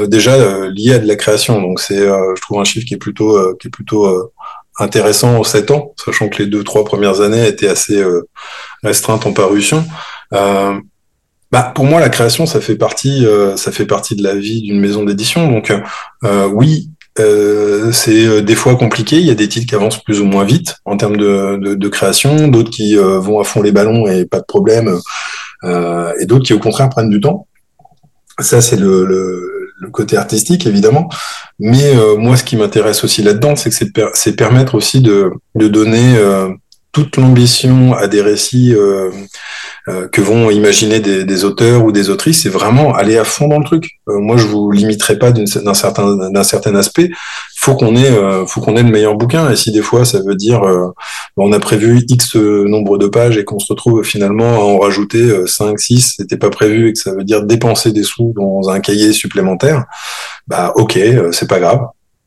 déjà 0.08 0.36
liés 0.70 0.94
à 0.94 1.00
de 1.00 1.08
la 1.08 1.16
création. 1.16 1.62
Donc 1.62 1.80
c'est, 1.80 2.00
je 2.00 2.42
trouve 2.42 2.60
un 2.60 2.64
chiffre 2.64 2.86
qui 2.86 2.96
est 2.96 2.98
plutôt 2.98 3.38
qui 3.58 3.68
est 3.68 3.72
plutôt 3.72 4.32
intéressant 4.80 5.38
en 5.38 5.44
7 5.44 5.72
ans, 5.72 5.94
sachant 6.04 6.30
que 6.30 6.42
les 6.42 6.50
deux 6.50 6.64
trois 6.64 6.84
premières 6.84 7.22
années 7.22 7.48
étaient 7.48 7.68
assez 7.68 8.04
restreintes 8.84 9.26
en 9.26 9.34
parution. 9.34 9.84
Euh, 10.34 10.80
bah, 11.52 11.72
pour 11.76 11.86
moi, 11.86 12.00
la 12.00 12.10
création, 12.10 12.46
ça 12.46 12.62
fait 12.62 12.76
partie, 12.76 13.26
euh, 13.26 13.56
ça 13.58 13.72
fait 13.72 13.86
partie 13.86 14.16
de 14.16 14.24
la 14.24 14.36
vie 14.36 14.62
d'une 14.62 14.80
maison 14.80 15.04
d'édition. 15.04 15.52
Donc, 15.52 15.72
euh, 16.24 16.48
oui, 16.48 16.90
c'est 17.16 18.42
des 18.42 18.56
fois 18.56 18.76
compliqué. 18.76 19.18
Il 19.18 19.26
y 19.26 19.32
a 19.32 19.36
des 19.36 19.48
titres 19.48 19.68
qui 19.68 19.76
avancent 19.76 20.04
plus 20.04 20.20
ou 20.20 20.26
moins 20.26 20.46
vite 20.46 20.78
en 20.86 20.98
termes 20.98 21.18
de, 21.18 21.88
création, 21.90 22.48
d'autres 22.48 22.72
qui 22.72 22.96
vont 22.96 23.40
à 23.40 23.44
fond 23.44 23.62
les 23.62 23.72
ballons 23.72 24.08
et 24.08 24.26
pas 24.26 24.40
de 24.40 24.46
problème, 24.46 25.00
et 25.64 26.26
d'autres 26.26 26.46
qui 26.46 26.54
au 26.54 26.60
contraire 26.60 26.90
prennent 26.90 27.12
du 27.12 27.22
temps. 27.22 27.46
Ça, 28.40 28.62
c'est 28.62 28.78
le, 28.78 29.50
côté 29.92 30.18
artistique, 30.18 30.66
évidemment. 30.66 31.08
Mais 31.60 31.94
moi, 32.18 32.36
ce 32.36 32.44
qui 32.44 32.58
m'intéresse 32.58 33.04
aussi 33.04 33.22
là-dedans, 33.22 33.56
c'est 33.56 33.70
que 33.70 33.76
c'est 34.16 34.36
permettre 34.36 34.74
aussi 34.74 35.00
de 35.02 35.30
donner 35.54 36.18
toute 36.94 37.18
l'ambition 37.18 37.96
à 37.96 38.08
des 38.08 38.22
récits 38.22 38.74
euh, 38.76 39.10
euh, 39.88 40.08
que 40.08 40.22
vont 40.22 40.52
imaginer 40.52 41.00
des, 41.00 41.44
auteurs 41.44 41.84
ou 41.84 41.92
des 41.92 42.12
autrices, 42.12 42.44
c'est 42.44 42.50
vraiment 42.50 42.94
aller 42.94 43.18
à 43.18 43.24
fond 43.24 43.48
dans 43.48 43.58
le 43.58 43.66
truc. 43.66 44.00
Euh, 44.08 44.20
moi, 44.20 44.38
je 44.38 44.46
vous 44.46 44.72
limiterai 44.72 45.18
pas 45.18 45.32
d'un 45.32 45.46
certain 45.74 46.30
d'un 46.30 46.44
certain 46.44 46.76
aspect. 46.76 47.10
Faut 47.58 47.76
qu'on 47.76 47.96
ait, 47.96 48.12
faut 48.46 48.62
qu'on 48.62 48.76
ait 48.76 48.84
le 48.84 48.92
meilleur 48.92 49.16
bouquin. 49.16 49.50
Et 49.50 49.56
si 49.56 49.72
des 49.72 49.82
fois, 49.82 50.06
ça 50.06 50.20
veut 50.22 50.36
dire, 50.36 50.62
on 51.38 51.52
a 51.54 51.60
prévu 51.60 52.04
X 52.08 52.36
nombre 52.36 52.98
de 52.98 53.08
pages 53.08 53.38
et 53.38 53.46
qu'on 53.46 53.58
se 53.58 53.72
retrouve 53.72 54.04
finalement 54.04 54.56
à 54.56 54.60
en 54.60 54.78
rajouter 54.80 55.48
5, 55.48 55.80
6, 55.80 56.16
c'était 56.18 56.38
pas 56.38 56.50
prévu 56.50 56.90
et 56.90 56.94
que 56.94 57.00
ça 57.00 57.14
veut 57.14 57.24
dire 57.24 57.44
dépenser 57.44 57.94
des 57.94 58.04
sous 58.04 58.34
dans 58.36 58.70
un 58.70 58.82
cahier 58.82 59.14
supplémentaire, 59.14 59.86
bah 60.46 60.74
ok, 60.76 61.00
c'est 61.32 61.48
pas 61.48 61.62
grave 61.62 61.80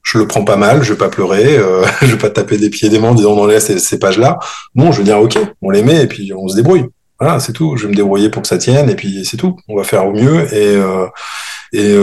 je 0.06 0.18
le 0.18 0.26
prends 0.28 0.44
pas 0.44 0.56
mal, 0.56 0.84
je 0.84 0.92
vais 0.92 0.98
pas 0.98 1.08
pleurer, 1.08 1.58
euh, 1.58 1.84
je 2.00 2.06
vais 2.06 2.18
pas 2.18 2.30
taper 2.30 2.56
des 2.56 2.70
pieds 2.70 2.88
des 2.88 3.00
mains 3.00 3.10
en 3.10 3.14
disant 3.14 3.32
on 3.32 3.46
laisse 3.46 3.66
ces, 3.66 3.78
ces 3.80 3.98
pages-là. 3.98 4.38
Bon, 4.74 4.92
je 4.92 4.98
veux 4.98 5.04
dire 5.04 5.18
ok, 5.18 5.36
on 5.62 5.70
les 5.70 5.82
met 5.82 6.04
et 6.04 6.06
puis 6.06 6.32
on 6.32 6.46
se 6.46 6.54
débrouille. 6.54 6.86
Voilà, 7.18 7.40
c'est 7.40 7.52
tout. 7.52 7.76
Je 7.76 7.84
vais 7.84 7.90
me 7.90 7.96
débrouiller 7.96 8.28
pour 8.28 8.42
que 8.42 8.48
ça 8.48 8.58
tienne 8.58 8.88
et 8.88 8.94
puis 8.94 9.24
c'est 9.24 9.36
tout. 9.36 9.56
On 9.68 9.76
va 9.76 9.84
faire 9.84 10.06
au 10.06 10.12
mieux 10.12 10.44
et 10.54 10.76
euh, 10.76 11.06
et 11.72 11.96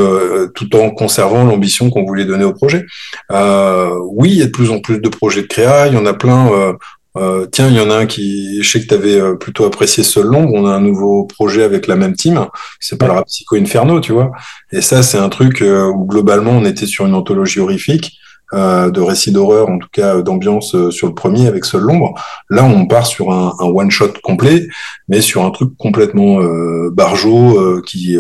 tout 0.54 0.76
en 0.76 0.91
conservant 0.91 1.45
l'ambition 1.45 1.89
qu'on 1.89 2.06
voulait 2.06 2.26
donner 2.26 2.43
au 2.43 2.54
projet. 2.54 2.84
oui, 3.32 4.32
il 4.32 4.38
y 4.38 4.41
a 4.41 4.45
de 4.45 4.51
plus 4.51 4.70
en 4.70 4.80
plus 4.80 4.99
de 4.99 5.10
projets 5.10 5.43
de 5.43 5.47
créa, 5.47 5.88
il 5.88 5.93
y 5.93 5.97
en 5.97 6.06
a 6.06 6.14
plein. 6.14 6.76
Euh, 7.16 7.45
tiens, 7.51 7.68
il 7.68 7.76
y 7.76 7.80
en 7.80 7.91
a 7.91 7.95
un 7.95 8.05
qui, 8.05 8.64
je 8.64 8.70
sais 8.70 8.82
que 8.82 8.88
tu 8.88 8.93
avais 8.93 9.20
euh, 9.20 9.36
plutôt 9.36 9.66
apprécié 9.66 10.03
Seul 10.03 10.26
Long. 10.26 10.49
On 10.53 10.66
a 10.66 10.72
un 10.72 10.82
nouveau 10.82 11.26
projet 11.26 11.64
avec 11.64 11.88
la 11.88 11.95
même 11.95 12.14
team 12.16 12.47
qui 12.82 12.88
s'appellera 12.88 13.24
Psycho 13.26 13.55
Inferno, 13.55 13.99
tu 13.99 14.14
vois. 14.14 14.32
Et 14.72 14.82
ça, 14.82 15.03
c'est 15.03 15.20
un 15.20 15.30
truc 15.30 15.61
euh, 15.61 15.86
où 15.88 16.05
globalement, 16.05 16.51
on 16.51 16.66
était 16.66 16.88
sur 16.88 17.05
une 17.05 17.14
anthologie 17.14 17.59
horrifique. 17.59 18.18
Euh, 18.53 18.91
de 18.91 19.01
récits 19.01 19.32
d'horreur, 19.32 19.68
en 19.68 19.80
tout 19.80 19.88
cas 19.91 20.22
d'ambiance 20.22 20.76
sur 20.91 21.07
le 21.07 21.16
premier 21.16 21.47
avec 21.47 21.66
Seul 21.66 21.82
l'ombre. 21.82 22.14
Là, 22.51 22.64
on 22.64 22.86
part 22.86 23.07
sur 23.07 23.32
un, 23.32 23.55
un 23.59 23.66
one 23.66 23.89
shot 23.89 24.14
complet, 24.22 24.68
mais 25.07 25.22
sur 25.22 25.43
un 25.43 25.49
truc 25.49 25.76
complètement 25.80 26.39
euh, 26.39 26.91
barjot 26.93 27.82
qui 27.82 28.16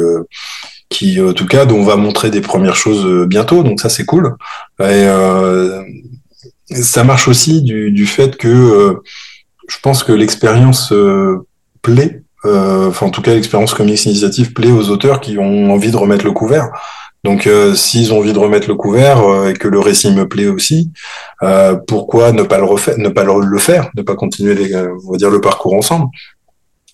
qui 0.89 1.21
en 1.21 1.33
tout 1.33 1.45
cas 1.45 1.65
dont 1.65 1.77
on 1.77 1.83
va 1.83 1.97
montrer 1.97 2.31
des 2.31 2.41
premières 2.41 2.75
choses 2.75 3.27
bientôt. 3.27 3.61
Donc 3.61 3.79
ça, 3.79 3.89
c'est 3.89 4.05
cool. 4.05 4.35
Et 4.79 5.05
ça 6.69 7.03
marche 7.03 7.27
aussi 7.27 7.61
du, 7.61 8.05
fait 8.05 8.37
que 8.37 8.47
euh, 8.47 9.03
je 9.67 9.77
pense 9.81 10.03
que 10.03 10.11
l'expérience 10.11 10.91
euh, 10.91 11.45
plaît, 11.81 12.23
euh, 12.45 12.89
enfin 12.89 13.07
en 13.07 13.09
tout 13.09 13.21
cas 13.21 13.33
l'expérience 13.33 13.73
comics 13.73 14.05
initiative 14.05 14.53
plaît 14.53 14.71
aux 14.71 14.89
auteurs 14.89 15.21
qui 15.21 15.37
ont 15.37 15.71
envie 15.71 15.91
de 15.91 15.97
remettre 15.97 16.25
le 16.25 16.31
couvert. 16.31 16.69
Donc 17.23 17.47
s'ils 17.73 18.11
ont 18.11 18.17
envie 18.17 18.33
de 18.33 18.37
remettre 18.37 18.67
le 18.67 18.75
couvert 18.75 19.47
et 19.47 19.53
que 19.53 19.69
le 19.69 19.79
récit 19.79 20.11
me 20.11 20.27
plaît 20.27 20.47
aussi, 20.47 20.91
pourquoi 21.87 22.33
ne 22.33 22.43
pas 22.43 22.57
le 22.57 22.65
refaire, 22.65 22.97
ne 22.97 23.07
pas 23.07 23.23
le 23.23 23.57
faire, 23.59 23.89
ne 23.95 24.01
pas 24.01 24.15
continuer 24.15 24.75
on 24.75 25.11
va 25.13 25.17
dire 25.17 25.29
le 25.29 25.39
parcours 25.39 25.73
ensemble? 25.73 26.07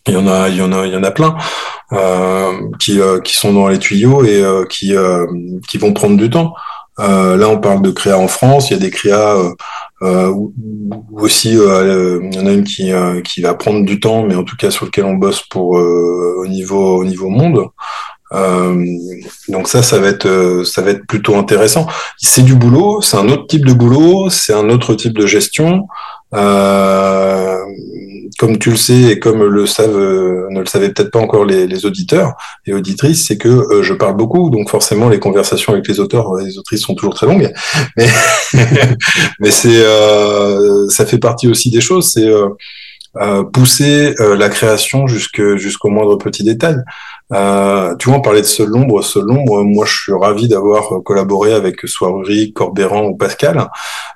Il 0.06 0.14
y 0.14 0.18
en 0.18 0.28
a, 0.28 0.50
il 0.50 0.58
y 0.58 0.62
en 0.62 0.72
a, 0.72 0.86
il 0.86 0.94
y 0.94 0.96
en 0.96 1.04
a 1.04 1.10
plein 1.10 1.36
qui 2.78 3.36
sont 3.36 3.54
dans 3.54 3.70
les 3.70 3.80
tuyaux 3.80 4.24
et 4.24 4.44
qui 4.70 4.94
vont 5.80 5.94
prendre 5.94 6.16
du 6.16 6.30
temps. 6.30 6.54
Euh, 7.00 7.38
là, 7.38 7.50
on 7.50 7.60
parle 7.60 7.82
de 7.82 7.92
créa 7.92 8.18
en 8.18 8.28
France. 8.28 8.70
Il 8.70 8.74
y 8.74 8.76
a 8.76 8.80
des 8.80 8.90
créas 8.90 9.36
euh, 9.36 9.54
euh 10.02 10.34
aussi. 11.14 11.58
Euh, 11.58 12.20
il 12.24 12.36
y 12.36 12.40
en 12.40 12.46
a 12.46 12.52
une 12.52 12.64
qui 12.64 13.42
va 13.42 13.54
prendre 13.56 13.86
du 13.86 14.00
temps, 14.00 14.24
mais 14.24 14.36
en 14.36 14.44
tout 14.44 14.56
cas 14.56 14.72
sur 14.72 14.86
lequel 14.86 15.06
on 15.06 15.16
bosse 15.16 15.42
pour 15.42 15.70
au 15.72 16.48
niveau 16.48 16.98
au 16.98 17.06
niveau 17.06 17.30
monde. 17.30 17.68
donc 19.50 19.68
ça, 19.68 19.82
ça 19.82 20.00
va 20.00 20.08
être 20.08 20.64
ça 20.66 20.82
va 20.82 20.92
être 20.92 21.06
plutôt 21.08 21.36
intéressant. 21.36 21.88
C'est 22.18 22.44
du 22.44 22.56
boulot, 22.56 23.02
c'est 23.02 23.18
un 23.18 23.30
autre 23.30 23.48
type 23.48 23.66
de 23.66 23.74
boulot, 23.74 24.30
c'est 24.30 24.54
un 24.54 24.70
autre 24.70 24.94
type 24.96 25.18
de 25.18 25.26
gestion. 25.26 25.88
Comme 28.40 28.58
tu 28.58 28.70
le 28.70 28.78
sais 28.78 29.02
et 29.02 29.20
comme 29.20 29.44
le 29.44 29.66
savent, 29.66 29.98
euh, 29.98 30.48
ne 30.50 30.62
le 30.62 30.66
savaient 30.66 30.94
peut-être 30.94 31.12
pas 31.12 31.20
encore 31.20 31.44
les, 31.44 31.86
auditeurs 31.86 32.36
et 32.66 32.74
auditrices, 32.74 33.28
c'est 33.28 33.38
que 33.38 33.50
euh, 33.50 33.84
je 33.84 33.94
parle 33.94 34.16
beaucoup, 34.16 34.50
donc 34.50 34.70
forcément 34.70 35.10
les 35.10 35.20
conversations 35.20 35.74
avec 35.74 35.86
les 35.90 36.00
auteurs 36.00 36.40
et 36.40 36.46
les 36.46 36.58
autrices 36.58 36.84
sont 36.84 36.96
toujours 36.96 37.14
très 37.14 37.28
longues. 37.28 37.52
Mais, 37.98 38.08
mais 39.40 39.52
c'est, 39.52 39.84
ça 40.90 41.06
fait 41.06 41.18
partie 41.18 41.50
aussi 41.50 41.70
des 41.70 41.82
choses. 41.82 42.12
C'est 42.14 42.30
pousser 43.52 44.14
la 44.18 44.50
création 44.50 45.06
jusqu'au 45.08 45.90
moindre 45.90 46.18
petit 46.18 46.44
détail. 46.44 46.78
Euh, 47.32 47.96
tu 47.98 48.10
vois, 48.10 48.18
on 48.18 48.22
parlait 48.22 48.42
de 48.42 48.46
Seul 48.46 48.70
l'ombre. 48.70 49.04
Seul 49.04 49.24
l'ombre, 49.24 49.64
moi, 49.64 49.86
je 49.86 49.94
suis 49.94 50.14
ravi 50.14 50.48
d'avoir 50.48 51.04
collaboré 51.04 51.54
avec 51.54 51.82
soit 51.86 52.10
Rurik, 52.10 52.54
Corbéran 52.54 53.06
ou 53.08 53.16
Pascal. 53.16 53.70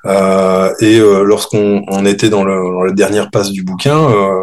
Euh, 0.05 0.73
et 0.79 0.99
euh, 0.99 1.23
lorsqu'on 1.23 1.83
on 1.87 2.05
était 2.05 2.29
dans, 2.29 2.43
le, 2.43 2.55
dans, 2.55 2.83
la 2.83 2.93
dernière 2.93 3.29
passe 3.29 3.51
du 3.51 3.63
bouquin, 3.63 3.97
euh, 3.97 4.41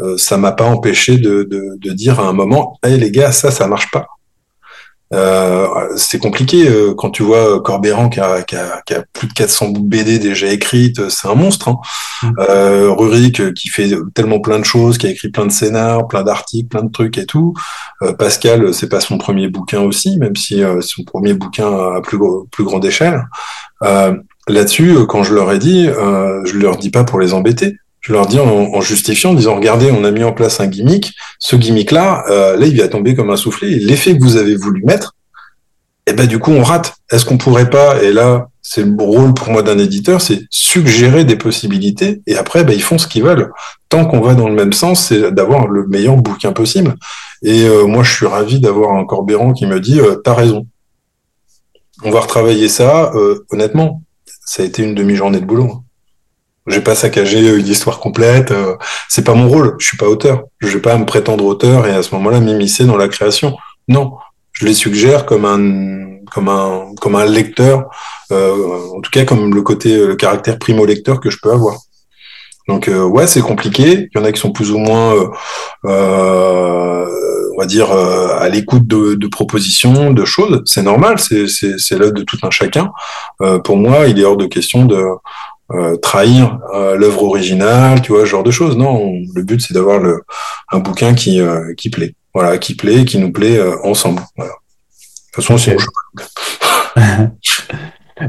euh, 0.00 0.16
ça 0.16 0.36
m'a 0.38 0.52
pas 0.52 0.64
empêché 0.64 1.18
de, 1.18 1.42
de, 1.42 1.76
de, 1.78 1.92
dire 1.92 2.20
à 2.20 2.24
un 2.24 2.32
moment, 2.32 2.78
hey, 2.82 2.98
les 2.98 3.10
gars, 3.10 3.32
ça, 3.32 3.50
ça 3.50 3.66
marche 3.66 3.90
pas. 3.90 4.06
Euh, 5.12 5.66
c'est 5.96 6.18
compliqué 6.18 6.68
euh, 6.68 6.94
quand 6.94 7.10
tu 7.10 7.22
vois 7.22 7.60
Corbéran 7.60 8.08
qui 8.08 8.20
a, 8.20 8.42
qui, 8.42 8.56
a, 8.56 8.80
qui 8.86 8.94
a, 8.94 9.04
plus 9.12 9.28
de 9.28 9.32
400 9.32 9.72
BD 9.80 10.18
déjà 10.18 10.46
écrites, 10.48 11.08
c'est 11.10 11.28
un 11.28 11.34
monstre. 11.34 11.68
Hein. 11.68 11.76
Mm. 12.22 12.32
Euh, 12.38 12.92
Rurik 12.92 13.54
qui 13.54 13.68
fait 13.68 13.90
tellement 14.14 14.40
plein 14.40 14.58
de 14.58 14.64
choses, 14.64 14.98
qui 14.98 15.06
a 15.06 15.10
écrit 15.10 15.30
plein 15.30 15.46
de 15.46 15.52
scénars, 15.52 16.06
plein 16.08 16.22
d'articles, 16.22 16.68
plein 16.68 16.82
de 16.82 16.90
trucs 16.90 17.18
et 17.18 17.26
tout. 17.26 17.54
Euh, 18.02 18.12
Pascal, 18.12 18.72
c'est 18.72 18.88
pas 18.88 19.00
son 19.00 19.18
premier 19.18 19.48
bouquin 19.48 19.80
aussi, 19.80 20.18
même 20.18 20.36
si 20.36 20.62
euh, 20.62 20.80
son 20.80 21.04
premier 21.04 21.34
bouquin 21.34 21.96
à 21.96 22.00
plus, 22.00 22.18
plus 22.50 22.64
grande 22.64 22.84
échelle. 22.84 23.24
Là-dessus, 24.48 25.06
quand 25.08 25.22
je 25.22 25.34
leur 25.34 25.52
ai 25.52 25.58
dit, 25.60 25.84
je 25.86 26.58
leur 26.58 26.76
dis 26.76 26.90
pas 26.90 27.04
pour 27.04 27.20
les 27.20 27.32
embêter 27.32 27.76
je 28.02 28.12
leur 28.12 28.26
dis 28.26 28.38
en, 28.38 28.80
justifiant, 28.80 29.30
en 29.30 29.34
disant 29.34 29.54
regardez, 29.54 29.90
on 29.90 30.04
a 30.04 30.10
mis 30.10 30.24
en 30.24 30.32
place 30.32 30.60
un 30.60 30.66
gimmick. 30.66 31.14
Ce 31.38 31.56
gimmick-là, 31.56 32.24
euh, 32.30 32.56
là, 32.56 32.66
il 32.66 32.74
vient 32.74 32.88
tomber 32.88 33.14
comme 33.14 33.30
un 33.30 33.36
soufflé. 33.36 33.78
L'effet 33.78 34.18
que 34.18 34.22
vous 34.22 34.36
avez 34.36 34.56
voulu 34.56 34.82
mettre, 34.84 35.14
eh 36.06 36.12
ben 36.12 36.26
du 36.26 36.38
coup, 36.38 36.50
on 36.50 36.64
rate. 36.64 36.94
Est-ce 37.10 37.24
qu'on 37.24 37.38
pourrait 37.38 37.70
pas 37.70 38.02
Et 38.02 38.12
là, 38.12 38.48
c'est 38.60 38.84
le 38.84 39.02
rôle 39.02 39.34
pour 39.34 39.50
moi 39.50 39.62
d'un 39.62 39.78
éditeur, 39.78 40.20
c'est 40.20 40.40
suggérer 40.50 41.24
des 41.24 41.36
possibilités. 41.36 42.22
Et 42.26 42.36
après, 42.36 42.64
ben, 42.64 42.72
ils 42.72 42.82
font 42.82 42.98
ce 42.98 43.06
qu'ils 43.06 43.22
veulent. 43.22 43.52
Tant 43.88 44.06
qu'on 44.06 44.20
va 44.20 44.34
dans 44.34 44.48
le 44.48 44.54
même 44.54 44.72
sens, 44.72 45.06
c'est 45.08 45.32
d'avoir 45.32 45.68
le 45.68 45.86
meilleur 45.86 46.16
bouquin 46.16 46.52
possible. 46.52 46.94
Et 47.42 47.64
euh, 47.64 47.86
moi, 47.86 48.02
je 48.02 48.12
suis 48.12 48.26
ravi 48.26 48.60
d'avoir 48.60 48.96
un 48.96 49.04
Corbéran 49.04 49.52
qui 49.52 49.66
me 49.66 49.80
dit 49.80 50.00
euh, 50.00 50.16
t'as 50.24 50.34
raison. 50.34 50.66
On 52.04 52.10
va 52.10 52.20
retravailler 52.20 52.68
ça. 52.68 53.12
Euh, 53.14 53.44
honnêtement, 53.50 54.02
ça 54.44 54.62
a 54.62 54.66
été 54.66 54.82
une 54.82 54.94
demi-journée 54.94 55.40
de 55.40 55.46
boulot. 55.46 55.82
Hein. 56.66 56.72
J'ai 56.72 56.80
pas 56.80 56.94
saccagé 56.94 57.56
une 57.56 57.66
histoire 57.66 57.98
complète. 58.00 58.50
Euh, 58.50 58.76
c'est 59.08 59.24
pas 59.24 59.34
mon 59.34 59.48
rôle. 59.48 59.76
Je 59.78 59.86
suis 59.86 59.96
pas 59.96 60.06
auteur. 60.06 60.44
Je 60.60 60.68
vais 60.68 60.80
pas 60.80 60.96
me 60.96 61.06
prétendre 61.06 61.44
auteur 61.44 61.86
et 61.86 61.92
à 61.92 62.02
ce 62.02 62.14
moment-là 62.14 62.40
m'immiscer 62.40 62.84
dans 62.84 62.96
la 62.96 63.08
création. 63.08 63.56
Non, 63.88 64.12
je 64.52 64.66
les 64.66 64.74
suggère 64.74 65.26
comme 65.26 65.44
un 65.44 66.20
comme 66.32 66.48
un 66.48 66.94
comme 67.00 67.16
un 67.16 67.24
lecteur. 67.24 67.90
Euh, 68.30 68.96
en 68.96 69.00
tout 69.00 69.10
cas, 69.10 69.24
comme 69.24 69.54
le 69.54 69.62
côté 69.62 70.06
le 70.06 70.16
caractère 70.16 70.58
primo 70.58 70.84
lecteur 70.84 71.20
que 71.20 71.30
je 71.30 71.38
peux 71.42 71.50
avoir. 71.50 71.76
Donc 72.68 72.88
euh, 72.88 73.04
ouais, 73.04 73.26
c'est 73.26 73.40
compliqué. 73.40 74.08
Il 74.14 74.18
y 74.18 74.20
en 74.20 74.24
a 74.24 74.32
qui 74.32 74.40
sont 74.40 74.52
plus 74.52 74.70
ou 74.70 74.78
moins, 74.78 75.14
euh, 75.84 77.06
on 77.54 77.58
va 77.58 77.66
dire, 77.66 77.90
à 77.90 78.48
l'écoute 78.48 78.86
de, 78.86 79.14
de, 79.14 79.26
propositions, 79.26 80.12
de 80.12 80.24
choses. 80.24 80.62
C'est 80.64 80.82
normal. 80.82 81.18
C'est 81.18 81.98
l'œuvre 81.98 82.12
de 82.12 82.22
tout 82.22 82.38
un 82.42 82.50
chacun. 82.50 82.92
pour 83.64 83.76
moi, 83.76 84.06
il 84.06 84.20
est 84.20 84.24
hors 84.24 84.36
de 84.36 84.46
question 84.46 84.84
de 84.84 85.02
euh, 85.74 85.96
trahir 85.96 86.58
euh, 86.74 86.96
l'œuvre 86.96 87.22
originale, 87.22 88.02
tu 88.02 88.12
vois, 88.12 88.22
ce 88.22 88.26
genre 88.26 88.42
de 88.42 88.50
choses. 88.50 88.76
Non, 88.76 89.12
le 89.34 89.42
but 89.42 89.60
c'est 89.60 89.72
d'avoir 89.72 89.98
le 89.98 90.22
un 90.70 90.80
bouquin 90.80 91.14
qui 91.14 91.40
euh, 91.40 91.72
qui 91.76 91.88
plaît, 91.88 92.14
voilà, 92.34 92.58
qui 92.58 92.74
plaît, 92.74 93.04
qui 93.04 93.18
nous 93.18 93.32
plaît 93.32 93.58
ensemble. 93.82 94.22
Voilà. 94.36 94.52
De 94.52 95.34
toute 95.34 95.44
façon, 95.44 95.56
c'est 95.56 95.76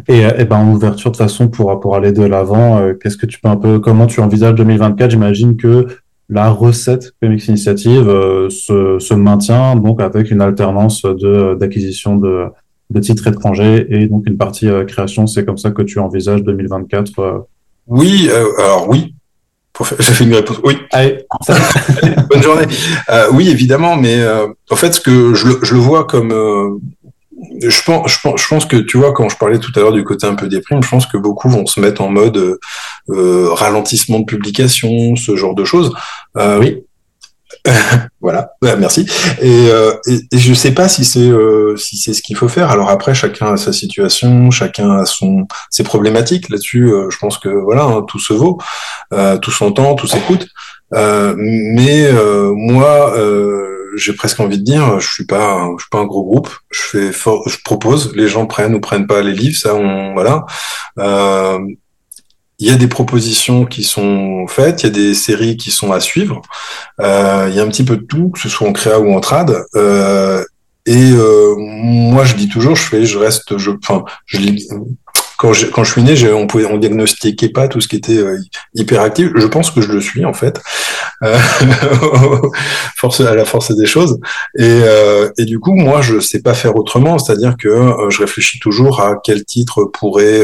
et, 0.07 0.19
et, 0.39 0.45
ben 0.45 0.57
en 0.57 0.71
ouverture 0.71 1.11
de 1.11 1.17
façon 1.17 1.49
pour 1.49 1.79
pour 1.81 1.95
aller 1.95 2.13
de 2.13 2.23
l'avant, 2.23 2.81
qu'est-ce 3.01 3.17
que 3.17 3.25
tu 3.25 3.39
peux 3.41 3.49
un 3.49 3.57
peu 3.57 3.79
comment 3.79 4.07
tu 4.07 4.21
envisages 4.21 4.55
2024 4.55 5.11
J'imagine 5.11 5.57
que 5.57 5.87
la 6.29 6.49
recette 6.49 7.11
Comics 7.21 7.47
Initiative 7.47 8.05
se, 8.49 8.97
se 8.99 9.13
maintient 9.13 9.75
donc 9.75 10.01
avec 10.01 10.31
une 10.31 10.41
alternance 10.41 11.01
de 11.01 11.55
d'acquisition 11.59 12.15
de 12.15 12.45
de 12.89 12.99
titres 12.99 13.27
étrangers 13.27 13.87
et 13.89 14.07
donc 14.07 14.23
une 14.27 14.37
partie 14.37 14.67
euh, 14.67 14.85
création. 14.85 15.27
C'est 15.27 15.45
comme 15.45 15.57
ça 15.57 15.71
que 15.71 15.81
tu 15.81 15.99
envisages 15.99 16.43
2024 16.43 17.19
euh. 17.19 17.39
Oui, 17.87 18.29
euh, 18.31 18.45
alors 18.59 18.89
oui. 18.89 19.15
J'ai 19.99 20.13
fait 20.13 20.23
une 20.25 20.35
réponse. 20.35 20.59
Oui. 20.63 20.77
Allez, 20.91 21.25
bonne 22.29 22.43
journée. 22.43 22.65
oui, 23.31 23.49
évidemment, 23.49 23.95
mais 23.95 24.23
en 24.69 24.75
fait, 24.75 24.93
ce 24.93 25.01
que 25.01 25.33
je, 25.33 25.47
je 25.63 25.73
le 25.73 25.79
vois 25.79 26.05
comme 26.05 26.79
je 27.59 27.81
pense, 27.83 28.11
je 28.11 28.19
pense, 28.21 28.41
je 28.41 28.47
pense 28.47 28.65
que 28.65 28.77
tu 28.77 28.97
vois 28.97 29.13
quand 29.13 29.27
je 29.29 29.37
parlais 29.37 29.57
tout 29.57 29.71
à 29.75 29.79
l'heure 29.79 29.91
du 29.91 30.03
côté 30.03 30.27
un 30.27 30.35
peu 30.35 30.47
déprime, 30.47 30.83
je 30.83 30.89
pense 30.89 31.07
que 31.07 31.17
beaucoup 31.17 31.49
vont 31.49 31.65
se 31.65 31.79
mettre 31.79 32.01
en 32.01 32.09
mode 32.09 32.59
ralentissement 33.07 34.19
de 34.19 34.25
publication, 34.25 35.15
ce 35.15 35.35
genre 35.35 35.55
de 35.55 35.65
choses. 35.65 35.91
oui. 36.35 36.83
voilà, 38.21 38.51
merci. 38.61 39.07
Et, 39.41 39.69
euh, 39.69 39.93
et, 40.07 40.37
je 40.37 40.53
sais 40.53 40.73
pas 40.73 40.89
si 40.89 41.05
c'est 41.05 41.29
euh, 41.29 41.77
si 41.77 41.97
c'est 41.97 42.13
ce 42.13 42.21
qu'il 42.21 42.35
faut 42.35 42.49
faire. 42.49 42.69
Alors 42.69 42.89
après, 42.89 43.13
chacun 43.13 43.53
a 43.53 43.57
sa 43.57 43.71
situation, 43.71 44.51
chacun 44.51 44.91
a 44.91 45.05
son 45.05 45.47
ses 45.69 45.83
problématiques 45.83 46.49
là-dessus. 46.49 46.91
Euh, 46.91 47.09
je 47.09 47.17
pense 47.17 47.37
que 47.37 47.49
voilà, 47.49 47.83
hein, 47.83 48.03
tout 48.07 48.19
se 48.19 48.33
vaut, 48.33 48.59
euh, 49.13 49.37
tout 49.37 49.51
s'entend, 49.51 49.95
tout 49.95 50.07
s'écoute. 50.07 50.47
Euh, 50.93 51.33
mais 51.37 52.11
moi, 52.53 53.13
j'ai 53.95 54.13
presque 54.13 54.39
envie 54.39 54.57
de 54.57 54.63
dire, 54.63 54.99
je 54.99 55.07
suis 55.07 55.25
pas, 55.25 55.69
je 55.77 55.83
suis 55.83 55.89
pas 55.89 55.99
un 55.99 56.05
gros 56.05 56.23
groupe. 56.23 56.49
Je 56.69 56.81
fais, 56.81 57.11
je 57.11 57.57
propose, 57.63 58.13
les 58.15 58.27
gens 58.27 58.45
prennent 58.45 58.75
ou 58.75 58.81
prennent 58.81 59.07
pas 59.07 59.21
les 59.21 59.33
livres, 59.33 59.57
ça, 59.57 59.73
on 59.75 60.13
voilà. 60.13 60.45
Il 62.63 62.69
y 62.69 62.71
a 62.71 62.77
des 62.77 62.87
propositions 62.87 63.65
qui 63.65 63.83
sont 63.83 64.47
faites, 64.47 64.83
il 64.83 64.85
y 64.85 64.89
a 64.89 64.93
des 64.93 65.13
séries 65.15 65.57
qui 65.57 65.69
sont 65.69 65.91
à 65.91 65.99
suivre. 65.99 66.41
Euh, 67.01 67.47
il 67.49 67.57
y 67.57 67.59
a 67.59 67.63
un 67.63 67.67
petit 67.67 67.83
peu 67.83 67.97
de 67.97 68.03
tout, 68.03 68.29
que 68.29 68.39
ce 68.39 68.47
soit 68.47 68.65
en 68.65 68.71
créa 68.71 69.01
ou 69.01 69.13
en 69.13 69.19
trad. 69.19 69.65
Euh, 69.75 70.41
et 70.85 71.11
euh, 71.11 71.55
moi, 71.57 72.23
je 72.23 72.35
dis 72.35 72.47
toujours, 72.47 72.77
je 72.77 72.83
fais, 72.83 73.05
je 73.05 73.17
reste, 73.17 73.57
je, 73.57 73.71
enfin, 73.71 74.05
je 74.25 74.39
quand 75.37 75.51
je, 75.51 75.65
quand 75.65 75.83
je 75.83 75.91
suis 75.91 76.03
né, 76.03 76.31
on 76.31 76.47
pouvait, 76.47 76.63
on 76.63 76.77
diagnostiquait 76.77 77.49
pas 77.49 77.67
tout 77.67 77.81
ce 77.81 77.89
qui 77.89 77.97
était 77.97 78.23
hyperactif. 78.75 79.31
Je 79.35 79.47
pense 79.47 79.69
que 79.69 79.81
je 79.81 79.91
le 79.91 79.99
suis 79.99 80.23
en 80.23 80.31
fait, 80.31 80.61
force 82.95 83.19
à 83.19 83.35
la 83.35 83.43
force 83.43 83.75
des 83.75 83.85
choses. 83.85 84.21
Et, 84.57 84.79
et 85.37 85.43
du 85.43 85.59
coup, 85.59 85.73
moi, 85.73 86.01
je 86.01 86.21
sais 86.21 86.41
pas 86.41 86.53
faire 86.53 86.77
autrement. 86.77 87.19
C'est-à-dire 87.19 87.57
que 87.57 87.93
je 88.07 88.19
réfléchis 88.19 88.59
toujours 88.59 89.01
à 89.01 89.15
quel 89.21 89.43
titre 89.43 89.83
pourrait 89.83 90.39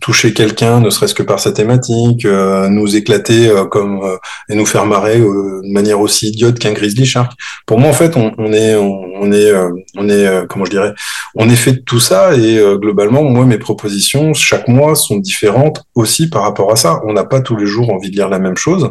toucher 0.00 0.34
quelqu'un, 0.34 0.80
ne 0.80 0.90
serait-ce 0.90 1.14
que 1.14 1.22
par 1.22 1.40
sa 1.40 1.52
thématique, 1.52 2.26
euh, 2.26 2.68
nous 2.68 2.94
éclater 2.94 3.48
euh, 3.48 3.64
comme 3.64 4.02
euh, 4.02 4.16
et 4.50 4.54
nous 4.54 4.66
faire 4.66 4.84
marrer 4.84 5.18
de 5.18 5.72
manière 5.72 6.00
aussi 6.00 6.28
idiote 6.28 6.58
qu'un 6.58 6.72
grizzly 6.72 7.06
shark. 7.06 7.32
Pour 7.66 7.78
moi, 7.78 7.88
en 7.88 7.94
fait, 7.94 8.16
on, 8.16 8.32
on 8.36 8.52
est, 8.52 8.74
on, 8.76 9.32
est, 9.32 9.52
on 9.96 10.08
est, 10.08 10.46
comment 10.48 10.66
je 10.66 10.70
dirais, 10.70 10.92
on 11.34 11.48
est 11.48 11.56
fait 11.56 11.72
de 11.72 11.78
tout 11.78 12.00
ça 12.00 12.34
et 12.34 12.62
globalement, 12.76 13.22
moi, 13.22 13.46
mes 13.46 13.58
propositions 13.58 14.34
chaque 14.34 14.68
mois 14.68 14.94
sont 14.94 15.16
différentes 15.16 15.82
aussi 15.94 16.28
par 16.28 16.42
rapport 16.42 16.70
à 16.70 16.76
ça. 16.76 17.00
On 17.06 17.14
n'a 17.14 17.24
pas 17.24 17.40
tous 17.40 17.56
les 17.56 17.66
jours 17.66 17.90
envie 17.90 18.10
de 18.10 18.16
lire 18.16 18.28
la 18.28 18.38
même 18.38 18.56
chose. 18.56 18.90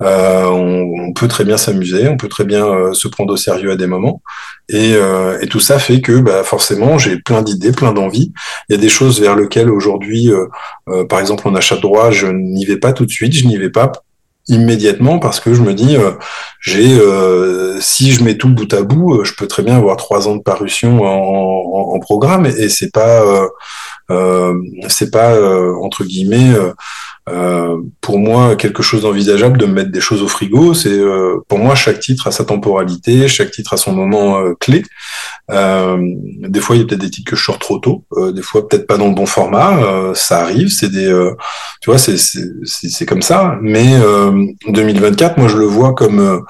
On, 0.00 1.06
on, 1.08 1.12
peut 1.12 1.28
très 1.28 1.44
bien 1.44 1.56
s'amuser, 1.56 2.08
on 2.08 2.16
peut 2.16 2.28
très 2.28 2.44
bien 2.44 2.92
se 2.92 3.08
prendre 3.08 3.32
au 3.32 3.36
sérieux 3.36 3.70
à 3.70 3.76
des 3.76 3.86
moments. 3.86 4.22
Et, 4.70 4.94
euh, 4.94 5.38
et, 5.42 5.46
tout 5.46 5.60
ça 5.60 5.78
fait 5.78 6.00
que 6.00 6.20
bah, 6.20 6.42
forcément 6.42 6.96
j'ai 6.96 7.18
plein 7.18 7.42
d'idées, 7.42 7.72
plein 7.72 7.92
d'envies. 7.92 8.32
Il 8.68 8.74
y 8.74 8.78
a 8.78 8.80
des 8.80 8.88
choses 8.88 9.20
vers 9.20 9.36
lesquelles 9.36 9.70
aujourd'hui, 9.70 10.30
euh, 10.30 10.46
euh, 10.88 11.04
par 11.04 11.20
exemple 11.20 11.46
en 11.48 11.54
achat 11.54 11.76
de 11.76 11.82
droit, 11.82 12.10
je 12.10 12.28
n'y 12.28 12.64
vais 12.64 12.78
pas 12.78 12.94
tout 12.94 13.04
de 13.04 13.10
suite, 13.10 13.34
je 13.34 13.46
n'y 13.46 13.58
vais 13.58 13.70
pas 13.70 13.92
immédiatement 14.48 15.18
parce 15.18 15.40
que 15.40 15.54
je 15.54 15.62
me 15.62 15.72
dis 15.72 15.96
j'ai 16.60 16.98
si 17.80 18.12
je 18.12 18.22
mets 18.22 18.36
tout 18.36 18.48
bout 18.48 18.72
à 18.74 18.82
bout, 18.82 19.24
je 19.24 19.32
peux 19.34 19.46
très 19.46 19.62
bien 19.62 19.76
avoir 19.76 19.96
trois 19.96 20.28
ans 20.28 20.36
de 20.36 20.42
parution 20.42 21.02
en, 21.02 21.94
en, 21.94 21.98
programme 21.98 22.44
et, 22.44 22.50
et 22.50 22.68
c'est 22.68 22.92
pas 22.92 23.22
c'est 24.88 25.10
pas 25.10 25.34
entre 25.80 26.04
guillemets 26.04 26.52
euh, 27.30 27.80
pour 28.02 28.18
moi 28.18 28.54
quelque 28.54 28.82
chose 28.82 29.02
d'envisageable 29.02 29.56
de 29.56 29.64
mettre 29.64 29.90
des 29.90 30.00
choses 30.00 30.22
au 30.22 30.28
frigo. 30.28 30.74
C'est 30.74 30.90
euh, 30.90 31.38
pour 31.48 31.58
moi 31.58 31.74
chaque 31.74 32.00
titre 32.00 32.26
a 32.26 32.30
sa 32.30 32.44
temporalité, 32.44 33.28
chaque 33.28 33.50
titre 33.50 33.72
a 33.72 33.76
son 33.78 33.92
moment 33.92 34.40
euh, 34.40 34.52
clé. 34.60 34.82
des 35.48 36.60
fois 36.60 36.76
il 36.76 36.80
y 36.80 36.82
a 36.82 36.86
peut-être 36.86 37.00
des 37.00 37.10
titres 37.10 37.30
que 37.30 37.36
je 37.36 37.42
sors 37.42 37.58
trop 37.58 37.78
tôt, 37.78 38.04
des 38.32 38.42
fois 38.42 38.68
peut-être 38.68 38.86
pas 38.86 38.98
dans 38.98 39.08
le 39.08 39.14
bon 39.14 39.26
format. 39.26 40.12
ça 40.14 40.40
arrive, 40.40 40.68
c'est 40.68 40.90
des, 40.90 41.08
tu 41.80 41.90
vois, 41.90 41.98
c'est 41.98 42.16
c'est 42.18 43.06
comme 43.06 43.22
ça. 43.22 43.56
Mais 43.62 43.98
2024, 44.68 45.38
moi 45.38 45.48
je 45.48 45.56
le 45.56 45.66
vois 45.66 45.94
comme 45.94 46.44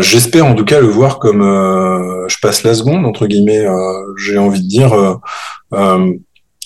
J'espère 0.00 0.46
en 0.46 0.54
tout 0.54 0.64
cas 0.64 0.80
le 0.80 0.88
voir 0.88 1.18
comme 1.18 1.42
je 2.28 2.36
passe 2.40 2.62
la 2.62 2.74
seconde 2.74 3.04
entre 3.04 3.26
guillemets. 3.26 3.66
J'ai 4.16 4.38
envie 4.38 4.62
de 4.62 4.68
dire 4.68 5.20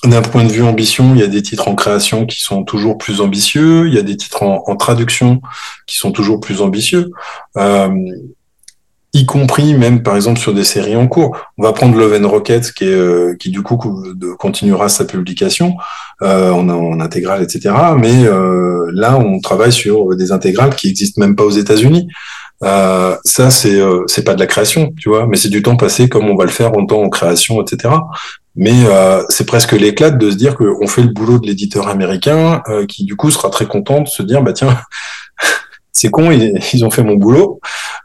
d'un 0.05 0.23
point 0.23 0.45
de 0.45 0.53
vue 0.53 0.63
ambition, 0.63 1.15
il 1.15 1.21
y 1.21 1.25
a 1.25 1.29
des 1.29 1.43
titres 1.43 1.69
en 1.69 1.75
création 1.75 2.27
qui 2.27 2.41
sont 2.41 2.65
toujours 2.65 2.99
plus 2.99 3.21
ambitieux, 3.21 3.87
il 3.87 3.95
y 3.95 3.99
a 3.99 4.03
des 4.03 4.17
titres 4.17 4.43
en, 4.43 4.77
traduction 4.77 5.41
qui 5.87 5.97
sont 5.97 6.11
toujours 6.11 6.41
plus 6.41 6.61
ambitieux, 6.61 7.11
euh, 7.57 7.89
y 9.15 9.27
compris 9.27 9.75
même 9.75 10.03
par 10.03 10.17
exemple 10.17 10.41
sur 10.41 10.55
des 10.55 10.65
séries 10.65 10.97
en 10.97 11.07
cours. 11.07 11.37
On 11.59 11.63
va 11.63 11.73
prendre 11.73 11.97
Love 11.97 12.19
and 12.21 12.29
Rocket 12.29 12.73
euh, 12.83 13.37
qui 13.37 13.51
du 13.51 13.63
coup 13.63 13.79
continuera 14.39 14.89
sa 14.89 15.05
publication 15.05 15.77
euh, 16.23 16.51
en, 16.51 17.01
intégrale, 17.01 17.43
etc. 17.43 17.75
Mais 17.99 18.25
euh, 18.25 18.91
là, 18.93 19.17
on 19.19 19.39
travaille 19.41 19.73
sur 19.73 20.17
des 20.17 20.33
intégrales 20.33 20.75
qui 20.75 20.89
existent 20.89 21.21
même 21.21 21.37
pas 21.37 21.45
aux 21.45 21.51
États-Unis. 21.51 22.09
Ça, 22.63 23.51
c'est 23.51 23.81
euh, 23.81 24.05
c'est 24.07 24.23
pas 24.23 24.35
de 24.35 24.41
la 24.41 24.47
création, 24.47 24.93
tu 24.99 25.09
vois, 25.09 25.27
mais 25.27 25.37
c'est 25.37 25.49
du 25.49 25.63
temps 25.63 25.77
passé 25.77 26.09
comme 26.09 26.29
on 26.29 26.37
va 26.37 26.45
le 26.45 26.51
faire 26.51 26.77
en 26.79 26.87
temps 26.87 27.03
en 27.03 27.09
création, 27.09 27.61
etc. 27.61 27.95
Mais 28.55 28.85
euh, 28.87 29.23
c'est 29.29 29.47
presque 29.47 29.73
l'éclate 29.73 30.19
de 30.19 30.31
se 30.31 30.37
dire 30.37 30.55
qu'on 30.57 30.87
fait 30.87 31.03
le 31.03 31.09
boulot 31.09 31.39
de 31.39 31.47
l'éditeur 31.47 31.89
américain, 31.89 32.63
euh, 32.69 32.87
qui 32.87 33.05
du 33.05 33.17
coup 33.17 33.31
sera 33.31 33.51
très 33.51 33.67
content 33.67 34.01
de 34.01 34.09
se 34.09 34.23
dire 34.23 34.43
bah 34.43 34.53
tiens, 34.53 34.79
c'est 35.93 36.11
con, 36.11 36.31
ils, 36.31 36.85
ont 36.85 36.91
fait 36.91 37.03
mon 37.03 37.15
boulot. 37.15 37.61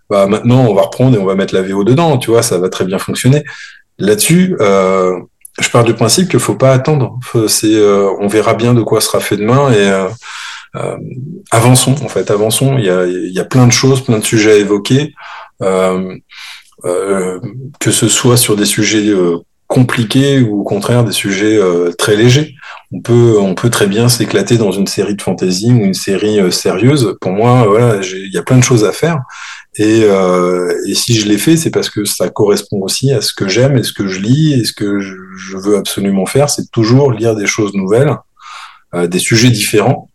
Bah 0.09 0.27
maintenant 0.27 0.65
on 0.65 0.73
va 0.73 0.83
reprendre 0.83 1.17
et 1.17 1.19
on 1.19 1.25
va 1.25 1.35
mettre 1.35 1.53
la 1.53 1.61
VO 1.61 1.83
dedans, 1.83 2.17
tu 2.17 2.31
vois, 2.31 2.43
ça 2.43 2.57
va 2.57 2.69
très 2.69 2.85
bien 2.85 2.97
fonctionner. 2.97 3.43
Là-dessus, 3.99 4.55
euh, 4.61 5.19
je 5.59 5.69
pars 5.69 5.83
du 5.83 5.93
principe 5.93 6.29
qu'il 6.29 6.39
faut 6.39 6.55
pas 6.55 6.71
attendre. 6.71 7.19
C'est, 7.47 7.75
on 8.19 8.27
verra 8.27 8.53
bien 8.53 8.73
de 8.73 8.83
quoi 8.83 9.01
sera 9.01 9.19
fait 9.19 9.37
demain 9.37 9.71
et 9.73 10.07
avançons 11.51 11.95
en 12.03 12.07
fait, 12.07 12.29
avançons. 12.29 12.77
Il 12.77 12.85
y 12.85 12.89
a, 12.89 13.05
y 13.07 13.39
a 13.39 13.45
plein 13.45 13.65
de 13.65 13.71
choses, 13.71 14.03
plein 14.03 14.19
de 14.19 14.23
sujets 14.23 14.51
à 14.51 14.55
évoquer. 14.57 15.13
Euh, 16.85 17.39
que 17.79 17.89
ce 17.89 18.07
soit 18.07 18.37
sur 18.37 18.55
des 18.55 18.65
sujets 18.65 19.07
euh, 19.09 19.39
compliqués 19.67 20.39
ou 20.39 20.61
au 20.61 20.63
contraire 20.63 21.03
des 21.03 21.11
sujets 21.11 21.57
euh, 21.57 21.91
très 21.91 22.15
légers. 22.15 22.55
On 22.91 23.01
peut, 23.01 23.37
on 23.37 23.53
peut 23.53 23.69
très 23.69 23.87
bien 23.87 24.07
s'éclater 24.07 24.57
dans 24.57 24.71
une 24.71 24.87
série 24.87 25.15
de 25.15 25.21
fantasy 25.21 25.71
ou 25.71 25.83
une 25.83 25.93
série 25.93 26.39
euh, 26.39 26.51
sérieuse. 26.51 27.17
Pour 27.19 27.33
moi, 27.33 27.65
voilà, 27.67 28.01
il 28.01 28.33
y 28.33 28.37
a 28.37 28.43
plein 28.43 28.57
de 28.57 28.63
choses 28.63 28.85
à 28.85 28.93
faire. 28.93 29.19
Et, 29.75 30.03
euh, 30.03 30.73
et 30.87 30.95
si 30.95 31.19
je 31.19 31.27
l'ai 31.27 31.37
fait, 31.37 31.57
c'est 31.57 31.69
parce 31.69 31.89
que 31.89 32.05
ça 32.05 32.29
correspond 32.29 32.81
aussi 32.81 33.11
à 33.11 33.19
ce 33.19 33.33
que 33.33 33.49
j'aime 33.49 33.77
et 33.77 33.83
ce 33.83 33.91
que 33.91 34.07
je 34.07 34.21
lis 34.21 34.53
et 34.53 34.63
ce 34.63 34.71
que 34.71 34.99
je, 34.99 35.15
je 35.37 35.57
veux 35.57 35.75
absolument 35.75 36.25
faire, 36.25 36.49
c'est 36.49 36.71
toujours 36.71 37.11
lire 37.11 37.35
des 37.35 37.45
choses 37.45 37.73
nouvelles, 37.73 38.15
des 38.95 39.19
sujets 39.19 39.49
différents. 39.49 40.09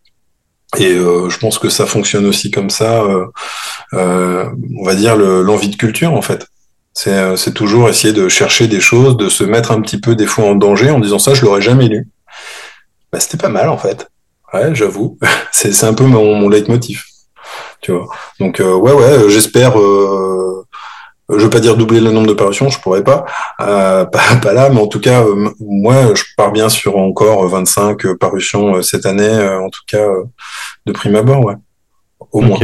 Et 0.78 0.94
je 0.94 1.38
pense 1.38 1.58
que 1.58 1.68
ça 1.68 1.86
fonctionne 1.86 2.26
aussi 2.26 2.50
comme 2.50 2.70
ça. 2.70 3.04
on 3.92 4.84
va 4.84 4.94
dire 4.96 5.16
l'envie 5.16 5.68
de 5.68 5.76
culture 5.76 6.12
en 6.12 6.22
fait. 6.22 6.48
Euh, 7.06 7.36
c'est 7.36 7.54
toujours 7.54 7.88
essayer 7.88 8.12
de 8.12 8.28
chercher 8.28 8.68
des 8.68 8.80
choses, 8.80 9.16
de 9.16 9.28
se 9.28 9.44
mettre 9.44 9.72
un 9.72 9.80
petit 9.80 9.98
peu 9.98 10.14
des 10.14 10.26
fois 10.26 10.44
en 10.44 10.54
danger 10.54 10.90
en 10.90 11.00
disant 11.00 11.18
ça, 11.18 11.34
je 11.34 11.42
l'aurais 11.44 11.62
jamais 11.62 11.88
lu. 11.88 12.08
Bah, 13.12 13.20
c'était 13.20 13.38
pas 13.38 13.48
mal 13.48 13.68
en 13.68 13.78
fait. 13.78 14.08
Ouais, 14.52 14.74
j'avoue. 14.74 15.18
c'est 15.52 15.84
un 15.84 15.94
peu 15.94 16.04
mon, 16.04 16.34
mon 16.34 16.48
leitmotiv. 16.48 17.04
Tu 17.80 17.92
vois. 17.92 18.08
Donc 18.38 18.60
euh, 18.60 18.74
ouais, 18.74 18.92
ouais, 18.92 19.02
euh, 19.04 19.28
j'espère. 19.28 19.78
Euh, 19.78 20.66
je 21.28 21.38
veux 21.38 21.50
pas 21.50 21.60
dire 21.60 21.76
doubler 21.76 22.00
le 22.00 22.10
nombre 22.10 22.26
de 22.26 22.34
parutions, 22.34 22.68
je 22.68 22.78
pourrais 22.78 23.04
pas, 23.04 23.24
pas, 23.58 24.06
pas, 24.42 24.52
là, 24.52 24.68
mais 24.68 24.80
en 24.80 24.86
tout 24.86 25.00
cas, 25.00 25.24
moi, 25.60 26.14
je 26.14 26.24
pars 26.36 26.52
bien 26.52 26.68
sur 26.68 26.98
encore 26.98 27.46
25 27.48 28.14
parutions 28.18 28.82
cette 28.82 29.06
année, 29.06 29.48
en 29.48 29.70
tout 29.70 29.80
cas 29.86 30.06
de 30.84 30.92
prime 30.92 31.14
abord, 31.16 31.42
ouais, 31.44 31.54
au 32.32 32.42
moins. 32.42 32.58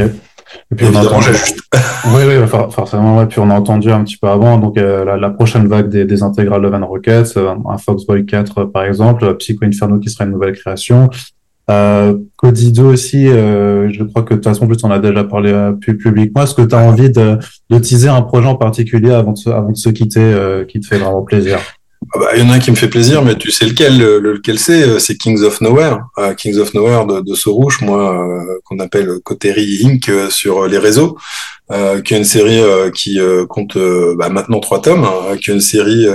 Et 0.70 0.74
puis 0.74 0.86
on 0.90 0.96
a 0.96 1.04
entendu... 1.04 1.26
oui, 2.14 2.22
oui, 2.26 2.46
forcément. 2.70 3.18
Ouais. 3.18 3.26
Puis 3.26 3.40
on 3.40 3.50
a 3.50 3.54
entendu 3.54 3.90
un 3.90 4.04
petit 4.04 4.16
peu 4.16 4.28
avant, 4.28 4.58
donc 4.58 4.78
euh, 4.78 5.16
la, 5.16 5.30
prochaine 5.30 5.66
vague 5.66 5.88
des, 5.88 6.04
des 6.04 6.22
intégrales 6.22 6.62
de 6.62 6.68
Van 6.68 6.86
Rockets, 6.86 7.36
euh, 7.36 7.54
un 7.68 7.78
Foxboy 7.78 8.24
4 8.26 8.64
par 8.64 8.84
exemple, 8.84 9.36
Psycho 9.36 9.64
Inferno 9.64 9.98
qui 9.98 10.10
sera 10.10 10.24
une 10.24 10.32
nouvelle 10.32 10.54
création. 10.54 11.10
Euh, 11.70 12.16
Codido 12.36 12.90
aussi, 12.92 13.28
euh, 13.28 13.90
je 13.92 14.02
crois 14.04 14.22
que 14.22 14.30
de 14.30 14.38
toute 14.38 14.44
façon, 14.44 14.66
plus 14.66 14.82
on 14.84 14.90
a 14.90 14.98
déjà 14.98 15.24
parlé 15.24 15.52
euh, 15.52 15.72
publiquement. 15.72 16.42
Est-ce 16.42 16.54
que 16.54 16.62
tu 16.62 16.74
as 16.74 16.78
envie 16.78 17.10
de, 17.10 17.38
de 17.68 17.78
teaser 17.78 18.08
un 18.08 18.22
projet 18.22 18.46
en 18.48 18.56
particulier 18.56 19.10
avant 19.10 19.32
de 19.32 19.50
avant 19.50 19.70
de 19.70 19.76
se 19.76 19.90
quitter 19.90 20.64
qui 20.68 20.80
te 20.80 20.86
fait 20.86 20.98
vraiment 20.98 21.22
plaisir? 21.22 21.58
Ah 22.14 22.18
bah, 22.20 22.28
il 22.34 22.40
y 22.40 22.42
en 22.42 22.50
a 22.50 22.54
un 22.54 22.58
qui 22.58 22.70
me 22.70 22.76
fait 22.76 22.88
plaisir, 22.88 23.22
mais 23.22 23.36
tu 23.36 23.50
sais 23.50 23.66
lequel, 23.66 23.98
lequel 23.98 24.58
c'est 24.58 24.82
euh, 24.82 24.98
C'est 24.98 25.16
Kings 25.16 25.42
of 25.42 25.60
Nowhere, 25.60 25.98
euh, 26.18 26.32
Kings 26.32 26.56
of 26.58 26.72
Nowhere 26.72 27.06
de, 27.06 27.20
de 27.20 27.34
Sorouche, 27.34 27.80
moi 27.80 28.14
euh, 28.14 28.60
qu'on 28.64 28.78
appelle 28.78 29.18
Coterie 29.24 29.84
Inc 29.84 30.10
sur 30.30 30.66
les 30.66 30.78
réseaux, 30.78 31.18
qui 31.70 32.14
est 32.14 32.16
une 32.16 32.24
série 32.24 32.62
qui 32.94 33.20
compte 33.48 33.76
bah, 34.16 34.30
maintenant 34.30 34.58
trois 34.60 34.80
tomes, 34.80 35.04
hein, 35.04 35.36
qui 35.36 35.50
est 35.50 35.54
une 35.54 35.60
série 35.60 36.06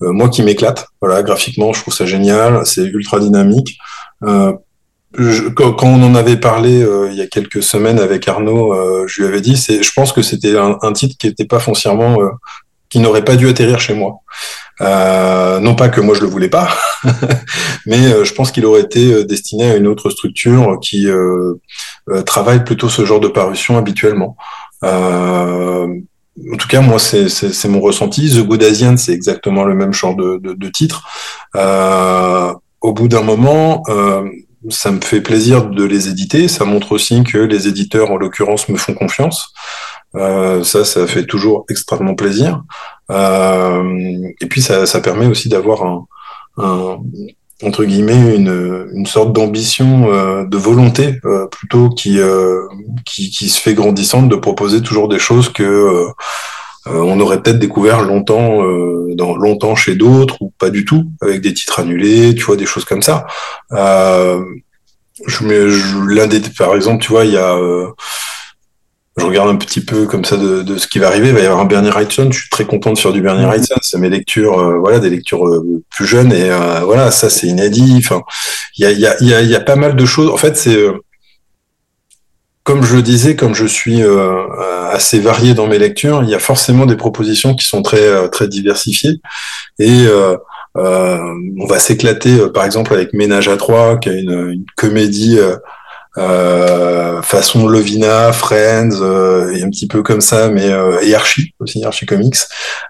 moi 0.00 0.28
qui 0.28 0.42
m'éclate. 0.42 0.88
Voilà, 1.00 1.22
graphiquement, 1.22 1.72
je 1.72 1.82
trouve 1.82 1.94
ça 1.94 2.06
génial, 2.06 2.66
c'est 2.66 2.82
ultra 2.82 3.20
dynamique. 3.20 3.78
Quand, 4.20 5.82
on 5.82 6.02
en 6.02 6.14
avait 6.16 6.38
parlé 6.38 6.84
il 7.08 7.16
y 7.16 7.22
a 7.22 7.28
quelques 7.28 7.62
semaines 7.62 8.00
avec 8.00 8.26
Arnaud, 8.26 9.06
je 9.06 9.22
lui 9.22 9.28
avais 9.28 9.40
dit, 9.40 9.54
je 9.54 9.92
pense 9.94 10.12
que 10.12 10.22
c'était 10.22 10.56
un, 10.56 10.92
titre 10.92 11.14
qui 11.16 11.28
n'était 11.28 11.44
pas 11.44 11.60
foncièrement, 11.60 12.18
qui 12.88 12.98
n'aurait 12.98 13.24
pas 13.24 13.36
dû 13.36 13.48
atterrir 13.48 13.78
chez 13.78 13.94
moi. 13.94 14.16
Euh, 14.80 15.60
non 15.60 15.74
pas 15.74 15.90
que 15.90 16.00
moi 16.00 16.14
je 16.14 16.22
le 16.22 16.26
voulais 16.26 16.48
pas, 16.48 16.70
mais 17.86 18.12
euh, 18.12 18.24
je 18.24 18.32
pense 18.32 18.50
qu'il 18.50 18.64
aurait 18.64 18.80
été 18.80 19.12
euh, 19.12 19.24
destiné 19.24 19.70
à 19.70 19.76
une 19.76 19.86
autre 19.86 20.08
structure 20.08 20.78
qui 20.80 21.06
travaille 22.26 22.64
plutôt 22.64 22.88
ce 22.88 23.04
genre 23.04 23.20
de 23.20 23.28
parution 23.28 23.76
habituellement. 23.76 24.36
en 24.82 26.56
tout 26.58 26.68
cas, 26.68 26.80
moi, 26.80 26.98
c'est 26.98 27.68
mon 27.68 27.80
ressenti. 27.80 28.30
The 28.30 28.46
Good 28.46 28.62
Asian, 28.62 28.96
c'est 28.96 29.12
exactement 29.12 29.64
le 29.64 29.74
même 29.74 29.92
genre 29.92 30.16
de, 30.16 30.68
titre. 30.68 31.02
au 32.80 32.92
bout 32.92 33.08
d'un 33.08 33.22
moment, 33.22 33.82
ça 34.68 34.90
me 34.90 35.00
fait 35.00 35.20
plaisir 35.20 35.66
de 35.66 35.84
les 35.84 36.08
éditer. 36.08 36.48
Ça 36.48 36.64
montre 36.64 36.92
aussi 36.92 37.22
que 37.24 37.38
les 37.38 37.68
éditeurs, 37.68 38.10
en 38.10 38.16
l'occurrence, 38.16 38.68
me 38.68 38.76
font 38.76 38.94
confiance. 38.94 39.52
Euh, 40.16 40.64
ça, 40.64 40.84
ça 40.84 41.06
fait 41.06 41.24
toujours 41.24 41.64
extrêmement 41.68 42.14
plaisir. 42.14 42.62
Euh, 43.10 44.32
et 44.40 44.46
puis, 44.46 44.60
ça, 44.62 44.86
ça 44.86 45.00
permet 45.00 45.26
aussi 45.26 45.48
d'avoir 45.48 45.84
un, 45.84 46.06
un, 46.58 46.98
entre 47.62 47.84
guillemets 47.84 48.36
une, 48.36 48.88
une 48.94 49.06
sorte 49.06 49.32
d'ambition, 49.32 50.12
euh, 50.12 50.44
de 50.44 50.56
volonté 50.56 51.20
euh, 51.24 51.46
plutôt 51.46 51.90
qui, 51.90 52.18
euh, 52.18 52.66
qui, 53.04 53.30
qui 53.30 53.48
se 53.48 53.60
fait 53.60 53.74
grandissante 53.74 54.28
de 54.28 54.36
proposer 54.36 54.82
toujours 54.82 55.08
des 55.08 55.18
choses 55.18 55.48
que 55.50 56.06
on 56.86 57.20
aurait 57.20 57.42
peut-être 57.42 57.58
découvert 57.58 58.00
longtemps 58.00 58.62
dans 59.14 59.36
longtemps 59.36 59.76
chez 59.76 59.96
d'autres 59.96 60.40
ou 60.40 60.50
pas 60.58 60.70
du 60.70 60.86
tout, 60.86 61.04
avec 61.20 61.42
des 61.42 61.52
titres 61.52 61.78
annulés, 61.78 62.34
tu 62.34 62.42
vois, 62.44 62.56
des 62.56 62.64
choses 62.64 62.86
comme 62.86 63.02
ça. 63.02 63.26
Je 63.70 65.44
mets 65.44 66.14
l'un 66.14 66.26
des, 66.26 66.40
par 66.56 66.74
exemple, 66.74 67.04
tu 67.04 67.12
vois, 67.12 67.26
il 67.26 67.32
y 67.32 67.36
a 67.36 67.54
je 69.16 69.24
regarde 69.24 69.48
un 69.48 69.56
petit 69.56 69.80
peu 69.80 70.06
comme 70.06 70.24
ça 70.24 70.36
de, 70.36 70.62
de, 70.62 70.78
ce 70.78 70.86
qui 70.86 70.98
va 70.98 71.08
arriver. 71.08 71.28
Il 71.28 71.34
va 71.34 71.40
y 71.40 71.44
avoir 71.44 71.60
un 71.60 71.64
Bernie 71.64 71.90
Wrightson. 71.90 72.30
Je 72.30 72.40
suis 72.40 72.50
très 72.50 72.64
content 72.64 72.92
de 72.92 72.98
faire 72.98 73.12
du 73.12 73.20
Bernie 73.20 73.44
Wrightson. 73.44 73.74
C'est 73.82 73.98
mes 73.98 74.08
lectures, 74.08 74.58
euh, 74.58 74.78
voilà, 74.78 74.98
des 75.00 75.10
lectures 75.10 75.46
euh, 75.46 75.82
plus 75.90 76.06
jeunes 76.06 76.32
et 76.32 76.50
euh, 76.50 76.80
voilà, 76.84 77.10
ça 77.10 77.28
c'est 77.28 77.48
inédit. 77.48 77.96
Enfin, 77.98 78.22
il 78.76 78.84
y 78.84 78.86
a, 78.86 78.92
y, 78.92 79.06
a, 79.06 79.22
y, 79.22 79.34
a, 79.34 79.42
y 79.42 79.54
a 79.54 79.60
pas 79.60 79.76
mal 79.76 79.96
de 79.96 80.06
choses. 80.06 80.30
En 80.30 80.36
fait, 80.36 80.56
c'est 80.56 80.78
comme 82.62 82.84
je 82.84 82.94
le 82.94 83.02
disais, 83.02 83.34
comme 83.34 83.54
je 83.54 83.66
suis 83.66 84.02
assez 84.92 85.18
varié 85.18 85.54
dans 85.54 85.66
mes 85.66 85.78
lectures, 85.78 86.22
il 86.22 86.28
y 86.28 86.34
a 86.34 86.38
forcément 86.38 86.86
des 86.86 86.94
propositions 86.94 87.54
qui 87.56 87.66
sont 87.66 87.82
très 87.82 88.28
très 88.28 88.46
diversifiées 88.46 89.20
et 89.80 90.06
on 90.76 91.66
va 91.66 91.78
s'éclater, 91.80 92.38
par 92.54 92.64
exemple, 92.64 92.92
avec 92.94 93.12
Ménage 93.12 93.48
à 93.48 93.56
trois, 93.56 93.96
qui 93.98 94.10
a 94.10 94.12
une, 94.12 94.50
une 94.50 94.64
comédie 94.76 95.40
euh, 96.18 97.22
façon 97.22 97.68
Lovina, 97.68 98.32
Friends, 98.32 99.00
euh, 99.00 99.52
et 99.54 99.62
un 99.62 99.70
petit 99.70 99.86
peu 99.86 100.02
comme 100.02 100.20
ça, 100.20 100.48
mais 100.48 100.70
euh, 100.70 101.00
et 101.02 101.14
Archie 101.14 101.54
aussi, 101.60 101.84
Archie 101.84 102.06
Comics, 102.06 102.36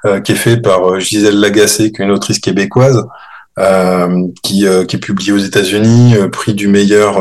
euh, 0.04 0.20
qui 0.20 0.32
est 0.32 0.36
fait 0.36 0.56
par 0.56 0.98
Gisèle 1.00 1.38
Lagacé, 1.38 1.92
qui 1.92 2.02
est 2.02 2.04
une 2.04 2.10
autrice 2.12 2.38
québécoise, 2.38 3.04
qui, 4.42 4.64
qui 4.88 4.96
est 4.96 5.00
publiée 5.00 5.32
aux 5.32 5.38
États-Unis, 5.38 6.14
prix 6.32 6.54
du 6.54 6.66
meilleur 6.68 7.20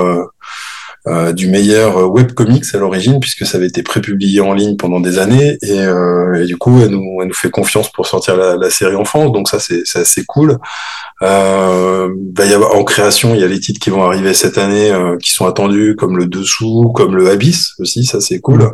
euh, 1.07 1.31
du 1.31 1.47
meilleur 1.47 1.97
euh, 1.97 2.07
webcomics 2.07 2.65
à 2.75 2.77
l'origine, 2.77 3.21
puisque 3.21 3.45
ça 3.45 3.57
avait 3.57 3.67
été 3.67 3.83
prépublié 3.83 4.41
en 4.41 4.53
ligne 4.53 4.75
pendant 4.75 4.99
des 4.99 5.17
années, 5.17 5.57
et, 5.61 5.79
euh, 5.79 6.43
et 6.43 6.45
du 6.45 6.57
coup, 6.57 6.81
elle 6.81 6.89
nous, 6.89 7.21
elle 7.21 7.29
nous, 7.29 7.33
fait 7.33 7.49
confiance 7.49 7.89
pour 7.89 8.05
sortir 8.05 8.35
la, 8.35 8.57
la 8.57 8.69
série 8.69 8.97
en 8.97 9.05
France, 9.05 9.31
donc 9.31 9.47
ça, 9.47 9.59
c'est 9.59 9.81
assez 9.95 10.25
cool. 10.25 10.57
Euh, 11.21 12.09
va 12.33 12.45
y 12.45 12.53
avoir 12.53 12.75
en 12.75 12.83
création, 12.83 13.35
il 13.35 13.41
y 13.41 13.43
a 13.43 13.47
les 13.47 13.59
titres 13.59 13.79
qui 13.79 13.89
vont 13.89 14.03
arriver 14.03 14.33
cette 14.33 14.57
année, 14.57 14.91
euh, 14.91 15.17
qui 15.17 15.31
sont 15.31 15.45
attendus, 15.45 15.95
comme 15.97 16.17
le 16.17 16.27
Dessous, 16.27 16.91
comme 16.95 17.15
le 17.15 17.29
Abyss 17.29 17.73
aussi, 17.79 18.05
ça 18.05 18.21
c'est 18.21 18.39
cool. 18.39 18.71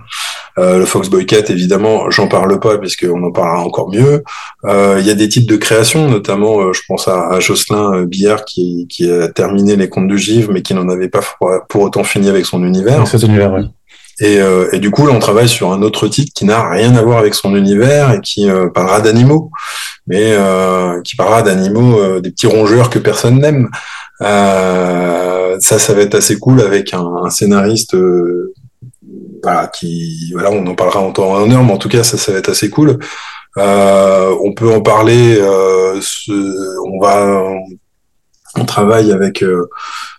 Euh, 0.58 0.78
le 0.78 0.86
Fox 0.86 1.10
Boycat, 1.10 1.50
évidemment, 1.50 2.10
j'en 2.12 2.28
parle 2.28 2.60
pas 2.60 2.78
puisqu'on 2.78 3.24
en 3.24 3.32
parlera 3.32 3.64
encore 3.64 3.90
mieux. 3.92 4.24
Euh, 4.66 4.98
il 5.00 5.08
y 5.08 5.10
a 5.10 5.16
des 5.16 5.28
titres 5.28 5.52
de 5.52 5.58
création, 5.58 6.08
notamment, 6.10 6.72
je 6.72 6.82
pense 6.88 7.08
à, 7.08 7.30
à 7.30 7.40
Jocelyn 7.40 8.04
Billard 8.04 8.46
qui, 8.46 8.88
qui 8.90 9.10
a 9.10 9.28
terminé 9.28 9.76
les 9.76 9.90
contes 9.90 10.08
de 10.08 10.18
Givre, 10.18 10.52
mais 10.52 10.62
qui 10.62 10.74
n'en 10.74 10.88
avait 10.88 11.10
pas 11.10 11.22
pour, 11.68 11.82
autant 11.82 12.04
fini 12.04 12.30
avec 12.30 12.46
son 12.46 12.64
univers. 12.64 12.98
Avec 12.98 13.08
cet 13.08 13.24
univers, 13.24 13.54
ouais. 13.54 13.64
Et, 14.22 14.40
euh, 14.40 14.70
et, 14.72 14.80
du 14.80 14.92
coup, 14.92 15.06
là, 15.06 15.14
on 15.14 15.20
travaille 15.20 15.50
sur 15.50 15.74
un 15.74 15.82
autre 15.82 16.08
titre 16.08 16.32
qui 16.34 16.46
n'a 16.46 16.70
rien 16.70 16.96
à 16.96 17.02
voir 17.02 17.18
avec 17.18 17.34
son 17.34 17.56
univers 17.56 18.12
et 18.12 18.22
qui 18.22 18.50
euh, 18.50 18.70
parlera 18.70 19.02
d'animaux, 19.02 19.52
mais 20.08 20.34
euh, 20.34 21.02
qui 21.02 21.18
parlera 21.18 21.42
d'animaux, 21.42 22.00
euh, 22.00 22.22
des 22.22 22.32
petits 22.32 22.48
rongeurs 22.48 22.90
que 22.90 23.00
personne 23.00 23.40
n'aime. 23.40 23.70
Euh, 24.22 25.58
ça, 25.60 25.80
ça 25.80 25.94
va 25.94 26.02
être 26.02 26.16
assez 26.16 26.40
cool 26.40 26.62
avec 26.62 26.94
un, 26.94 27.06
un 27.26 27.30
scénariste, 27.30 27.96
voilà, 29.44 29.68
qui, 29.68 30.32
voilà, 30.34 30.52
on 30.52 30.66
en 30.66 30.76
parlera 30.76 31.02
en 31.02 31.12
temps 31.12 31.34
en 31.34 31.52
heure, 31.52 31.64
mais 31.64 31.74
en 31.74 31.78
tout 31.78 31.90
cas, 31.90 32.04
ça, 32.04 32.18
ça 32.18 32.32
va 32.32 32.38
être 32.38 32.50
assez 32.50 32.70
cool. 32.70 32.98
on 33.58 34.54
peut 34.56 34.72
en 34.74 34.82
parler. 34.82 35.36
Ce, 36.02 36.32
on 36.88 37.00
va, 37.02 37.52
on 38.58 38.66
travaille 38.66 39.12
avec 39.12 39.44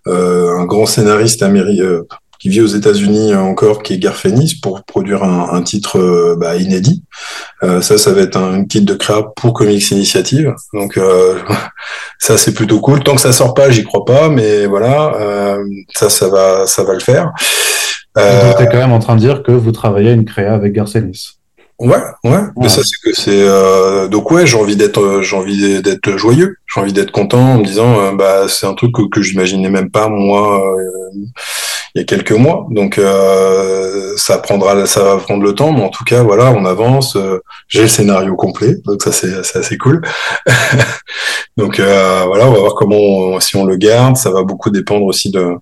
un 0.07 0.65
grand 0.67 0.85
scénariste 0.85 1.43
américain 1.43 2.03
qui 2.39 2.49
vit 2.49 2.61
aux 2.61 2.67
États-Unis 2.67 3.35
encore, 3.35 3.83
qui 3.83 3.95
est 3.95 3.99
Garfenis, 3.99 4.59
pour 4.63 4.85
produire 4.85 5.23
un, 5.25 5.49
un 5.53 5.63
titre 5.63 5.99
euh, 5.99 6.37
bah, 6.39 6.57
inédit. 6.57 7.03
Euh, 7.63 7.81
ça, 7.81 7.99
ça 7.99 8.13
va 8.13 8.23
être 8.23 8.37
un, 8.37 8.65
titre 8.65 8.87
de 8.87 8.95
créa 8.95 9.23
pour 9.37 9.55
Comics 9.55 9.91
Initiative. 9.91 10.55
Donc 10.75 10.97
euh, 10.97 11.39
ça, 12.19 12.37
c'est 12.37 12.53
plutôt 12.53 12.81
cool. 12.81 13.03
Tant 13.03 13.15
que 13.15 13.21
ça 13.21 13.33
sort 13.33 13.55
pas, 13.55 13.71
j'y 13.71 13.85
crois 13.85 14.05
pas, 14.05 14.29
mais 14.29 14.67
voilà, 14.67 15.59
ça, 15.95 16.11
ça 16.11 16.29
va, 16.29 16.67
ça 16.67 16.85
va 16.85 16.95
le 16.95 17.01
faire. 17.01 17.33
Euh, 18.19 18.53
donc, 18.53 18.61
es 18.61 18.67
quand 18.67 18.79
même 18.79 18.93
en 18.93 18.99
train 18.99 19.15
de 19.15 19.21
dire 19.21 19.43
que 19.43 19.53
vous 19.53 19.73
travaillez 19.73 20.11
à 20.11 20.13
une 20.13 20.25
créa 20.25 20.55
avec 20.55 20.73
Garfenis. 20.73 21.39
Ouais, 21.79 21.99
ouais. 22.25 22.41
Mais 22.57 22.71
ça, 22.71 22.81
c'est 22.83 23.11
que 23.11 23.15
c'est 23.15 23.43
euh, 23.43 24.09
donc 24.09 24.31
ouais, 24.31 24.47
j'ai 24.47 24.57
envie 24.57 24.77
d'être, 24.77 25.21
j'ai 25.21 25.37
envie 25.37 25.83
d'être 25.83 26.17
joyeux, 26.17 26.57
j'ai 26.73 26.81
envie 26.81 26.95
d'être 26.95 27.11
content 27.11 27.57
en 27.57 27.59
me 27.59 27.65
disant, 27.65 28.15
bah 28.15 28.47
c'est 28.49 28.67
un 28.67 28.73
truc 28.73 28.93
que, 28.95 29.03
que 29.11 29.21
j'imaginais 29.21 29.69
même 29.69 29.91
pas 29.91 30.09
moi 30.09 30.63
il 31.97 32.01
y 32.01 32.03
a 32.03 32.05
quelques 32.05 32.33
mois. 32.33 32.67
Donc 32.71 32.99
euh, 32.99 34.13
ça 34.19 34.37
prendra, 34.37 34.85
ça 34.85 35.03
va 35.03 35.17
prendre 35.17 35.43
le 35.43 35.55
temps, 35.55 35.73
mais 35.73 35.83
en 35.83 35.89
tout 35.89 36.05
cas 36.05 36.23
voilà, 36.23 36.53
on 36.53 36.67
avance. 36.67 37.17
Euh, 37.17 37.41
j'ai 37.69 37.83
le 37.83 37.89
scénario 37.89 38.37
complet, 38.37 38.77
donc 38.85 39.03
ça 39.03 39.13
c'est 39.13 39.35
assez 39.35 39.79
cool. 39.79 40.03
donc 41.57 41.81
euh, 41.81 42.25
voilà, 42.27 42.49
on 42.49 42.53
va 42.53 42.59
voir 42.59 42.75
comment 42.75 43.41
si 43.41 43.57
on 43.57 43.65
le 43.65 43.77
garde. 43.77 44.17
Ça 44.19 44.31
va 44.31 44.43
beaucoup 44.43 44.69
dépendre 44.69 45.07
aussi 45.07 45.31
de, 45.31 45.55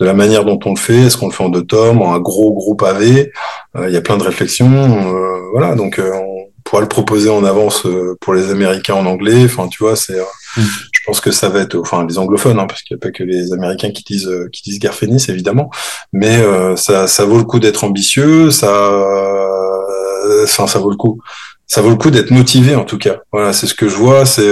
de 0.00 0.06
la 0.06 0.14
manière 0.14 0.46
dont 0.46 0.58
on 0.64 0.70
le 0.70 0.78
fait. 0.78 0.96
Est-ce 0.96 1.18
qu'on 1.18 1.26
le 1.26 1.34
fait 1.34 1.44
en 1.44 1.50
deux 1.50 1.66
tomes, 1.66 2.00
en 2.00 2.14
un 2.14 2.20
gros 2.20 2.54
gros 2.54 2.74
pavé? 2.74 3.30
Il 3.76 3.92
y 3.92 3.96
a 3.96 4.00
plein 4.00 4.16
de 4.16 4.24
réflexions. 4.24 5.12
voilà, 5.52 5.74
donc 5.74 6.00
on 6.02 6.46
pourra 6.64 6.80
le 6.80 6.88
proposer 6.88 7.28
en 7.28 7.44
avance 7.44 7.86
pour 8.22 8.32
les 8.32 8.50
Américains 8.50 8.94
en 8.94 9.04
anglais. 9.04 9.44
Enfin, 9.44 9.68
tu 9.68 9.82
vois, 9.82 9.96
c'est 9.96 10.16
mm 10.56 10.62
je 11.02 11.06
pense 11.06 11.20
que 11.20 11.32
ça 11.32 11.48
va 11.48 11.58
être, 11.60 11.76
enfin 11.80 12.06
les 12.06 12.16
anglophones, 12.16 12.60
hein, 12.60 12.66
parce 12.68 12.82
qu'il 12.82 12.96
n'y 12.96 13.00
a 13.00 13.02
pas 13.02 13.10
que 13.10 13.24
les 13.24 13.52
Américains 13.52 13.90
qui 13.90 14.04
disent 14.04 14.28
euh, 14.28 14.48
qui 14.52 14.62
disent 14.62 14.78
Garfénis 14.78 15.24
évidemment, 15.28 15.68
mais 16.12 16.36
euh, 16.38 16.76
ça, 16.76 17.08
ça 17.08 17.24
vaut 17.24 17.38
le 17.38 17.44
coup 17.44 17.58
d'être 17.58 17.82
ambitieux, 17.82 18.52
ça, 18.52 18.72
euh, 18.72 20.44
enfin 20.44 20.68
ça 20.68 20.78
vaut 20.78 20.90
le 20.90 20.96
coup, 20.96 21.20
ça 21.66 21.82
vaut 21.82 21.90
le 21.90 21.96
coup 21.96 22.12
d'être 22.12 22.30
motivé 22.30 22.76
en 22.76 22.84
tout 22.84 22.98
cas. 22.98 23.16
Voilà, 23.32 23.52
c'est 23.52 23.66
ce 23.66 23.74
que 23.74 23.88
je 23.88 23.96
vois, 23.96 24.24
c'est 24.24 24.48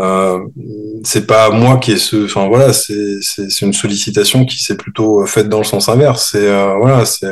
euh, 0.00 0.38
c'est 1.04 1.26
pas 1.26 1.50
moi 1.50 1.76
qui 1.76 1.92
est 1.92 1.98
ce, 1.98 2.24
enfin 2.24 2.48
voilà, 2.48 2.72
c'est 2.72 3.18
c'est 3.20 3.60
une 3.60 3.74
sollicitation 3.74 4.46
qui 4.46 4.56
s'est 4.56 4.78
plutôt 4.78 5.26
faite 5.26 5.50
dans 5.50 5.58
le 5.58 5.64
sens 5.64 5.90
inverse. 5.90 6.30
C'est 6.32 6.48
voilà, 6.78 7.04
c'est 7.04 7.30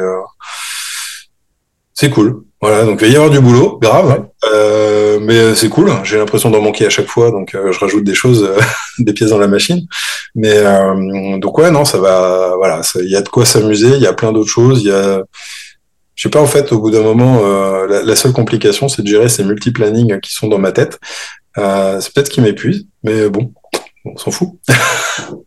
c'est 1.95 2.11
cool. 2.11 2.45
Voilà, 2.61 2.85
donc 2.85 3.01
il 3.01 3.07
va 3.07 3.13
y 3.13 3.17
avoir 3.17 3.31
du 3.31 3.41
boulot, 3.41 3.79
grave, 3.81 4.27
euh, 4.53 5.19
mais 5.23 5.55
c'est 5.55 5.71
cool. 5.71 5.91
J'ai 6.05 6.19
l'impression 6.19 6.51
d'en 6.51 6.61
manquer 6.61 6.85
à 6.85 6.91
chaque 6.91 7.07
fois, 7.07 7.31
donc 7.31 7.55
euh, 7.55 7.73
je 7.73 7.79
rajoute 7.79 8.05
des 8.05 8.13
choses, 8.13 8.45
euh, 8.45 8.61
des 8.99 9.15
pièces 9.15 9.31
dans 9.31 9.39
la 9.39 9.49
machine. 9.49 9.87
Mais 10.35 10.53
euh, 10.57 11.39
donc 11.39 11.57
ouais, 11.57 11.71
non, 11.71 11.87
ça 11.87 11.99
va. 11.99 12.55
Voilà, 12.57 12.83
il 12.97 13.11
y 13.11 13.17
a 13.17 13.23
de 13.23 13.29
quoi 13.31 13.47
s'amuser. 13.47 13.97
Il 13.97 14.03
y 14.03 14.07
a 14.07 14.13
plein 14.13 14.33
d'autres 14.33 14.51
choses. 14.51 14.83
Il 14.83 14.89
y 14.89 14.93
a, 14.93 15.23
je 16.15 16.23
sais 16.23 16.29
pas 16.29 16.43
en 16.43 16.47
fait, 16.47 16.71
au 16.73 16.81
bout 16.81 16.91
d'un 16.91 17.03
moment, 17.03 17.41
la, 17.87 18.03
la, 18.03 18.17
seule 18.17 18.33
complication, 18.33 18.89
c'est 18.89 19.01
de 19.01 19.09
gérer 19.09 19.31
ces 19.31 19.43
multi-plannings 19.43 20.21
qui 20.21 20.35
sont 20.35 20.49
dans 20.49 20.59
ma 20.59 20.73
tête. 20.73 20.99
c'est 21.57 22.13
peut-être 22.13 22.29
qui 22.29 22.43
m'épuise, 22.43 22.87
mais 23.03 23.31
bon, 23.31 23.55
on 24.05 24.19
s'en 24.19 24.31
fout. 24.31 24.51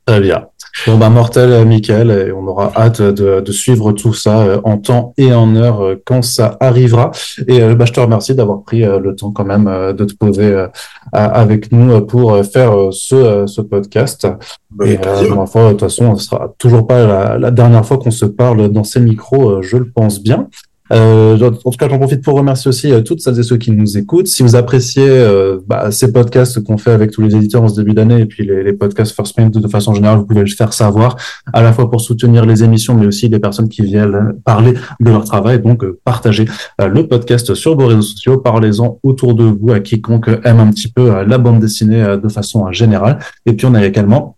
Très 0.08 0.20
bien. 0.20 0.48
Bon, 0.88 0.98
bah, 0.98 1.10
mortel, 1.10 1.52
euh, 1.52 1.66
Michael, 1.66 2.10
et 2.12 2.32
on 2.32 2.48
aura 2.48 2.72
hâte 2.76 3.02
de, 3.02 3.42
de, 3.42 3.52
suivre 3.52 3.92
tout 3.92 4.14
ça 4.14 4.42
euh, 4.42 4.62
en 4.64 4.78
temps 4.78 5.14
et 5.18 5.32
en 5.32 5.56
heure 5.56 5.82
euh, 5.82 6.02
quand 6.04 6.24
ça 6.24 6.58
arrivera. 6.60 7.12
Et 7.48 7.62
bah, 7.76 7.86
je 7.86 7.94
te 7.94 8.00
remercie 8.00 8.34
d'avoir 8.34 8.64
pris 8.64 8.82
le 8.82 9.16
temps 9.16 9.32
quand 9.32 9.46
même 9.46 9.66
de 9.66 10.04
te 10.04 10.16
poser 10.16 10.66
avec 11.12 11.72
nous 11.72 12.02
pour 12.02 12.44
faire 12.44 12.74
ce, 12.92 13.46
ce 13.46 13.62
podcast. 13.62 14.28
Bah, 14.72 14.88
et 14.88 15.00
euh, 15.06 15.46
fois, 15.46 15.68
de 15.68 15.70
toute 15.72 15.82
façon, 15.82 16.16
ce 16.16 16.26
sera 16.26 16.54
toujours 16.58 16.88
pas 16.88 17.06
la, 17.06 17.38
la 17.38 17.52
dernière 17.52 17.86
fois 17.86 17.98
qu'on 17.98 18.12
se 18.12 18.26
parle 18.26 18.70
dans 18.70 18.84
ces 18.84 19.00
micros, 19.00 19.62
je 19.62 19.78
le 19.78 19.90
pense 19.90 20.22
bien. 20.22 20.48
Euh, 20.94 21.52
en 21.66 21.72
tout 21.72 21.78
cas, 21.78 21.90
j'en 21.90 21.98
profite 21.98 22.22
pour 22.22 22.36
remercier 22.36 22.70
aussi 22.70 22.92
euh, 22.92 23.02
toutes 23.02 23.20
celles 23.20 23.40
et 23.40 23.44
ceux 23.44 23.58
qui 23.58 23.72
nous 23.72 23.98
écoutent. 23.98 24.28
Si 24.28 24.44
vous 24.44 24.56
appréciez 24.56 25.08
euh, 25.08 25.60
bah, 25.66 25.92
ces 25.92 26.12
podcasts 26.12 26.64
qu'on 26.64 26.78
fait 26.78 26.92
avec 26.92 27.12
tous 27.12 27.22
les 27.22 27.36
éditeurs 27.36 27.64
en 27.64 27.68
ce 27.68 27.76
début 27.76 27.94
d'année 27.94 28.22
et 28.22 28.26
puis 28.26 28.46
les, 28.46 28.74
podcasts 28.74 29.16
First 29.16 29.36
Print 29.36 29.58
de 29.58 29.68
façon 29.68 29.94
générale, 29.94 30.20
vous 30.20 30.26
pouvez 30.26 30.42
le 30.42 30.48
faire 30.48 30.74
savoir 30.74 31.16
à 31.52 31.62
la 31.62 31.74
fois 31.74 31.90
pour 31.90 32.02
soutenir 32.02 32.46
les 32.46 32.64
émissions, 32.64 32.96
mais 32.96 33.06
aussi 33.06 33.28
les 33.28 33.40
personnes 33.40 33.70
qui 33.70 33.82
viennent 33.82 34.34
parler 34.44 34.74
de 35.00 35.10
leur 35.10 35.24
travail. 35.24 35.60
Donc, 35.60 35.84
euh, 35.84 36.00
partagez 36.04 36.46
le 36.80 37.08
podcast 37.08 37.54
sur 37.56 37.76
vos 37.76 37.88
réseaux 37.88 38.02
sociaux, 38.02 38.38
parlez-en 38.38 39.00
autour 39.04 39.36
de 39.36 39.46
vous 39.46 39.72
à 39.72 39.80
quiconque 39.80 40.30
aime 40.44 40.60
un 40.60 40.70
petit 40.72 40.92
peu 40.92 41.24
la 41.24 41.38
bande 41.38 41.60
dessinée 41.60 42.04
de 42.22 42.30
façon 42.30 42.72
générale. 42.72 43.20
Et 43.46 43.54
puis, 43.54 43.66
on 43.66 43.74
a 43.74 43.86
également 43.86 44.38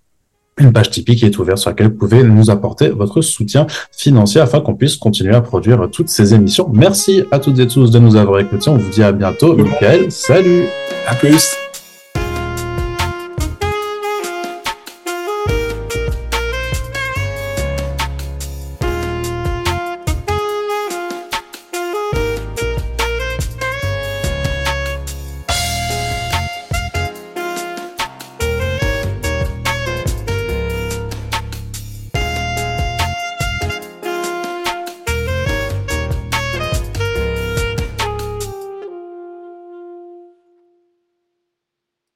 une 0.57 0.72
page 0.72 0.90
Tipeee 0.90 1.15
qui 1.15 1.26
est 1.26 1.38
ouverte 1.38 1.57
sur 1.57 1.69
laquelle 1.69 1.88
vous 1.88 1.98
pouvez 1.98 2.23
nous 2.23 2.49
apporter 2.49 2.90
votre 2.90 3.22
soutien 3.22 3.68
financier 3.91 4.41
afin 4.41 4.61
qu'on 4.61 4.76
puisse 4.76 4.95
continuer 4.95 5.36
à 5.36 5.41
produire 5.41 5.90
toutes 5.91 6.10
ces 6.10 6.34
émissions. 6.34 6.69
Merci 6.73 7.23
à 7.32 7.40
toutes 7.40 7.60
et 7.60 7.68
tous 7.68 7.91
de 7.91 7.99
nous 7.99 8.15
avoir 8.15 8.40
écoutés. 8.40 8.69
On 8.69 8.77
vous 8.77 8.90
dit 8.90 9.03
à 9.03 9.11
bientôt. 9.11 9.56
Michael, 9.56 10.11
salut. 10.11 10.65
À 11.07 11.15
plus. 11.15 11.56